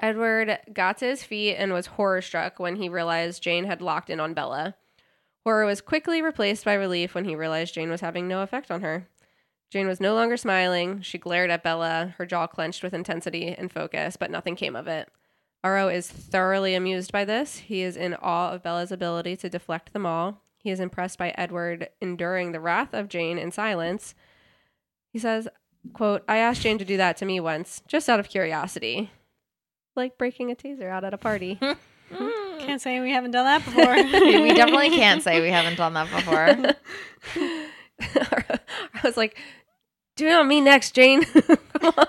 Edward 0.00 0.58
got 0.72 0.96
to 0.96 1.04
his 1.04 1.22
feet 1.22 1.56
and 1.56 1.70
was 1.70 1.84
horror 1.84 2.22
struck 2.22 2.58
when 2.58 2.76
he 2.76 2.88
realized 2.88 3.42
Jane 3.42 3.64
had 3.64 3.82
locked 3.82 4.08
in 4.08 4.20
on 4.20 4.32
Bella. 4.32 4.74
Horror 5.44 5.66
was 5.66 5.82
quickly 5.82 6.22
replaced 6.22 6.64
by 6.64 6.72
relief 6.72 7.14
when 7.14 7.26
he 7.26 7.36
realized 7.36 7.74
Jane 7.74 7.90
was 7.90 8.00
having 8.00 8.26
no 8.26 8.40
effect 8.40 8.70
on 8.70 8.80
her. 8.80 9.06
Jane 9.70 9.86
was 9.86 10.00
no 10.00 10.14
longer 10.14 10.38
smiling. 10.38 11.02
She 11.02 11.18
glared 11.18 11.50
at 11.50 11.62
Bella, 11.62 12.14
her 12.16 12.24
jaw 12.24 12.46
clenched 12.46 12.82
with 12.82 12.94
intensity 12.94 13.48
and 13.48 13.70
focus, 13.70 14.16
but 14.16 14.30
nothing 14.30 14.56
came 14.56 14.74
of 14.74 14.88
it. 14.88 15.10
Aro 15.62 15.92
is 15.92 16.10
thoroughly 16.10 16.74
amused 16.74 17.12
by 17.12 17.26
this. 17.26 17.58
He 17.58 17.82
is 17.82 17.98
in 17.98 18.14
awe 18.14 18.52
of 18.52 18.62
Bella's 18.62 18.92
ability 18.92 19.36
to 19.36 19.50
deflect 19.50 19.92
them 19.92 20.06
all. 20.06 20.40
He 20.56 20.70
is 20.70 20.80
impressed 20.80 21.18
by 21.18 21.34
Edward 21.36 21.90
enduring 22.00 22.52
the 22.52 22.60
wrath 22.60 22.94
of 22.94 23.10
Jane 23.10 23.36
in 23.36 23.52
silence. 23.52 24.14
He 25.12 25.18
says, 25.18 25.48
quote, 25.92 26.22
I 26.28 26.38
asked 26.38 26.62
Jane 26.62 26.78
to 26.78 26.84
do 26.84 26.96
that 26.96 27.16
to 27.18 27.24
me 27.24 27.40
once, 27.40 27.82
just 27.86 28.08
out 28.08 28.20
of 28.20 28.28
curiosity. 28.28 29.10
Like 29.96 30.18
breaking 30.18 30.50
a 30.50 30.54
taser 30.54 30.88
out 30.88 31.04
at 31.04 31.14
a 31.14 31.18
party. 31.18 31.58
Can't 32.58 32.80
say 32.80 33.00
we 33.00 33.12
haven't 33.12 33.32
done 33.32 33.44
that 33.44 33.64
before. 33.64 33.94
we 34.42 34.52
definitely 34.54 34.90
can't 34.90 35.22
say 35.22 35.40
we 35.40 35.50
haven't 35.50 35.76
done 35.76 35.94
that 35.94 36.10
before. 36.10 36.74
I 38.00 39.00
was 39.04 39.16
like, 39.16 39.38
do 40.16 40.26
it 40.26 40.32
on 40.32 40.48
me 40.48 40.60
next, 40.60 40.94
Jane. 40.94 41.24
Come 41.24 41.94
on. 41.96 42.06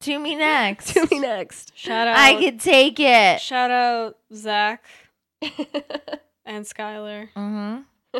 To 0.00 0.18
me 0.18 0.34
next. 0.34 0.94
Do 0.94 1.06
me 1.10 1.18
next. 1.20 1.76
Shout 1.76 2.08
out. 2.08 2.16
I 2.16 2.40
could 2.40 2.60
take 2.60 2.98
it. 2.98 3.40
Shout 3.40 3.70
out 3.70 4.16
Zach 4.34 4.84
and 6.44 6.64
Skylar. 6.64 7.28
Mm-hmm. 7.36 8.18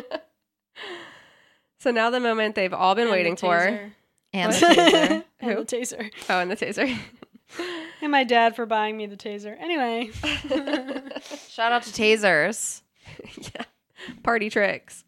so 1.79 1.91
now 1.91 2.09
the 2.09 2.19
moment 2.19 2.55
they've 2.55 2.73
all 2.73 2.95
been 2.95 3.03
And 3.03 3.11
the 3.11 3.15
waiting 3.17 3.35
for. 3.35 3.91
Taser. 4.33 5.23
And 5.41 5.57
the 5.57 5.65
taser. 5.65 5.99
and 5.99 6.01
the 6.01 6.05
taser. 6.05 6.11
Oh, 6.29 6.39
and 6.39 6.51
the 6.51 6.55
taser. 6.55 6.97
And 8.01 8.11
my 8.11 8.23
dad 8.23 8.55
for 8.55 8.65
buying 8.65 8.95
me 8.95 9.05
the 9.05 9.17
taser. 9.17 9.55
Anyway. 9.59 10.09
Shout 11.49 11.71
out 11.73 11.83
to 11.83 11.91
tasers. 11.91 12.81
yeah. 13.37 13.65
Party 14.23 14.49
tricks. 14.49 15.03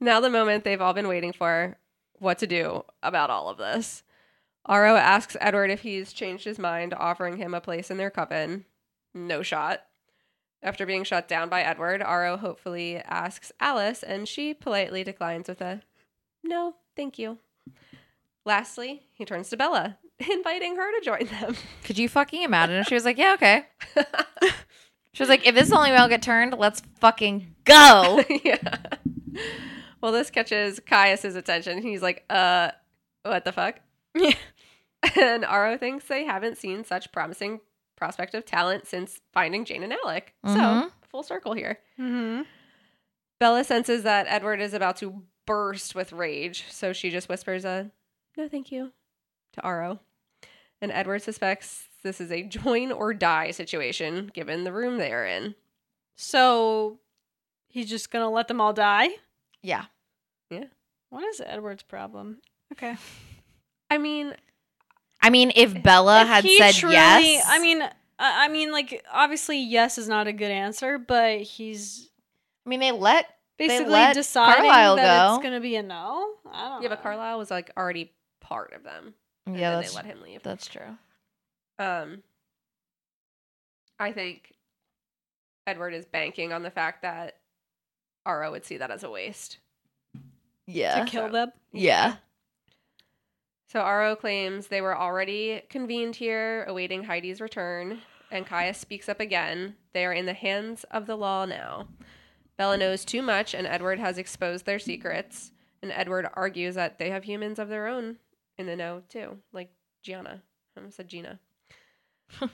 now 0.00 0.18
the 0.20 0.30
moment 0.30 0.64
they've 0.64 0.80
all 0.80 0.94
been 0.94 1.06
waiting 1.06 1.32
for. 1.32 1.76
What 2.18 2.38
to 2.38 2.46
do 2.46 2.84
about 3.02 3.28
all 3.28 3.48
of 3.50 3.58
this. 3.58 4.02
Aro 4.66 4.98
asks 4.98 5.36
Edward 5.40 5.70
if 5.70 5.82
he's 5.82 6.12
changed 6.12 6.44
his 6.44 6.58
mind, 6.58 6.94
offering 6.94 7.36
him 7.36 7.52
a 7.52 7.60
place 7.60 7.90
in 7.90 7.98
their 7.98 8.10
coven. 8.10 8.64
No 9.12 9.42
shot. 9.42 9.82
After 10.62 10.86
being 10.86 11.04
shut 11.04 11.28
down 11.28 11.50
by 11.50 11.60
Edward, 11.60 12.00
Aro 12.00 12.38
hopefully 12.38 12.96
asks 12.96 13.52
Alice, 13.60 14.02
and 14.02 14.26
she 14.26 14.54
politely 14.54 15.04
declines 15.04 15.48
with 15.48 15.60
a 15.60 15.82
no, 16.42 16.74
thank 16.96 17.18
you. 17.18 17.38
Lastly, 18.44 19.02
he 19.12 19.24
turns 19.24 19.48
to 19.50 19.56
Bella, 19.56 19.98
inviting 20.30 20.76
her 20.76 20.98
to 21.00 21.04
join 21.04 21.26
them. 21.26 21.56
Could 21.84 21.98
you 21.98 22.08
fucking 22.08 22.42
imagine 22.42 22.76
if 22.76 22.86
she 22.88 22.94
was 22.94 23.04
like, 23.04 23.18
yeah, 23.18 23.34
okay. 23.34 23.64
She 25.12 25.22
was 25.22 25.28
like, 25.28 25.46
if 25.46 25.54
this 25.54 25.64
is 25.64 25.70
the 25.70 25.76
only 25.76 25.90
way 25.90 25.96
I'll 25.96 26.08
get 26.08 26.22
turned, 26.22 26.54
let's 26.58 26.82
fucking 27.00 27.54
go. 27.64 28.22
yeah. 28.44 28.78
Well, 30.00 30.10
this 30.12 30.28
catches 30.30 30.80
Caius's 30.80 31.36
attention. 31.36 31.80
He's 31.82 32.02
like, 32.02 32.24
uh, 32.28 32.72
what 33.22 33.44
the 33.44 33.52
fuck? 33.52 33.80
Yeah. 34.14 34.32
And 35.20 35.44
Aro 35.44 35.78
thinks 35.78 36.06
they 36.06 36.24
haven't 36.24 36.56
seen 36.56 36.82
such 36.82 37.12
promising 37.12 37.60
prospect 37.94 38.34
of 38.34 38.46
talent 38.46 38.86
since 38.86 39.20
finding 39.34 39.66
Jane 39.66 39.82
and 39.82 39.92
Alec. 39.92 40.32
So, 40.46 40.50
Mhm. 40.52 40.90
full 41.10 41.22
circle 41.22 41.52
here. 41.52 41.78
Mm-hmm. 42.00 42.42
Bella 43.38 43.64
senses 43.64 44.02
that 44.04 44.26
Edward 44.30 44.62
is 44.62 44.72
about 44.72 44.96
to 44.96 45.22
burst 45.46 45.94
with 45.94 46.10
rage, 46.12 46.64
so 46.70 46.94
she 46.94 47.10
just 47.10 47.28
whispers 47.28 47.66
a 47.66 47.90
no 48.36 48.48
thank 48.48 48.70
you 48.72 48.92
to 49.52 49.60
Aro. 49.62 49.98
And 50.80 50.92
Edward 50.92 51.22
suspects 51.22 51.84
this 52.02 52.20
is 52.20 52.30
a 52.30 52.42
join 52.42 52.92
or 52.92 53.14
die 53.14 53.50
situation 53.50 54.30
given 54.34 54.64
the 54.64 54.72
room 54.72 54.98
they 54.98 55.12
are 55.12 55.26
in. 55.26 55.54
So 56.16 56.98
he's 57.68 57.88
just 57.88 58.10
gonna 58.10 58.30
let 58.30 58.48
them 58.48 58.60
all 58.60 58.72
die. 58.72 59.08
Yeah. 59.62 59.86
Yeah. 60.50 60.64
What 61.10 61.24
is 61.24 61.40
Edward's 61.44 61.82
problem? 61.82 62.38
Okay. 62.72 62.96
I 63.90 63.98
mean, 63.98 64.34
I 65.22 65.30
mean, 65.30 65.52
if 65.56 65.82
Bella 65.82 66.22
If 66.22 66.28
had 66.28 66.44
said 66.44 66.74
truly- 66.74 66.94
yes, 66.94 67.44
I 67.48 67.58
mean, 67.60 67.82
I 67.82 67.90
I 68.18 68.48
mean, 68.48 68.72
like 68.72 69.04
obviously, 69.10 69.58
yes 69.58 69.96
is 69.96 70.08
not 70.08 70.26
a 70.26 70.32
good 70.32 70.50
answer, 70.50 70.98
but 70.98 71.40
he's 71.40 72.10
I 72.66 72.68
mean, 72.68 72.80
they 72.80 72.92
let 72.92 73.26
basically 73.58 73.92
let 73.92 74.14
deciding 74.14 74.70
Carlisle 74.70 74.96
that 74.96 75.28
go. 75.28 75.34
it's 75.36 75.42
gonna 75.42 75.60
be 75.60 75.76
a 75.76 75.82
no. 75.82 76.34
I 76.52 76.68
don't. 76.68 76.82
yeah, 76.82 76.88
but 76.88 76.98
know. 76.98 77.02
Carlisle 77.02 77.38
was 77.38 77.50
like 77.50 77.70
already 77.76 78.12
part 78.44 78.72
of 78.74 78.82
them. 78.84 79.14
And 79.46 79.56
yeah, 79.56 79.70
then 79.72 79.80
that's 79.80 79.92
they 79.92 79.96
let 79.96 80.06
him 80.06 80.22
leave. 80.22 80.42
that's 80.42 80.66
true. 80.66 80.96
Um, 81.78 82.22
I 83.98 84.12
think 84.12 84.52
Edward 85.66 85.94
is 85.94 86.04
banking 86.04 86.52
on 86.52 86.62
the 86.62 86.70
fact 86.70 87.02
that 87.02 87.38
Aro 88.26 88.50
would 88.52 88.64
see 88.64 88.76
that 88.78 88.90
as 88.90 89.02
a 89.04 89.10
waste. 89.10 89.58
Yeah, 90.66 91.04
to 91.04 91.10
kill 91.10 91.26
So- 91.28 91.32
them. 91.32 91.52
yeah. 91.72 92.16
So 93.68 93.80
Aro 93.80 94.18
claims 94.18 94.68
they 94.68 94.80
were 94.80 94.96
already 94.96 95.62
convened 95.68 96.16
here, 96.16 96.64
awaiting 96.64 97.02
Heidi's 97.04 97.40
return, 97.40 98.02
and 98.30 98.46
Caius 98.46 98.78
speaks 98.78 99.08
up 99.08 99.18
again. 99.20 99.76
They 99.92 100.04
are 100.06 100.12
in 100.12 100.26
the 100.26 100.32
hands 100.32 100.84
of 100.92 101.06
the 101.06 101.16
law 101.16 101.44
now. 101.44 101.88
Bella 102.56 102.76
knows 102.76 103.04
too 103.04 103.20
much, 103.20 103.52
and 103.52 103.66
Edward 103.66 103.98
has 103.98 104.16
exposed 104.16 104.64
their 104.64 104.78
secrets. 104.78 105.50
And 105.82 105.90
Edward 105.90 106.28
argues 106.34 106.76
that 106.76 106.98
they 106.98 107.10
have 107.10 107.24
humans 107.24 107.58
of 107.58 107.68
their 107.68 107.88
own 107.88 108.18
in 108.58 108.66
the 108.66 108.76
know 108.76 109.02
too, 109.08 109.38
like 109.52 109.70
Gianna. 110.02 110.42
I 110.76 110.80
almost 110.80 110.96
said 110.96 111.08
Gina. 111.08 111.38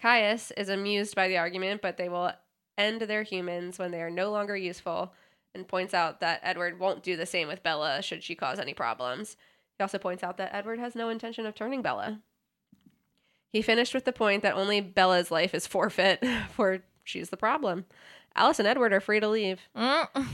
Caius 0.00 0.50
is 0.56 0.68
amused 0.68 1.14
by 1.14 1.28
the 1.28 1.38
argument, 1.38 1.82
but 1.82 1.96
they 1.96 2.08
will 2.08 2.32
end 2.78 3.02
their 3.02 3.22
humans 3.22 3.78
when 3.78 3.90
they 3.90 4.00
are 4.02 4.10
no 4.10 4.30
longer 4.30 4.56
useful, 4.56 5.12
and 5.54 5.68
points 5.68 5.92
out 5.92 6.20
that 6.20 6.40
Edward 6.42 6.78
won't 6.78 7.02
do 7.02 7.16
the 7.16 7.26
same 7.26 7.48
with 7.48 7.62
Bella 7.62 8.02
should 8.02 8.22
she 8.22 8.34
cause 8.34 8.58
any 8.58 8.72
problems. 8.72 9.36
He 9.78 9.82
also 9.82 9.98
points 9.98 10.22
out 10.22 10.36
that 10.38 10.54
Edward 10.54 10.78
has 10.78 10.94
no 10.94 11.08
intention 11.08 11.44
of 11.44 11.54
turning 11.54 11.82
Bella. 11.82 12.20
He 13.52 13.62
finished 13.62 13.94
with 13.94 14.04
the 14.04 14.12
point 14.12 14.42
that 14.42 14.54
only 14.54 14.80
Bella's 14.80 15.30
life 15.30 15.54
is 15.54 15.66
forfeit, 15.66 16.24
for 16.52 16.82
she's 17.04 17.30
the 17.30 17.36
problem. 17.36 17.84
Alice 18.36 18.60
and 18.60 18.68
Edward 18.68 18.92
are 18.92 19.00
free 19.00 19.20
to 19.20 19.28
leave. 19.28 19.60
Mm. 19.76 20.26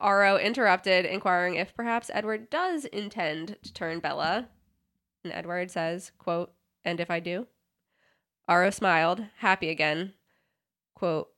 Aro 0.00 0.42
interrupted, 0.42 1.04
inquiring 1.06 1.54
if 1.54 1.74
perhaps 1.74 2.10
Edward 2.12 2.50
does 2.50 2.84
intend 2.86 3.56
to 3.62 3.72
turn 3.72 4.00
Bella. 4.00 4.48
And 5.24 5.32
Edward 5.32 5.70
says, 5.70 6.12
quote, 6.18 6.52
and 6.84 7.00
if 7.00 7.10
I 7.10 7.20
do? 7.20 7.46
Aro 8.48 8.72
smiled, 8.72 9.24
happy 9.38 9.68
again. 9.68 10.14
Quote, 10.94 11.28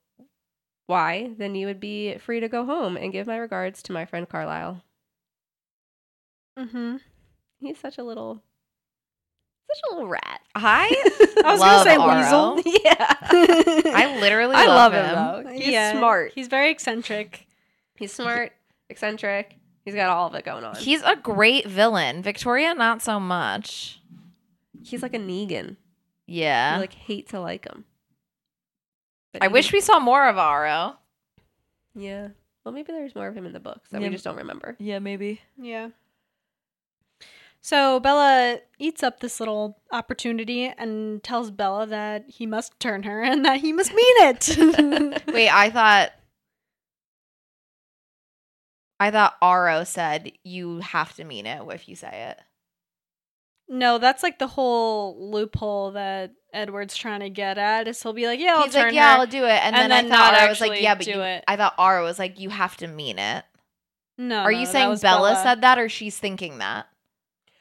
why? 0.86 1.30
Then 1.38 1.54
you 1.54 1.66
would 1.66 1.80
be 1.80 2.16
free 2.18 2.40
to 2.40 2.48
go 2.48 2.64
home 2.64 2.96
and 2.96 3.12
give 3.12 3.26
my 3.26 3.36
regards 3.36 3.82
to 3.84 3.92
my 3.92 4.04
friend 4.04 4.28
Carlisle. 4.28 4.82
Mm-hmm. 6.58 6.96
He's 7.60 7.78
such 7.78 7.98
a 7.98 8.04
little, 8.04 8.42
such 9.70 9.82
a 9.90 9.94
little 9.94 10.08
rat. 10.08 10.40
I 10.54 10.94
I 11.44 11.52
was 11.52 11.60
love 11.60 11.86
gonna 11.86 11.90
say 11.90 11.96
Aro. 11.96 12.56
weasel. 12.56 12.80
Yeah. 12.84 13.16
I 13.94 14.18
literally 14.20 14.54
I 14.54 14.66
love, 14.66 14.92
love 14.92 14.92
him, 14.92 15.04
him. 15.04 15.14
though. 15.14 15.52
He's 15.52 15.68
yeah, 15.72 15.92
smart. 15.98 16.32
He's 16.34 16.48
very 16.48 16.70
eccentric. 16.70 17.43
He's 17.96 18.12
smart, 18.12 18.52
eccentric. 18.88 19.56
He's 19.84 19.94
got 19.94 20.08
all 20.08 20.26
of 20.26 20.34
it 20.34 20.44
going 20.44 20.64
on. 20.64 20.76
He's 20.76 21.02
a 21.02 21.14
great 21.14 21.66
villain. 21.66 22.22
Victoria, 22.22 22.74
not 22.74 23.02
so 23.02 23.20
much. 23.20 24.00
He's 24.82 25.02
like 25.02 25.14
a 25.14 25.18
Negan. 25.18 25.76
Yeah. 26.26 26.74
You 26.74 26.80
like 26.80 26.94
hate 26.94 27.28
to 27.30 27.40
like 27.40 27.66
him. 27.66 27.84
But 29.32 29.42
I 29.42 29.48
wish 29.48 29.72
we 29.72 29.80
saw 29.80 29.98
more 29.98 30.26
of 30.26 30.36
Aro. 30.36 30.96
Yeah. 31.94 32.28
Well, 32.64 32.72
maybe 32.72 32.92
there's 32.92 33.14
more 33.14 33.28
of 33.28 33.36
him 33.36 33.44
in 33.44 33.52
the 33.52 33.60
books 33.60 33.90
that 33.90 34.00
we 34.00 34.08
just 34.08 34.24
don't 34.24 34.36
remember. 34.36 34.74
Yeah, 34.78 35.00
maybe. 35.00 35.40
Yeah. 35.60 35.90
So 37.60 38.00
Bella 38.00 38.58
eats 38.78 39.02
up 39.02 39.20
this 39.20 39.40
little 39.40 39.78
opportunity 39.90 40.66
and 40.66 41.22
tells 41.22 41.50
Bella 41.50 41.86
that 41.86 42.24
he 42.28 42.46
must 42.46 42.78
turn 42.78 43.02
her 43.04 43.22
and 43.22 43.44
that 43.44 43.60
he 43.60 43.72
must 43.72 43.92
mean 43.92 44.14
it. 44.18 45.22
Wait, 45.32 45.48
I 45.50 45.70
thought 45.70 46.12
I 49.00 49.10
thought 49.10 49.40
Aro 49.42 49.86
said 49.86 50.32
you 50.44 50.78
have 50.80 51.14
to 51.16 51.24
mean 51.24 51.46
it 51.46 51.62
if 51.70 51.88
you 51.88 51.96
say 51.96 52.30
it. 52.30 52.40
no, 53.68 53.98
that's 53.98 54.22
like 54.22 54.38
the 54.38 54.46
whole 54.46 55.30
loophole 55.30 55.92
that 55.92 56.32
Edward's 56.52 56.96
trying 56.96 57.20
to 57.20 57.30
get 57.30 57.58
at. 57.58 57.88
Is 57.88 58.02
he'll 58.02 58.12
be 58.12 58.26
like, 58.26 58.38
"Yeah, 58.38 58.56
I'll 58.56 58.64
He's 58.64 58.72
turn 58.74 58.84
like, 58.86 58.94
yeah, 58.94 59.14
her." 59.14 59.20
I'll 59.20 59.26
do 59.26 59.44
it, 59.44 59.50
and, 59.64 59.74
and 59.74 59.90
then, 59.90 60.06
I 60.06 60.08
thought 60.08 60.34
I 60.34 60.48
was 60.48 60.60
like, 60.60 60.80
yeah, 60.80 60.94
but 60.94 61.04
do 61.04 61.12
you, 61.12 61.20
it. 61.22 61.44
I 61.48 61.56
thought 61.56 61.76
Aro 61.76 62.02
was 62.04 62.18
like, 62.18 62.38
you 62.38 62.50
have 62.50 62.76
to 62.78 62.86
mean 62.86 63.18
it. 63.18 63.44
no, 64.18 64.38
Are 64.40 64.52
you 64.52 64.66
that 64.66 64.72
saying 64.72 64.88
was 64.90 65.00
Bella, 65.02 65.40
said 65.42 65.62
that, 65.62 65.78
or 65.78 65.88
she's 65.88 66.18
thinking 66.18 66.58
that? 66.58 66.86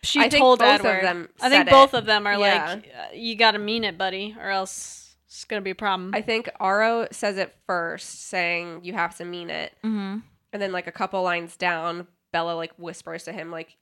She 0.03 0.19
I 0.19 0.29
think 0.29 0.41
told 0.41 0.59
both 0.59 0.81
of 0.81 0.85
Edward. 0.85 1.03
them 1.03 1.29
I 1.41 1.49
think 1.49 1.67
said 1.67 1.71
both 1.71 1.93
it. 1.93 1.97
of 1.99 2.05
them 2.05 2.27
are 2.27 2.33
Yeah. 2.37 2.73
like, 2.75 2.87
uh, 2.93 3.13
"You 3.15 3.35
got 3.37 3.51
to 3.51 3.59
mean 3.59 3.85
it, 3.85 3.97
buddy, 3.97 4.35
or 4.39 4.49
else 4.49 5.15
it's 5.25 5.45
gonna 5.45 5.61
be 5.61 5.71
a 5.71 5.75
problem." 5.75 6.11
I 6.13 6.21
think 6.21 6.49
Aro 6.59 7.11
says 7.13 7.37
it 7.37 7.55
first, 7.65 8.27
saying 8.27 8.81
you 8.83 8.91
have 8.93 9.15
to 9.17 9.25
mean 9.25 9.49
it. 9.49 9.71
Mm-hmm. 9.83 10.17
And 10.53 10.61
then 10.61 10.71
like 10.71 10.87
a 10.87 10.91
couple 10.91 11.21
lines 11.23 11.57
down, 11.57 12.07
Bella 12.31 12.53
like 12.53 12.71
whispers 12.77 13.23
to 13.25 13.33
him 13.33 13.51
like 13.51 13.75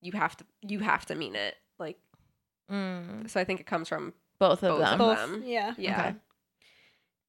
you 0.00 0.12
have 0.12 0.36
to 0.36 0.44
you 0.62 0.78
have 0.78 1.04
to 1.06 1.14
mean 1.16 1.34
it. 1.34 1.56
Like 1.78 1.98
Mm. 2.70 3.28
so 3.28 3.40
I 3.40 3.44
think 3.44 3.60
it 3.60 3.66
comes 3.66 3.88
from 3.88 4.14
Both 4.38 4.62
of 4.62 4.78
Both 4.78 4.80
them. 4.80 4.92
of 4.92 4.98
both, 4.98 5.18
them. 5.18 5.42
yeah. 5.44 5.74
yeah. 5.76 6.00
Okay. 6.00 6.14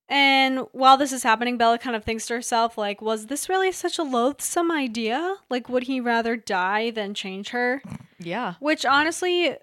And 0.08 0.60
while 0.72 0.98
this 0.98 1.12
is 1.12 1.24
happening, 1.24 1.58
Bella 1.58 1.80
kind 1.80 1.96
of 1.96 2.04
thinks 2.04 2.28
to 2.28 2.36
herself, 2.36 2.78
like, 2.78 3.02
was 3.02 3.26
this 3.26 3.50
really 3.50 3.72
such 3.72 3.98
a 3.98 4.04
loathsome 4.04 4.72
idea? 4.72 5.38
Like, 5.50 5.68
would 5.68 5.84
he 5.84 6.00
rather 6.00 6.36
die 6.38 6.92
than 6.92 7.14
change 7.14 7.50
her? 7.50 7.82
Yeah. 8.18 8.54
Which 8.60 8.86
honestly, 8.86 9.58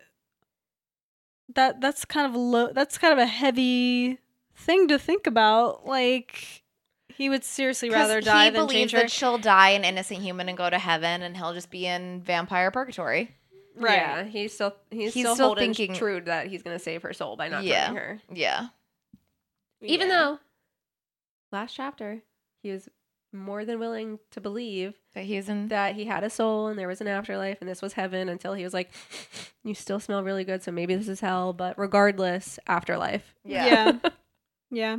that 1.55 1.81
that's 1.81 2.05
kind 2.05 2.27
of 2.27 2.35
low. 2.37 2.71
That's 2.73 2.99
kind 2.99 3.13
of 3.13 3.19
a 3.19 3.27
heavy 3.27 4.19
thing 4.55 4.89
to 4.89 4.99
think 4.99 5.27
about. 5.27 5.87
Like, 5.87 6.62
he 7.17 7.29
would 7.29 7.45
seriously 7.45 7.91
rather 7.91 8.21
die 8.21 8.45
he 8.45 8.51
than 8.51 8.63
believes 8.67 8.73
change 8.73 8.93
her. 8.93 8.99
that 9.01 9.11
she'll 9.11 9.39
die 9.39 9.71
an 9.71 9.85
innocent 9.85 10.21
human 10.23 10.49
and 10.49 10.57
go 10.59 10.69
to 10.69 10.79
heaven, 10.79 11.23
and 11.23 11.37
he'll 11.37 11.55
just 11.55 11.71
be 11.71 11.87
in 11.87 12.23
vampire 12.23 12.71
purgatory. 12.71 13.35
Right. 13.75 13.95
Yeah, 13.97 14.25
he's 14.25 14.53
still 14.53 14.75
he's, 14.91 15.15
He's 15.15 15.25
still, 15.25 15.35
still 15.35 15.47
holding 15.49 15.73
thinking- 15.75 15.95
true 15.97 16.21
that 16.23 16.49
he's 16.49 16.63
gonna 16.63 16.79
save 16.79 17.03
her 17.03 17.13
soul 17.13 17.37
by 17.37 17.49
not 17.49 17.65
Yeah. 17.65 17.87
turning 17.87 17.97
her. 18.03 18.21
Yeah. 18.33 18.67
Even 19.81 20.09
Yeah. 20.09 20.15
though 20.19 20.39
last 21.51 21.75
chapter 21.75 22.23
he 22.63 22.71
was 22.71 22.89
more 23.33 23.65
than 23.65 23.79
willing 23.79 24.19
to 24.31 24.41
believe 24.43 24.95
That 25.15 25.25
he's 25.25 25.49
in. 25.49 25.69
that 25.69 25.95
he 25.95 26.05
had 26.05 26.23
a 26.23 26.29
soul 26.29 26.67
and 26.69 26.79
there 26.79 26.87
was 26.87 27.01
an 27.01 27.09
afterlife 27.09 27.59
and 27.63 27.69
this 27.69 27.81
was 27.81 27.95
heaven 27.95 28.29
until 28.29 28.53
he 28.53 28.63
was 28.63 28.75
like, 28.75 28.91
You 29.65 29.75
still 29.75 30.01
smell 30.01 30.23
really 30.23 30.45
good, 30.45 30.63
so 30.63 30.71
maybe 30.71 30.95
this 30.95 31.09
is 31.09 31.21
hell, 31.21 31.53
but 31.55 31.79
regardless, 31.79 32.59
afterlife. 32.67 33.35
Yeah. 33.45 33.93
yeah. 34.71 34.99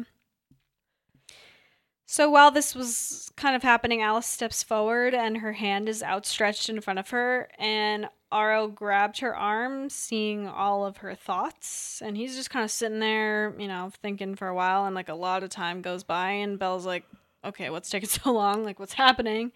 So 2.05 2.29
while 2.29 2.51
this 2.51 2.75
was 2.75 3.31
kind 3.35 3.55
of 3.55 3.63
happening, 3.63 4.01
Alice 4.01 4.27
steps 4.27 4.61
forward 4.61 5.13
and 5.13 5.37
her 5.37 5.53
hand 5.53 5.87
is 5.87 6.03
outstretched 6.03 6.69
in 6.69 6.81
front 6.81 6.99
of 6.99 7.09
her, 7.09 7.49
and 7.57 8.07
Aro 8.31 8.73
grabbed 8.73 9.19
her 9.19 9.35
arm, 9.35 9.89
seeing 9.89 10.47
all 10.47 10.85
of 10.85 10.97
her 10.97 11.15
thoughts, 11.15 12.01
and 12.03 12.17
he's 12.17 12.35
just 12.35 12.49
kind 12.49 12.65
of 12.65 12.71
sitting 12.71 12.99
there, 12.99 13.55
you 13.57 13.67
know, 13.67 13.91
thinking 14.01 14.35
for 14.35 14.47
a 14.47 14.55
while, 14.55 14.85
and 14.85 14.95
like 14.95 15.09
a 15.09 15.13
lot 15.13 15.43
of 15.43 15.49
time 15.49 15.81
goes 15.81 16.03
by, 16.03 16.31
and 16.31 16.59
Belle's 16.59 16.85
like, 16.85 17.05
"Okay, 17.45 17.69
what's 17.69 17.89
taking 17.89 18.09
so 18.09 18.31
long? 18.31 18.63
Like, 18.63 18.79
what's 18.79 18.93
happening?" 18.93 19.51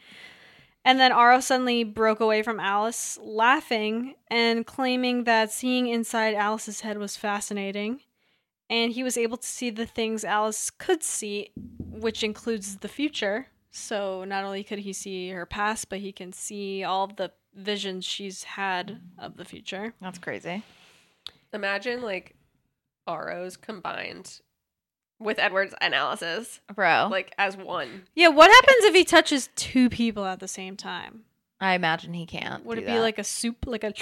And 0.85 0.99
then 0.99 1.11
Aro 1.11 1.43
suddenly 1.43 1.83
broke 1.83 2.21
away 2.21 2.43
from 2.43 2.61
Alice, 2.61 3.19
laughing 3.21 4.15
and 4.29 4.65
claiming 4.65 5.25
that 5.25 5.51
seeing 5.51 5.87
inside 5.87 6.33
Alice's 6.33 6.81
head 6.81 6.97
was 6.97 7.17
fascinating 7.17 8.01
and 8.69 8.91
he 8.91 9.03
was 9.03 9.17
able 9.17 9.37
to 9.37 9.47
see 9.47 9.69
the 9.69 9.85
things 9.85 10.23
Alice 10.23 10.69
could 10.69 11.03
see, 11.03 11.51
which 11.79 12.23
includes 12.23 12.77
the 12.77 12.87
future. 12.87 13.47
So 13.71 14.23
not 14.23 14.43
only 14.43 14.63
could 14.63 14.79
he 14.79 14.93
see 14.93 15.29
her 15.29 15.45
past, 15.45 15.89
but 15.89 15.99
he 15.99 16.11
can 16.11 16.33
see 16.33 16.83
all 16.83 17.07
the 17.07 17.31
visions 17.53 18.05
she's 18.05 18.43
had 18.43 18.99
of 19.17 19.37
the 19.37 19.45
future. 19.45 19.93
That's 20.01 20.19
crazy. 20.19 20.63
Imagine 21.53 22.01
like 22.01 22.35
Aro's 23.07 23.57
combined 23.57 24.41
with 25.19 25.39
Edward's 25.39 25.73
analysis, 25.81 26.59
Bro. 26.73 27.07
like 27.09 27.33
as 27.37 27.57
one. 27.57 28.03
Yeah, 28.15 28.27
what 28.27 28.51
happens 28.51 28.83
if 28.85 28.93
he 28.95 29.03
touches 29.03 29.49
two 29.55 29.89
people 29.89 30.25
at 30.25 30.39
the 30.39 30.47
same 30.47 30.75
time? 30.77 31.21
I 31.59 31.73
imagine 31.73 32.13
he 32.13 32.25
can't. 32.27 32.63
Would 32.65 32.75
do 32.75 32.81
it 32.81 32.85
be 32.85 32.91
that. 32.93 33.01
like 33.01 33.17
a 33.17 33.23
soup, 33.23 33.65
like 33.65 33.83
a 33.83 33.93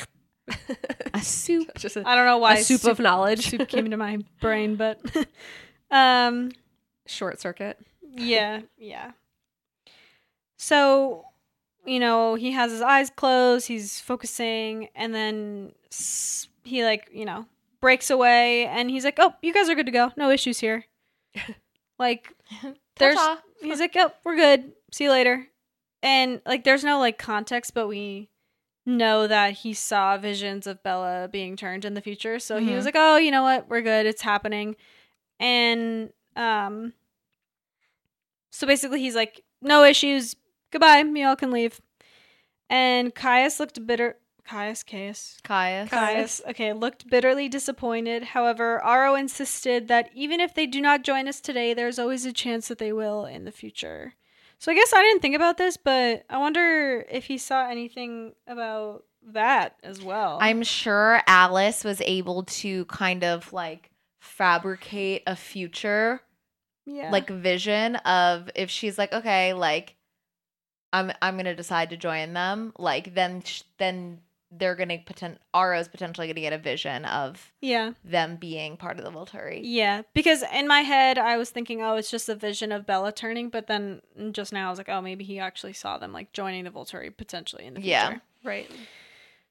A 1.13 1.19
soup. 1.21 1.71
Just 1.77 1.97
a, 1.97 2.07
I 2.07 2.15
don't 2.15 2.25
know 2.25 2.37
why 2.37 2.55
a 2.57 2.63
soup, 2.63 2.83
of 2.85 2.99
knowledge. 2.99 3.49
soup 3.49 3.67
came 3.67 3.85
into 3.85 3.97
my 3.97 4.17
brain, 4.41 4.75
but 4.75 4.99
um, 5.91 6.51
Short 7.07 7.39
circuit. 7.39 7.79
yeah, 8.01 8.61
yeah. 8.77 9.11
So, 10.57 11.25
you 11.85 11.99
know, 11.99 12.35
he 12.35 12.51
has 12.51 12.71
his 12.71 12.81
eyes 12.81 13.09
closed, 13.09 13.67
he's 13.67 13.99
focusing, 13.99 14.89
and 14.95 15.13
then 15.13 15.71
s- 15.91 16.47
he, 16.63 16.83
like, 16.83 17.09
you 17.13 17.25
know, 17.25 17.45
breaks 17.81 18.09
away 18.09 18.65
and 18.65 18.89
he's 18.89 19.03
like, 19.03 19.17
oh, 19.19 19.33
you 19.41 19.53
guys 19.53 19.69
are 19.69 19.75
good 19.75 19.85
to 19.85 19.91
go. 19.91 20.11
No 20.17 20.29
issues 20.31 20.59
here. 20.59 20.85
like, 21.99 22.31
there's, 22.97 23.15
Ta-ta. 23.15 23.41
he's 23.61 23.79
like, 23.79 23.93
oh, 23.97 24.11
we're 24.23 24.35
good. 24.37 24.71
See 24.91 25.03
you 25.05 25.11
later. 25.11 25.45
And, 26.01 26.41
like, 26.45 26.63
there's 26.63 26.83
no, 26.83 26.99
like, 26.99 27.17
context, 27.17 27.73
but 27.73 27.87
we 27.87 28.29
know 28.85 29.27
that 29.27 29.53
he 29.53 29.73
saw 29.73 30.17
visions 30.17 30.67
of 30.67 30.83
Bella 30.83 31.27
being 31.31 31.55
turned 31.55 31.85
in 31.85 31.93
the 31.95 32.01
future. 32.01 32.39
So 32.39 32.59
he 32.59 32.69
Mhm. 32.69 32.75
was 32.75 32.85
like, 32.85 32.95
oh, 32.97 33.17
you 33.17 33.31
know 33.31 33.43
what? 33.43 33.67
We're 33.67 33.81
good. 33.81 34.05
It's 34.05 34.21
happening. 34.21 34.75
And, 35.39 36.11
um, 36.35 36.93
so 38.51 38.65
basically, 38.67 39.01
he's 39.01 39.15
like, 39.15 39.43
no 39.61 39.83
issues. 39.83 40.35
Goodbye. 40.71 40.99
Y'all 41.01 41.35
can 41.35 41.51
leave. 41.51 41.81
And 42.69 43.13
Caius 43.13 43.59
looked 43.59 43.85
bitter. 43.85 44.17
Caius, 44.47 44.83
Caius. 44.83 45.39
Caius. 45.43 45.89
Caius, 45.89 46.41
okay, 46.49 46.71
looked 46.71 47.09
bitterly 47.09 47.49
disappointed. 47.49 48.21
However, 48.23 48.79
Aro 48.85 49.19
insisted 49.19 49.87
that 49.87 50.09
even 50.13 50.39
if 50.39 50.53
they 50.53 50.67
do 50.67 50.79
not 50.79 51.03
join 51.03 51.27
us 51.27 51.41
today, 51.41 51.73
there's 51.73 51.97
always 51.97 52.25
a 52.25 52.31
chance 52.31 52.67
that 52.67 52.77
they 52.77 52.93
will 52.93 53.25
in 53.25 53.45
the 53.45 53.51
future. 53.51 54.13
So 54.65 54.71
I 54.71 54.75
guess 54.75 54.93
I 54.93 55.03
didn't 55.03 55.21
think 55.21 55.35
about 55.35 55.57
this, 55.57 55.77
but 55.77 56.25
I 56.27 56.39
wonder 56.39 57.05
if 57.07 57.25
he 57.25 57.37
saw 57.37 57.69
anything 57.69 58.33
about 58.47 59.03
that 59.27 59.75
as 59.83 60.01
well. 60.01 60.39
I'm 60.41 60.63
sure 60.63 61.21
Alice 61.27 61.83
was 61.83 62.01
able 62.01 62.45
to 62.45 62.85
kind 62.85 63.23
of 63.23 63.53
like 63.53 63.91
fabricate 64.19 65.21
a 65.27 65.35
future 65.35 66.19
yeah. 66.87 67.11
like 67.11 67.29
vision 67.29 67.97
of 67.97 68.49
if 68.55 68.71
she's 68.71 68.97
like 68.97 69.13
okay 69.13 69.53
like 69.53 69.97
I'm 70.91 71.11
I'm 71.21 71.35
going 71.35 71.45
to 71.45 71.53
decide 71.53 71.91
to 71.91 71.97
join 71.97 72.33
them 72.33 72.73
like 72.79 73.13
then 73.13 73.43
sh- 73.43 73.61
then 73.77 74.21
they're 74.57 74.75
going 74.75 74.89
to 74.89 74.97
potent 74.99 75.39
Aro's 75.53 75.87
potentially 75.87 76.31
to 76.31 76.39
get 76.39 76.53
a 76.53 76.57
vision 76.57 77.05
of 77.05 77.51
yeah. 77.61 77.93
them 78.03 78.37
being 78.37 78.77
part 78.77 78.99
of 78.99 79.05
the 79.05 79.11
Volturi. 79.11 79.61
Yeah, 79.63 80.03
because 80.13 80.43
in 80.53 80.67
my 80.67 80.81
head 80.81 81.17
I 81.17 81.37
was 81.37 81.49
thinking, 81.49 81.81
oh, 81.81 81.95
it's 81.95 82.11
just 82.11 82.29
a 82.29 82.35
vision 82.35 82.71
of 82.71 82.85
Bella 82.85 83.11
turning, 83.11 83.49
but 83.49 83.67
then 83.67 84.01
just 84.31 84.53
now 84.53 84.67
I 84.67 84.69
was 84.69 84.79
like, 84.79 84.89
oh, 84.89 85.01
maybe 85.01 85.23
he 85.23 85.39
actually 85.39 85.73
saw 85.73 85.97
them 85.97 86.11
like 86.13 86.33
joining 86.33 86.63
the 86.63 86.71
Volturi 86.71 87.15
potentially 87.15 87.65
in 87.65 87.73
the 87.73 87.81
future. 87.81 87.89
Yeah. 87.89 88.17
Right. 88.43 88.69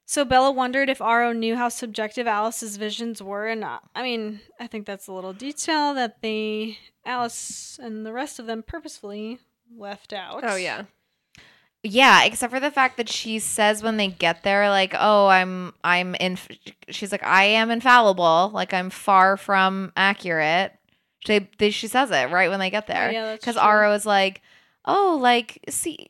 So 0.05 0.23
Bella 0.23 0.51
wondered 0.51 0.89
if 0.89 0.99
Aro 0.99 1.35
knew 1.35 1.55
how 1.55 1.69
subjective 1.69 2.27
Alice's 2.27 2.77
visions 2.77 3.23
were, 3.23 3.47
and 3.47 3.63
uh, 3.63 3.79
I 3.95 4.03
mean, 4.03 4.39
I 4.59 4.67
think 4.67 4.85
that's 4.85 5.07
a 5.07 5.13
little 5.13 5.33
detail 5.33 5.95
that 5.95 6.21
they 6.21 6.77
Alice 7.05 7.79
and 7.81 8.05
the 8.05 8.13
rest 8.13 8.37
of 8.37 8.45
them 8.45 8.61
purposefully 8.61 9.39
left 9.75 10.13
out. 10.13 10.43
Oh 10.43 10.55
yeah. 10.55 10.83
Yeah, 11.87 12.23
except 12.23 12.51
for 12.51 12.59
the 12.59 12.71
fact 12.71 12.97
that 12.97 13.07
she 13.09 13.37
says 13.37 13.83
when 13.83 13.97
they 13.97 14.07
get 14.07 14.41
there, 14.41 14.69
like, 14.69 14.95
"Oh, 14.97 15.27
I'm, 15.27 15.71
I'm 15.83 16.15
in." 16.15 16.37
She's 16.89 17.11
like, 17.11 17.23
"I 17.23 17.43
am 17.43 17.69
infallible. 17.69 18.49
Like, 18.53 18.73
I'm 18.73 18.89
far 18.89 19.37
from 19.37 19.93
accurate." 19.95 20.73
She, 21.25 21.47
they, 21.59 21.69
she 21.69 21.87
says 21.87 22.09
it 22.11 22.31
right 22.31 22.49
when 22.49 22.59
they 22.59 22.69
get 22.71 22.87
there. 22.87 23.11
yeah, 23.11 23.33
because 23.33 23.53
true. 23.55 23.63
Aro 23.63 23.95
is 23.95 24.05
like, 24.05 24.41
"Oh, 24.85 25.19
like, 25.21 25.59
see, 25.69 26.09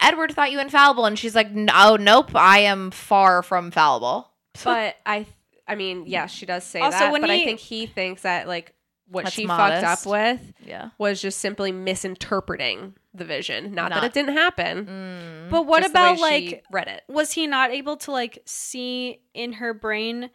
Edward 0.00 0.32
thought 0.32 0.50
you 0.50 0.58
infallible," 0.60 1.04
and 1.06 1.16
she's 1.16 1.36
like, 1.36 1.52
"No, 1.52 1.72
oh, 1.74 1.96
nope, 1.96 2.34
I 2.34 2.58
am 2.60 2.90
far 2.90 3.42
from 3.44 3.70
fallible." 3.70 4.28
But 4.64 4.96
I, 5.06 5.26
I 5.68 5.76
mean, 5.76 6.04
yeah, 6.06 6.26
she 6.26 6.46
does 6.46 6.64
say 6.64 6.80
Also, 6.80 6.98
that. 6.98 7.12
when 7.12 7.20
But 7.20 7.30
I 7.30 7.44
think 7.44 7.60
he 7.60 7.86
thinks 7.86 8.22
that 8.22 8.48
like 8.48 8.74
what 9.08 9.24
That's 9.24 9.36
she 9.36 9.46
modest. 9.46 9.84
fucked 9.84 10.06
up 10.06 10.10
with 10.10 10.52
Yeah. 10.66 10.90
was 10.98 11.20
just 11.22 11.38
simply 11.38 11.70
misinterpreting 11.70 12.94
the 13.14 13.24
vision. 13.24 13.72
Not, 13.74 13.90
that 13.90 14.04
it 14.04 14.12
didn't 14.12 14.34
happen. 14.36 14.86
Mm. 14.86 15.50
But 15.50 15.66
what 15.66 15.82
just 15.82 15.92
the 15.92 16.00
way 16.00 16.06
about 16.06 16.16
she 16.16 16.22
like 16.22 16.64
read 16.70 16.88
it? 16.88 17.02
was 17.08 17.32
he 17.32 17.46
not 17.46 17.70
able 17.70 17.96
to 17.98 18.10
like 18.10 18.38
see 18.46 19.20
in 19.34 19.54
her 19.54 19.74
brain 19.74 20.30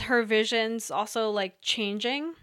her 0.00 0.22
visions 0.24 0.90
also 0.90 1.30
like 1.30 1.56
changing 1.60 2.34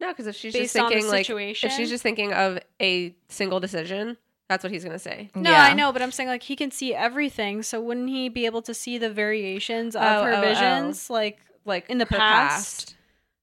No, 0.00 0.08
because 0.08 0.26
if 0.26 0.36
she's 0.36 0.52
based 0.52 0.74
just 0.74 0.76
on 0.84 0.88
the 0.90 0.94
thinking 0.96 1.10
like 1.10 1.26
situation? 1.26 1.70
if 1.70 1.76
she's 1.76 1.88
just 1.90 2.02
thinking 2.02 2.32
of 2.32 2.58
a 2.80 3.14
single 3.28 3.60
decision, 3.60 4.16
that's 4.48 4.62
what 4.62 4.72
he's 4.72 4.84
gonna 4.84 4.98
say. 4.98 5.30
No, 5.34 5.50
Yeah. 5.50 5.62
I 5.64 5.74
know, 5.74 5.92
but 5.92 6.02
I'm 6.02 6.12
saying 6.12 6.28
like 6.28 6.42
he 6.44 6.54
can 6.56 6.70
see 6.70 6.94
everything, 6.94 7.62
so 7.62 7.80
wouldn't 7.80 8.08
he 8.08 8.28
be 8.28 8.46
able 8.46 8.62
to 8.62 8.74
see 8.74 8.98
the 8.98 9.10
variations 9.10 9.96
of 9.96 10.02
Oh, 10.02 10.24
her 10.24 10.32
oh, 10.34 10.36
oh. 10.38 10.40
visions 10.42 11.08
like 11.10 11.38
Like 11.64 11.88
In 11.90 11.98
the 11.98 12.04
her 12.04 12.16
past? 12.16 12.94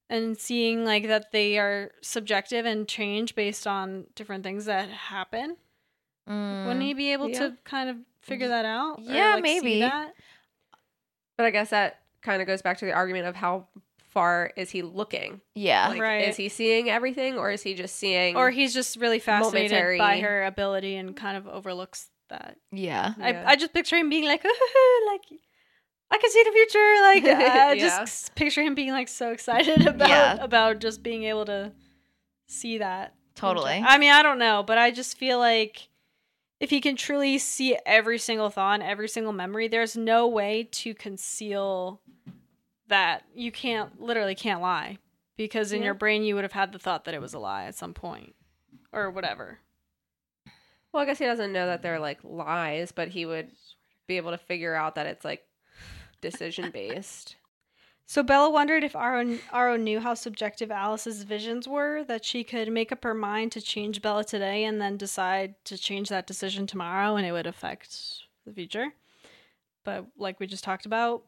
And 0.10 0.38
seeing 0.38 0.86
like 0.86 1.08
that 1.08 1.32
they 1.32 1.58
are 1.58 1.92
subjective 2.02 2.66
and 2.66 2.88
change 2.88 3.36
based 3.36 3.66
on 3.68 4.06
different 4.16 4.44
things 4.44 4.66
that 4.66 4.90
happen? 4.90 5.58
Mm. 6.30 6.66
Wouldn't 6.68 6.84
he 6.86 6.94
be 6.94 7.12
able 7.14 7.30
Yeah. 7.30 7.40
to 7.40 7.58
kind 7.64 7.90
of 7.90 7.98
figure 8.22 8.48
that 8.48 8.66
out? 8.66 9.00
Or, 9.00 9.04
Yeah, 9.14 9.34
like, 9.36 9.44
maybe. 9.44 9.82
But 11.38 11.46
I 11.46 11.50
guess 11.52 11.72
that 11.72 12.02
kind 12.22 12.42
of 12.42 12.48
goes 12.48 12.62
back 12.62 12.78
to 12.80 12.86
the 12.86 12.94
argument 12.94 13.28
of 13.28 13.36
how 13.36 13.68
far 14.12 14.52
is 14.56 14.70
he 14.70 14.82
looking? 14.84 15.42
Yeah. 15.56 15.90
Like, 15.90 16.02
Right. 16.02 16.28
Is 16.30 16.38
he 16.38 16.48
seeing 16.48 16.90
everything, 16.90 17.38
or 17.38 17.50
is 17.52 17.64
he 17.64 17.74
just 17.74 17.96
seeing? 17.96 18.38
Or 18.38 18.52
he's 18.52 18.74
just 18.74 18.98
really 18.98 19.20
fascinated 19.20 19.72
Momentary- 19.72 19.98
by 19.98 20.20
her 20.20 20.44
ability 20.46 20.96
and 20.96 21.16
kind 21.16 21.36
of 21.38 21.48
overlooks 21.48 22.10
that. 22.30 22.58
yeah. 22.72 23.14
Yeah. 23.18 23.44
I, 23.48 23.52
I 23.52 23.56
just 23.56 23.74
picture 23.74 23.98
him 23.98 24.10
being 24.10 24.26
like, 24.26 24.44
like 25.08 25.40
I 26.14 26.18
can 26.19 26.30
see 26.30 26.44
the 26.44 26.52
future. 26.52 27.02
Like 27.02 27.23
I 27.40 27.73
Yeah. 27.73 27.76
just 27.76 28.35
picture 28.35 28.61
him 28.61 28.76
being 28.76 28.91
like 28.91 29.07
so 29.07 29.31
excited 29.31 29.88
about 29.88 30.10
Yeah. 30.10 30.38
about 30.40 30.80
just 30.80 31.02
being 31.02 31.23
able 31.23 31.45
to 31.45 31.72
see 32.48 32.77
that. 32.77 33.15
Totally. 33.35 33.81
I 33.84 33.98
mean, 33.98 34.11
I 34.11 34.22
don't 34.22 34.38
know, 34.38 34.61
but 34.65 34.77
I 34.77 34.91
just 34.91 35.18
feel 35.18 35.40
like 35.40 35.88
if 36.60 36.69
he 36.69 36.80
can 36.81 36.95
truly 36.95 37.40
see 37.40 37.77
every 37.85 38.19
single 38.19 38.49
thought 38.52 38.76
and 38.76 38.84
every 38.84 39.10
single 39.10 39.34
memory, 39.34 39.68
there's 39.68 39.98
no 39.98 40.27
way 40.27 40.68
to 40.72 40.94
conceal 40.94 41.99
that. 42.88 43.23
You 43.34 43.52
can't 43.52 43.99
literally 43.99 44.35
can't 44.35 44.61
lie 44.61 44.99
because 45.35 45.72
in 45.72 45.80
Yeah. 45.80 45.85
your 45.85 45.94
brain 45.95 46.23
you 46.23 46.35
would 46.35 46.44
have 46.44 46.52
had 46.53 46.72
the 46.73 46.80
thought 46.80 47.06
that 47.06 47.15
it 47.15 47.22
was 47.22 47.34
a 47.34 47.40
lie 47.40 47.65
at 47.65 47.73
some 47.76 47.94
point 47.95 48.35
or 48.91 49.10
whatever. 49.10 49.57
well, 50.94 51.02
I 51.02 51.06
guess 51.07 51.18
he 51.18 51.26
doesn't 51.26 51.52
know 51.52 51.65
that 51.65 51.81
they're 51.81 51.99
like 51.99 52.19
lies, 52.23 52.91
but 52.91 53.07
he 53.07 53.26
would 53.26 53.49
be 54.07 54.18
able 54.18 54.30
to 54.31 54.38
figure 54.38 54.76
out 54.76 54.94
that 54.95 55.07
it's 55.07 55.26
like 55.26 55.44
decision 56.24 56.72
based. 56.72 57.36
So 58.06 58.24
Bella 58.24 58.50
wondered 58.50 58.84
if 58.84 58.94
Aro, 58.94 59.40
Aro 59.54 59.80
knew 59.80 60.00
how 60.00 60.14
subjective 60.14 60.72
Alice's 60.72 61.24
visions 61.24 61.68
were, 61.68 62.04
that 62.06 62.26
she 62.26 62.44
could 62.44 62.72
make 62.72 62.91
up 62.91 63.04
her 63.04 63.14
mind 63.14 63.52
to 63.54 63.62
change 63.62 64.02
Bella 64.02 64.24
today 64.24 64.66
and 64.66 64.82
then 64.82 64.98
decide 64.98 65.56
to 65.66 65.78
change 65.78 66.10
that 66.10 66.28
decision 66.28 66.68
tomorrow 66.68 67.16
and 67.16 67.26
it 67.26 67.32
would 67.32 67.48
affect 67.48 68.24
the 68.45 68.52
future. 68.52 68.94
But 69.84 70.08
like 70.18 70.40
we 70.40 70.48
just 70.48 70.64
talked 70.64 70.86
about, 70.86 71.24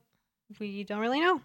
we 0.60 0.84
don't 0.84 1.00
really 1.00 1.22
know. 1.22 1.42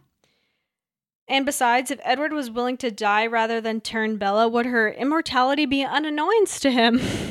And 1.28 1.47
besides, 1.47 1.93
if 1.93 2.01
Edward 2.02 2.32
was 2.32 2.51
willing 2.51 2.77
to 2.78 2.90
die 2.90 3.27
rather 3.27 3.60
than 3.60 3.81
turn 3.81 4.16
Bella, 4.16 4.48
would 4.48 4.66
her 4.66 4.90
immortality 4.90 5.64
be 5.64 5.82
an 5.82 6.05
annoyance 6.05 6.59
to 6.60 6.72
him? 6.72 7.01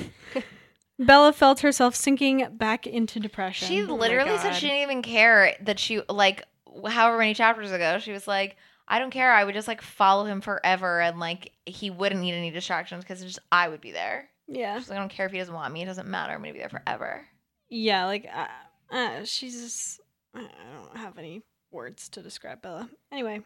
Bella 1.00 1.32
felt 1.32 1.62
herself 1.62 1.96
sinking 1.96 2.48
back 2.58 2.86
into 2.86 3.20
depression. 3.20 3.68
She 3.68 3.82
Oh 3.84 3.96
literally 3.96 4.38
said 4.38 4.54
she 4.54 4.68
didn't 4.68 4.82
even 4.82 5.02
care 5.02 5.56
that 5.62 5.80
she 5.80 6.02
like 6.10 6.44
however 6.88 7.18
many 7.18 7.34
chapters 7.34 7.72
ago 7.72 7.98
she 8.00 8.12
was 8.12 8.28
like 8.28 8.58
I 8.88 9.00
don't 9.00 9.10
care 9.12 9.32
I 9.32 9.44
would 9.44 9.56
just 9.56 9.68
like 9.68 9.82
follow 9.82 10.26
him 10.26 10.42
forever 10.42 11.00
and 11.02 11.20
like 11.20 11.54
he 11.66 11.90
wouldn't 11.90 12.22
need 12.22 12.34
any 12.34 12.52
distractions 12.52 13.04
because 13.04 13.22
just 13.24 13.40
I 13.52 13.70
would 13.70 13.82
be 13.82 13.92
there. 13.92 14.30
yeah. 14.48 14.78
She's 14.78 14.90
like 14.90 14.98
I 14.98 15.02
don't 15.02 15.10
care 15.10 15.26
if 15.26 15.32
he 15.32 15.38
doesn't 15.40 15.54
want 15.54 15.74
me 15.74 15.82
it 15.84 15.86
doesn't 15.86 16.08
matter 16.08 16.34
I'm 16.34 16.42
gonna 16.42 16.54
be 16.54 16.60
there 16.60 16.70
forever. 16.70 17.26
Yeah, 17.70 18.06
like 18.06 18.28
uh, 18.34 18.48
uh, 18.94 19.24
she's 19.24 19.60
just 19.62 20.02
I 20.36 20.42
don't 20.42 20.98
have 20.98 21.18
any 21.18 21.44
words 21.72 22.10
to 22.10 22.22
describe 22.22 22.62
Bella. 22.62 22.90
Anyway, 23.12 23.42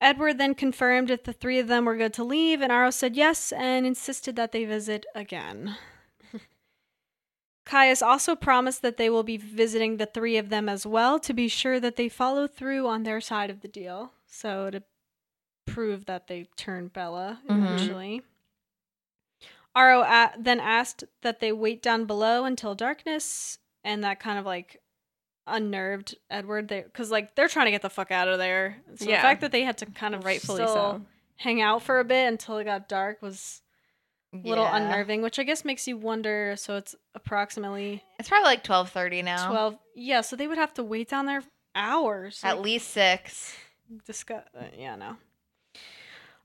Edward 0.00 0.38
then 0.38 0.54
confirmed 0.54 1.10
if 1.10 1.22
the 1.24 1.32
three 1.32 1.58
of 1.58 1.68
them 1.68 1.84
were 1.84 1.96
good 1.96 2.12
to 2.14 2.24
leave, 2.24 2.60
and 2.60 2.72
Aro 2.72 2.92
said 2.92 3.14
yes 3.16 3.52
and 3.52 3.86
insisted 3.86 4.36
that 4.36 4.52
they 4.52 4.64
visit 4.64 5.06
again. 5.14 5.76
Caius 7.64 8.02
also 8.02 8.36
promised 8.36 8.82
that 8.82 8.96
they 8.98 9.08
will 9.08 9.22
be 9.22 9.36
visiting 9.36 9.96
the 9.96 10.06
three 10.06 10.36
of 10.36 10.50
them 10.50 10.68
as 10.68 10.86
well 10.86 11.18
to 11.20 11.32
be 11.32 11.48
sure 11.48 11.80
that 11.80 11.96
they 11.96 12.08
follow 12.08 12.46
through 12.46 12.86
on 12.86 13.04
their 13.04 13.20
side 13.20 13.48
of 13.50 13.60
the 13.60 13.68
deal. 13.68 14.12
So 14.26 14.70
to 14.70 14.82
prove 15.66 16.06
that 16.06 16.26
they 16.26 16.46
turned 16.56 16.92
Bella 16.92 17.40
mm-hmm. 17.48 17.64
eventually. 17.64 18.22
Aro 19.76 20.04
a- 20.04 20.38
then 20.38 20.60
asked 20.60 21.04
that 21.22 21.40
they 21.40 21.52
wait 21.52 21.82
down 21.82 22.04
below 22.04 22.44
until 22.44 22.74
darkness, 22.74 23.58
and 23.82 24.04
that 24.04 24.20
kind 24.20 24.38
of 24.38 24.46
like 24.46 24.80
unnerved 25.46 26.16
Edward. 26.30 26.68
They 26.68 26.82
because 26.82 27.10
like 27.10 27.34
they're 27.34 27.48
trying 27.48 27.66
to 27.66 27.72
get 27.72 27.82
the 27.82 27.90
fuck 27.90 28.10
out 28.10 28.28
of 28.28 28.38
there. 28.38 28.76
So 28.96 29.06
the 29.06 29.12
fact 29.12 29.40
that 29.40 29.52
they 29.52 29.62
had 29.62 29.78
to 29.78 29.86
kind 29.86 30.14
of 30.14 30.24
Rightfully 30.24 30.58
so. 30.58 31.02
hang 31.36 31.60
out 31.60 31.82
for 31.82 31.98
a 31.98 32.04
bit 32.04 32.28
until 32.28 32.58
it 32.58 32.64
got 32.64 32.88
dark 32.88 33.20
was 33.20 33.62
little 34.42 34.64
Yeah. 34.64 34.76
unnerving. 34.76 35.22
Which 35.22 35.38
I 35.38 35.42
guess 35.44 35.64
makes 35.64 35.86
you 35.86 35.96
wonder. 35.96 36.54
So 36.56 36.76
it's 36.76 36.94
approximately 37.14 38.02
It's 38.18 38.28
probably 38.28 38.46
like 38.46 38.64
twelve 38.64 38.90
thirty 38.90 39.22
now. 39.22 39.48
twelve. 39.48 39.78
Yeah, 39.94 40.20
so 40.22 40.36
they 40.36 40.46
would 40.48 40.58
have 40.58 40.74
to 40.74 40.82
wait 40.84 41.08
down 41.08 41.26
there 41.26 41.42
hours. 41.74 42.40
At 42.44 42.56
like, 42.56 42.64
least 42.64 42.88
six. 42.90 43.56
discuss. 44.06 44.44
Uh, 44.58 44.64
yeah, 44.76 44.96
no. 44.96 45.16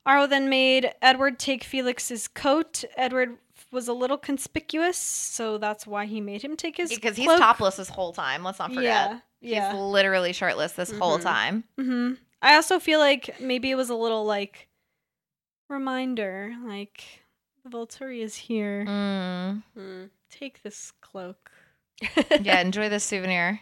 Aro 0.07 0.30
then 0.30 0.49
made 0.49 0.94
Edward 1.02 1.40
take 1.40 1.64
Felix's 1.64 2.28
coat. 2.28 2.84
Edward 2.95 3.38
was 3.72 3.88
a 3.88 3.94
little 3.94 4.18
conspicuous, 4.18 4.98
so 4.98 5.57
that's 5.57 5.86
why 5.86 6.06
he 6.06 6.20
made 6.22 6.41
him 6.41 6.56
take 6.57 6.78
his 6.78 6.90
Because 6.90 7.16
he's 7.16 7.28
topless 7.28 7.76
this 7.76 7.90
whole 7.90 8.14
time. 8.14 8.44
Let's 8.44 8.57
not 8.60 8.70
forget. 8.70 8.84
Yeah, 8.84 9.20
yeah. 9.41 9.72
He's 9.74 9.80
literally 9.80 10.34
shirtless 10.34 10.72
this 10.74 10.91
whole 10.91 11.20
Mhm. 11.20 11.24
time. 11.24 11.64
hmm 11.78 12.14
I 12.41 12.56
also 12.56 12.80
feel 12.80 12.99
like 12.99 13.40
maybe 13.41 13.70
it 13.70 13.76
was 13.76 13.90
a 13.90 13.95
little 13.95 14.24
like 14.26 14.70
reminder, 15.68 16.56
like 16.66 17.03
the 17.64 17.69
Volturi 17.69 18.22
is 18.22 18.36
here. 18.36 18.86
Mm. 18.88 19.64
Hmm. 19.76 20.03
Take 20.30 20.61
this 20.64 20.91
cloak. 21.02 21.52
Yeah, 22.41 22.61
enjoy 22.61 22.88
this 22.90 23.03
souvenir. 23.03 23.60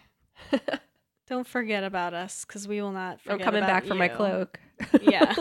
Don't 1.28 1.48
forget 1.48 1.84
about 1.84 2.14
us, 2.14 2.46
because 2.46 2.68
we 2.68 2.82
will 2.82 2.92
not. 2.92 3.20
I'm 3.28 3.40
coming 3.40 3.64
about 3.64 3.68
back 3.68 3.86
for 3.86 3.96
my 3.96 4.08
cloak. 4.08 4.60
yeah. 5.02 5.34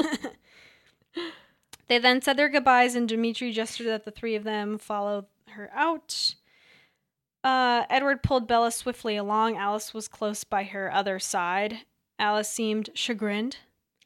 they 1.89 1.99
then 1.99 2.21
said 2.23 2.37
their 2.37 2.49
goodbyes, 2.49 2.95
and 2.95 3.09
Demetri 3.09 3.53
gestured 3.53 3.87
that 3.87 4.05
the 4.05 4.11
three 4.11 4.35
of 4.35 4.45
them 4.45 4.79
follow 4.79 5.27
her 5.51 5.71
out. 5.75 6.35
Uh, 7.45 7.85
Edward 7.89 8.23
pulled 8.23 8.49
Bella 8.49 8.73
swiftly 8.73 9.17
along. 9.17 9.57
Alice 9.57 9.95
was 9.95 10.09
close 10.09 10.43
by 10.43 10.65
her 10.65 10.93
other 10.93 11.19
side. 11.19 11.79
Alice 12.19 12.49
seemed 12.49 12.91
chagrined. 12.95 13.59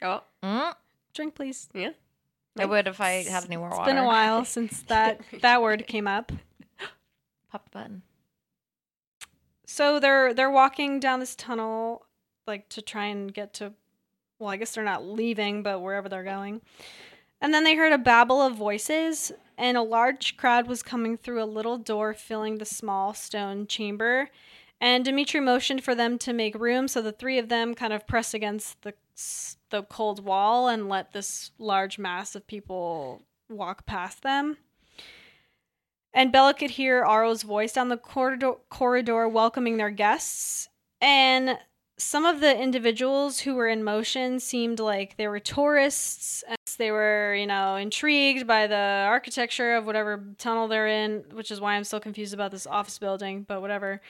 oh, 0.03 0.23
Mm. 0.43 0.75
Drink, 1.15 1.35
please. 1.35 1.69
yeah. 1.75 1.91
I 2.59 2.65
would 2.65 2.89
if 2.89 3.01
I 3.01 3.23
had 3.23 3.45
any 3.45 3.57
more 3.57 3.69
It's 3.69 3.79
water. 3.79 3.91
been 3.91 3.99
a 3.99 4.07
while 4.07 4.45
since 4.45 4.83
that 4.89 5.21
that 5.41 5.63
word 5.63 5.87
came 5.87 6.07
up. 6.07 6.33
Pop 7.51 7.65
the 7.65 7.71
button. 7.71 8.03
So 9.67 10.01
they're 10.01 10.35
they're 10.35 10.51
walking 10.51 10.99
down 11.01 11.21
this 11.21 11.37
tunnel, 11.37 12.07
like 12.47 12.69
to 12.71 12.83
try 12.83 13.07
and 13.07 13.33
get 13.33 13.55
to. 13.55 13.73
Well, 14.39 14.49
I 14.51 14.57
guess 14.57 14.73
they're 14.75 14.85
not 14.85 15.05
leaving, 15.07 15.63
but 15.63 15.81
wherever 15.81 16.09
they're 16.09 16.25
going. 16.25 16.63
And 17.43 17.55
then 17.55 17.65
they 17.65 17.75
heard 17.77 17.93
a 17.93 17.99
babble 17.99 18.41
of 18.43 18.55
voices, 18.55 19.33
and 19.57 19.77
a 19.77 19.83
large 19.83 20.37
crowd 20.37 20.67
was 20.67 20.83
coming 20.83 21.17
through 21.17 21.43
a 21.43 21.45
little 21.45 21.79
door 21.79 22.13
filling 22.15 22.59
the 22.59 22.65
small 22.65 23.15
stone 23.15 23.67
chamber. 23.67 24.31
And 24.81 25.05
Demetri 25.05 25.41
motioned 25.41 25.85
for 25.85 25.95
them 25.95 26.19
to 26.19 26.33
make 26.33 26.55
room, 26.59 26.89
so 26.89 27.03
the 27.03 27.13
three 27.13 27.39
of 27.39 27.51
them 27.51 27.75
kind 27.75 27.93
of 27.93 28.07
pressed 28.07 28.33
against 28.33 28.81
the 28.83 28.95
the 29.71 29.83
cold 29.83 30.25
wall 30.25 30.69
and 30.69 30.89
let 30.89 31.13
this 31.13 31.51
large 31.59 31.99
mass 31.99 32.35
of 32.35 32.47
people 32.47 33.23
walk 33.49 33.87
past 33.87 34.23
them. 34.23 34.57
And 36.13 36.33
Bella 36.33 36.55
could 36.55 36.71
hear 36.71 37.05
Aro's 37.05 37.43
voice 37.43 37.73
down 37.73 37.89
the 37.89 37.97
corridor, 37.97 38.55
corridor 38.69 39.29
welcoming 39.29 39.77
their 39.77 39.91
guests. 39.91 40.69
And 41.01 41.59
some 41.97 42.25
of 42.25 42.41
the 42.41 42.59
individuals 42.59 43.41
who 43.41 43.55
were 43.55 43.69
in 43.69 43.85
motion 43.85 44.41
seemed 44.41 44.81
like 44.81 45.17
they 45.17 45.29
were 45.29 45.39
tourists. 45.39 46.43
They 46.79 46.91
were, 46.91 47.35
you 47.35 47.47
know, 47.47 47.77
intrigued 47.77 48.47
by 48.47 48.67
the 48.67 49.05
architecture 49.07 49.77
of 49.77 49.87
whatever 49.87 50.25
tunnel 50.39 50.67
they're 50.67 50.89
in, 50.89 51.25
which 51.33 51.51
is 51.51 51.61
why 51.61 51.75
I'm 51.75 51.85
still 51.85 52.01
confused 52.01 52.35
about 52.35 52.51
this 52.51 52.67
office 52.67 52.99
building, 52.99 53.45
but 53.47 53.61
whatever. 53.61 54.01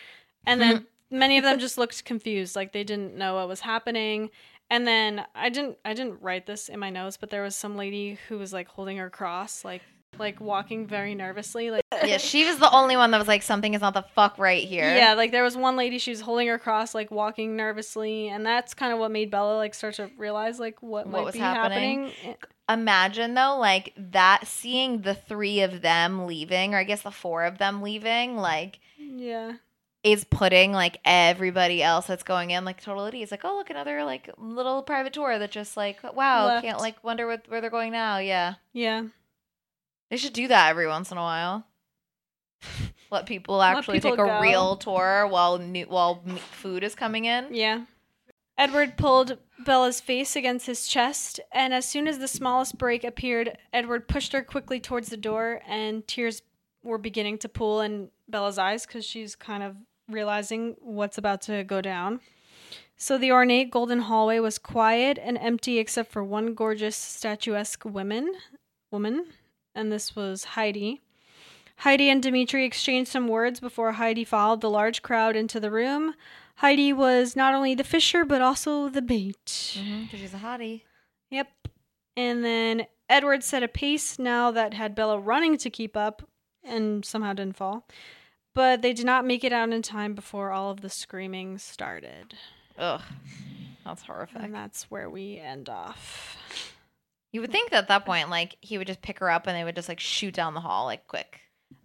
And 0.47 0.61
then 0.61 0.87
many 1.11 1.37
of 1.37 1.45
them 1.45 1.59
just 1.59 1.78
looked 1.78 2.05
confused, 2.05 2.55
like 2.57 2.73
they 2.73 2.85
didn't 2.85 3.16
know 3.16 3.35
what 3.35 3.49
was 3.49 3.61
happening. 3.61 4.31
And 4.71 4.87
then 4.87 5.25
I 5.35 5.49
didn't 5.49 5.79
I 5.85 5.95
didn't 5.95 6.23
write 6.23 6.47
this 6.47 6.69
in 6.69 6.79
my 6.79 6.91
notes, 6.91 7.17
but 7.17 7.31
there 7.31 7.43
was 7.43 7.57
some 7.57 7.77
lady 7.77 8.19
who 8.29 8.39
was 8.39 8.53
like 8.53 8.69
holding 8.69 8.99
her 8.99 9.11
cross, 9.11 9.65
like 9.65 9.83
like 10.19 10.41
walking 10.41 10.87
very 10.87 11.15
nervously, 11.15 11.71
like 11.71 11.83
Yeah, 12.05 12.19
she 12.19 12.45
was 12.45 12.59
the 12.59 12.71
only 12.71 12.97
one 12.97 13.11
that 13.11 13.19
was 13.19 13.29
like, 13.29 13.43
something 13.43 13.75
is 13.75 13.81
not 13.81 13.95
the 13.95 14.05
fuck 14.15 14.39
right 14.39 14.63
here. 14.67 14.95
Yeah, 14.95 15.15
like 15.15 15.33
there 15.33 15.43
was 15.43 15.57
one 15.57 15.77
lady, 15.77 15.99
she 15.99 16.11
was 16.11 16.21
holding 16.21 16.47
her 16.49 16.59
cross, 16.59 16.95
like 16.95 17.11
walking 17.11 17.57
nervously, 17.57 18.29
and 18.29 18.45
that's 18.45 18.75
kind 18.75 18.93
of 18.93 18.99
what 18.99 19.11
made 19.11 19.31
Bella 19.31 19.57
like 19.57 19.75
start 19.75 19.95
to 19.95 20.11
realize 20.19 20.61
like 20.61 20.83
what, 20.83 21.07
What 21.07 21.13
might 21.13 21.25
was 21.25 21.33
be 21.35 21.39
happening. 21.41 22.09
happening. 22.09 22.37
Eh, 22.69 22.75
Imagine 22.75 23.35
though, 23.35 23.57
like 23.59 23.93
that, 23.97 24.47
seeing 24.47 25.01
the 25.03 25.15
three 25.15 25.61
of 25.63 25.81
them 25.83 26.27
leaving, 26.27 26.75
or 26.75 26.79
I 26.79 26.85
guess 26.85 27.03
the 27.03 27.11
four 27.11 27.45
of 27.45 27.59
them 27.59 27.81
leaving, 27.83 28.37
like 28.37 28.79
Yeah, 28.99 29.55
is 30.03 30.25
putting 30.25 30.73
like 30.73 30.99
everybody 31.05 31.83
else 31.83 32.07
that's 32.07 32.23
going 32.23 32.51
in 32.51 32.65
like 32.65 32.81
total 32.81 33.05
idiots. 33.05 33.31
Like, 33.31 33.45
oh 33.45 33.57
look, 33.57 33.71
another 33.71 34.03
like 34.05 34.31
little 34.39 34.83
private 34.83 35.13
tour 35.13 35.39
that 35.39 35.51
just 35.51 35.77
like, 35.77 35.99
wow, 36.15 36.47
Left. 36.47 36.65
can't 36.65 36.79
like 36.79 37.03
wonder 37.05 37.27
what, 37.27 37.43
where 37.49 37.61
they're 37.61 37.71
going 37.71 37.93
now. 37.93 38.19
Yeah, 38.19 38.55
yeah, 38.73 39.05
they 40.11 40.17
should 40.17 40.33
do 40.33 40.49
that 40.49 40.71
every 40.71 40.87
once 40.87 41.11
in 41.11 41.19
a 41.19 41.23
while. 41.23 41.67
Let 43.11 43.27
people 43.27 43.61
actually 43.63 43.99
people 43.99 44.13
take 44.13 44.21
a 44.21 44.29
go. 44.29 44.41
real 44.41 44.77
tour 44.77 45.27
while 45.27 45.59
new, 45.59 45.85
while 45.87 46.23
food 46.53 46.85
is 46.85 46.95
coming 46.95 47.25
in. 47.25 47.55
yeah. 47.55 47.85
Edward 48.59 48.99
pulled 48.99 49.39
Bella's 49.65 50.03
face 50.03 50.37
against 50.37 50.67
his 50.67 50.87
chest, 50.87 51.41
and 51.51 51.73
as 51.73 51.87
soon 51.87 52.07
as 52.07 52.19
the 52.19 52.29
smallest 52.29 52.77
break 52.77 53.05
appeared, 53.05 53.57
Edward 53.73 54.07
pushed 54.07 54.35
her 54.35 54.43
quickly 54.43 54.79
towards 54.79 55.09
the 55.09 55.17
door, 55.17 55.63
and 55.67 56.07
tears 56.07 56.43
were 56.83 56.99
beginning 56.99 57.39
to 57.39 57.49
pool 57.49 57.81
in 57.81 58.11
Bella's 58.29 58.59
eyes 58.59 58.85
because 58.85 59.03
she's 59.07 59.35
kind 59.35 59.63
of 59.63 59.77
realizing 60.11 60.77
what's 60.81 61.19
about 61.19 61.43
to 61.43 61.65
go 61.65 61.81
down. 61.81 62.20
So 62.97 63.16
the 63.16 63.32
ornate 63.32 63.70
golden 63.70 64.01
hallway 64.01 64.41
was 64.41 64.59
quiet 64.59 65.19
and 65.20 65.39
empty 65.39 65.78
except 65.78 66.12
for 66.12 66.23
one 66.23 66.55
gorgeous 66.55 66.97
statuesque 66.97 67.85
woman, 67.85 68.32
woman, 68.91 69.27
and 69.74 69.91
this 69.91 70.15
was 70.15 70.45
Heidi. 70.45 71.01
Heidi 71.77 72.11
and 72.11 72.23
Demetri 72.23 72.66
exchanged 72.66 73.11
some 73.11 73.27
words 73.27 73.59
before 73.59 73.93
Heidi 73.93 74.24
followed 74.24 74.61
the 74.61 74.69
large 74.69 75.01
crowd 75.01 75.35
into 75.35 75.59
the 75.59 75.70
room. 75.70 76.15
Heidi 76.57 76.93
was 76.93 77.35
not 77.35 77.55
only 77.55 77.74
the 77.74 77.85
fisher 77.85 78.27
but 78.27 78.43
also 78.43 78.91
the 78.91 79.01
bait. 79.01 79.47
Mm-hmm, 79.47 80.15
she's 80.15 80.35
a 80.35 80.39
hottie. 80.39 80.82
Yep. 81.31 81.49
And 82.19 82.45
then 82.45 82.87
Edward 83.09 83.43
set 83.43 83.62
a 83.62 83.69
pace 83.69 84.19
now 84.19 84.51
that 84.51 84.74
had 84.74 84.95
Bella 84.95 85.19
running 85.19 85.57
to 85.57 85.70
keep 85.70 85.97
up 85.97 86.28
and 86.62 87.03
somehow 87.03 87.32
didn't 87.32 87.57
fall. 87.57 87.87
But 88.55 88.83
they 88.83 88.93
did 88.93 89.07
not 89.07 89.25
make 89.25 89.45
it 89.45 89.53
out 89.53 89.71
in 89.71 89.83
time 89.83 90.15
before 90.15 90.51
all 90.51 90.71
of 90.71 90.81
the 90.81 90.89
screaming 90.91 91.59
started. 91.59 92.35
Ugh, 92.79 93.03
that's 93.85 94.03
horrific. 94.03 94.43
And 94.43 94.55
that's 94.55 94.91
where 94.91 95.09
we 95.09 95.39
end 95.39 95.69
off. 95.69 96.37
You 97.33 97.41
would 97.43 97.53
think 97.53 97.71
that 97.71 97.85
at 97.85 97.89
that 97.89 98.05
point, 98.05 98.29
like 98.29 98.57
he 98.61 98.77
would 98.77 98.89
just 98.89 99.03
pick 99.03 99.21
her 99.21 99.31
up 99.31 99.47
and 99.47 99.57
they 99.57 99.63
would 99.63 99.77
just 99.77 99.89
like 99.89 100.01
shoot 100.01 100.35
down 100.35 100.55
the 100.55 100.61
hall, 100.61 100.87
like 100.87 101.07
quick. 101.07 101.41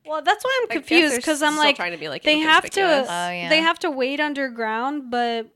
Well, 0.06 0.22
that's 0.22 0.44
why 0.44 0.60
I'm 0.62 0.70
confused 0.70 1.16
because 1.16 1.42
I'm 1.42 1.58
like, 1.58 1.76
trying 1.76 1.92
to 1.92 1.98
be 1.98 2.10
like 2.10 2.24
they 2.24 2.40
have 2.40 2.68
to. 2.72 2.82
Oh, 2.82 3.30
yeah. 3.30 3.50
they 3.50 3.62
have 3.62 3.80
to 3.80 3.92
wait 3.92 4.20
underground, 4.20 5.12
but 5.12 5.48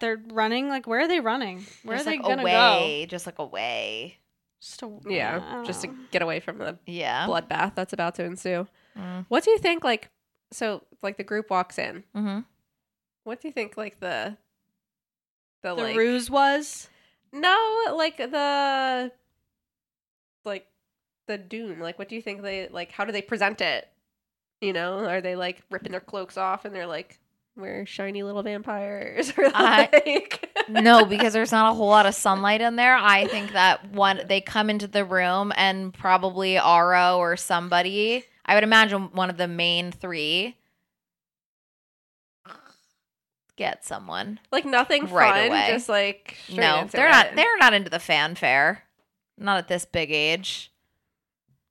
they're 0.00 0.20
running. 0.30 0.68
Like, 0.68 0.86
where 0.86 1.00
are 1.00 1.08
they 1.08 1.20
running? 1.20 1.66
Where 1.82 1.96
just 1.96 2.06
are 2.06 2.10
they 2.10 2.16
like 2.18 2.26
gonna 2.26 2.42
away, 2.42 3.06
just 3.08 3.26
like 3.26 3.38
away. 3.38 4.16
Just 4.60 4.82
a, 4.82 4.86
I 4.86 5.10
Yeah, 5.10 5.62
just 5.66 5.82
to 5.82 5.90
get 6.10 6.22
away 6.22 6.40
from 6.40 6.56
the 6.58 6.78
Yeah. 6.86 7.26
bloodbath 7.26 7.74
that's 7.74 7.92
about 7.92 8.14
to 8.14 8.24
ensue. 8.24 8.66
Mm. 8.96 9.26
What 9.28 9.44
do 9.44 9.50
you 9.50 9.58
think? 9.58 9.84
Like, 9.84 10.10
so 10.54 10.82
like 11.02 11.16
the 11.16 11.24
group 11.24 11.50
walks 11.50 11.78
in. 11.78 12.04
Mm-hmm. 12.16 12.40
What 13.24 13.40
do 13.40 13.48
you 13.48 13.52
think? 13.52 13.76
Like 13.76 14.00
the 14.00 14.36
the, 15.62 15.74
the 15.74 15.82
like 15.82 15.96
ruse 15.96 16.30
was. 16.30 16.88
no, 17.32 17.94
like 17.96 18.16
the 18.18 19.10
like 20.44 20.66
the 21.26 21.38
doom. 21.38 21.80
Like, 21.80 21.98
what 21.98 22.08
do 22.08 22.14
you 22.14 22.22
think 22.22 22.42
they 22.42 22.68
like? 22.68 22.92
How 22.92 23.04
do 23.04 23.12
they 23.12 23.22
present 23.22 23.60
it? 23.60 23.88
You 24.60 24.72
know, 24.72 25.04
are 25.04 25.20
they 25.20 25.36
like 25.36 25.62
ripping 25.70 25.92
their 25.92 26.00
cloaks 26.00 26.36
off 26.36 26.64
and 26.64 26.74
they're 26.74 26.86
like 26.86 27.18
we're 27.56 27.86
shiny 27.86 28.22
little 28.24 28.42
vampires 28.42 29.32
I- 29.38 29.88
like 30.06 30.50
no, 30.68 31.04
because 31.04 31.32
there's 31.32 31.52
not 31.52 31.70
a 31.70 31.74
whole 31.74 31.88
lot 31.88 32.06
of 32.06 32.14
sunlight 32.14 32.60
in 32.60 32.76
there. 32.76 32.96
I 32.96 33.26
think 33.26 33.52
that 33.52 33.90
one 33.92 34.20
they 34.26 34.40
come 34.40 34.70
into 34.70 34.86
the 34.86 35.04
room 35.04 35.52
and 35.56 35.92
probably 35.92 36.54
Aro 36.54 37.18
or 37.18 37.36
somebody. 37.36 38.24
I 38.46 38.54
would 38.54 38.64
imagine 38.64 39.10
one 39.12 39.30
of 39.30 39.36
the 39.36 39.48
main 39.48 39.90
three 39.92 40.56
get 43.56 43.84
someone. 43.84 44.40
like 44.50 44.64
nothing 44.64 45.06
Right 45.06 45.42
fun, 45.42 45.48
away. 45.48 45.66
just 45.70 45.88
like 45.88 46.36
no, 46.52 46.88
they're 46.90 47.08
not. 47.08 47.26
it. 47.26 47.36
They're 47.36 47.56
not 47.58 47.72
into 47.74 47.90
the 47.90 47.98
fanfare. 48.00 48.82
Not 49.38 49.58
at 49.58 49.66
this 49.68 49.84
big 49.84 50.12
age, 50.12 50.70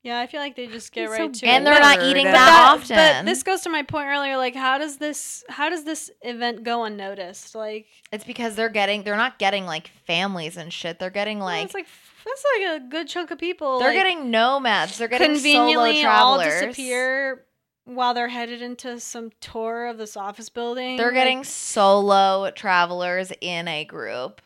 Yeah, 0.02 0.20
I 0.20 0.28
feel 0.28 0.42
like 0.42 0.58
they 0.58 0.68
just 0.68 0.92
get 0.92 1.04
He's 1.04 1.12
right 1.12 1.34
so 1.34 1.40
to 1.40 1.48
and 1.48 1.64
it. 1.64 1.70
they're 1.70 1.80
not 1.80 2.04
eating 2.04 2.26
that, 2.26 2.34
that- 2.34 2.72
often. 2.78 2.96
But 2.98 3.26
this 3.26 3.42
goes 3.42 3.62
to 3.62 3.70
my 3.70 3.84
point 3.84 4.08
earlier. 4.08 4.36
Like, 4.36 4.54
how 4.56 4.78
does 4.78 4.98
this 4.98 5.46
how 5.48 5.70
does 5.70 5.86
this 5.86 6.12
event 6.24 6.64
go 6.66 6.84
unnoticed? 6.84 7.56
Like, 7.56 7.86
it's 8.12 8.26
because 8.26 8.56
they're 8.56 8.68
getting. 8.70 9.04
They're 9.04 9.16
not 9.16 9.40
getting 9.40 9.66
like 9.66 9.92
families 10.06 10.58
and 10.58 10.74
shit. 10.74 11.00
They're 11.00 11.10
getting 11.10 11.38
well, 11.40 11.48
like. 11.48 11.64
it's 11.66 11.74
like 11.74 11.88
that's 12.26 12.44
like 12.58 12.82
a 12.82 12.86
good 12.90 13.08
chunk 13.08 13.32
of 13.32 13.38
people. 13.40 13.80
they're 13.80 13.90
like, 13.90 13.98
getting 13.98 14.32
nomads. 14.32 14.98
They're 14.98 15.08
getting 15.08 15.34
conveniently 15.34 16.02
solo 16.02 16.14
all 16.14 16.40
disappear 16.40 17.46
while 17.86 18.14
they're 18.14 18.30
headed 18.30 18.62
into 18.62 19.00
some 19.00 19.32
tour 19.42 19.88
of 19.88 19.98
this 19.98 20.16
office 20.16 20.50
building. 20.50 20.96
They're 20.98 21.08
Like, 21.08 21.16
getting 21.16 21.44
solo 21.44 22.50
travelers 22.52 23.32
in 23.42 23.68
a 23.68 23.84
group. 23.86 24.42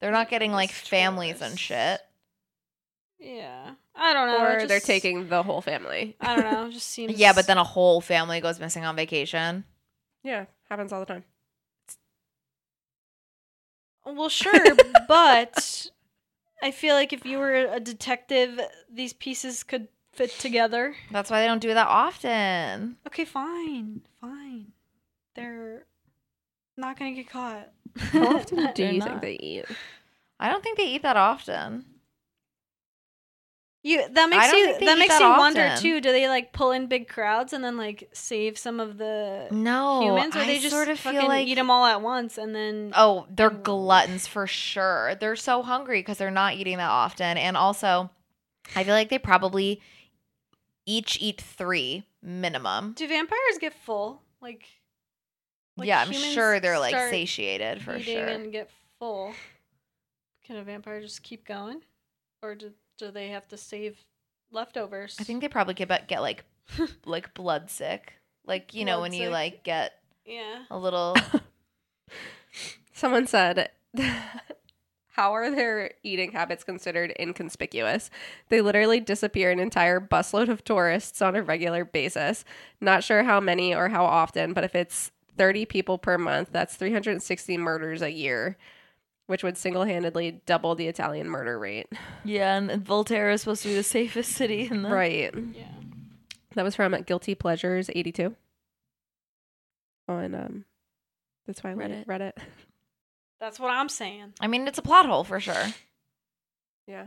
They're 0.00 0.12
not 0.12 0.30
getting 0.30 0.52
like 0.52 0.70
These 0.70 0.78
families 0.88 1.42
and 1.42 1.58
shit. 1.58 2.00
yeah. 3.18 3.72
I 4.00 4.12
don't 4.14 4.28
know. 4.28 4.44
or 4.44 4.58
it 4.58 4.68
they're 4.68 4.78
taking 4.78 5.28
the 5.28 5.42
whole 5.42 5.60
family. 5.60 6.16
I 6.20 6.36
don't 6.36 6.52
know. 6.52 6.66
It 6.68 6.72
just 6.72 6.86
seems. 6.86 7.18
Yeah, 7.18 7.32
but 7.32 7.48
then 7.48 7.58
a 7.58 7.64
whole 7.64 8.00
family 8.00 8.40
goes 8.40 8.60
missing 8.60 8.84
on 8.84 8.94
vacation. 8.94 9.64
Yeah. 10.22 10.44
Happens 10.68 10.92
all 10.92 11.00
the 11.00 11.06
time. 11.06 11.24
Well, 14.06 14.28
sure, 14.28 14.52
but 15.08 15.86
I 16.62 16.70
feel 16.70 16.94
like 16.94 17.12
if 17.12 17.24
you 17.24 17.38
were 17.38 17.54
a 17.54 17.80
detective, 17.80 18.60
these 18.92 19.12
pieces 19.12 19.62
could 19.62 19.88
fit 20.12 20.30
together. 20.30 20.94
That's 21.12 21.30
why 21.30 21.40
they 21.40 21.46
don't 21.46 21.60
do 21.62 21.74
that 21.74 21.86
often. 21.86 22.96
Okay, 23.06 23.24
fine, 23.24 24.02
fine. 24.20 24.72
They're 25.34 25.84
not 26.76 26.98
gonna 26.98 27.12
get 27.12 27.28
caught. 27.30 27.70
How 27.96 28.36
often 28.36 28.70
do 28.74 28.84
you 28.84 28.98
not. 28.98 29.08
think 29.08 29.20
they 29.22 29.34
eat? 29.34 29.64
I 30.40 30.48
don't 30.50 30.62
think 30.62 30.78
they 30.78 30.86
eat 30.88 31.02
that 31.02 31.16
often. 31.16 31.84
You 33.88 34.06
that 34.06 34.28
makes 34.28 34.52
you 34.52 34.78
that 34.84 34.98
makes 34.98 35.16
that 35.16 35.22
you 35.22 35.38
wonder 35.38 35.74
too. 35.78 36.02
Do 36.02 36.12
they 36.12 36.28
like 36.28 36.52
pull 36.52 36.72
in 36.72 36.88
big 36.88 37.08
crowds 37.08 37.54
and 37.54 37.64
then 37.64 37.78
like 37.78 38.10
save 38.12 38.58
some 38.58 38.80
of 38.80 38.98
the 38.98 39.48
No, 39.50 40.02
humans, 40.02 40.36
or 40.36 40.40
I 40.40 40.46
they 40.46 40.58
just 40.58 40.74
sort 40.74 40.88
of 40.88 41.00
fucking 41.00 41.20
feel 41.20 41.26
like 41.26 41.46
eat 41.46 41.54
them 41.54 41.70
all 41.70 41.86
at 41.86 42.02
once 42.02 42.36
and 42.36 42.54
then 42.54 42.92
Oh, 42.94 43.26
they're 43.30 43.48
mm. 43.48 43.62
gluttons 43.62 44.26
for 44.26 44.46
sure. 44.46 45.14
They're 45.18 45.36
so 45.36 45.62
hungry 45.62 46.00
because 46.00 46.18
they're 46.18 46.30
not 46.30 46.52
eating 46.52 46.76
that 46.76 46.90
often. 46.90 47.38
And 47.38 47.56
also, 47.56 48.10
I 48.76 48.84
feel 48.84 48.92
like 48.92 49.08
they 49.08 49.18
probably 49.18 49.80
each 50.84 51.16
eat 51.22 51.40
three 51.40 52.04
minimum. 52.22 52.92
do 52.92 53.08
vampires 53.08 53.58
get 53.58 53.72
full? 53.72 54.20
Like, 54.42 54.66
like 55.78 55.88
yeah, 55.88 56.00
I'm 56.02 56.12
sure 56.12 56.60
they're 56.60 56.78
like 56.78 56.94
satiated 56.94 57.80
for 57.80 57.96
eating 57.96 58.16
sure. 58.16 58.26
and 58.26 58.52
get 58.52 58.68
full. 58.98 59.32
Can 60.44 60.56
a 60.56 60.62
vampire 60.62 61.00
just 61.00 61.22
keep 61.22 61.46
going, 61.46 61.80
or 62.42 62.54
do 62.54 62.72
do 62.98 63.10
they 63.10 63.28
have 63.28 63.48
to 63.48 63.56
save 63.56 64.04
leftovers? 64.50 65.16
I 65.18 65.24
think 65.24 65.40
they 65.40 65.48
probably 65.48 65.74
get 65.74 66.08
get 66.08 66.20
like 66.20 66.44
like 67.04 67.34
blood 67.34 67.70
sick. 67.70 68.14
Like, 68.46 68.74
you 68.74 68.84
know, 68.84 68.96
Blood 68.96 69.02
when 69.02 69.12
you 69.12 69.28
like 69.28 69.62
get 69.62 69.92
yeah. 70.24 70.64
a 70.70 70.78
little 70.78 71.14
Someone 72.92 73.26
said, 73.26 73.70
How 75.10 75.32
are 75.32 75.50
their 75.50 75.92
eating 76.02 76.32
habits 76.32 76.64
considered 76.64 77.12
inconspicuous? 77.18 78.08
They 78.48 78.60
literally 78.60 79.00
disappear 79.00 79.50
an 79.50 79.58
entire 79.58 80.00
busload 80.00 80.48
of 80.48 80.64
tourists 80.64 81.20
on 81.20 81.34
a 81.36 81.42
regular 81.42 81.84
basis. 81.84 82.44
Not 82.80 83.04
sure 83.04 83.24
how 83.24 83.40
many 83.40 83.74
or 83.74 83.88
how 83.88 84.04
often, 84.04 84.52
but 84.52 84.64
if 84.64 84.74
it's 84.74 85.10
30 85.36 85.66
people 85.66 85.98
per 85.98 86.18
month, 86.18 86.50
that's 86.52 86.76
360 86.76 87.58
murders 87.58 88.00
a 88.00 88.12
year, 88.12 88.56
which 89.28 89.44
would 89.44 89.56
single 89.56 89.84
handedly 89.84 90.40
double 90.46 90.74
the 90.74 90.88
Italian 90.88 91.28
murder 91.28 91.58
rate. 91.58 91.86
Yeah, 92.24 92.56
and 92.56 92.70
Volterra 92.84 93.34
is 93.34 93.42
supposed 93.42 93.62
to 93.62 93.68
be 93.68 93.74
the 93.74 93.82
safest 93.82 94.32
city 94.32 94.66
in 94.70 94.82
the 94.82 94.88
Right. 94.88 95.32
Yeah. 95.52 95.64
That 96.54 96.64
was 96.64 96.74
from 96.74 97.00
Guilty 97.02 97.34
Pleasures 97.34 97.88
82 97.94 98.34
on 100.08 100.34
um, 100.34 100.64
that's 101.46 101.62
why 101.62 101.70
I 101.70 101.74
read 101.74 101.90
it. 101.90 102.08
Reddit. 102.08 102.32
Reddit. 102.32 102.42
That's 103.40 103.60
what 103.60 103.70
I'm 103.70 103.88
saying. 103.88 104.32
I 104.40 104.46
mean, 104.48 104.66
it's 104.66 104.78
a 104.78 104.82
plot 104.82 105.06
hole 105.06 105.24
for 105.24 105.38
sure. 105.38 105.54
Yeah. 106.86 107.06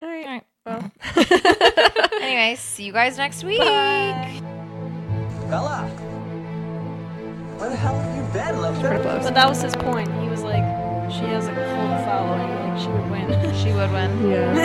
All 0.00 0.08
right. 0.08 0.26
All 0.26 0.32
right. 0.32 0.46
Well. 0.64 0.92
Anyway, 2.20 2.54
see 2.56 2.84
you 2.84 2.92
guys 2.92 3.16
next 3.16 3.42
week. 3.44 3.58
Bella! 5.48 5.90
Where 7.60 7.68
the 7.68 7.76
hell 7.76 8.00
have 8.00 8.16
you 8.16 8.22
been, 8.32 8.62
love? 8.62 8.80
Pretty 8.80 9.02
close. 9.02 9.22
But 9.22 9.34
that 9.34 9.46
was 9.46 9.60
his 9.60 9.76
point. 9.76 10.10
He 10.22 10.30
was 10.30 10.42
like, 10.42 10.64
she 11.12 11.24
has 11.26 11.46
a 11.46 11.52
cult 11.52 12.04
following. 12.06 12.48
Like 12.56 12.78
she 12.80 12.88
would 12.88 13.10
win. 13.10 13.28
She 13.60 13.72
would 13.74 13.92
win. 13.92 14.30
Yeah. 14.30 14.64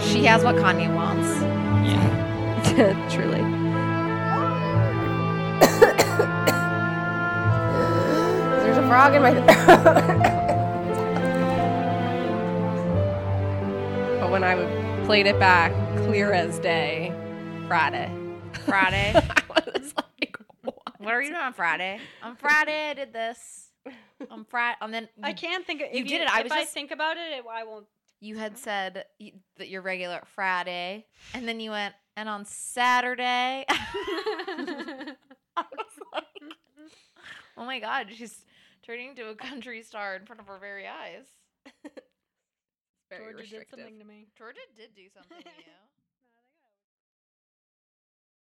She 0.10 0.24
has 0.24 0.42
what 0.42 0.56
Kanye 0.56 0.92
wants. 0.92 1.28
Yeah. 1.86 3.08
Truly. 3.14 3.40
There's 8.64 8.76
a 8.76 8.82
frog 8.88 9.14
in 9.14 9.22
my. 9.22 9.30
throat. 9.32 9.46
but 14.20 14.30
when 14.32 14.42
I 14.42 14.56
would 14.56 14.68
played 15.06 15.26
it 15.26 15.38
back, 15.38 15.72
clear 16.06 16.32
as 16.32 16.58
day, 16.58 17.12
Friday. 17.68 18.10
Friday. 18.64 19.12
I 19.14 19.62
was 19.74 19.94
like, 19.96 20.29
what? 21.00 21.06
What 21.06 21.14
are 21.14 21.22
you 21.22 21.30
doing 21.30 21.40
on 21.40 21.52
Friday? 21.52 22.00
On 22.22 22.36
Friday, 22.36 22.90
I 22.90 22.94
did 22.94 23.12
this. 23.12 23.68
On 24.30 24.44
Friday, 24.44 24.76
and 24.82 24.92
then 24.92 25.08
I 25.22 25.32
can't 25.32 25.66
think. 25.66 25.80
Of, 25.80 25.88
you 25.94 26.02
if 26.02 26.08
did 26.08 26.20
it. 26.22 26.30
I 26.32 26.38
if 26.40 26.44
was 26.44 26.52
I 26.52 26.60
just- 26.62 26.74
think 26.74 26.90
about 26.90 27.16
it, 27.16 27.32
it, 27.38 27.44
I 27.50 27.64
won't. 27.64 27.86
You 28.20 28.36
had 28.36 28.58
said 28.58 29.06
y- 29.18 29.32
that 29.56 29.68
you're 29.70 29.80
regular 29.80 30.20
Friday, 30.34 31.06
and 31.32 31.48
then 31.48 31.58
you 31.58 31.70
went, 31.70 31.94
and 32.16 32.28
on 32.28 32.44
Saturday. 32.44 33.64
I 33.68 35.14
was 35.56 35.98
like, 36.12 36.24
oh 37.56 37.64
my 37.64 37.80
God, 37.80 38.08
she's 38.14 38.44
turning 38.82 39.08
into 39.10 39.28
a 39.30 39.34
country 39.34 39.82
star 39.82 40.16
in 40.16 40.26
front 40.26 40.40
of 40.40 40.46
her 40.48 40.58
very 40.58 40.86
eyes. 40.86 41.24
Very 43.10 43.32
Georgia 43.32 43.56
did 43.58 43.68
something 43.70 43.98
to 43.98 44.04
me. 44.04 44.26
Georgia 44.38 44.60
did 44.76 44.94
do 44.94 45.02
something 45.12 45.38
to 45.42 45.48
you. 45.48 45.72